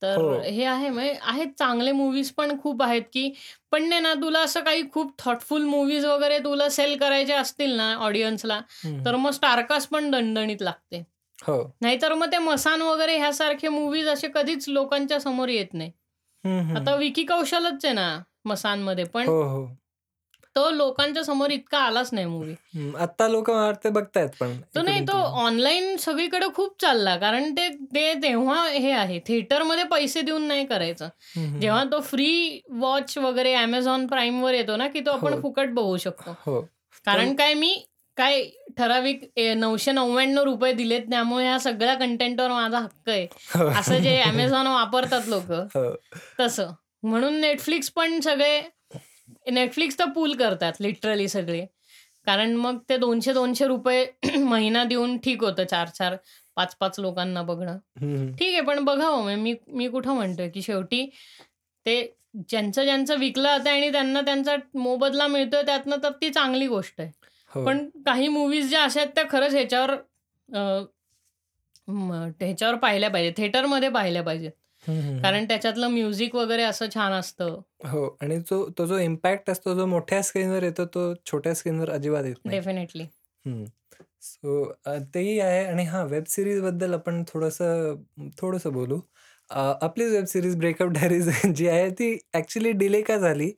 तर 0.02 0.18
हो. 0.18 0.40
हे 0.46 0.66
आहे 0.66 0.90
म्हणजे 0.90 1.14
आहेत 1.24 1.48
चांगले 1.60 1.92
मूव्हीज 1.94 2.32
पण 2.34 2.58
खूप 2.62 2.84
आहेत, 2.84 3.04
की 3.14 3.32
पण 3.72 3.92
आहे 3.92 4.02
ना 4.02 4.14
तुला 4.22 4.42
असं 4.42 4.64
काही 4.64 4.84
खूप 4.92 5.14
थॉटफुल 5.20 5.66
मूव्हीज 5.66 6.06
वगैरे 6.06 6.40
तुला 6.42 6.70
सेल 6.72 6.98
करायचे 7.00 7.34
असतील 7.36 7.76
ना 7.78 7.94
ऑडियन्सला, 8.02 8.60
तर. 9.06 9.16
मग 9.18 9.32
स्टारकास्ट 9.34 9.90
पण 9.92 10.12
दणदणीत 10.12 10.62
लागते. 10.64 11.04
हो. 11.48 11.74
नाहीतर 11.82 12.14
मग 12.14 12.32
ते 12.32 12.38
मसान 12.38 12.82
वगैरे 12.82 13.18
ह्यासारखे 13.18 13.70
मूव्हीज 13.70 14.08
असे 14.08 14.28
कधीच 14.36 14.70
लोकांच्या 14.70 15.20
समोर 15.20 15.50
येत 15.50 15.74
नाही. 15.74 15.92
आता 16.78 16.96
विकी 16.96 17.24
कौशलच 17.24 17.86
आहे 17.86 17.94
ना 17.94 18.20
मसानमध्ये, 18.46 19.04
पण 19.04 19.28
हो, 19.28 19.44
हो. 19.44 19.68
तो 20.56 20.70
लोकांच्या 20.70 21.24
समोर 21.24 21.50
इतका 21.50 21.78
आलाच 21.78 22.10
नाही 22.12 22.26
मूव्ही. 22.26 22.56
हं, 22.76 22.96
आत्ता 22.96 23.28
लोकं 23.28 23.54
वाटतं 23.54 23.94
बघतायत 23.94 24.30
पण 24.40 24.58
तो 24.76 24.82
नाही 24.82 25.02
तो. 25.02 25.14
ऑनलाईन 25.14 25.98
सगळीकडे 25.98 26.46
खूप 26.56 26.82
चालला. 26.82 27.18
कारण 27.18 27.52
ते 27.52 27.70
ते 27.70 28.14
तेव्हा 28.14 28.68
हे 28.68 28.92
आहे 28.92 29.20
थिएटरमध्ये 29.28 29.84
पैसे 29.84 30.22
देऊन 30.22 30.42
नाही 30.42 30.66
करायचं. 30.66 31.10
जेव्हा. 31.60 31.84
तो 31.84 32.00
फ्री 32.00 32.62
वॉच 32.70 33.18
वगैरे 33.18 33.56
Amazon 33.56 34.08
प्राईमवर 34.08 34.54
येतो 34.54 34.76
ना, 34.76 34.88
की 34.88 35.00
तो 35.00 35.12
आपण 35.12 35.34
हो. 35.34 35.42
फुकट 35.42 35.70
बघू 35.70 35.98
शकतो. 35.98 36.36
हो. 36.46 36.62
कारण 37.06 37.36
काय 37.36 37.54
मी 37.54 37.86
काय 38.20 38.44
ठराविक 38.78 39.22
ए 39.36 39.54
₹999 39.54 40.72
दिलेत 40.74 41.02
त्यामुळे 41.02 41.46
ह्या 41.46 41.60
सगळ्या 41.60 41.96
कंटेंटवर 41.96 42.50
माझा 42.52 42.80
हक्क 42.80 43.10
आहे. 43.10 43.28
असं 43.80 43.98
जे 44.00 44.24
Amazon 44.32 44.68
वापरतात 44.68 45.22
लोकं, 45.28 45.66
हो. 45.76 45.96
तसं. 46.40 46.72
म्हणून 47.04 47.44
Netflix 47.44 47.90
पण 47.96 48.20
सगळे 48.20 48.62
Netflix 49.52 50.00
तर 50.00 50.06
पूल 50.06 50.34
करतात 50.34 50.74
लिटरली 50.80 51.28
सगळे. 51.28 51.66
कारण 52.26 52.56
मग 52.56 52.78
ते 52.90 52.98
₹200-200 52.98 54.06
महिना 54.38 54.84
देऊन 54.84 55.18
ठीक 55.18 55.44
होतं 55.44 55.64
4-4, 55.64 56.16
5-5 56.56 57.00
लोकांना 57.00 57.42
बघणं. 57.42 57.78
हं, 58.02 58.18
हं. 58.18 58.32
ठीक 58.32 58.52
आहे, 58.54 58.62
पण 58.62 58.80
बघावं 58.80 59.36
मी 59.36 59.56
मी 59.68 59.88
कुठं 59.88 60.12
म्हणतोय, 60.12 60.50
की 60.50 60.62
शेवटी 60.62 61.10
ते 61.86 62.16
ज्यांचं 62.50 62.84
ज्यांचं 62.84 63.18
विकलं 63.18 63.58
जातंय 63.58 63.74
आणि 63.74 63.92
त्यांना 63.92 64.22
त्यांचा 64.22 64.56
मोबदला 64.74 65.28
मिळतोय 65.28 65.62
त्यातनं 65.62 65.96
तर 66.04 66.10
ती 66.10 66.30
चांगली 66.30 66.68
गोष्ट 66.68 67.02
आहे. 67.02 67.19
हो. 67.52 67.66
पण 67.66 67.88
काही 68.06 68.28
मूव्हीज 68.28 68.70
ज्या 68.70 68.84
अशा 68.84 69.00
आहेत 69.02 69.12
त्या 69.16 69.24
खरंच 69.32 69.54
ह्याच्यावर 69.54 69.96
ह्याच्यावर 72.42 72.76
पाहिल्या 72.76 73.10
पाहिजेत. 73.10 73.34
थिएटरमध्ये 73.38 73.90
पाहिल्या 73.90 74.24
पाहिजेत. 74.24 74.52
कारण 75.24 75.46
त्याच्यातलं 75.46 75.88
म्युझिक 75.88 76.36
वगैरे 76.36 76.64
असं 76.64 76.86
छान 76.94 77.12
असतं. 77.12 77.60
हो 77.86 78.06
आणि 78.22 78.38
जो 78.40 78.68
तो 78.78 78.86
जो 78.86 78.98
इम्पॅक्ट 78.98 79.50
असतो 79.50 79.74
जो 79.76 79.86
मोठ्या 79.86 80.22
स्क्रीनवर 80.24 80.64
येतो 80.64 80.86
तो 80.86 81.14
छोट्या 81.26 81.54
स्क्रीनवर 81.56 81.90
अजिबात 81.90 82.24
येत. 82.24 82.36
डेफिनेटली. 82.46 83.04
हं. 83.46 83.64
सो 84.22 84.72
तेही 85.14 85.40
आहे 85.40 85.64
आणि 85.66 85.84
हां, 85.84 86.06
वेब 86.08 86.24
सीरीजबद्दल 86.28 86.94
आपण 86.94 87.24
थोडंसं 87.28 87.96
थोडंसं 88.38 88.74
बोलू. 88.74 89.00
आपलीच 89.50 90.12
वेब 90.12 90.26
सीरीज 90.26 90.56
ब्रेकअप 90.56 90.90
डायरीज 90.90 91.30
जी 91.56 91.68
आहे 91.68 91.90
ती 91.90 92.18
ॲक्चुअली 92.34 92.72
डिले 92.72 93.02
का 93.02 93.18
झाली? 93.18 93.52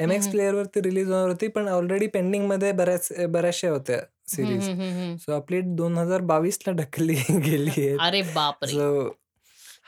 हं, 0.00 0.04
एम-एक्स 0.04 0.26
हं. 0.26 0.32
प्लेयरवरती 0.32 0.80
रिलीज 0.82 1.08
होणार 1.08 1.28
होती 1.28 1.48
पण 1.48 1.68
ऑलरेडी 1.68 2.06
पेंडिंगमध्ये 2.06 2.72
बऱ्याच 2.72 3.08
बऱ्याचशा 3.28 3.70
होत्या 3.70 3.98
सीरीज. 4.28 4.68
सो 5.20 5.32
आपली 5.32 5.60
2022ला 5.60 6.72
ढकलली 6.72 7.14
गेली 7.44 7.70
आहे. 7.70 7.96
अरे 8.00 8.22
बापरे! 8.34 8.70
सो. 8.70 9.08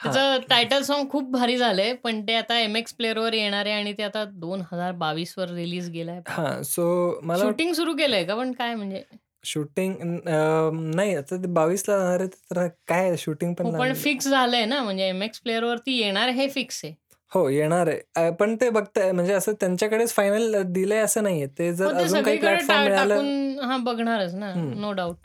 त्याचं 0.03 0.39
टायटल 0.51 0.83
सॉन्ग 0.83 1.09
खूप 1.11 1.31
भारी 1.31 1.57
झालंय, 1.57 1.93
पण 1.95 2.21
ते 2.23 2.35
आता 2.35 2.59
एम-एक्स 2.59 2.93
प्लेयरवर 2.95 3.33
येणार 3.33 3.67
आहे 3.67 3.75
आणि 3.75 3.93
ते 3.93 4.03
आता 4.03 4.25
2022 4.25 5.35
वर 5.39 5.51
रिलीज 5.51 5.91
गेलाय. 5.91 6.21
हां, 6.29 6.63
सो 6.63 7.21
मला 7.23 7.45
शूटिंग 7.45 7.73
सुरू 7.73 7.95
केलंय 7.95 8.25
का? 8.25 8.35
पण 8.35 8.53
काय 8.53 8.75
म्हणजे? 8.75 9.03
शूटिंग 9.45 9.95
नाही 10.95 11.15
आता 11.15 11.37
ते 11.37 11.47
22ला 11.47 11.99
जाणार 11.99 12.21
आहे 12.21 12.29
तर 12.51 12.67
काय 12.89 13.17
शूटिंग 13.17 13.55
पण 13.55 13.67
हो, 13.67 13.73
पण. 13.73 13.93
फिक्स 13.95 14.29
झालंय 14.29 14.65
ना 14.65 14.83
म्हणजे 14.83 15.09
एम-एक्स 15.09 15.41
प्लेयरवरती 15.41 15.97
येणार 15.99 16.29
हे 16.29 16.49
फिक्स 16.49 16.81
आहे. 16.85 16.95
हो, 17.35 17.49
येणार 17.49 17.87
आहे. 17.87 18.01
अ, 18.17 18.31
पण 18.31 18.57
ते 18.57 18.71
बघताय 18.71 19.13
म्हणजे 19.13 19.33
असं 19.33 19.53
त्यांच्याकडेच 19.53 20.13
फायनल 20.13 20.63
दिलंय 20.63 20.99
असं 20.99 21.23
नाहीये. 21.23 21.47
ते 21.47 21.69
हो, 21.69 21.75
जर 21.75 21.87
ते 21.87 22.05
अजून 22.05 22.23
काही 22.23 22.37
सगळीकडे 22.37 22.41
प्लॅटफॉर्म 22.41 22.83
टा 22.83 22.89
मिळालं 22.89 23.15
टाकून 23.15 23.59
हां, 23.59 23.85
बघणारच 23.85 24.35
ना. 24.35 24.53
हं. 24.53 24.81
No 24.81 24.93
doubt. 24.93 25.17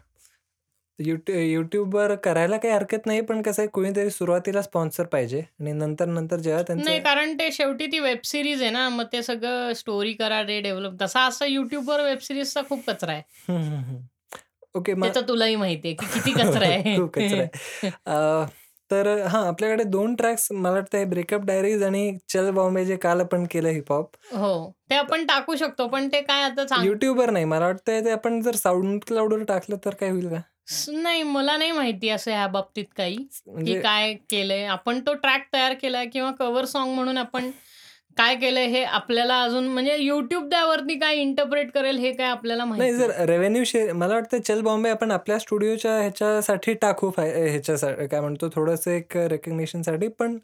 यूट्यू 1.00 1.36
YouTubeवर 1.36 2.16
करायला 2.16 2.58
काही 2.58 2.74
हरकत 2.74 3.06
नाही, 3.06 3.22
पण 3.22 3.42
कसं 3.42 3.62
आहे 3.62 3.70
कोणीतरी 3.70 4.10
सुरुवातीला 4.10 4.62
स्पॉन्सर 4.62 5.04
पाहिजे 5.04 5.40
आणि 5.40 5.72
नंतर-नंतर 5.72 6.36
जेव्हा 6.36 6.64
नाही, 6.70 6.84
त्यांचं 6.84 7.04
कारण 7.04 7.34
ते 7.34 7.52
शेवटी 7.52 7.86
ती 7.86 8.00
वेब 8.00 8.18
सीरीज 8.24 8.62
आहे 8.62 8.72
ना, 8.72 8.90
मग 8.90 9.04
ते 9.14 9.24
सगळं 9.24 9.74
स्टोरी 9.74 10.14
करा, 10.14 10.42
रे 10.44 10.62
डेव्हलप 10.62 10.94
तसा 11.02 11.26
असा 11.26 11.46
YouTubeवर 11.46 12.04
वेब 12.04 12.18
सीरीजचा 12.18 12.62
खूप 12.70 12.90
कचरा 12.90 13.12
आहे. 13.12 13.22
हं, 13.50 13.58
हं, 13.58 13.84
हं. 13.84 13.98
ओके 14.76 14.94
ते 14.94 15.00
मग 15.00 15.16
तर 15.16 15.22
तुलाही 15.22 15.56
माहिती 15.56 15.88
आहे, 15.88 15.96
की 15.96 16.06
किती 16.06 16.32
कचरा 16.32 16.66
आहे. 16.70 16.98
खूप 16.98 17.14
कचरा 17.14 17.42
आहे. 17.42 17.90
अ, 18.06 18.46
तर 18.92 19.08
हां, 19.28 19.46
आपल्याकडे 19.48 19.84
2 19.84 20.16
ट्रॅक्स 20.16 20.48
मला 20.52 20.74
वाटतं 20.74 20.98
हे 20.98 21.06
ब्रेकअप 21.06 21.42
डायरीज 21.42 21.84
आणि 21.84 22.18
चल 22.30 22.50
बॉम्बे 22.52 22.86
जे 22.86 22.96
काल 22.96 23.22
आपण 23.22 23.46
केलं 23.46 23.70
हिप-हॉप. 23.70 24.10
हो, 24.34 24.72
ते 24.90 24.96
आपण 24.96 25.26
टाकू 25.26 25.56
शकतो, 25.56 25.88
पण 25.88 26.08
ते 26.08 26.22
काय 26.22 26.44
आता 26.44 26.82
YouTubeवर 26.82 27.30
नाही. 27.30 27.46
मला 27.46 27.66
वाटतंय 27.66 28.02
ते 28.06 28.12
आपण 28.12 28.42
जर 28.42 28.56
SoundCloudवर 28.56 29.44
टाकलं 29.44 29.78
तर 29.86 29.94
काय 29.94 30.10
होईल 30.10 30.30
का? 30.30 30.42
स 30.68 30.90
नाही, 30.90 31.24
मला 31.24 31.56
नाही 31.58 31.72
माहिती 31.72 32.10
असं 32.10 32.32
ह्या 32.32 32.48
बाबतीत 32.48 32.86
काही, 32.98 33.16
की 33.16 33.52
म्हणजे 33.52 33.74
काय 33.74 34.14
केलंय. 34.30 34.66
आपण 34.68 35.00
तो 35.00 35.14
ट्रॅक 35.14 35.48
तयार 35.54 35.74
केलाय 35.74 36.06
किंवा 36.06 36.32
कव्हर 36.32 36.66
सॉन्ग 36.66 36.94
म्हणून 36.96 37.18
आपण 37.18 37.50
काय 38.18 38.36
केलंय 38.36 38.66
हे 38.66 38.84
आपल्याला 38.84 39.42
अजून 39.44 39.68
म्हणजे 39.68 39.98
YouTube 40.00 40.50
त्यावरती 40.52 40.98
काय 41.00 41.16
इंटरप्रेट 41.16 41.72
करेल 41.72 41.98
हे 41.98 42.12
काय 42.12 42.28
आपल्याला 42.28 42.66
माहीत 42.66 42.82
नाही. 42.82 42.94
जर 42.94 43.26
रेव्हेन्यू 43.30 43.64
शेअर 43.64 43.92
मला 43.94 44.14
वाटतं 44.14 44.42
चल 44.42 44.62
बॉम्बे 44.62 44.90
आपण 44.90 45.12
आपल्या 45.12 45.40
स्टुडिओच्या 45.40 45.98
ह्याच्यासाठी 46.00 46.74
टाकू 46.74 47.10
ह्याच्यासाठी 47.18 48.08
काय 48.08 48.20
म्हणतो 48.20 48.50
थोडंसं 48.56 48.92
एक 48.92 49.18
रिकग्निशनसाठी 49.18 50.08
पण 50.20 50.38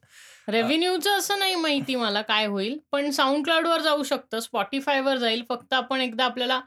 रेव्हेन्यूचं 0.48 1.18
असं 1.18 1.40
नाही 1.40 1.56
माहिती 1.56 1.96
मला 1.96 2.22
काय 2.22 2.46
होईल. 2.46 2.78
पण 2.92 3.10
SoundCloudवर 3.10 3.82
जाऊ 3.82 4.04
शकतं, 4.04 4.40
Spotifyवर 4.40 5.18
जाईल. 5.18 5.44
फक्त 5.50 5.74
आपण 5.74 6.02
एकदा 6.02 6.26
आपल्याला 6.26 6.60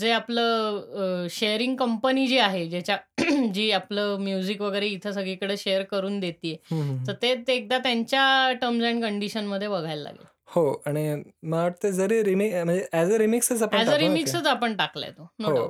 जे 0.00 0.10
आपलं 0.10 1.26
शेअरिंग 1.30 1.76
कंपनी 1.76 2.26
जी 2.26 2.38
आहे, 2.38 2.64
ज्याच्या 2.68 2.96
जी 3.54 3.70
आपलं 3.70 4.16
म्युझिक 4.20 4.60
वगैरे 4.60 4.86
इथं 4.86 5.12
सगळीकडे 5.12 5.56
शेअर 5.56 5.82
करून 5.82 6.18
हं, 6.72 6.96
तर. 7.06 7.12
ते 7.20 7.34
एकदा 7.48 7.78
त्यांच्या 7.78 8.52
टर्म्स 8.62 8.84
एंड 8.84 9.02
कंडिशनमध्ये 9.02 9.68
बघायला 9.68 10.02
लागेल. 10.02 10.24
हो 10.48 10.62
आणि 10.86 11.14
मला 11.42 11.62
वाटतं 11.62 11.90
जरी 11.90 12.22
रिमी 12.24 12.50
म्हणजे 12.54 12.84
ॲज 12.92 13.12
अ 13.12 13.18
रिमिक्सच 13.18 13.62
आपण 13.62 13.76
ॲज 13.76 13.88
अ. 13.88 13.96
रिमिक्सच 13.98 14.46
आपण 14.46 14.76
टाकलाय 14.76 15.10
तो. 15.10 15.28
नो 15.38 15.48
हो. 15.48 15.66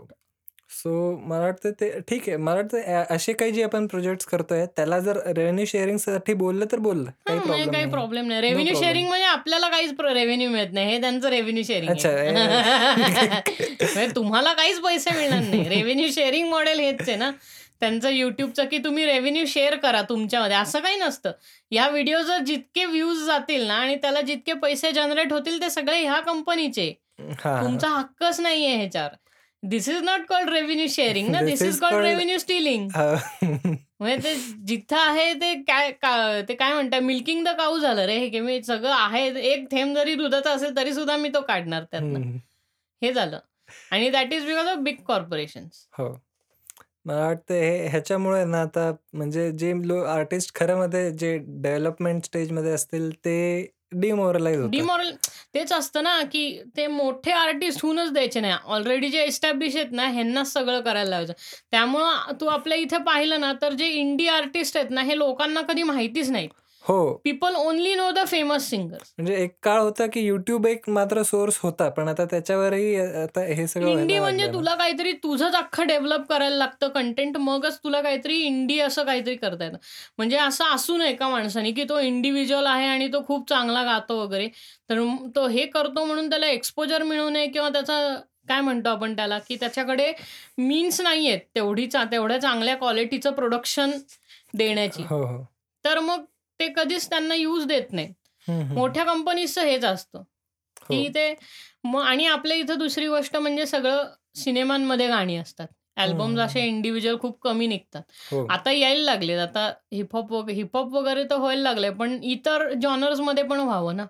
सो 0.70 0.90
मला 1.26 1.40
वाटतं 1.40 1.70
ते 1.70 1.88
ठीक 2.00 2.28
आहे. 2.28 2.36
मला 2.36 2.56
वाटतं 2.56 2.80
अ- 2.80 3.14
असे 3.14 3.32
काही 3.32 3.52
जे 3.52 3.62
आपण 3.62 3.86
प्रोजेक्ट 3.86 4.24
करतोय 4.28 4.64
त्याला 4.66 4.98
जर 4.98 5.16
रेव्हेन्यू 5.26 5.64
शेअरिंगसाठी 5.64 6.34
बोललं 6.34 6.64
तर 6.72 6.78
बोललं. 6.78 7.10
काही 7.26 7.38
हा, 7.38 7.44
म्हणजे 7.44 7.46
प्रॉब्लेम 7.46 7.70
काही 7.72 7.82
नाही. 7.84 7.92
प्रॉब्लेम 7.92 8.26
नाही. 8.28 8.40
रेव्हेन्यू. 8.40 8.74
शेअरिंग 8.74 9.08
म्हणजे 9.08 9.26
आपल्याला 9.26 9.68
काहीच 9.68 9.92
रेव्हेन्यू 10.00 10.50
मिळत 10.50 10.72
नाही. 10.72 10.86
हे 10.86 11.00
त्यांचं 11.00 11.28
रेव्हेन्यू 11.28 11.62
शेअरिंग 11.62 11.90
अच्छा, 11.90 12.08
म्हणजे 13.94 14.14
तुम्हाला 14.16 14.52
काहीच 14.52 14.80
पैसे 14.80 15.10
मिळणार 15.18 15.40
नाही. 15.40 15.68
रेव्हेन्यू 15.68 16.10
शेअरिंग 16.10 16.48
मॉडेल 16.48 16.80
हेच 16.80 17.00
आहे 17.00 17.16
ना. 17.16 17.30
त्यांचं 17.80 18.08
युट्यूबचं 18.10 18.64
की 18.64 18.78
तुम्ही 18.78 19.04
रेव्हेन्यू 19.06 19.44
शेअर 19.46 19.76
करा 19.76 20.02
तुमच्यामध्ये. 20.02 20.56
असं 20.56 20.80
काही 20.80 20.96
नसतं. 20.96 21.32
या 21.70 21.88
व्हिडिओचं 21.88 22.44
जितके 22.44 22.84
व्ह्यूज 22.84 23.24
जातील 23.24 23.66
ना 23.66 23.74
आणि 23.74 23.94
त्याला 23.94 24.20
जितके 24.20 24.52
पैसे 24.52 24.92
जनरेट 24.92 25.32
होतील 25.32 25.60
ते 25.60 25.70
सगळे 25.70 26.00
ह्या 26.02 26.20
कंपनीचे 26.20 26.92
हा. 27.44 27.62
तुमचा 27.64 27.88
हक्कच 27.88 28.40
नाहीये 28.40 28.76
ह्याच्यावर. 28.76 29.10
This 29.62 29.88
is 29.88 30.02
not 30.04 30.24
called 30.26 30.50
revenue 30.50 30.86
sharing 30.88 31.28
ना 31.28 31.38
This 31.38 31.48
this 31.50 31.62
is 31.62 31.68
is 31.68 31.80
called 31.80 31.94
called- 31.94 32.08
revenue 32.08 32.38
stealing. 32.38 32.88
म्हणजे 34.00 34.16
ते 34.24 34.34
जिथं 34.66 34.96
आहे 34.98 35.32
ते 35.34 35.54
काय 35.62 35.90
का- 35.92 36.48
ते 36.48 36.54
काय 36.54 36.72
म्हणतात? 36.74 37.00
मिल्किंग 37.00 37.44
द 37.44 37.48
काऊ 37.48 37.78
झालं 37.78 38.06
रे 38.06 38.18
हे 38.18 38.28
की 38.28 38.40
मी 38.40 38.62
सगळं 38.62 38.92
आहे 38.92 39.26
एक 39.52 39.66
थेंब 39.70 39.94
जरी 39.96 40.14
दुधाचा 40.14 40.50
असेल 40.50 40.76
तरी 40.76 40.92
सुद्धा 40.94 41.16
मी 41.16 41.28
तो 41.28 41.40
काढणार 41.40 41.82
त्यातनं. 41.82 42.18
हम्म. 42.18 42.36
हे 43.02 43.12
झालं. 43.12 43.38
आणि 43.92 44.08
that 44.10 44.32
is 44.32 44.44
because 44.46 44.66
of 44.66 44.78
big 44.78 44.96
corporation 45.06 45.66
हो. 45.98 46.08
मला 47.06 47.26
वाटतं 47.26 47.54
हे 47.54 47.86
ह्याच्यामुळे 47.88 48.44
ना 48.44 48.60
आता 48.62 48.90
म्हणजे 49.12 49.50
जे 49.52 49.72
लो 49.84 50.02
आर्टिस्ट 50.04 50.54
खरं 50.54 50.78
मध्ये 50.78 51.10
जे 51.10 51.36
डेव्हलपमेंट 51.38 52.24
स्टेजमध्ये 52.24 52.72
असतील 52.72 53.10
ते 53.14 53.36
डिमोरलाइज 53.92 54.60
डिमॉरल 54.70 55.10
तेच 55.54 55.72
असतं 55.72 56.02
ना 56.02 56.20
की 56.32 56.42
ते 56.76 56.86
मोठे 56.86 57.30
आर्टिस्ट 57.32 57.80
होऊनच 57.82 58.12
द्यायचे 58.12 58.40
नाही. 58.40 58.54
ऑलरेडी 58.66 59.08
जे 59.08 59.22
एस्टॅब्लिश 59.22 59.76
आहेत 59.76 59.92
ना 59.92 60.06
ह्यांनाच 60.08 60.52
सगळं 60.52 60.80
करायला 60.80 61.10
लावायचं. 61.10 61.32
त्यामुळं 61.70 62.32
तू 62.40 62.46
आपल्या 62.46 62.78
इथे 62.78 62.98
पाहिलं 63.06 63.40
ना 63.40 63.52
तर 63.62 63.72
जे 63.72 63.88
इंडी 63.90 64.26
आर्टिस्ट 64.28 64.76
आहेत 64.76 64.90
ना 64.90 65.02
हे 65.02 65.18
लोकांना 65.18 65.62
कधी 65.68 65.82
माहितीच 65.82 66.30
नाही 66.30 66.48
हो. 66.82 67.12
People 67.24 67.54
only 67.54 67.94
know 67.94 68.10
the 68.10 68.18
famous 68.26 68.68
singers 68.70 69.12
म्हणजे 69.18 69.34
एक 69.34 69.54
काळ 69.62 69.80
होता 69.80 70.06
की 70.06 70.20
युट्यूब 70.20 70.66
एक 70.66 70.88
मात्र 70.88 71.22
सोर्स 71.22 71.58
होता 71.62 71.88
पण 71.88 72.08
आता 72.08 72.24
त्याच्यावरही 72.24 72.96
आता 72.96 73.40
हे 73.40 73.66
सगळं 73.66 73.86
इंडी 73.88 74.02
व्हायला 74.02 74.20
म्हणजे 74.20 74.42
लागलंय 74.42 74.46
ना. 74.46 74.52
तुला 74.52 74.74
काहीतरी 74.74 75.12
तुझंच 75.12 75.54
अख्खं 75.54 75.86
डेव्हलप 75.86 76.28
करायला 76.28 76.56
लागतं 76.56 76.88
कंटेंट 76.88 77.36
मगच 77.36 77.78
तुला 77.78 78.00
काहीतरी 78.02 78.38
इंडी 78.38 78.78
असं 78.80 79.04
काहीतरी 79.04 79.36
करता 79.36 79.64
येतं. 79.64 79.76
म्हणजे 80.18 80.36
असं 80.36 80.64
असू 80.64 80.96
नये 80.96 81.14
का 81.14 81.28
माणसाने 81.28 81.72
की 81.72 81.84
तो 81.84 82.00
इंडिव्हिज्युअल 82.00 82.66
आहे 82.66 82.86
आणि 82.86 83.08
तो 83.08 83.24
खूप 83.26 83.48
चांगला 83.48 83.84
गातो 83.84 84.20
वगैरे. 84.20 84.48
तर 84.90 84.98
म- 84.98 85.28
तो 85.36 85.46
हे 85.46 85.66
करतो 85.66 86.04
म्हणून 86.04 86.30
त्याला 86.30 86.46
एक्सपोजर 86.46 87.02
मिळू 87.02 87.28
नये 87.30 87.46
किंवा 87.46 87.68
त्याचा 87.68 88.16
काय 88.48 88.60
म्हणतो 88.60 88.88
आपण 88.88 89.16
त्याला 89.16 89.38
की 89.38 89.56
त्याच्याकडे 89.56 90.12
मीन्स 90.58 91.00
नाही 91.00 91.28
आहेत 91.28 91.40
तेवढी 91.54 91.86
चा 91.86 92.04
तेवढ्या 92.04 92.40
चांगल्या 92.40 92.76
क्वालिटीचं 92.76 93.30
प्रोडक्शन 93.30 93.90
देण्याची. 94.54 95.02
हो 95.02 95.22
हो. 95.22 95.44
तर 95.84 95.98
मग 95.98 96.24
ते 96.60 96.68
कधीच 96.68 97.08
त्यांना 97.08 97.34
यूज 97.34 97.64
देत 97.66 97.92
नाही. 97.92 98.12
मोठ्या 98.48 99.04
कंपनीजचं 99.04 99.62
हेच 99.62 99.84
असतं 99.84 100.18
हो. 100.18 100.24
की 100.88 101.08
ते 101.14 101.34
मग 101.84 102.02
आणि 102.02 102.26
आपल्या 102.26 102.56
इथं 102.56 102.78
दुसरी 102.78 103.08
गोष्ट 103.08 103.36
म्हणजे 103.36 103.66
सगळं 103.66 104.08
सिनेमांमध्ये 104.36 105.08
गाणी 105.08 105.36
असतात 105.36 105.66
अल्बम्स 105.96 106.28
हम्म. 106.30 106.40
असे 106.40 106.60
इंडिव्हिज्युअल 106.66 107.18
खूप 107.20 107.38
कमी 107.42 107.66
निघतात 107.66 108.02
हो 108.32 108.46
आता 108.50 108.72
यायला 108.72 109.04
लागलेत 109.04 109.38
आता 109.38 109.66
हिपहॉप 109.92 110.32
वगैरे 110.32 110.56
हिपहॉप 110.56 110.92
वगैरे 110.94 111.24
तर 111.24 111.36
व्हायला 111.36 111.62
लागले 111.62 111.90
पण 111.90 112.18
इतर 112.24 112.72
जॉनर्समध्ये 112.82 113.44
पण 113.44 113.60
व्हावं 113.60 113.96
ना. 113.96 114.06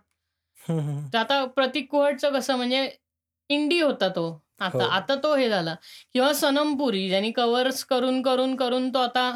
तर 1.13 1.19
आता 1.19 1.45
प्रतीक 1.47 1.91
कुहटचं 1.91 2.33
कसं 2.33 2.57
म्हणजे 2.57 2.89
इंडी 3.51 3.81
होता 3.81 4.09
तो 4.09 4.29
हो. 4.29 4.39
आता 4.61 4.85
आता 4.95 5.15
तो 5.15 5.35
हे 5.35 5.49
झाला 5.49 5.75
किंवा 6.13 6.33
सनमपुरी 6.33 7.09
ज्यांनी 7.09 7.31
कव्हर्स 7.33 7.85
करून 7.85 8.21
करून 8.23 8.55
करून 8.57 8.93
तो 8.95 8.99
आता 8.99 9.31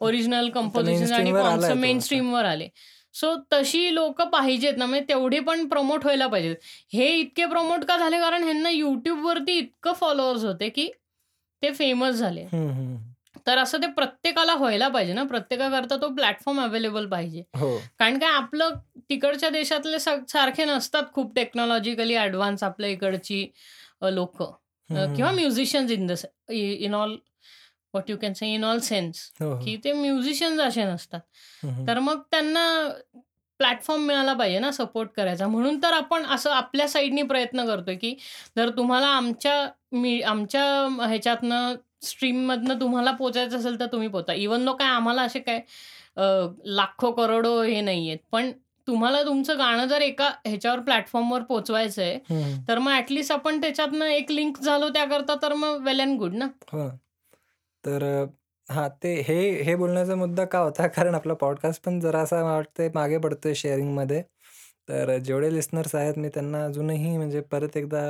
ओरिजिनल 0.00 0.48
कंपोजिशन 0.54 1.12
आणि 1.12 1.32
तो. 1.32 1.74
मेन. 1.74 1.98
स्ट्रीमवर 2.00 2.44
आले. 2.44 2.68
सो 3.14 3.34
तशी 3.52 3.94
लोक 3.94 4.20
पाहिजेत 4.32 4.76
ना 4.78 4.86
म्हणजे 4.86 5.04
तेवढे 5.08 5.38
पण 5.40 5.66
प्रमोट 5.68 6.04
व्हायला 6.04 6.26
पाहिजेत. 6.26 6.56
हे 6.92 7.06
इतके 7.20 7.46
प्रमोट 7.46 7.84
का 7.84 7.96
झाले? 7.98 8.18
कारण 8.20 8.42
ह्यांना 8.44 8.70
युट्यूबवरती 8.70 9.56
इतकं 9.58 9.92
फॉलोअर्स 9.92 10.44
होते 10.44 10.68
की 10.68 10.88
ते 11.62 11.72
फेमस 11.74 12.14
झाले. 12.14 12.44
तर 13.46 13.58
असं 13.58 13.78
ते 13.82 13.86
प्रत्येकाला 13.86 14.54
व्हायला 14.54 14.88
पाहिजे 14.88 15.12
ना. 15.12 15.22
प्रत्येकाकरता 15.24 15.96
तो 15.96 16.08
प्लॅटफॉर्म 16.14 16.60
अवेलेबल 16.60 17.06
पाहिजे. 17.10 17.42
हो. 17.56 17.76
कारण 17.98 18.18
काय 18.18 18.30
आपलं 18.30 18.74
तिकडच्या 19.10 19.50
देशातले 19.50 19.98
सारखे 19.98 20.64
नसतात 20.64 21.12
खूप 21.12 21.34
टेक्नॉलॉजिकली 21.36 22.16
ॲडव्हान्स 22.16 22.62
आपल्या 22.62 22.90
इकडची 22.90 23.44
लोक. 24.12 24.42
किंवा. 24.90 25.30
Musicians 25.32 25.90
in 25.90 26.06
the 26.06 26.14
in 26.50 26.94
all 26.94 27.16
what 27.94 28.10
you 28.10 28.16
can 28.22 28.32
say 28.32 28.52
in 28.54 28.64
all 28.64 28.78
sense. 28.80 29.30
की 29.64 29.76
ते 29.84 29.92
म्युझिशियन्स 29.92 30.60
असे 30.60 30.84
नसतात. 30.84 31.20
तर 31.88 31.98
मग 31.98 32.20
त्यांना 32.30 32.66
प्लॅटफॉर्म 33.60 34.02
मिळाला 34.06 34.32
पाहिजे 34.34 34.58
ना 34.58 34.70
सपोर्ट 34.72 35.10
करायचा. 35.16 35.46
म्हणून 35.46 35.82
तर 35.82 35.92
आपण 35.92 36.24
असं 36.34 36.50
आपल्या 36.50 36.88
साईडनी 36.88 37.22
प्रयत्न 37.22 37.64
करतोय 37.66 37.94
की 37.96 38.14
जर 38.56 38.70
तुम्हाला 38.76 39.06
आमच्या 39.06 39.68
मी 39.92 40.20
आमच्या 40.22 40.62
ह्याच्यातनं 41.00 41.74
स्ट्रीममधनं 42.02 42.80
तुम्हाला 42.80 43.10
पोचायचं 43.10 43.58
असेल 43.58 43.78
तर 43.80 43.86
तुम्ही 43.92 44.08
पोचा. 44.08 44.32
इवन 44.32 44.62
नो 44.64 44.72
काय 44.74 44.88
आम्हाला 44.88 45.22
असे 45.22 45.38
काय 45.40 45.60
लाखो 46.66 47.10
करोडो 47.12 47.60
हे 47.62 47.80
नाही 47.80 48.08
आहेत 48.08 48.18
पण 48.32 48.50
तुम्हाला 48.88 49.22
तुमचं 49.22 49.58
गाणं 49.58 49.86
जर 49.86 50.00
एका 50.02 50.28
ह्याच्यावर 50.46 50.80
प्लॅटफॉर्मवर 50.80 51.42
पोचवायचं 51.42 52.02
आहे. 52.02 52.62
तर 52.68 52.78
मग 52.78 52.92
ॲटलिस्ट 52.92 53.32
आपण 53.32 53.60
त्याच्यातनं 53.60 54.04
एक 54.04 54.30
लिंक 54.32 54.58
झालो 54.58 54.88
त्याकरता 54.88 55.34
तर 55.42 55.54
मग 55.54 55.84
वेल 55.84 56.00
अँड 56.00 56.18
गुड 56.18 56.34
ना. 56.34 56.46
हो. 56.72 56.88
तर 57.88 58.02
अ, 58.68 58.86
ते 59.02 59.12
हे 59.28 59.36
हे 59.64 59.74
बोलण्याचा 59.76 60.14
मुद्दा 60.16 60.44
का 60.44 60.58
होता? 60.58 60.86
कारण 60.96 61.14
आपला 61.14 61.34
पॉडकास्ट 61.34 61.82
पण 61.84 62.00
जरा 62.00 62.20
असा 62.22 62.42
मला 62.44 62.54
वाटतंय 62.54 62.88
मागे 62.94 63.18
पडतोय 63.18 63.54
शेअरिंगमध्ये. 63.54 64.22
तर 64.88 65.16
जेवढे 65.18 65.52
लिस्नर्स 65.54 65.94
आहेत 65.94 66.18
मी 66.18 66.28
त्यांना 66.28 66.64
अजूनही 66.64 67.16
म्हणजे 67.16 67.40
परत 67.52 67.76
एकदा 67.76 68.02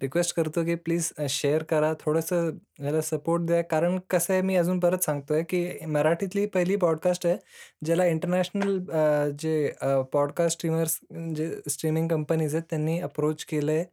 रिक्वेस्ट 0.00 0.34
करतो 0.36 0.64
की 0.64 0.74
प्लीज 0.76 1.10
शेअर 1.30 1.62
करा. 1.62 1.92
थोडंसं 2.00 2.50
याला 2.80 3.00
सपोर्ट 3.00 3.42
द्या. 3.42 3.60
कारण 3.64 3.98
कसं 4.10 4.32
आहे 4.32 4.42
मी 4.42 4.56
अजून 4.56 4.78
परत 4.80 5.04
सांगतोय 5.04 5.42
की 5.42 5.86
मराठीतली 5.86 6.46
पहिली 6.46 6.76
पॉडकास्ट 6.76 7.26
आहे 7.26 7.36
ज्याला 7.84 8.06
इंटरनॅशनल 8.06 8.78
जे 9.40 9.54
पॉडकास्ट 10.12 10.56
स्ट्रीमर्स 10.58 10.98
जे 11.36 11.50
स्ट्रीमिंग 11.70 12.08
कंपनीज 12.08 12.54
आहेत 12.54 12.64
त्यांनी 12.70 12.98
अप्रोच 13.00 13.44
केलं 13.44 13.72
आहे 13.72 13.84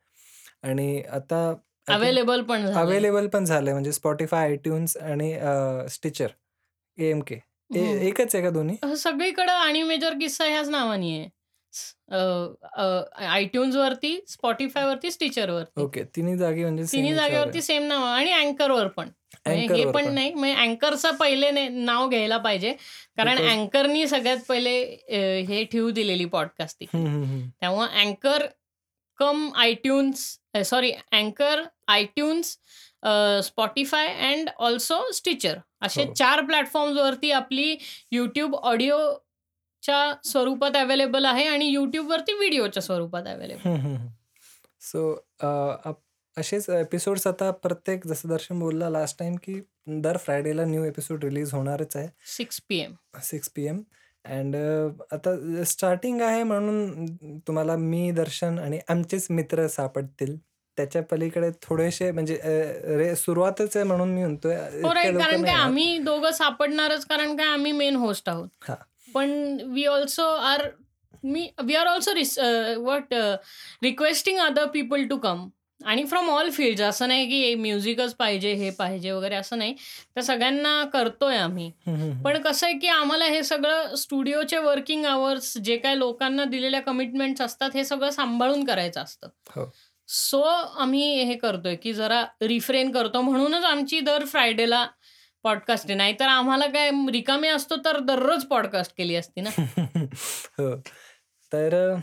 आणि 0.64 1.02
आता 1.11 1.53
अवेलेबल 1.88 2.41
पण. 2.41 2.65
अवेलेबल 2.76 3.27
पण 3.27 3.45
झालंय 3.45 3.73
म्हणजे 3.73 3.91
स्पॉटीफाय 3.91 4.47
आयट्यून्स 4.49 4.97
आणि 4.97 5.34
स्टिचर 5.91 6.27
एम 6.97 7.19
के. 7.22 7.35
एकच 8.07 8.35
आहे 8.35 8.43
का 8.43 8.49
दोन्ही? 8.49 8.77
सगळीकडे 8.97 9.51
आणि 9.51 9.81
मेजर 9.84 10.14
किस्सा 10.19 10.45
ह्याच 10.45 10.69
नावाने 10.69 11.18
आहे. 11.18 11.30
आयट्यून्स 13.27 13.76
वरती 13.76 14.19
स्पॉटीफाय 14.27 14.85
वरती 14.85 15.11
स्टिचर 15.11 15.49
वरती. 15.49 15.81
ओके 15.81 16.03
तिन्ही 16.15 16.38
जागी 16.38 16.64
म्हणजे 16.64 16.84
तिन्ही 16.91 17.14
जागेवरती 17.15 17.61
सेम 17.61 17.84
नाव 17.88 18.03
आणि 18.03 18.31
अँकर 18.34 18.72
वर 18.72 18.88
पण. 18.88 19.09
म्हणजे 19.45 19.65
Anchor 19.65 19.77
हे 19.77 19.85
वर 19.85 19.91
पण. 19.93 20.14
नाही 20.14 20.34
म्हणजे 20.34 20.61
अँकरचं 20.61 21.15
पहिले 21.15 21.68
नाव 21.69 22.07
घ्यायला 22.09 22.38
पाहिजे. 22.38 22.72
कारण 23.18 23.38
अँकरनी 23.47 24.07
सगळ्यात 24.07 24.38
पहिले 24.49 24.80
हे 25.47 25.64
ठेवू 25.72 25.89
दिलेली 25.91 26.26
पॉडकास्टिंग. 26.26 27.51
त्यामुळे 27.59 27.88
अँकर 28.01 28.45
कम 29.19 29.49
आयट्यून्स 29.56 30.26
सॉरी 30.65 30.91
अँकर 31.11 31.64
iTunes 31.88 32.57
Spotify 33.45 34.07
and 34.07 34.49
also 34.57 34.99
Stitcher. 35.14 35.57
असे 35.81 36.03
हो. 36.03 36.14
चार 36.14 36.41
प्लॅटफॉर्म्सवरती 36.45 37.31
आपली 37.31 37.77
युट्यूब 38.11 38.56
ऑडिओच्या 38.56 40.14
स्वरूपात 40.26 40.76
अवेलेबल 40.76 41.26
आहे 41.26 41.45
आणि 41.48 41.65
युट्यूबवरती 41.65 42.34
व्हिडिओच्या 42.34 42.84
स्वरूपात 42.84 43.27
अवेलेबल. 43.27 43.95
सो 44.81 45.11
असेच 46.38 46.69
एपिसोड्स 46.69 47.27
आता 47.27 47.49
प्रत्येक 47.52 48.06
जसं 48.07 48.30
दर्शन 48.30 48.60
बोलला 48.60 48.89
लास्ट 48.89 49.19
टाइम 49.19 49.35
की 49.44 49.60
दर 50.03 50.18
फ्रायडेला 50.18 50.65
न्यू 50.65 50.84
एपिसोड 50.84 51.23
रिलीज 51.23 51.53
होणारच 51.53 51.95
आहे. 51.95 52.07
Six 52.38 52.60
P 52.69 52.80
M 52.80 52.94
six 53.23 53.49
P 53.49 53.65
M 53.65 53.81
and 54.29 54.55
आता 55.11 55.63
स्टार्टिंग 55.65 56.21
आहे 56.21 56.43
म्हणून 56.43 57.37
तुम्हाला 57.47 57.75
मी 57.77 58.09
दर्शन 58.11 58.59
आणि 58.59 58.79
आमचेच 58.89 59.27
मित्र 59.29 59.67
सापडतील 59.69 60.35
त्याच्या 60.77 61.01
पलीकडे 61.03 61.49
थोडेसे 61.61 62.09
म्हणजे 62.11 62.35
अ, 62.37 62.49
रे 62.97 63.15
सुरुवातच 63.15 63.75
आहे 63.77 63.85
म्हणून 63.85 64.09
मी 64.09 64.21
म्हणतोय 64.21 64.55
हो 64.55 64.67
इतक्या 64.69 64.93
राईट 64.93 65.13
लवकर 65.13 65.19
कारण 65.19 65.31
नाही 65.31 65.43
काय 65.43 65.51
येणार. 65.51 65.65
आम्ही 65.65 65.97
दोघं 65.99 66.31
सापडणारच 66.31 67.05
कारण 67.05 67.35
काय 67.37 67.47
आम्ही 67.47 67.71
मेन 67.71 67.95
होस्ट 67.95 68.29
आहोत 68.29 68.49
हा. 68.61 68.75
पण 69.15 69.31
we 69.65 69.85
also 69.85 70.23
are 70.23 70.67
me 71.23 71.47
we 71.63 71.75
are 71.75 71.87
also 71.87 72.11
what 72.81 73.13
requesting 73.83 74.39
other 74.39 74.65
people 74.65 75.07
to 75.07 75.17
come 75.17 75.47
आणि 75.88 76.03
फ्रॉम 76.03 76.30
ऑल 76.30 76.49
फील्ड 76.49 76.81
असं 76.81 77.07
नाही 77.07 77.26
की 77.26 77.55
म्युझिकच 77.55 78.14
पाहिजे 78.14 78.53
हे 78.53 78.69
पाहिजे 78.69 79.11
वगैरे 79.11 79.35
असं 79.35 79.57
नाही. 79.57 79.76
तर 80.15 80.22
सगळ्यांना 80.22 80.84
करतोय 80.93 81.38
आम्ही. 81.38 81.72
पण 82.23 82.41
कसं 82.41 82.68
आहे 82.68 82.77
की 82.77 82.88
आम्हाला 82.88 83.26
हे 83.26 83.43
सगळं 83.43 83.95
स्टुडिओचे 83.95 84.57
वर्किंग 84.57 85.05
आवर्स 85.05 85.57
जे 85.57 85.77
काय 85.77 85.95
लोकांना 85.95 86.43
दिलेल्या 86.43 86.81
कमिटमेंट्स 86.81 87.41
असतात 87.41 87.69
हे 87.73 87.85
सगळं 87.85 88.09
सांभाळून 88.09 88.64
करायचं 88.64 89.01
असतं. 89.01 89.27
हो. 89.49 89.72
सो 90.07 90.41
आम्ही 90.41 91.23
हे 91.23 91.35
करतोय 91.35 91.76
की 91.76 91.93
जरा 91.93 92.26
रिफ्रेन 92.41 92.91
करतो. 92.91 93.22
म्हणूनच 93.22 93.64
आमची 93.64 93.99
दर 93.99 94.26
फ्रायडेला 94.26 94.88
पॉडकास्ट 95.43 95.85
आहे. 95.85 95.95
नाहीतर 95.95 96.27
आम्हाला 96.27 96.65
काय 96.65 96.91
रिकामे 97.11 97.47
असतो 97.47 97.76
तर 97.85 97.99
दररोज 97.99 98.45
पॉडकास्ट 98.45 98.93
केली 98.97 99.15
असती 99.15 99.41
ना. 99.41 99.49
हो. 100.59 100.76
तर 101.53 101.95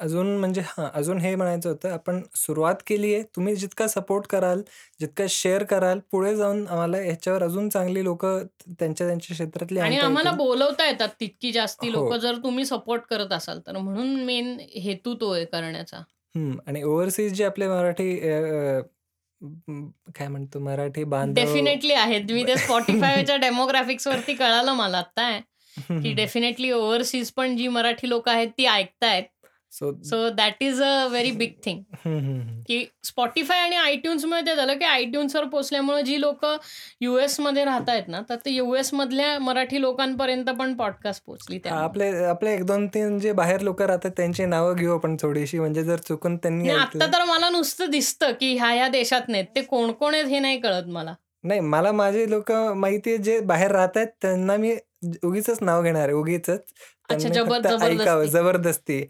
अजून 0.00 0.26
म्हणजे 0.38 0.60
हां 0.60 0.88
अजून 0.94 1.18
हे 1.18 1.34
म्हणायचं 1.34 1.68
होतं 1.68 1.90
आपण 1.90 2.20
सुरुवात 2.34 2.74
केली 2.86 3.14
आहे 3.14 3.22
तुम्ही 3.36 3.54
जितका 3.56 3.86
सपोर्ट 3.86 4.26
कराल 4.26 4.62
जितका 5.00 5.24
शेअर 5.28 5.62
कराल 5.64 5.98
पुढे 6.10 6.34
जाऊन 6.36 6.66
आम्हाला 6.66 6.96
ह्याच्यावर 6.96 7.42
अजून 7.42 7.68
चांगली 7.68 8.04
लोक 8.04 8.24
त्यांच्या 8.26 9.06
त्यांच्या 9.06 9.34
क्षेत्रातली 9.34 9.78
आणि 9.78 9.94
आणता 9.94 10.06
आम्हाला 10.06 10.28
येतील. 10.30 10.44
बोलवता 10.44 10.86
येतात 10.86 11.08
तितकी 11.20 11.52
जास्ती 11.52 11.88
हो. 11.88 11.92
लोक 11.92 12.14
जर 12.14 12.36
तुम्ही 12.36 12.64
सपोर्ट 12.64 13.02
करत 13.10 13.32
असाल 13.32 13.60
तर. 13.66 13.76
म्हणून 13.78 14.14
मेन 14.24 14.56
हेतू 14.76 15.14
तो 15.14 15.30
आहे 15.30 15.44
करण्याचा. 15.44 16.02
आणि 16.66 16.82
ओव्हरसीज 16.82 17.32
जे 17.32 17.44
आपले 17.44 17.68
मराठी 17.68 18.10
अ, 18.20 18.34
अ, 18.34 18.80
म, 19.68 19.86
काय 20.14 20.28
म्हणतो 20.28 20.58
मराठी 20.58 21.04
बांधव 21.04 21.34
डेफिनेटली 21.34 21.92
आहेत. 21.92 22.30
मी 22.32 22.44
ते 22.46 22.56
स्पॉटीफायच्या 22.56 23.36
डेमोग्राफिक्स 23.36 24.06
वरती 24.24 24.34
कळालं 24.34 24.72
मला 24.72 24.98
आता 24.98 25.30
की 26.02 26.12
डेफिनेटली 26.12 26.70
ओव्हरसीज 26.70 27.30
पण 27.30 27.56
जी 27.56 27.68
मराठी 27.68 28.08
लोक 28.08 28.28
आहेत 28.28 28.48
ती 28.58 28.66
ऐकतायत. 28.66 29.24
So 29.72 29.92
so 30.02 30.28
that 30.30 30.62
is 30.62 30.82
a 30.82 31.06
very 31.06 31.30
big 31.30 31.52
thing 31.64 31.82
की 32.66 32.84
स्पॉटीफाय 33.04 33.58
आणि 33.58 33.76
आयट्यून्समुळे 33.76 34.40
ते 34.40 34.56
झालं 34.56 34.78
की 34.78 34.84
आयट्यून्सवर 34.84 35.44
पोचल्यामुळे 35.44 36.02
जी 36.02 36.20
लोक 36.20 36.44
युएसमध्ये 37.00 37.64
राहत 37.64 37.88
आहेत 37.88 38.08
ना 38.08 38.20
तर 38.28 38.36
ते 38.36 38.50
युएस 38.50 38.92
मधल्या 38.94 39.38
मराठी 39.38 39.80
लोकांपर्यंत 39.80 40.50
पण 40.50 40.74
पॉडकास्ट 40.74 41.22
त्यामुळे. 41.26 41.84
आपले 41.84 42.08
आपले 42.24 42.54
एक 42.54 42.64
दोन 42.64 42.86
तीन 42.86 43.18
जे 43.18 43.32
बाहेर 43.32 43.60
लोक 43.60 43.82
राहतात 43.82 44.10
त्यांची 44.16 44.44
नावं 44.44 44.74
घेऊ 44.74 44.94
आपण 44.94 45.16
थोडीशी. 45.22 45.58
म्हणजे 45.58 45.84
जर 45.84 45.96
चुकून 45.98 46.36
त्यांनी 46.36 46.70
आता 46.70 47.06
तर 47.06 47.24
मला 47.24 47.48
नुसतं 47.48 47.90
दिसतं 47.90 48.32
की 48.40 48.52
ह्या 48.56 48.68
ह्या 48.68 48.88
देशात 48.88 49.28
नाहीत. 49.28 49.44
ते 49.56 49.62
कोण 49.62 49.92
कोण 49.92 50.14
आहेत 50.14 50.24
हे 50.24 50.38
नाही 50.38 50.60
कळत 50.60 50.88
मला. 50.88 51.14
नाही 51.44 51.60
मला 51.60 51.92
माझे 51.92 52.30
लोक 52.30 52.52
माहिती 52.52 53.10
आहे 53.10 53.18
जे 53.18 53.40
बाहेर 53.40 53.70
राहत 53.70 53.96
आहेत 53.96 54.08
त्यांना 54.22 54.56
मी 54.56 54.76
उगीच 55.24 55.50
नाव 55.60 55.82
घेणार 55.82 56.02
आहे 56.02 56.12
उगीच 56.12 56.50
ऐकावं 58.02 58.24
जबरदस्ती. 58.24 59.06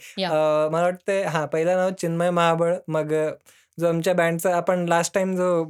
मला 0.72 0.82
वाटतं 0.82 1.22
हा 1.22 1.46
पहिलं 1.46 1.76
नाव 1.76 1.90
चिन्मय 1.90 2.30
महाबळ 2.30 2.74
मग 2.88 3.14
जो 3.80 3.88
आमच्या 3.88 4.14
बँडचा 4.14 4.56
आपण 4.56 4.84
लास्ट 4.88 5.14
टाइम 5.14 5.36
जो 5.36 5.64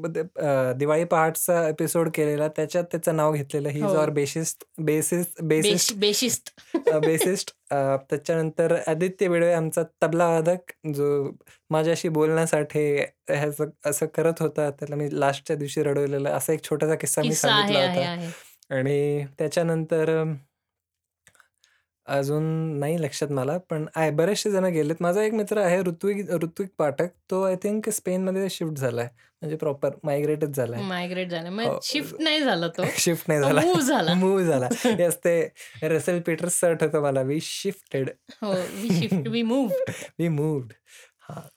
दिवाळी 0.77 1.05
पहाटचा 1.05 1.69
एपिसोड 1.69 2.09
केलेला 2.15 2.48
त्याच्यात 2.48 2.85
त्याचं 2.85 3.16
नाव 3.16 3.32
घेतलेलं. 3.32 3.69
ही. 3.69 3.81
जॉर 3.81 4.11
बेसिस्ट 4.11 4.65
बेसिस 4.78 5.27
बेसिस्ट 5.43 5.94
बेश- 5.94 5.97
बेशिस्त 6.01 6.97
बेसिस्ट 7.07 7.51
त्याच्यानंतर 8.11 8.77
आदित्य 8.86 9.28
बेडवे 9.28 9.52
आमचा 9.52 9.82
तबला 10.02 10.27
वादक 10.27 10.73
जो 10.94 11.31
माझ्याशी 11.70 12.09
बोलण्यासाठी 12.09 12.97
ह्याचं 13.31 13.65
असं 13.86 14.07
करत 14.07 14.32
होता. 14.40 14.70
त्याला 14.70 14.97
मी 14.97 15.09
लास्टच्या 15.12 15.57
दिवशी 15.57 15.82
रडवलेलं. 15.82 16.28
असा 16.28 16.52
एक 16.52 16.62
छोटासा 16.65 16.94
किस्सा 16.94 17.23
मी 17.23 17.28
सांगितला 17.35 17.78
होता. 17.81 18.11
आणि 18.70 19.24
त्याच्यानंतर 19.39 20.32
अजून 22.10 22.42
नाही 22.78 23.02
लक्षात 23.02 23.28
मला 23.28 23.58
पण 23.58 23.86
आहे 23.96 24.10
बरेचसे 24.10 24.50
जण 24.50 24.64
गेलेत. 24.64 24.96
माझा 25.00 25.22
एक 25.22 25.34
मित्र 25.34 25.58
आहे 25.58 25.80
ऋत्विक 25.82 26.30
ऋत्विक 26.30 26.68
पाठक. 26.78 27.06
तो 27.30 27.42
आय 27.42 27.56
थिंक 27.56 27.88
स्पेनमध्ये 27.90 28.48
शिफ्ट 28.50 28.74
झालाय. 28.74 29.08
म्हणजे 29.42 29.56
प्रॉपर 29.56 29.90
मायग्रेटच 30.04 30.48
झालाय. 30.48 30.82
मायग्रेट 30.82 31.30
झालं 31.30 31.62
हो. 31.62 31.78
शिफ्ट 31.82 32.20
नाही 32.20 32.40
झाला 32.40 32.68
तो? 32.68 32.82
शिफ्ट 32.96 33.24
नाही 33.28 33.40
झाला. 33.40 33.60
मूव्ह 33.60 33.80
झाला. 33.80 34.14
मूव्ह 34.14 34.42
झाला. 34.42 34.68
येस 35.00 35.16
ते 35.16 35.48
रसेल 35.82 36.20
पीटर्स 36.20 36.60
सर्ट 36.60 36.82
होतं 36.82 37.02
मला. 37.02 37.22
वी 37.22 37.38
शिफ्टेड 37.42 38.10
हो 38.42 38.52
we 38.52 39.00
shift 39.00 39.28
we 39.28 39.42
move 39.42 39.92
we 40.18 40.28
moved 40.28 40.72
हां. 41.28 41.48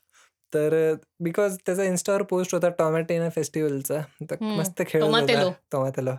तर 0.53 0.93
बिकॉज 1.19 1.57
त्याचा 1.65 1.83
इन्स्टावर 1.83 2.21
पोस्ट 2.21 2.55
होता 2.55 2.69
टॉमॅटिना 2.69 3.29
फेस्टिवलचा. 3.29 4.01
तर 4.31 4.35
मस्त 4.41 4.81
खेळ. 4.87 5.03
होता. 5.03 5.51
टोमॅटेलो 5.71 6.11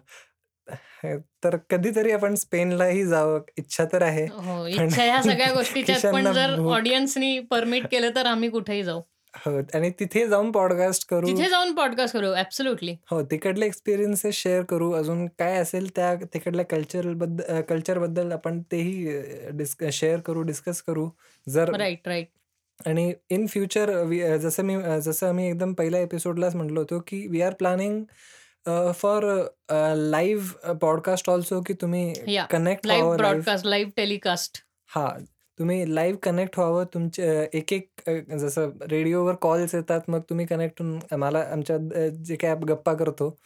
तर 1.44 1.56
कधीतरी 1.70 2.12
आपण 2.12 2.34
स्पेनलाही 2.34 3.04
जावं 3.06 3.40
इच्छा 3.58 3.84
तर 3.92 4.02
आहे. 4.02 4.24
हो 4.24 4.66
इच्छा 4.66 5.02
ह्या 5.02 5.22
सगळ्या 5.22 6.10
पण 6.12 6.32
जर. 6.32 6.58
ऑडियन्सनी 6.74 7.38
परमिट 7.50 7.86
केलं 7.90 8.10
तर 8.16 8.26
आम्ही 8.26 8.48
कुठेही 8.50 8.82
जाऊ. 8.84 9.00
हो 9.34 9.58
आणि 9.74 9.90
तिथे 9.90 10.26
जाऊन 10.28 10.50
पॉडकास्ट 10.52 11.08
करू. 11.08 11.26
तिथे 11.26 11.48
जाऊन 11.48 11.74
पॉडकास्ट 11.74 12.16
करू 12.16 12.32
ऍब्सोल्युटली 12.36 12.94
हो 13.10 13.22
तिकडले 13.22 13.66
एक्सपिरियन्सेस 13.66 14.34
शेअर 14.34 14.62
करू. 14.62 14.90
अजून 14.92 15.26
काय 15.38 15.56
असेल 15.58 15.88
त्या 15.96 16.14
तिकडल्या 16.34 16.64
कल्चरबद्दल 16.64 17.60
कल्चरबद्दल 17.68 18.32
आपण 18.32 18.60
तेही 18.72 19.90
शेअर 19.92 20.20
करू 20.20 20.42
डिस्कस 20.42 20.82
करू. 20.82 21.08
जर 21.46 21.74
राईट 21.76 22.08
राईट 22.08 22.28
आणि 22.86 23.12
इन 23.30 23.46
फ्युचर 23.46 23.90
जसं 24.36 24.62
मी 24.64 24.76
जसं 25.02 25.28
आम्ही 25.28 25.48
एकदम 25.48 25.72
पहिल्या 25.72 26.00
एपिसोडलाच 26.00 26.54
म्हटलो 26.54 26.80
होतो 26.80 26.98
की 27.06 27.26
we 27.26 27.40
are 27.42 27.52
planning 27.54 28.02
for 28.68 29.24
live 29.96 30.72
podcast 30.72 31.30
also 31.30 31.60
की 31.60 31.74
तुम्ही 31.74 32.12
connect 32.50 32.86
live. 32.86 33.16
Broadcast 33.16 33.66
live 33.66 33.90
telecast 33.96 34.58
हा 34.88 35.08
तुम्ही 35.58 35.94
लाईव्ह 35.94 36.18
कनेक्ट 36.22 36.58
व्हावं 36.58 36.84
तुमचे 36.84 37.26
अ, 37.38 37.44
एक 37.54 37.72
एक 37.72 37.88
अ, 38.06 38.36
जसं 38.36 38.70
रेडिओवर 38.90 39.34
कॉल्स 39.34 39.74
येतात 39.74 40.00
मग 40.08 40.20
तुम्ही 40.20 40.46
कनेक्ट 40.46 40.82
होऊन 40.82 40.98
आम्हाला 41.12 41.38
आमच्या 41.52 41.76
अ, 41.76 42.08
जे 42.24 42.36
काय 42.36 42.54
गप्पा 42.68 42.94
करतो. 42.94 43.36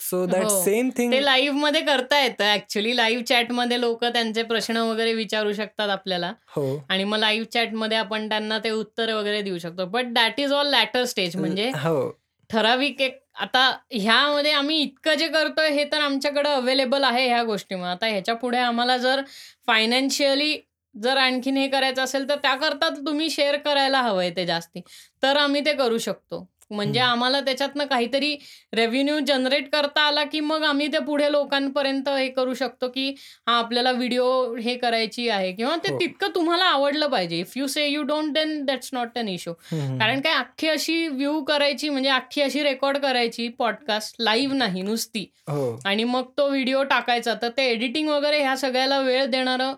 सो 0.00 0.26
दॅट. 0.26 0.46
सेम 0.46 0.90
थिंग 0.96 1.12
ते 1.12 1.24
लाईव्हमध्ये 1.24 1.80
करता 1.80 2.22
येतं 2.22 2.54
ऍक्च्युली 2.54 2.96
लाईव्ह 2.96 3.22
चॅटमध्ये 3.24 3.80
लोक 3.80 4.04
त्यांचे 4.04 4.42
प्रश्न 4.42 4.76
वगैरे 4.76 5.12
विचारू 5.14 5.52
शकतात 5.52 5.88
आपल्याला. 5.88 6.32
हो. 6.56 6.84
आणि 6.88 7.04
मग 7.04 7.18
लाईव्ह 7.18 7.46
चॅटमध्ये 7.52 7.98
आपण 7.98 8.28
त्यांना 8.28 8.58
ते 8.58 8.70
उत्तर 8.70 9.12
वगैरे 9.14 9.42
देऊ 9.42 9.58
शकतो. 9.58 9.86
But 9.86 10.04
that 10.04 10.40
is 10.40 10.52
all 10.52 10.66
later 10.66 11.04
stage 11.04 11.36
म्हणजे 11.36 11.70
हो. 11.74 12.23
ठराविक 12.50 13.00
एक 13.00 13.20
आता 13.36 13.60
ह्यामध्ये 13.92 14.52
आम्ही 14.52 14.76
इतकं 14.82 15.14
जे 15.14 15.26
करतोय 15.28 15.68
हे 15.70 15.84
तर 15.92 16.00
आमच्याकडं 16.00 16.48
अवेलेबल 16.50 17.04
आहे 17.04 17.26
ह्या 17.28 17.42
गोष्टीमुळे. 17.44 17.90
आता 17.90 18.06
ह्याच्या 18.06 18.34
पुढे 18.36 18.58
आम्हाला 18.58 18.96
जर 18.98 19.22
फायनान्शियली 19.66 20.56
जर 20.94 21.16
आणखीन 21.16 21.56
हे 21.56 21.66
करायचं 21.68 22.02
असेल 22.04 22.28
तर 22.28 22.36
त्याकरता 22.42 22.88
तुम्ही 23.06 23.30
शेअर 23.30 23.56
करायला 23.56 24.00
हवंय 24.02 24.30
ते 24.36 24.44
जास्ती. 24.46 24.80
तर 25.22 25.36
आम्ही 25.36 25.64
ते 25.66 25.72
करू 25.74 25.98
शकतो. 25.98 26.46
म्हणजे. 26.70 27.00
आम्हाला 27.00 27.40
त्याच्यातनं 27.40 27.84
काहीतरी 27.84 28.34
रेव्हेन्यू 28.74 29.18
जनरेट 29.26 29.68
करता 29.72 30.00
आला 30.00 30.24
की 30.24 30.40
मग 30.40 30.62
आम्ही 30.64 30.86
ते 30.86 30.98
पुढे 30.98 31.30
लोकांपर्यंत 31.32 32.08
हे 32.08 32.28
करू 32.28 32.54
शकतो 32.54 32.88
की 32.88 33.08
हा 33.46 33.58
आपल्याला 33.58 33.92
व्हिडिओ 33.92 34.54
हे 34.56 34.76
करायची 34.76 35.28
आहे. 35.28 35.52
किंवा 35.52 35.76
ते 35.76 35.92
हो. 35.92 35.98
तितकं 36.00 36.34
तुम्हाला 36.34 36.64
आवडलं 36.64 37.06
पाहिजे. 37.06 37.38
If 37.38 37.56
you 37.56 37.66
say 37.66 37.86
you 37.86 38.02
don't 38.02 38.32
then 38.32 38.64
that's 38.64 38.90
not 38.92 39.18
an 39.18 39.28
issue. 39.28 39.52
कारण 39.72 40.20
काय 40.20 40.34
अख्खी 40.34 40.68
अशी 40.68 41.06
व्ह्यू 41.08 41.40
करायची 41.44 41.88
म्हणजे 41.88 42.10
अख्खी 42.10 42.42
अशी 42.42 42.62
रेकॉर्ड 42.62 42.98
करायची 42.98 43.48
पॉडकास्ट 43.48 44.16
लाईव्ह 44.20 44.54
नाही 44.54 44.82
नुसती. 44.82 45.26
हो. 45.48 45.76
आणि 45.84 46.04
मग 46.04 46.30
तो 46.38 46.48
व्हिडिओ 46.48 46.82
टाकायचा. 46.84 47.34
तर 47.34 47.48
ते 47.48 47.70
एडिटिंग 47.70 48.08
वगैरे 48.08 48.42
ह्या 48.42 48.56
सगळ्याला 48.56 48.98
वेळ 49.00 49.24
देणारं 49.26 49.74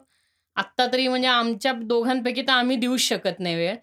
आत्ता 0.57 0.87
तरी 0.87 1.07
म्हणजे 1.09 1.29
आमच्या 1.29 1.73
दोघांपैकी 1.73 2.43
तर 2.43 2.53
आम्ही 2.53 2.77
देऊच 2.77 3.01
शकत 3.01 3.41
नाही 3.41 3.55
वेळ. 3.55 3.75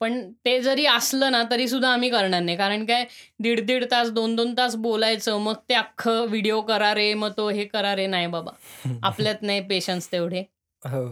पण 0.00 0.20
ते 0.44 0.60
जरी 0.60 0.84
असलं 0.86 1.32
ना 1.32 1.42
तरी 1.50 1.66
सुद्धा 1.68 1.88
आम्ही 1.92 2.10
करणार 2.10 2.40
नाही. 2.42 2.56
कारण 2.56 2.84
काय 2.86 3.04
दीड 3.40 3.64
दीड 3.66 3.84
तास 3.90 4.10
दोन 4.10 4.36
दोन 4.36 4.54
तास 4.58 4.74
बोलायचं 4.78 5.38
मग 5.40 5.54
ते 5.68 5.74
अख्खं 5.74 6.26
व्हिडिओ 6.28 6.60
करा 6.60 6.94
रे 6.94 7.12
मग 7.14 7.32
तो 7.36 7.48
हे 7.48 7.64
करा 7.64 7.94
रे 7.96 8.06
नाही 8.06 8.26
बाबा. 8.26 8.52
आपल्यात 9.04 9.42
नाही 9.42 9.60
पेशन्स 9.68 10.10
तेवढे. 10.12 10.42
हो. 10.82 11.06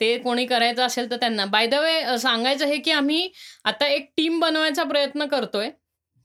ते 0.00 0.16
कोणी 0.18 0.44
करायचं 0.46 0.82
असेल 0.82 1.10
तर 1.10 1.16
त्यांना. 1.16 1.44
बाय 1.46 1.66
द 1.66 1.74
वे 1.74 2.18
सांगायचं 2.18 2.66
हे 2.66 2.76
की 2.76 2.90
आम्ही 2.90 3.28
आता 3.64 3.86
एक 3.86 4.10
टीम 4.16 4.38
बनवायचा 4.40 4.82
प्रयत्न 4.84 5.26
करतोय 5.26 5.70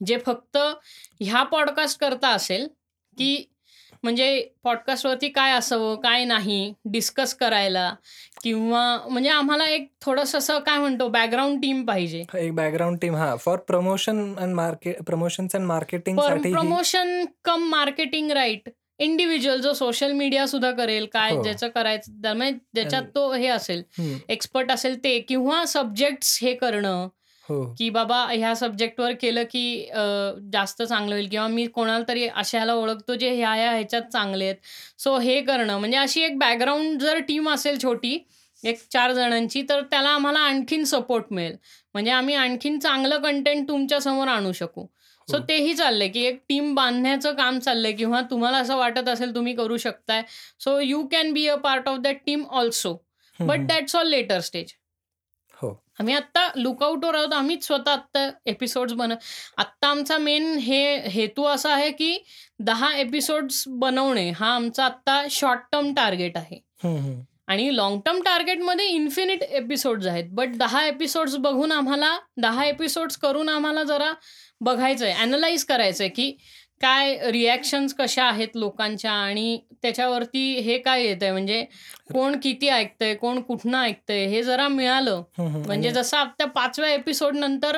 जे 0.02 0.18
फक्त 0.18 0.58
ह्या 1.22 1.42
पॉडकास्ट 1.44 2.00
करता 2.00 2.30
असेल 2.30 2.68
की 3.18 3.36
म्हणजे 4.04 4.28
पॉडकास्टवरती 4.64 5.30
काय 5.30 5.52
असावं 5.52 5.96
काय 5.96 6.24
नाही 6.26 6.74
डिस्कस 6.86 7.34
करायला 7.36 7.94
किंवा 8.44 8.82
म्हणजे 9.10 9.30
आम्हाला 9.30 9.66
एक 9.66 9.88
थोडंसं 10.02 10.38
असं 10.38 10.60
काय 10.60 10.78
म्हणतो 10.78 11.08
बॅकग्राऊंड 11.08 11.62
टीम 11.62 11.84
पाहिजे. 11.86 12.24
एक 12.36 12.54
बॅकग्राऊंड 12.56 12.98
टीम 12.98 13.16
हा. 13.16 13.36
For 13.36 13.58
promotion 13.58 14.34
and 14.38 14.54
market 14.54 15.02
promotions 15.04 15.56
and 15.56 15.66
marketing 15.66 16.18
promotion 16.54 17.26
cum 17.46 17.64
marketing 17.70 18.32
right 18.32 18.70
individual 19.00 19.62
जो 19.62 19.74
सोशल 19.74 20.12
मीडिया 20.12 20.46
सुद्धा 20.48 20.72
करेल 20.72 21.06
काय 21.06 21.32
हो. 21.32 21.42
ज्याचं 21.44 21.68
करायचं 21.68 22.12
ज्याच्यात 22.76 23.04
तो 23.16 23.32
हे 23.34 23.48
असेल. 23.48 23.84
एक्सपर्ट 24.30 24.72
असेल 24.72 25.04
ते 25.04 25.20
किंवा 25.20 25.64
सब्जेक्ट्स 25.66 26.38
हे 26.42 26.54
करणं 26.54 27.08
हो. 27.50 27.64
की 27.78 27.90
बाबा 27.90 28.18
ह्या 28.32 28.54
सब्जेक्टवर 28.56 29.14
केलं 29.14 29.44
की 29.44 29.64
अ, 29.86 30.02
जास्त 30.54 30.82
चांगलं 30.84 31.16
होईल 31.16 31.28
किंवा 31.30 31.48
मी 31.48 31.66
कोणाला 31.68 32.04
तरी 32.08 32.28
अशाला 32.28 32.74
ओळखतो 32.74 33.16
जे 33.16 33.30
ह्या 33.30 33.54
ह्या 33.54 33.72
ह्याच्यात 33.72 34.02
चांगले 34.02 34.46
आहेत. 34.46 34.56
सो 35.00 35.18
हे 35.18 35.42
करणं 35.42 35.78
म्हणजे 35.80 35.98
अशी 35.98 36.22
एक 36.22 36.38
बॅकग्राऊंड 36.38 37.02
जर 37.02 37.20
टीम 37.20 37.50
असेल 37.50 37.82
छोटी 37.84 38.18
एक 38.64 38.80
चार 38.92 39.12
जणांची 39.14 39.62
तर 39.70 39.82
त्याला 39.82 40.10
आम्हाला 40.10 40.40
आणखीन 40.40 40.84
सपोर्ट 40.84 41.26
मिळेल. 41.32 41.56
म्हणजे 41.94 42.12
आम्ही 42.12 42.36
आणखीन 42.36 42.80
चांगलं 42.80 43.18
कंटेंट 43.18 43.68
तुमच्यासमोर 43.68 44.28
आणू 44.28 44.52
शकू. 44.52 44.86
सो 45.28 45.38
हो. 45.38 45.44
तेही 45.50 45.74
चाललंय 45.74 46.08
की 46.08 46.24
एक 46.26 46.40
टीम 46.50 46.74
बांधण्याचं 46.76 47.34
काम 47.34 47.60
चाललंय 47.60 47.92
किंवा 47.92 48.22
तुम्हाला 48.22 48.58
असं 48.58 48.78
वाटत 48.78 49.10
असेल 49.10 49.36
तुम्ही 49.36 49.54
करू 49.56 49.78
शकताय. 49.78 50.22
So 50.60 50.80
you 50.80 51.02
can 51.08 51.32
be 51.34 51.48
a 51.48 51.56
part 51.56 51.90
of 51.90 51.98
that 52.00 52.18
team 52.26 52.44
also 52.52 52.94
but. 53.40 53.66
That's 53.68 53.96
all 53.96 54.08
later 54.08 54.40
stage 54.40 54.74
आम्ही 56.02 56.14
आत्ता 56.15 56.48
लुकआउटवर 56.56 57.15
आहोत. 57.15 57.34
आम्हीच 57.34 57.65
स्वतः 57.65 57.91
आत्ता 57.91 58.30
एपिसोड्स 58.45 58.94
बन 58.94 59.11
आत्ता 59.11 59.88
आमचा 59.88 60.18
मेन 60.18 60.53
हे 60.60 60.82
हेतू 61.10 61.44
असा 61.45 61.73
आहे, 61.73 61.91
की 61.91 62.23
10 62.60 62.91
एपिसोड्स 62.98 63.64
बनवणे 63.68 64.30
हा 64.32 64.53
आमचा 64.56 64.86
आत्ता 64.86 65.23
शॉर्ट 65.32 65.60
टर्म 65.72 65.94
टार्गेट 65.94 66.38
आहे. 66.38 66.60
आणि 67.48 67.76
लाँग 67.76 67.99
टर्म 68.06 68.22
टार्गेटमध्ये 68.22 68.86
इन्फिनिट 68.88 69.44
एपिसोड्स 69.44 70.07
आहेत. 70.07 70.26
बट 70.32 70.56
10 70.57 70.84
एपिसोड्स 70.86 71.36
बघून 71.36 71.72
आम्हाला 71.72 72.18
10 72.38 72.64
एपिसोड्स 72.65 73.18
करून 73.18 73.49
आम्हाला 73.49 73.84
जरा 73.84 74.11
बघायचंय, 74.61 75.14
ॲनलाईज 75.14 75.64
करायचंय, 75.65 76.07
की 76.10 76.32
काय 76.82 77.32
रिएक्शन्स 77.32 77.94
कशा 77.94 78.24
आहेत 78.24 78.56
लोकांच्या 78.56 79.12
आणि 79.14 79.60
त्याच्यावरती 79.82 80.44
हे 80.60 80.78
काय 80.78 81.03
येतंय 81.03 81.32
म्हणजे 81.32 81.64
कोण 82.14 82.36
किती 82.44 82.70
ऐकतंय, 82.70 83.14
कोण 83.16 83.41
कुठनं 83.41 83.78
ऐकतंय 83.78 84.26
हे 84.26 84.41
जरा 84.44 84.68
मिळालं. 84.68 85.22
म्हणजे 85.38 85.91
जसं 85.91 86.24
त्या 86.38 86.48
5व्या 86.48 86.90
एपिसोड 86.90 87.38
नंतर 87.38 87.78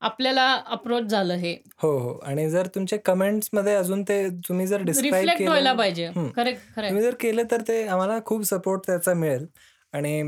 आपल्याला 0.00 0.52
अप्रोच 0.66 1.02
झालं 1.02 1.34
हे. 1.34 1.52
हो, 1.82 1.96
हो. 1.98 2.18
आणि 2.24 2.48
जर 2.50 2.66
तुमचे 2.74 2.96
कमेंट्समध्ये 2.96 3.74
अजून 3.74 4.02
ते 4.02 4.26
तुम्ही 4.48 4.66
जर 4.66 4.80
रिफ्लेक्ट 4.80 5.42
व्हायला 5.42 5.72
पाहिजे. 5.72 6.08
करेक्ट. 6.36 6.78
तुम्ही 6.78 7.02
जर 7.02 7.14
केलं 7.20 7.42
तर 7.50 7.60
ते 7.68 7.82
आम्हाला 7.86 8.18
खूप 8.26 8.44
सपोर्ट 8.44 8.86
त्याचा 8.86 9.14
मिळेल. 9.14 9.46
आणि 9.92 10.22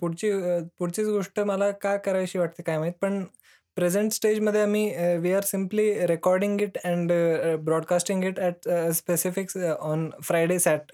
पुढची 0.00 0.30
पुढचीच 0.78 1.06
गोष्ट 1.06 1.40
मला 1.40 1.70
का 1.72 1.96
करावीशी 1.96 2.38
वाटते 2.38 2.62
काय 2.62 2.78
माहीत, 2.78 2.92
पण 3.02 3.24
प्रेझेंट 3.76 4.12
स्टेजमध्ये 4.12 4.60
आम्ही 4.62 5.16
we 5.20 5.32
are 5.32 5.42
simply 5.42 5.92
recording 6.06 6.60
it 6.60 6.76
and 6.84 7.12
broadcasting 7.64 8.24
it 8.24 8.38
at 8.40 8.68
specific 8.94 9.56
on 9.80 10.10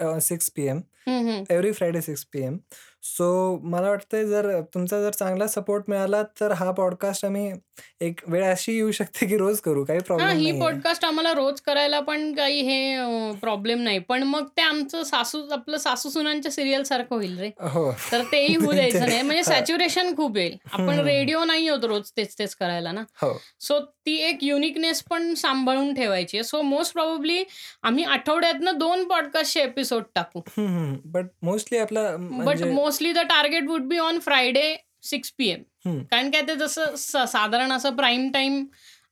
uh, 0.00 0.18
6 0.18 0.48
PM. 0.56 0.80
हं, 1.08 1.20
हं. 1.28 1.44
Every 1.50 1.72
Friday 1.72 2.00
6 2.00 2.24
P-M. 2.32 2.56
सो 3.02 3.58
मला 3.62 3.88
वाटतंय 3.88 4.24
जर 4.24 4.60
तुमचा 4.74 5.00
जर 5.02 5.10
चांगला 5.10 5.46
सपोर्ट 5.46 5.84
मिळाला 5.88 6.22
तर 6.40 6.52
हा 6.52 6.70
पॉडकास्ट 6.70 7.24
आम्ही 7.24 7.52
एक 8.00 8.20
वेळ 8.26 8.44
अशी 8.44 8.72
येऊ 8.72 8.90
शकते, 8.90 9.26
की 9.26 9.36
रोज 9.36 9.60
करू. 9.60 9.84
काही 9.84 9.98
हां, 9.98 10.04
प्रॉब्लेम 10.06 10.28
ही 10.28 10.34
नाहीये. 10.34 10.60
पॉडकास्ट 10.60 11.04
आम्हाला 11.04 11.32
रोज 11.32 11.60
करायला 11.60 12.00
पण 12.00 12.34
काही 12.34 12.60
हे 12.60 12.94
अ, 12.94 13.30
प्रॉब्लेम 13.40 13.80
नाही. 13.82 13.98
पण 13.98 14.22
मग 14.22 14.46
ते 14.56 14.62
आमचं 14.62 15.02
सासू 15.02 15.42
आपलं 15.50 15.76
सासू-सुनांच्या 15.76 16.52
सीरियलसारखं 16.52 17.14
होईल 17.16 17.38
रे. 17.38 17.50
हो. 17.60 17.90
तर 18.12 18.22
तेही 18.32 18.54
होऊ 18.54 18.72
द्यायचं 18.72 18.98
नाही. 19.00 19.22
म्हणजे 19.22 19.42
हां. 19.46 19.54
सॅच्युरेशन 19.54 20.14
खूप 20.16 20.36
येईल. 20.36 20.56
आपण. 20.72 20.98
रेडिओ 21.00 21.44
नाही 21.44 21.68
आहोत 21.68 21.84
रोज 21.84 22.10
तेच-तेच 22.16 22.54
करायला 22.54 22.92
ना. 22.92 23.02
हो. 23.22 23.32
सो 23.60 23.78
ती 24.06 24.16
एक 24.16 24.38
युनिकनेस 24.44 25.02
पण 25.02 25.34
सांभाळून 25.34 25.94
ठेवायची 25.94 26.36
आहे. 26.36 26.44
सो 26.44 26.62
मोस्ट 26.62 26.92
प्रोबॅबली 26.92 27.42
आम्ही 27.82 28.04
आठवड्यातनं 28.04 28.78
2 28.78 29.04
पॉडकास्टचे 29.04 29.60
एपिसोड 29.62 30.02
टाकू. 30.14 30.40
हं, 30.58 30.66
हं. 30.66 30.94
बट 31.04 31.26
मोस्टली 31.42 31.78
आपला 31.78 32.02
बट 32.16 32.20
म्हणजे 32.20 32.64
mostly 33.00 33.12
the 33.12 33.26
target 33.26 33.68
would 33.68 33.82
be 33.82 33.98
on 33.98 34.18
Friday 34.18 34.76
6 35.02 35.30
PM. 35.38 35.62
हं. 35.86 35.98
कारण 36.04 36.30
काय 36.30 36.42
ते 36.42 36.54
जसं 36.54 36.94
साधारण 37.26 37.72
असं 37.72 37.96
प्राईम 37.96 38.30
टाईम 38.30 38.64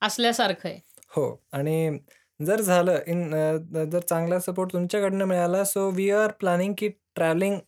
असल्यासारखं 0.03 0.69
आहे. 0.69 0.79
हो. 1.09 1.43
आणि 1.53 1.99
जर 2.41 2.61
झालं 2.61 2.99
इन 3.07 3.31
जर 3.93 4.01
चांगला 4.01 4.39
सपोर्ट 4.41 4.73
तुमच्याकडनं 4.73 5.25
मिळाला 5.25 5.65
सो 5.65 5.91
वी 5.91 6.11
आर 6.11 6.31
प्लॅनिंग 6.31 6.75
की 6.79 6.89
ट्रॅव्हलिंग 6.89 7.59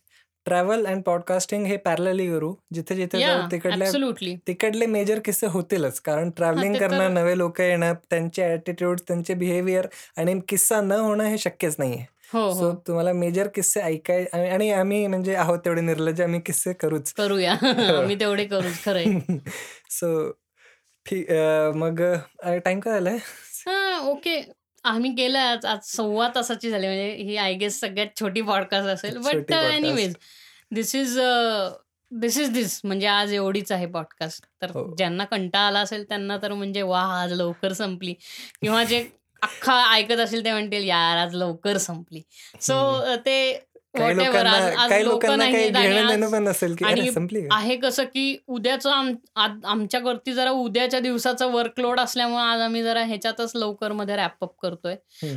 ट्रॅव्हल 0.47 0.87
अँड 0.87 1.03
पॉडकास्टिंग 1.03 1.67
हे 1.67 1.77
पॅरलली 1.77 2.27
करू. 2.27 2.55
याह, 3.15 3.47
तिकडल्या 3.51 3.87
ॲब्सोल्युटली. 3.87 4.37
तिकडले 4.47 4.87
मेजर 4.87 5.19
किस्से 5.25 5.47
होतीलच. 5.47 6.01
कारण 6.01 6.31
ट्रॅव्हलिंग 6.31 6.77
करणं, 6.77 7.15
नवे 7.15 7.39
लोकं 7.39 7.65
येणं, 7.65 7.95
त्यांचे 8.11 8.43
ॲटिट्यूड्स, 8.43 9.03
त्यांचे 9.09 9.35
बिहेवियर 9.35 9.87
आणि 10.17 10.41
किस्सा 10.49 10.81
न 10.81 10.93
होणं 10.93 11.25
हे 11.25 11.39
शक्यच 11.39 11.77
नाहीये. 11.79 12.07
हो, 12.33 12.41
सो 12.55 12.65
हो. 12.65 12.73
तुम्हाला 12.87 13.13
मेजर 13.13 13.49
किस्से 13.49 13.81
ऐकाय 13.81 14.25
आणि 14.33 14.49
आणि 14.51 14.71
आम्ही 14.71 15.07
म्हणजे 15.07 15.35
आहोत 15.35 15.59
तेवढे 15.59 15.81
निर्लज्ज 15.81 16.21
आम्ही 16.21 16.41
किस्से 16.41 16.73
करूच. 16.73 17.13
करूया. 17.13 17.55
हो. 17.63 17.95
आम्ही 17.97 18.17
तेवढे 18.21 18.45
करूच. 18.45 18.85
खरंय. 18.85 19.05
सो 19.91 20.31
ठीक 21.07 21.31
अ, 21.31 21.71
मग 21.75 22.03
अ, 22.03 22.55
टाईम 22.57 22.81
काय 22.81 22.93
झालाय? 22.95 23.17
हां, 23.67 24.01
ओके. 24.09 24.41
आम्ही 24.85 25.11
केलं 25.15 25.39
आज 25.39 25.67
आज 25.67 25.79
सव्वा 25.87 26.29
तासाची 26.35 26.71
झाली. 26.71 26.87
म्हणजे 26.87 27.13
ही 27.15 27.37
आय 27.37 27.55
गेस 27.55 27.81
सगळ्यात 27.81 28.21
छोटी 28.21 28.41
पॉडकास्ट 28.43 28.89
असेल. 28.89 29.17
बट 29.19 29.33
छोटी 29.33 29.55
anyways 29.55 30.15
podcast. 30.15 30.75
This 30.75 30.95
is 30.95 31.19
this 32.13 32.39
is 32.39 32.53
this. 32.53 32.81
म्हणजे 32.85 33.07
आज 33.07 33.33
एवढीच 33.33 33.73
आहे 33.73 33.87
पॉडकास्ट. 33.87 34.45
तर 34.63 34.71
हो. 34.71 34.95
ज्यांना 34.97 35.25
कंटाळा 35.25 35.67
आला 35.67 35.81
असेल 35.81 36.05
त्यांना 36.09 36.37
तर 36.43 36.53
म्हणजे 36.53 36.83
वाह! 36.83 37.13
आज 37.23 37.33
लवकर 37.33 37.73
संपली. 37.73 38.15
किंवा 38.63 38.85
जे 38.85 39.03
अख्खा 39.43 39.93
ऐकत 39.93 40.21
असतील 40.21 40.45
ते 40.45 40.53
म्हणतील, 40.53 40.85
"यार 40.85 41.17
आज 41.17 41.35
लवकर 41.35 41.77
संपली." 41.77 42.23
सो 42.61 43.05
ते? 43.17 43.67
आहे 47.53 47.77
कसं, 47.77 48.03
की 48.03 48.39
उद्याचं 48.47 48.91
आमच्यावरती 49.65 50.33
जरा 50.33 50.51
उद्याच्या 50.51 51.01
दिवसाचा 51.01 51.47
वर्कलोड 51.47 52.01
असल्यामुळे 52.01 52.43
आज 52.43 52.61
आम्ही 52.61 52.83
जरा 52.83 53.05
ह्याच्यातच 53.05 53.53
लवकरमध्ये 53.55 54.17
रॅप 54.17 54.33
अप 54.41 54.61
करतोय. 54.63 54.95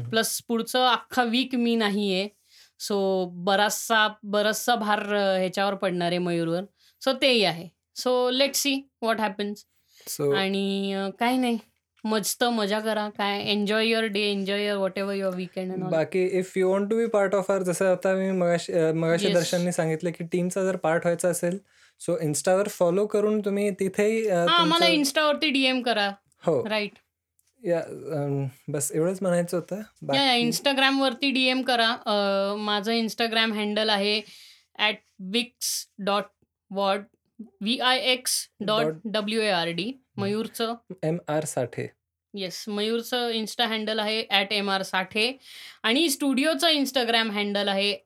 प्लस 0.10 0.42
पुढचं 0.48 0.88
अख्खा 0.88 1.24
वीक 1.24 1.56
मी 1.56 1.76
नाहीये. 1.76 2.28
सो 2.80 3.30
बराचसा 3.34 4.08
बराचसा 4.24 4.76
भार 4.76 5.00
ह्याच्यावर 5.16 5.74
पडणार 5.74 6.08
आहे 6.08 6.18
मयूरवर. 6.18 6.62
सो 7.04 7.14
तेही 7.14 7.44
आहे. 7.44 7.68
So 7.96 8.30
let's 8.30 8.60
see 8.60 8.76
what 9.02 9.20
happens. 9.20 9.66
आणि 10.36 10.96
काही 11.20 11.38
नाही. 11.38 11.58
मस्त 12.06 12.44
मजा 12.44 12.80
करा. 12.80 13.10
काय 13.10 13.42
enjoy 13.42 13.86
your 13.88 14.04
day, 14.04 14.20
enjoy 14.20 14.66
your 14.66 14.78
whatever 14.78 15.16
your 15.16 15.36
weekend 15.36 15.72
all. 15.74 15.90
बाकी 15.90 16.26
if 16.26 16.58
you 16.58 16.70
want 16.72 16.90
to 16.90 16.98
be 16.98 17.06
part 17.06 17.36
of 17.36 17.52
our 17.52 17.64
जसं 17.64 17.92
आता 17.92 18.16
मी 18.16 18.32
मगाशी 18.32 18.74
अ, 18.74 18.92
मगाशी 18.92 19.26
येस. 19.26 19.34
दर्शननी 19.34 19.72
सांगितलं, 19.72 20.10
की 20.10 20.24
टीमचा 20.24 20.64
जर 20.64 20.76
पार्ट 20.76 21.02
व्हायचा 21.02 21.30
असेल, 21.30 21.58
सो 22.00 22.18
Instaवर 22.20 22.68
फॉलो 22.68 23.06
करून 23.06 23.40
तुम्ही 23.40 23.72
तिथेही 23.72 24.28
अ, 24.28 24.36
हां, 24.36 24.48
आम्हाला 24.50 24.86
तुमचं 24.86 25.02
Instaवरती 25.02 25.50
डीएम 25.50 25.82
करा. 25.82 26.12
हो. 26.46 26.70
राइट. 26.70 26.92
या 27.66 27.82
बस 28.68 28.92
एवढंच 28.92 29.18
म्हणायचं 29.22 29.58
होतं. 29.58 29.76
या, 29.76 29.80
या. 29.80 30.06
बाकी 30.08 30.48
Instagramवरती 30.48 31.32
डीएम 31.32 31.62
करा. 31.62 31.90
अ, 32.06 32.14
माझं 32.56 32.92
Instagram 32.92 33.54
हँडल 33.54 33.90
आहे 33.90 34.22
@vix.ward 34.80 35.00
V-I-x 35.20 35.88
dot 35.98 37.13
dot 38.60 38.94
WARD. 39.06 39.84
हं. 39.84 40.22
मयूरचं 40.22 40.76
एम.आर. 41.04 41.46
साठे. 41.46 41.92
येस. 42.36 42.66
मयूरचं 42.68 43.30
इन्स्टा 43.30 43.66
हँडल 43.66 44.00
आहे 44.00 44.26
@एम.आर.साठे 44.30 45.38
आणि 45.84 46.10
स्टुडिओचं 46.10 46.68
Instagram 46.68 47.32
हँडल 47.32 47.68
आहे 47.68 47.98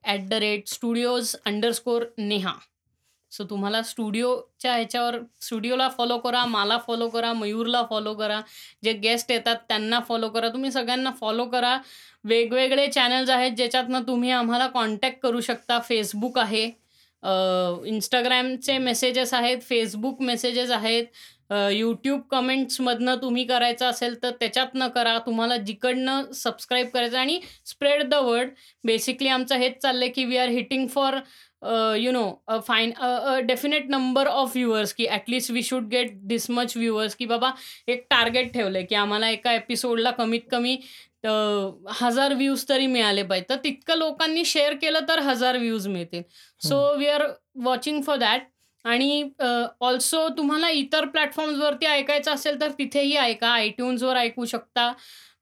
@स्टुडिओज_नेहा. 0.67 2.53
सो 3.31 3.43
तुम्हाला 3.43 3.81
स्टुडिओच्या 3.81 4.75
ह्याच्यावर 4.75 5.15
स्टुडिओला 5.41 5.89
फॉलो 5.89 6.17
करा, 6.17 6.45
मला 6.45 6.77
फॉलो 6.77 7.09
करा, 7.09 7.33
मयूरला 7.33 7.83
फॉलो 7.89 8.13
करा. 8.13 8.41
जे 8.83 8.93
गेस्ट 8.93 9.31
येतात 9.31 9.55
त्यांना 9.55 9.99
फॉलो 9.99 10.29
करा. 10.29 10.49
तुम्ही 10.49 10.71
सगळ्यांना 10.71 11.11
फॉलो 11.11 11.45
करा. 11.45 11.79
वेगवेगळे 12.23 12.87
चॅनल्स 12.87 13.29
आहेत 13.29 13.51
ज्याच्यातनं 13.51 14.01
तुम्ही 14.01 14.31
आम्हाला 14.31 14.67
कॉन्टॅक्ट 14.67 15.19
करू 15.19 15.41
शकता. 15.41 15.77
Facebook 15.77 16.39
आहे. 16.39 16.86
अ, 17.23 17.29
Instagramचे 17.87 18.77
मेसेजेस 18.77 19.33
आहेत. 19.33 19.57
Facebook 19.73 20.21
मेसेजेस 20.21 20.71
आहेत. 20.71 21.05
अ, 21.49 21.55
YouTube 21.71 22.19
कमेंट्समधनं 22.31 23.15
तुम्ही 23.15 23.43
करायचं 23.43 23.85
असेल 23.85 24.23
तर 24.23 24.31
त्याच्यातनं 24.31 24.87
करा. 24.87 25.17
तुम्हाला 25.19 25.57
जिकडनं 25.57 26.31
सबस्क्राईब 26.31 26.87
करायचं 26.87 27.17
आणि 27.17 27.39
स्प्रेड 27.65 28.03
द 28.03 28.13
वर्ड. 28.13 28.49
बेसिकली 28.83 29.27
आमचं 29.27 29.55
हेच 29.55 29.77
चाललंय, 29.81 30.07
की 30.07 30.25
we 30.25 30.37
are 30.37 30.49
hitting 30.49 30.87
for 30.87 31.15
uh, 31.61 31.93
you 31.97 32.11
know 32.11 32.43
uh 32.47 32.57
uh, 32.99 33.05
a 33.05 33.39
definite 33.39 33.85
number 33.89 34.27
of 34.27 34.51
viewers 34.55 34.93
की 34.93 35.05
at 35.05 35.29
least 35.29 35.51
we 35.51 35.63
should 35.63 35.87
get 35.87 36.11
this 36.27 36.49
much 36.49 36.77
viewers 36.77 37.15
की 37.15 37.25
बाबा 37.25 37.51
एक 37.87 38.05
टार्गेट 38.09 38.53
ठेवलंय, 38.53 38.83
की 38.83 38.95
आम्हाला 38.95 39.29
एका 39.29 39.53
एपिसोडला 39.53 40.11
कमीत 40.11 40.41
कमी 40.51 40.77
1000 41.23 42.33
व्ह्यूज 42.33 42.63
तरी 42.69 42.87
मिळाले 42.87 43.23
पाहिजेत. 43.23 43.49
तर 43.49 43.63
तितकं 43.63 43.97
लोकांनी 43.97 44.45
शेअर 44.45 44.73
केलं 44.81 45.07
तर 45.09 45.19
1000 45.19 45.57
व्ह्यूज 45.57 45.87
मिळतील. 45.87 46.21
So. 46.61 46.77
We 46.97 47.07
are 47.07 47.23
watching 47.63 48.01
for 48.01 48.17
that. 48.17 48.41
आणि 48.85 49.23
ऑल्सो 49.81 50.27
तुम्हाला 50.37 50.69
इतर 50.69 51.05
प्लॅटफॉर्म्सवरती 51.05 51.85
ऐकायचं 51.85 52.31
असेल 52.33 52.59
तर 52.61 52.71
तिथेही 52.79 53.15
ऐका. 53.17 53.55
iTunesवर 53.59 54.15
ऐकू 54.17 54.45
शकता. 54.45 54.91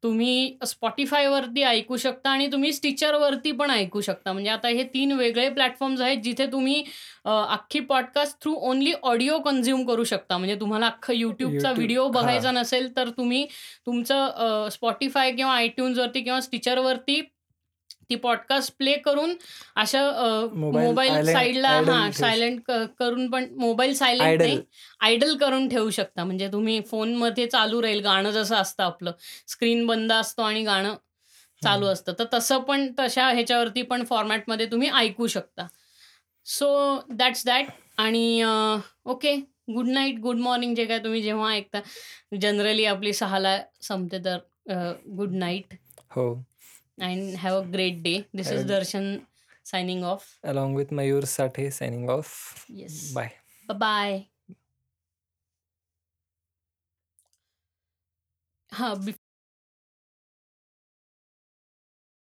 तुम्ही 0.05 0.57
Spotifyवरती 0.63 1.63
ऐकू 1.63 1.97
शकता 1.97 2.29
आणि 2.29 2.47
तुम्ही 2.51 2.71
Stitcherवरती 2.71 3.51
पण 3.51 3.71
ऐकू 3.71 4.01
शकता. 4.01 4.33
म्हणजे 4.33 4.49
आता 4.49 4.67
हे 4.67 4.83
3 4.93 5.11
वेगळे 5.11 5.49
प्लॅटफॉर्म्स 5.49 6.01
आहेत 6.01 6.17
जिथे 6.17 6.45
तुम्ही 6.45 6.83
अख्खी 7.25 7.79
podcast 7.79 8.41
through 8.41 8.53
only 8.69 8.93
audio 9.03 9.39
consume 9.39 9.85
करू 9.87 10.03
शकता. 10.03 10.37
म्हणजे 10.37 10.55
तुम्हाला 10.55 10.87
अख्खं 10.87 11.13
YouTube 11.13 11.65
व्हिडिओ 11.67 12.07
बघायचा. 12.09 12.51
नसेल 12.51 12.95
तर 12.95 13.09
तुम्ही 13.09 13.45
तुमचं 13.85 14.67
Spotify 14.71 15.35
किंवा 15.35 15.59
iTunesवरती 15.61 16.21
किंवा 16.21 16.39
Stitcherवरती 16.39 17.21
ती 18.09 18.15
पॉडकास्ट 18.15 18.73
प्ले 18.77 18.95
करून 18.97 19.33
अशा 19.75 20.01
मोबाईल 20.53 21.35
आयडल 21.35 21.65
हां. 21.89 22.11
सायलेंट 22.11 22.71
करून 22.99 23.29
पण 23.31 23.45
मोबाईल 23.57 23.93
सायलेंट. 23.93 24.41
नाही, 24.41 24.59
आयडल 25.01 25.35
करून 25.37 25.67
ठेवू 25.69 25.89
शकता. 25.89 26.23
म्हणजे 26.23 26.47
तुम्ही 26.51 26.79
फोनमध्ये 26.81 27.47
चालू 27.47 27.81
राहील 27.81 28.03
गाणं 28.03 28.31
जसं 28.31 28.55
असतं 28.55 28.83
आपलं. 28.83 29.11
स्क्रीन 29.47 29.85
बंद 29.87 30.11
असतो 30.11 30.41
आणि 30.41 30.63
गाणं 30.63 30.95
चालू. 31.61 31.85
असतं. 31.85 32.13
तर 32.19 32.25
तसं 32.33 32.59
पण 32.59 32.91
तशा 32.99 33.27
ह्याच्यावरती 33.29 33.81
पण 33.81 34.03
फॉर्मॅटमध्ये 34.05 34.65
तुम्ही 34.65 34.89
ऐकू 34.95 35.27
शकता. 35.27 35.67
सो 36.45 36.99
दॅट्स 37.09 37.45
दॅट 37.45 37.67
आणि 37.97 38.43
okay. 39.05 39.35
Good 39.73 39.87
night, 39.87 40.19
good 40.19 40.37
morning 40.37 40.75
जे 40.75 40.83
काय 40.85 40.99
तुम्ही 40.99 41.21
जेव्हा 41.21 41.51
ऐकता 41.51 41.79
जनरली 42.41 42.85
आपली 42.85 43.13
6ला 43.13 43.57
संपते 43.81 44.17
तर 44.25 44.37
गुड 45.17 45.31
नाईट 45.33 45.73
हो. 46.11 46.33
and 46.99 47.37
have 47.37 47.63
a 47.63 47.67
great 47.67 48.03
day. 48.03 48.27
This 48.33 48.49
have 48.49 48.59
is 48.59 48.65
Darshan 48.65 49.25
signing 49.63 50.03
off. 50.03 50.37
Along 50.43 50.73
with 50.73 50.89
Mayur 50.91 51.23
Sathe 51.23 51.71
signing 51.71 52.09
off. 52.09 52.65
Yes. 52.69 53.11
Bye. 53.13 53.33
Bye 53.67 54.27
bye. 58.71 59.17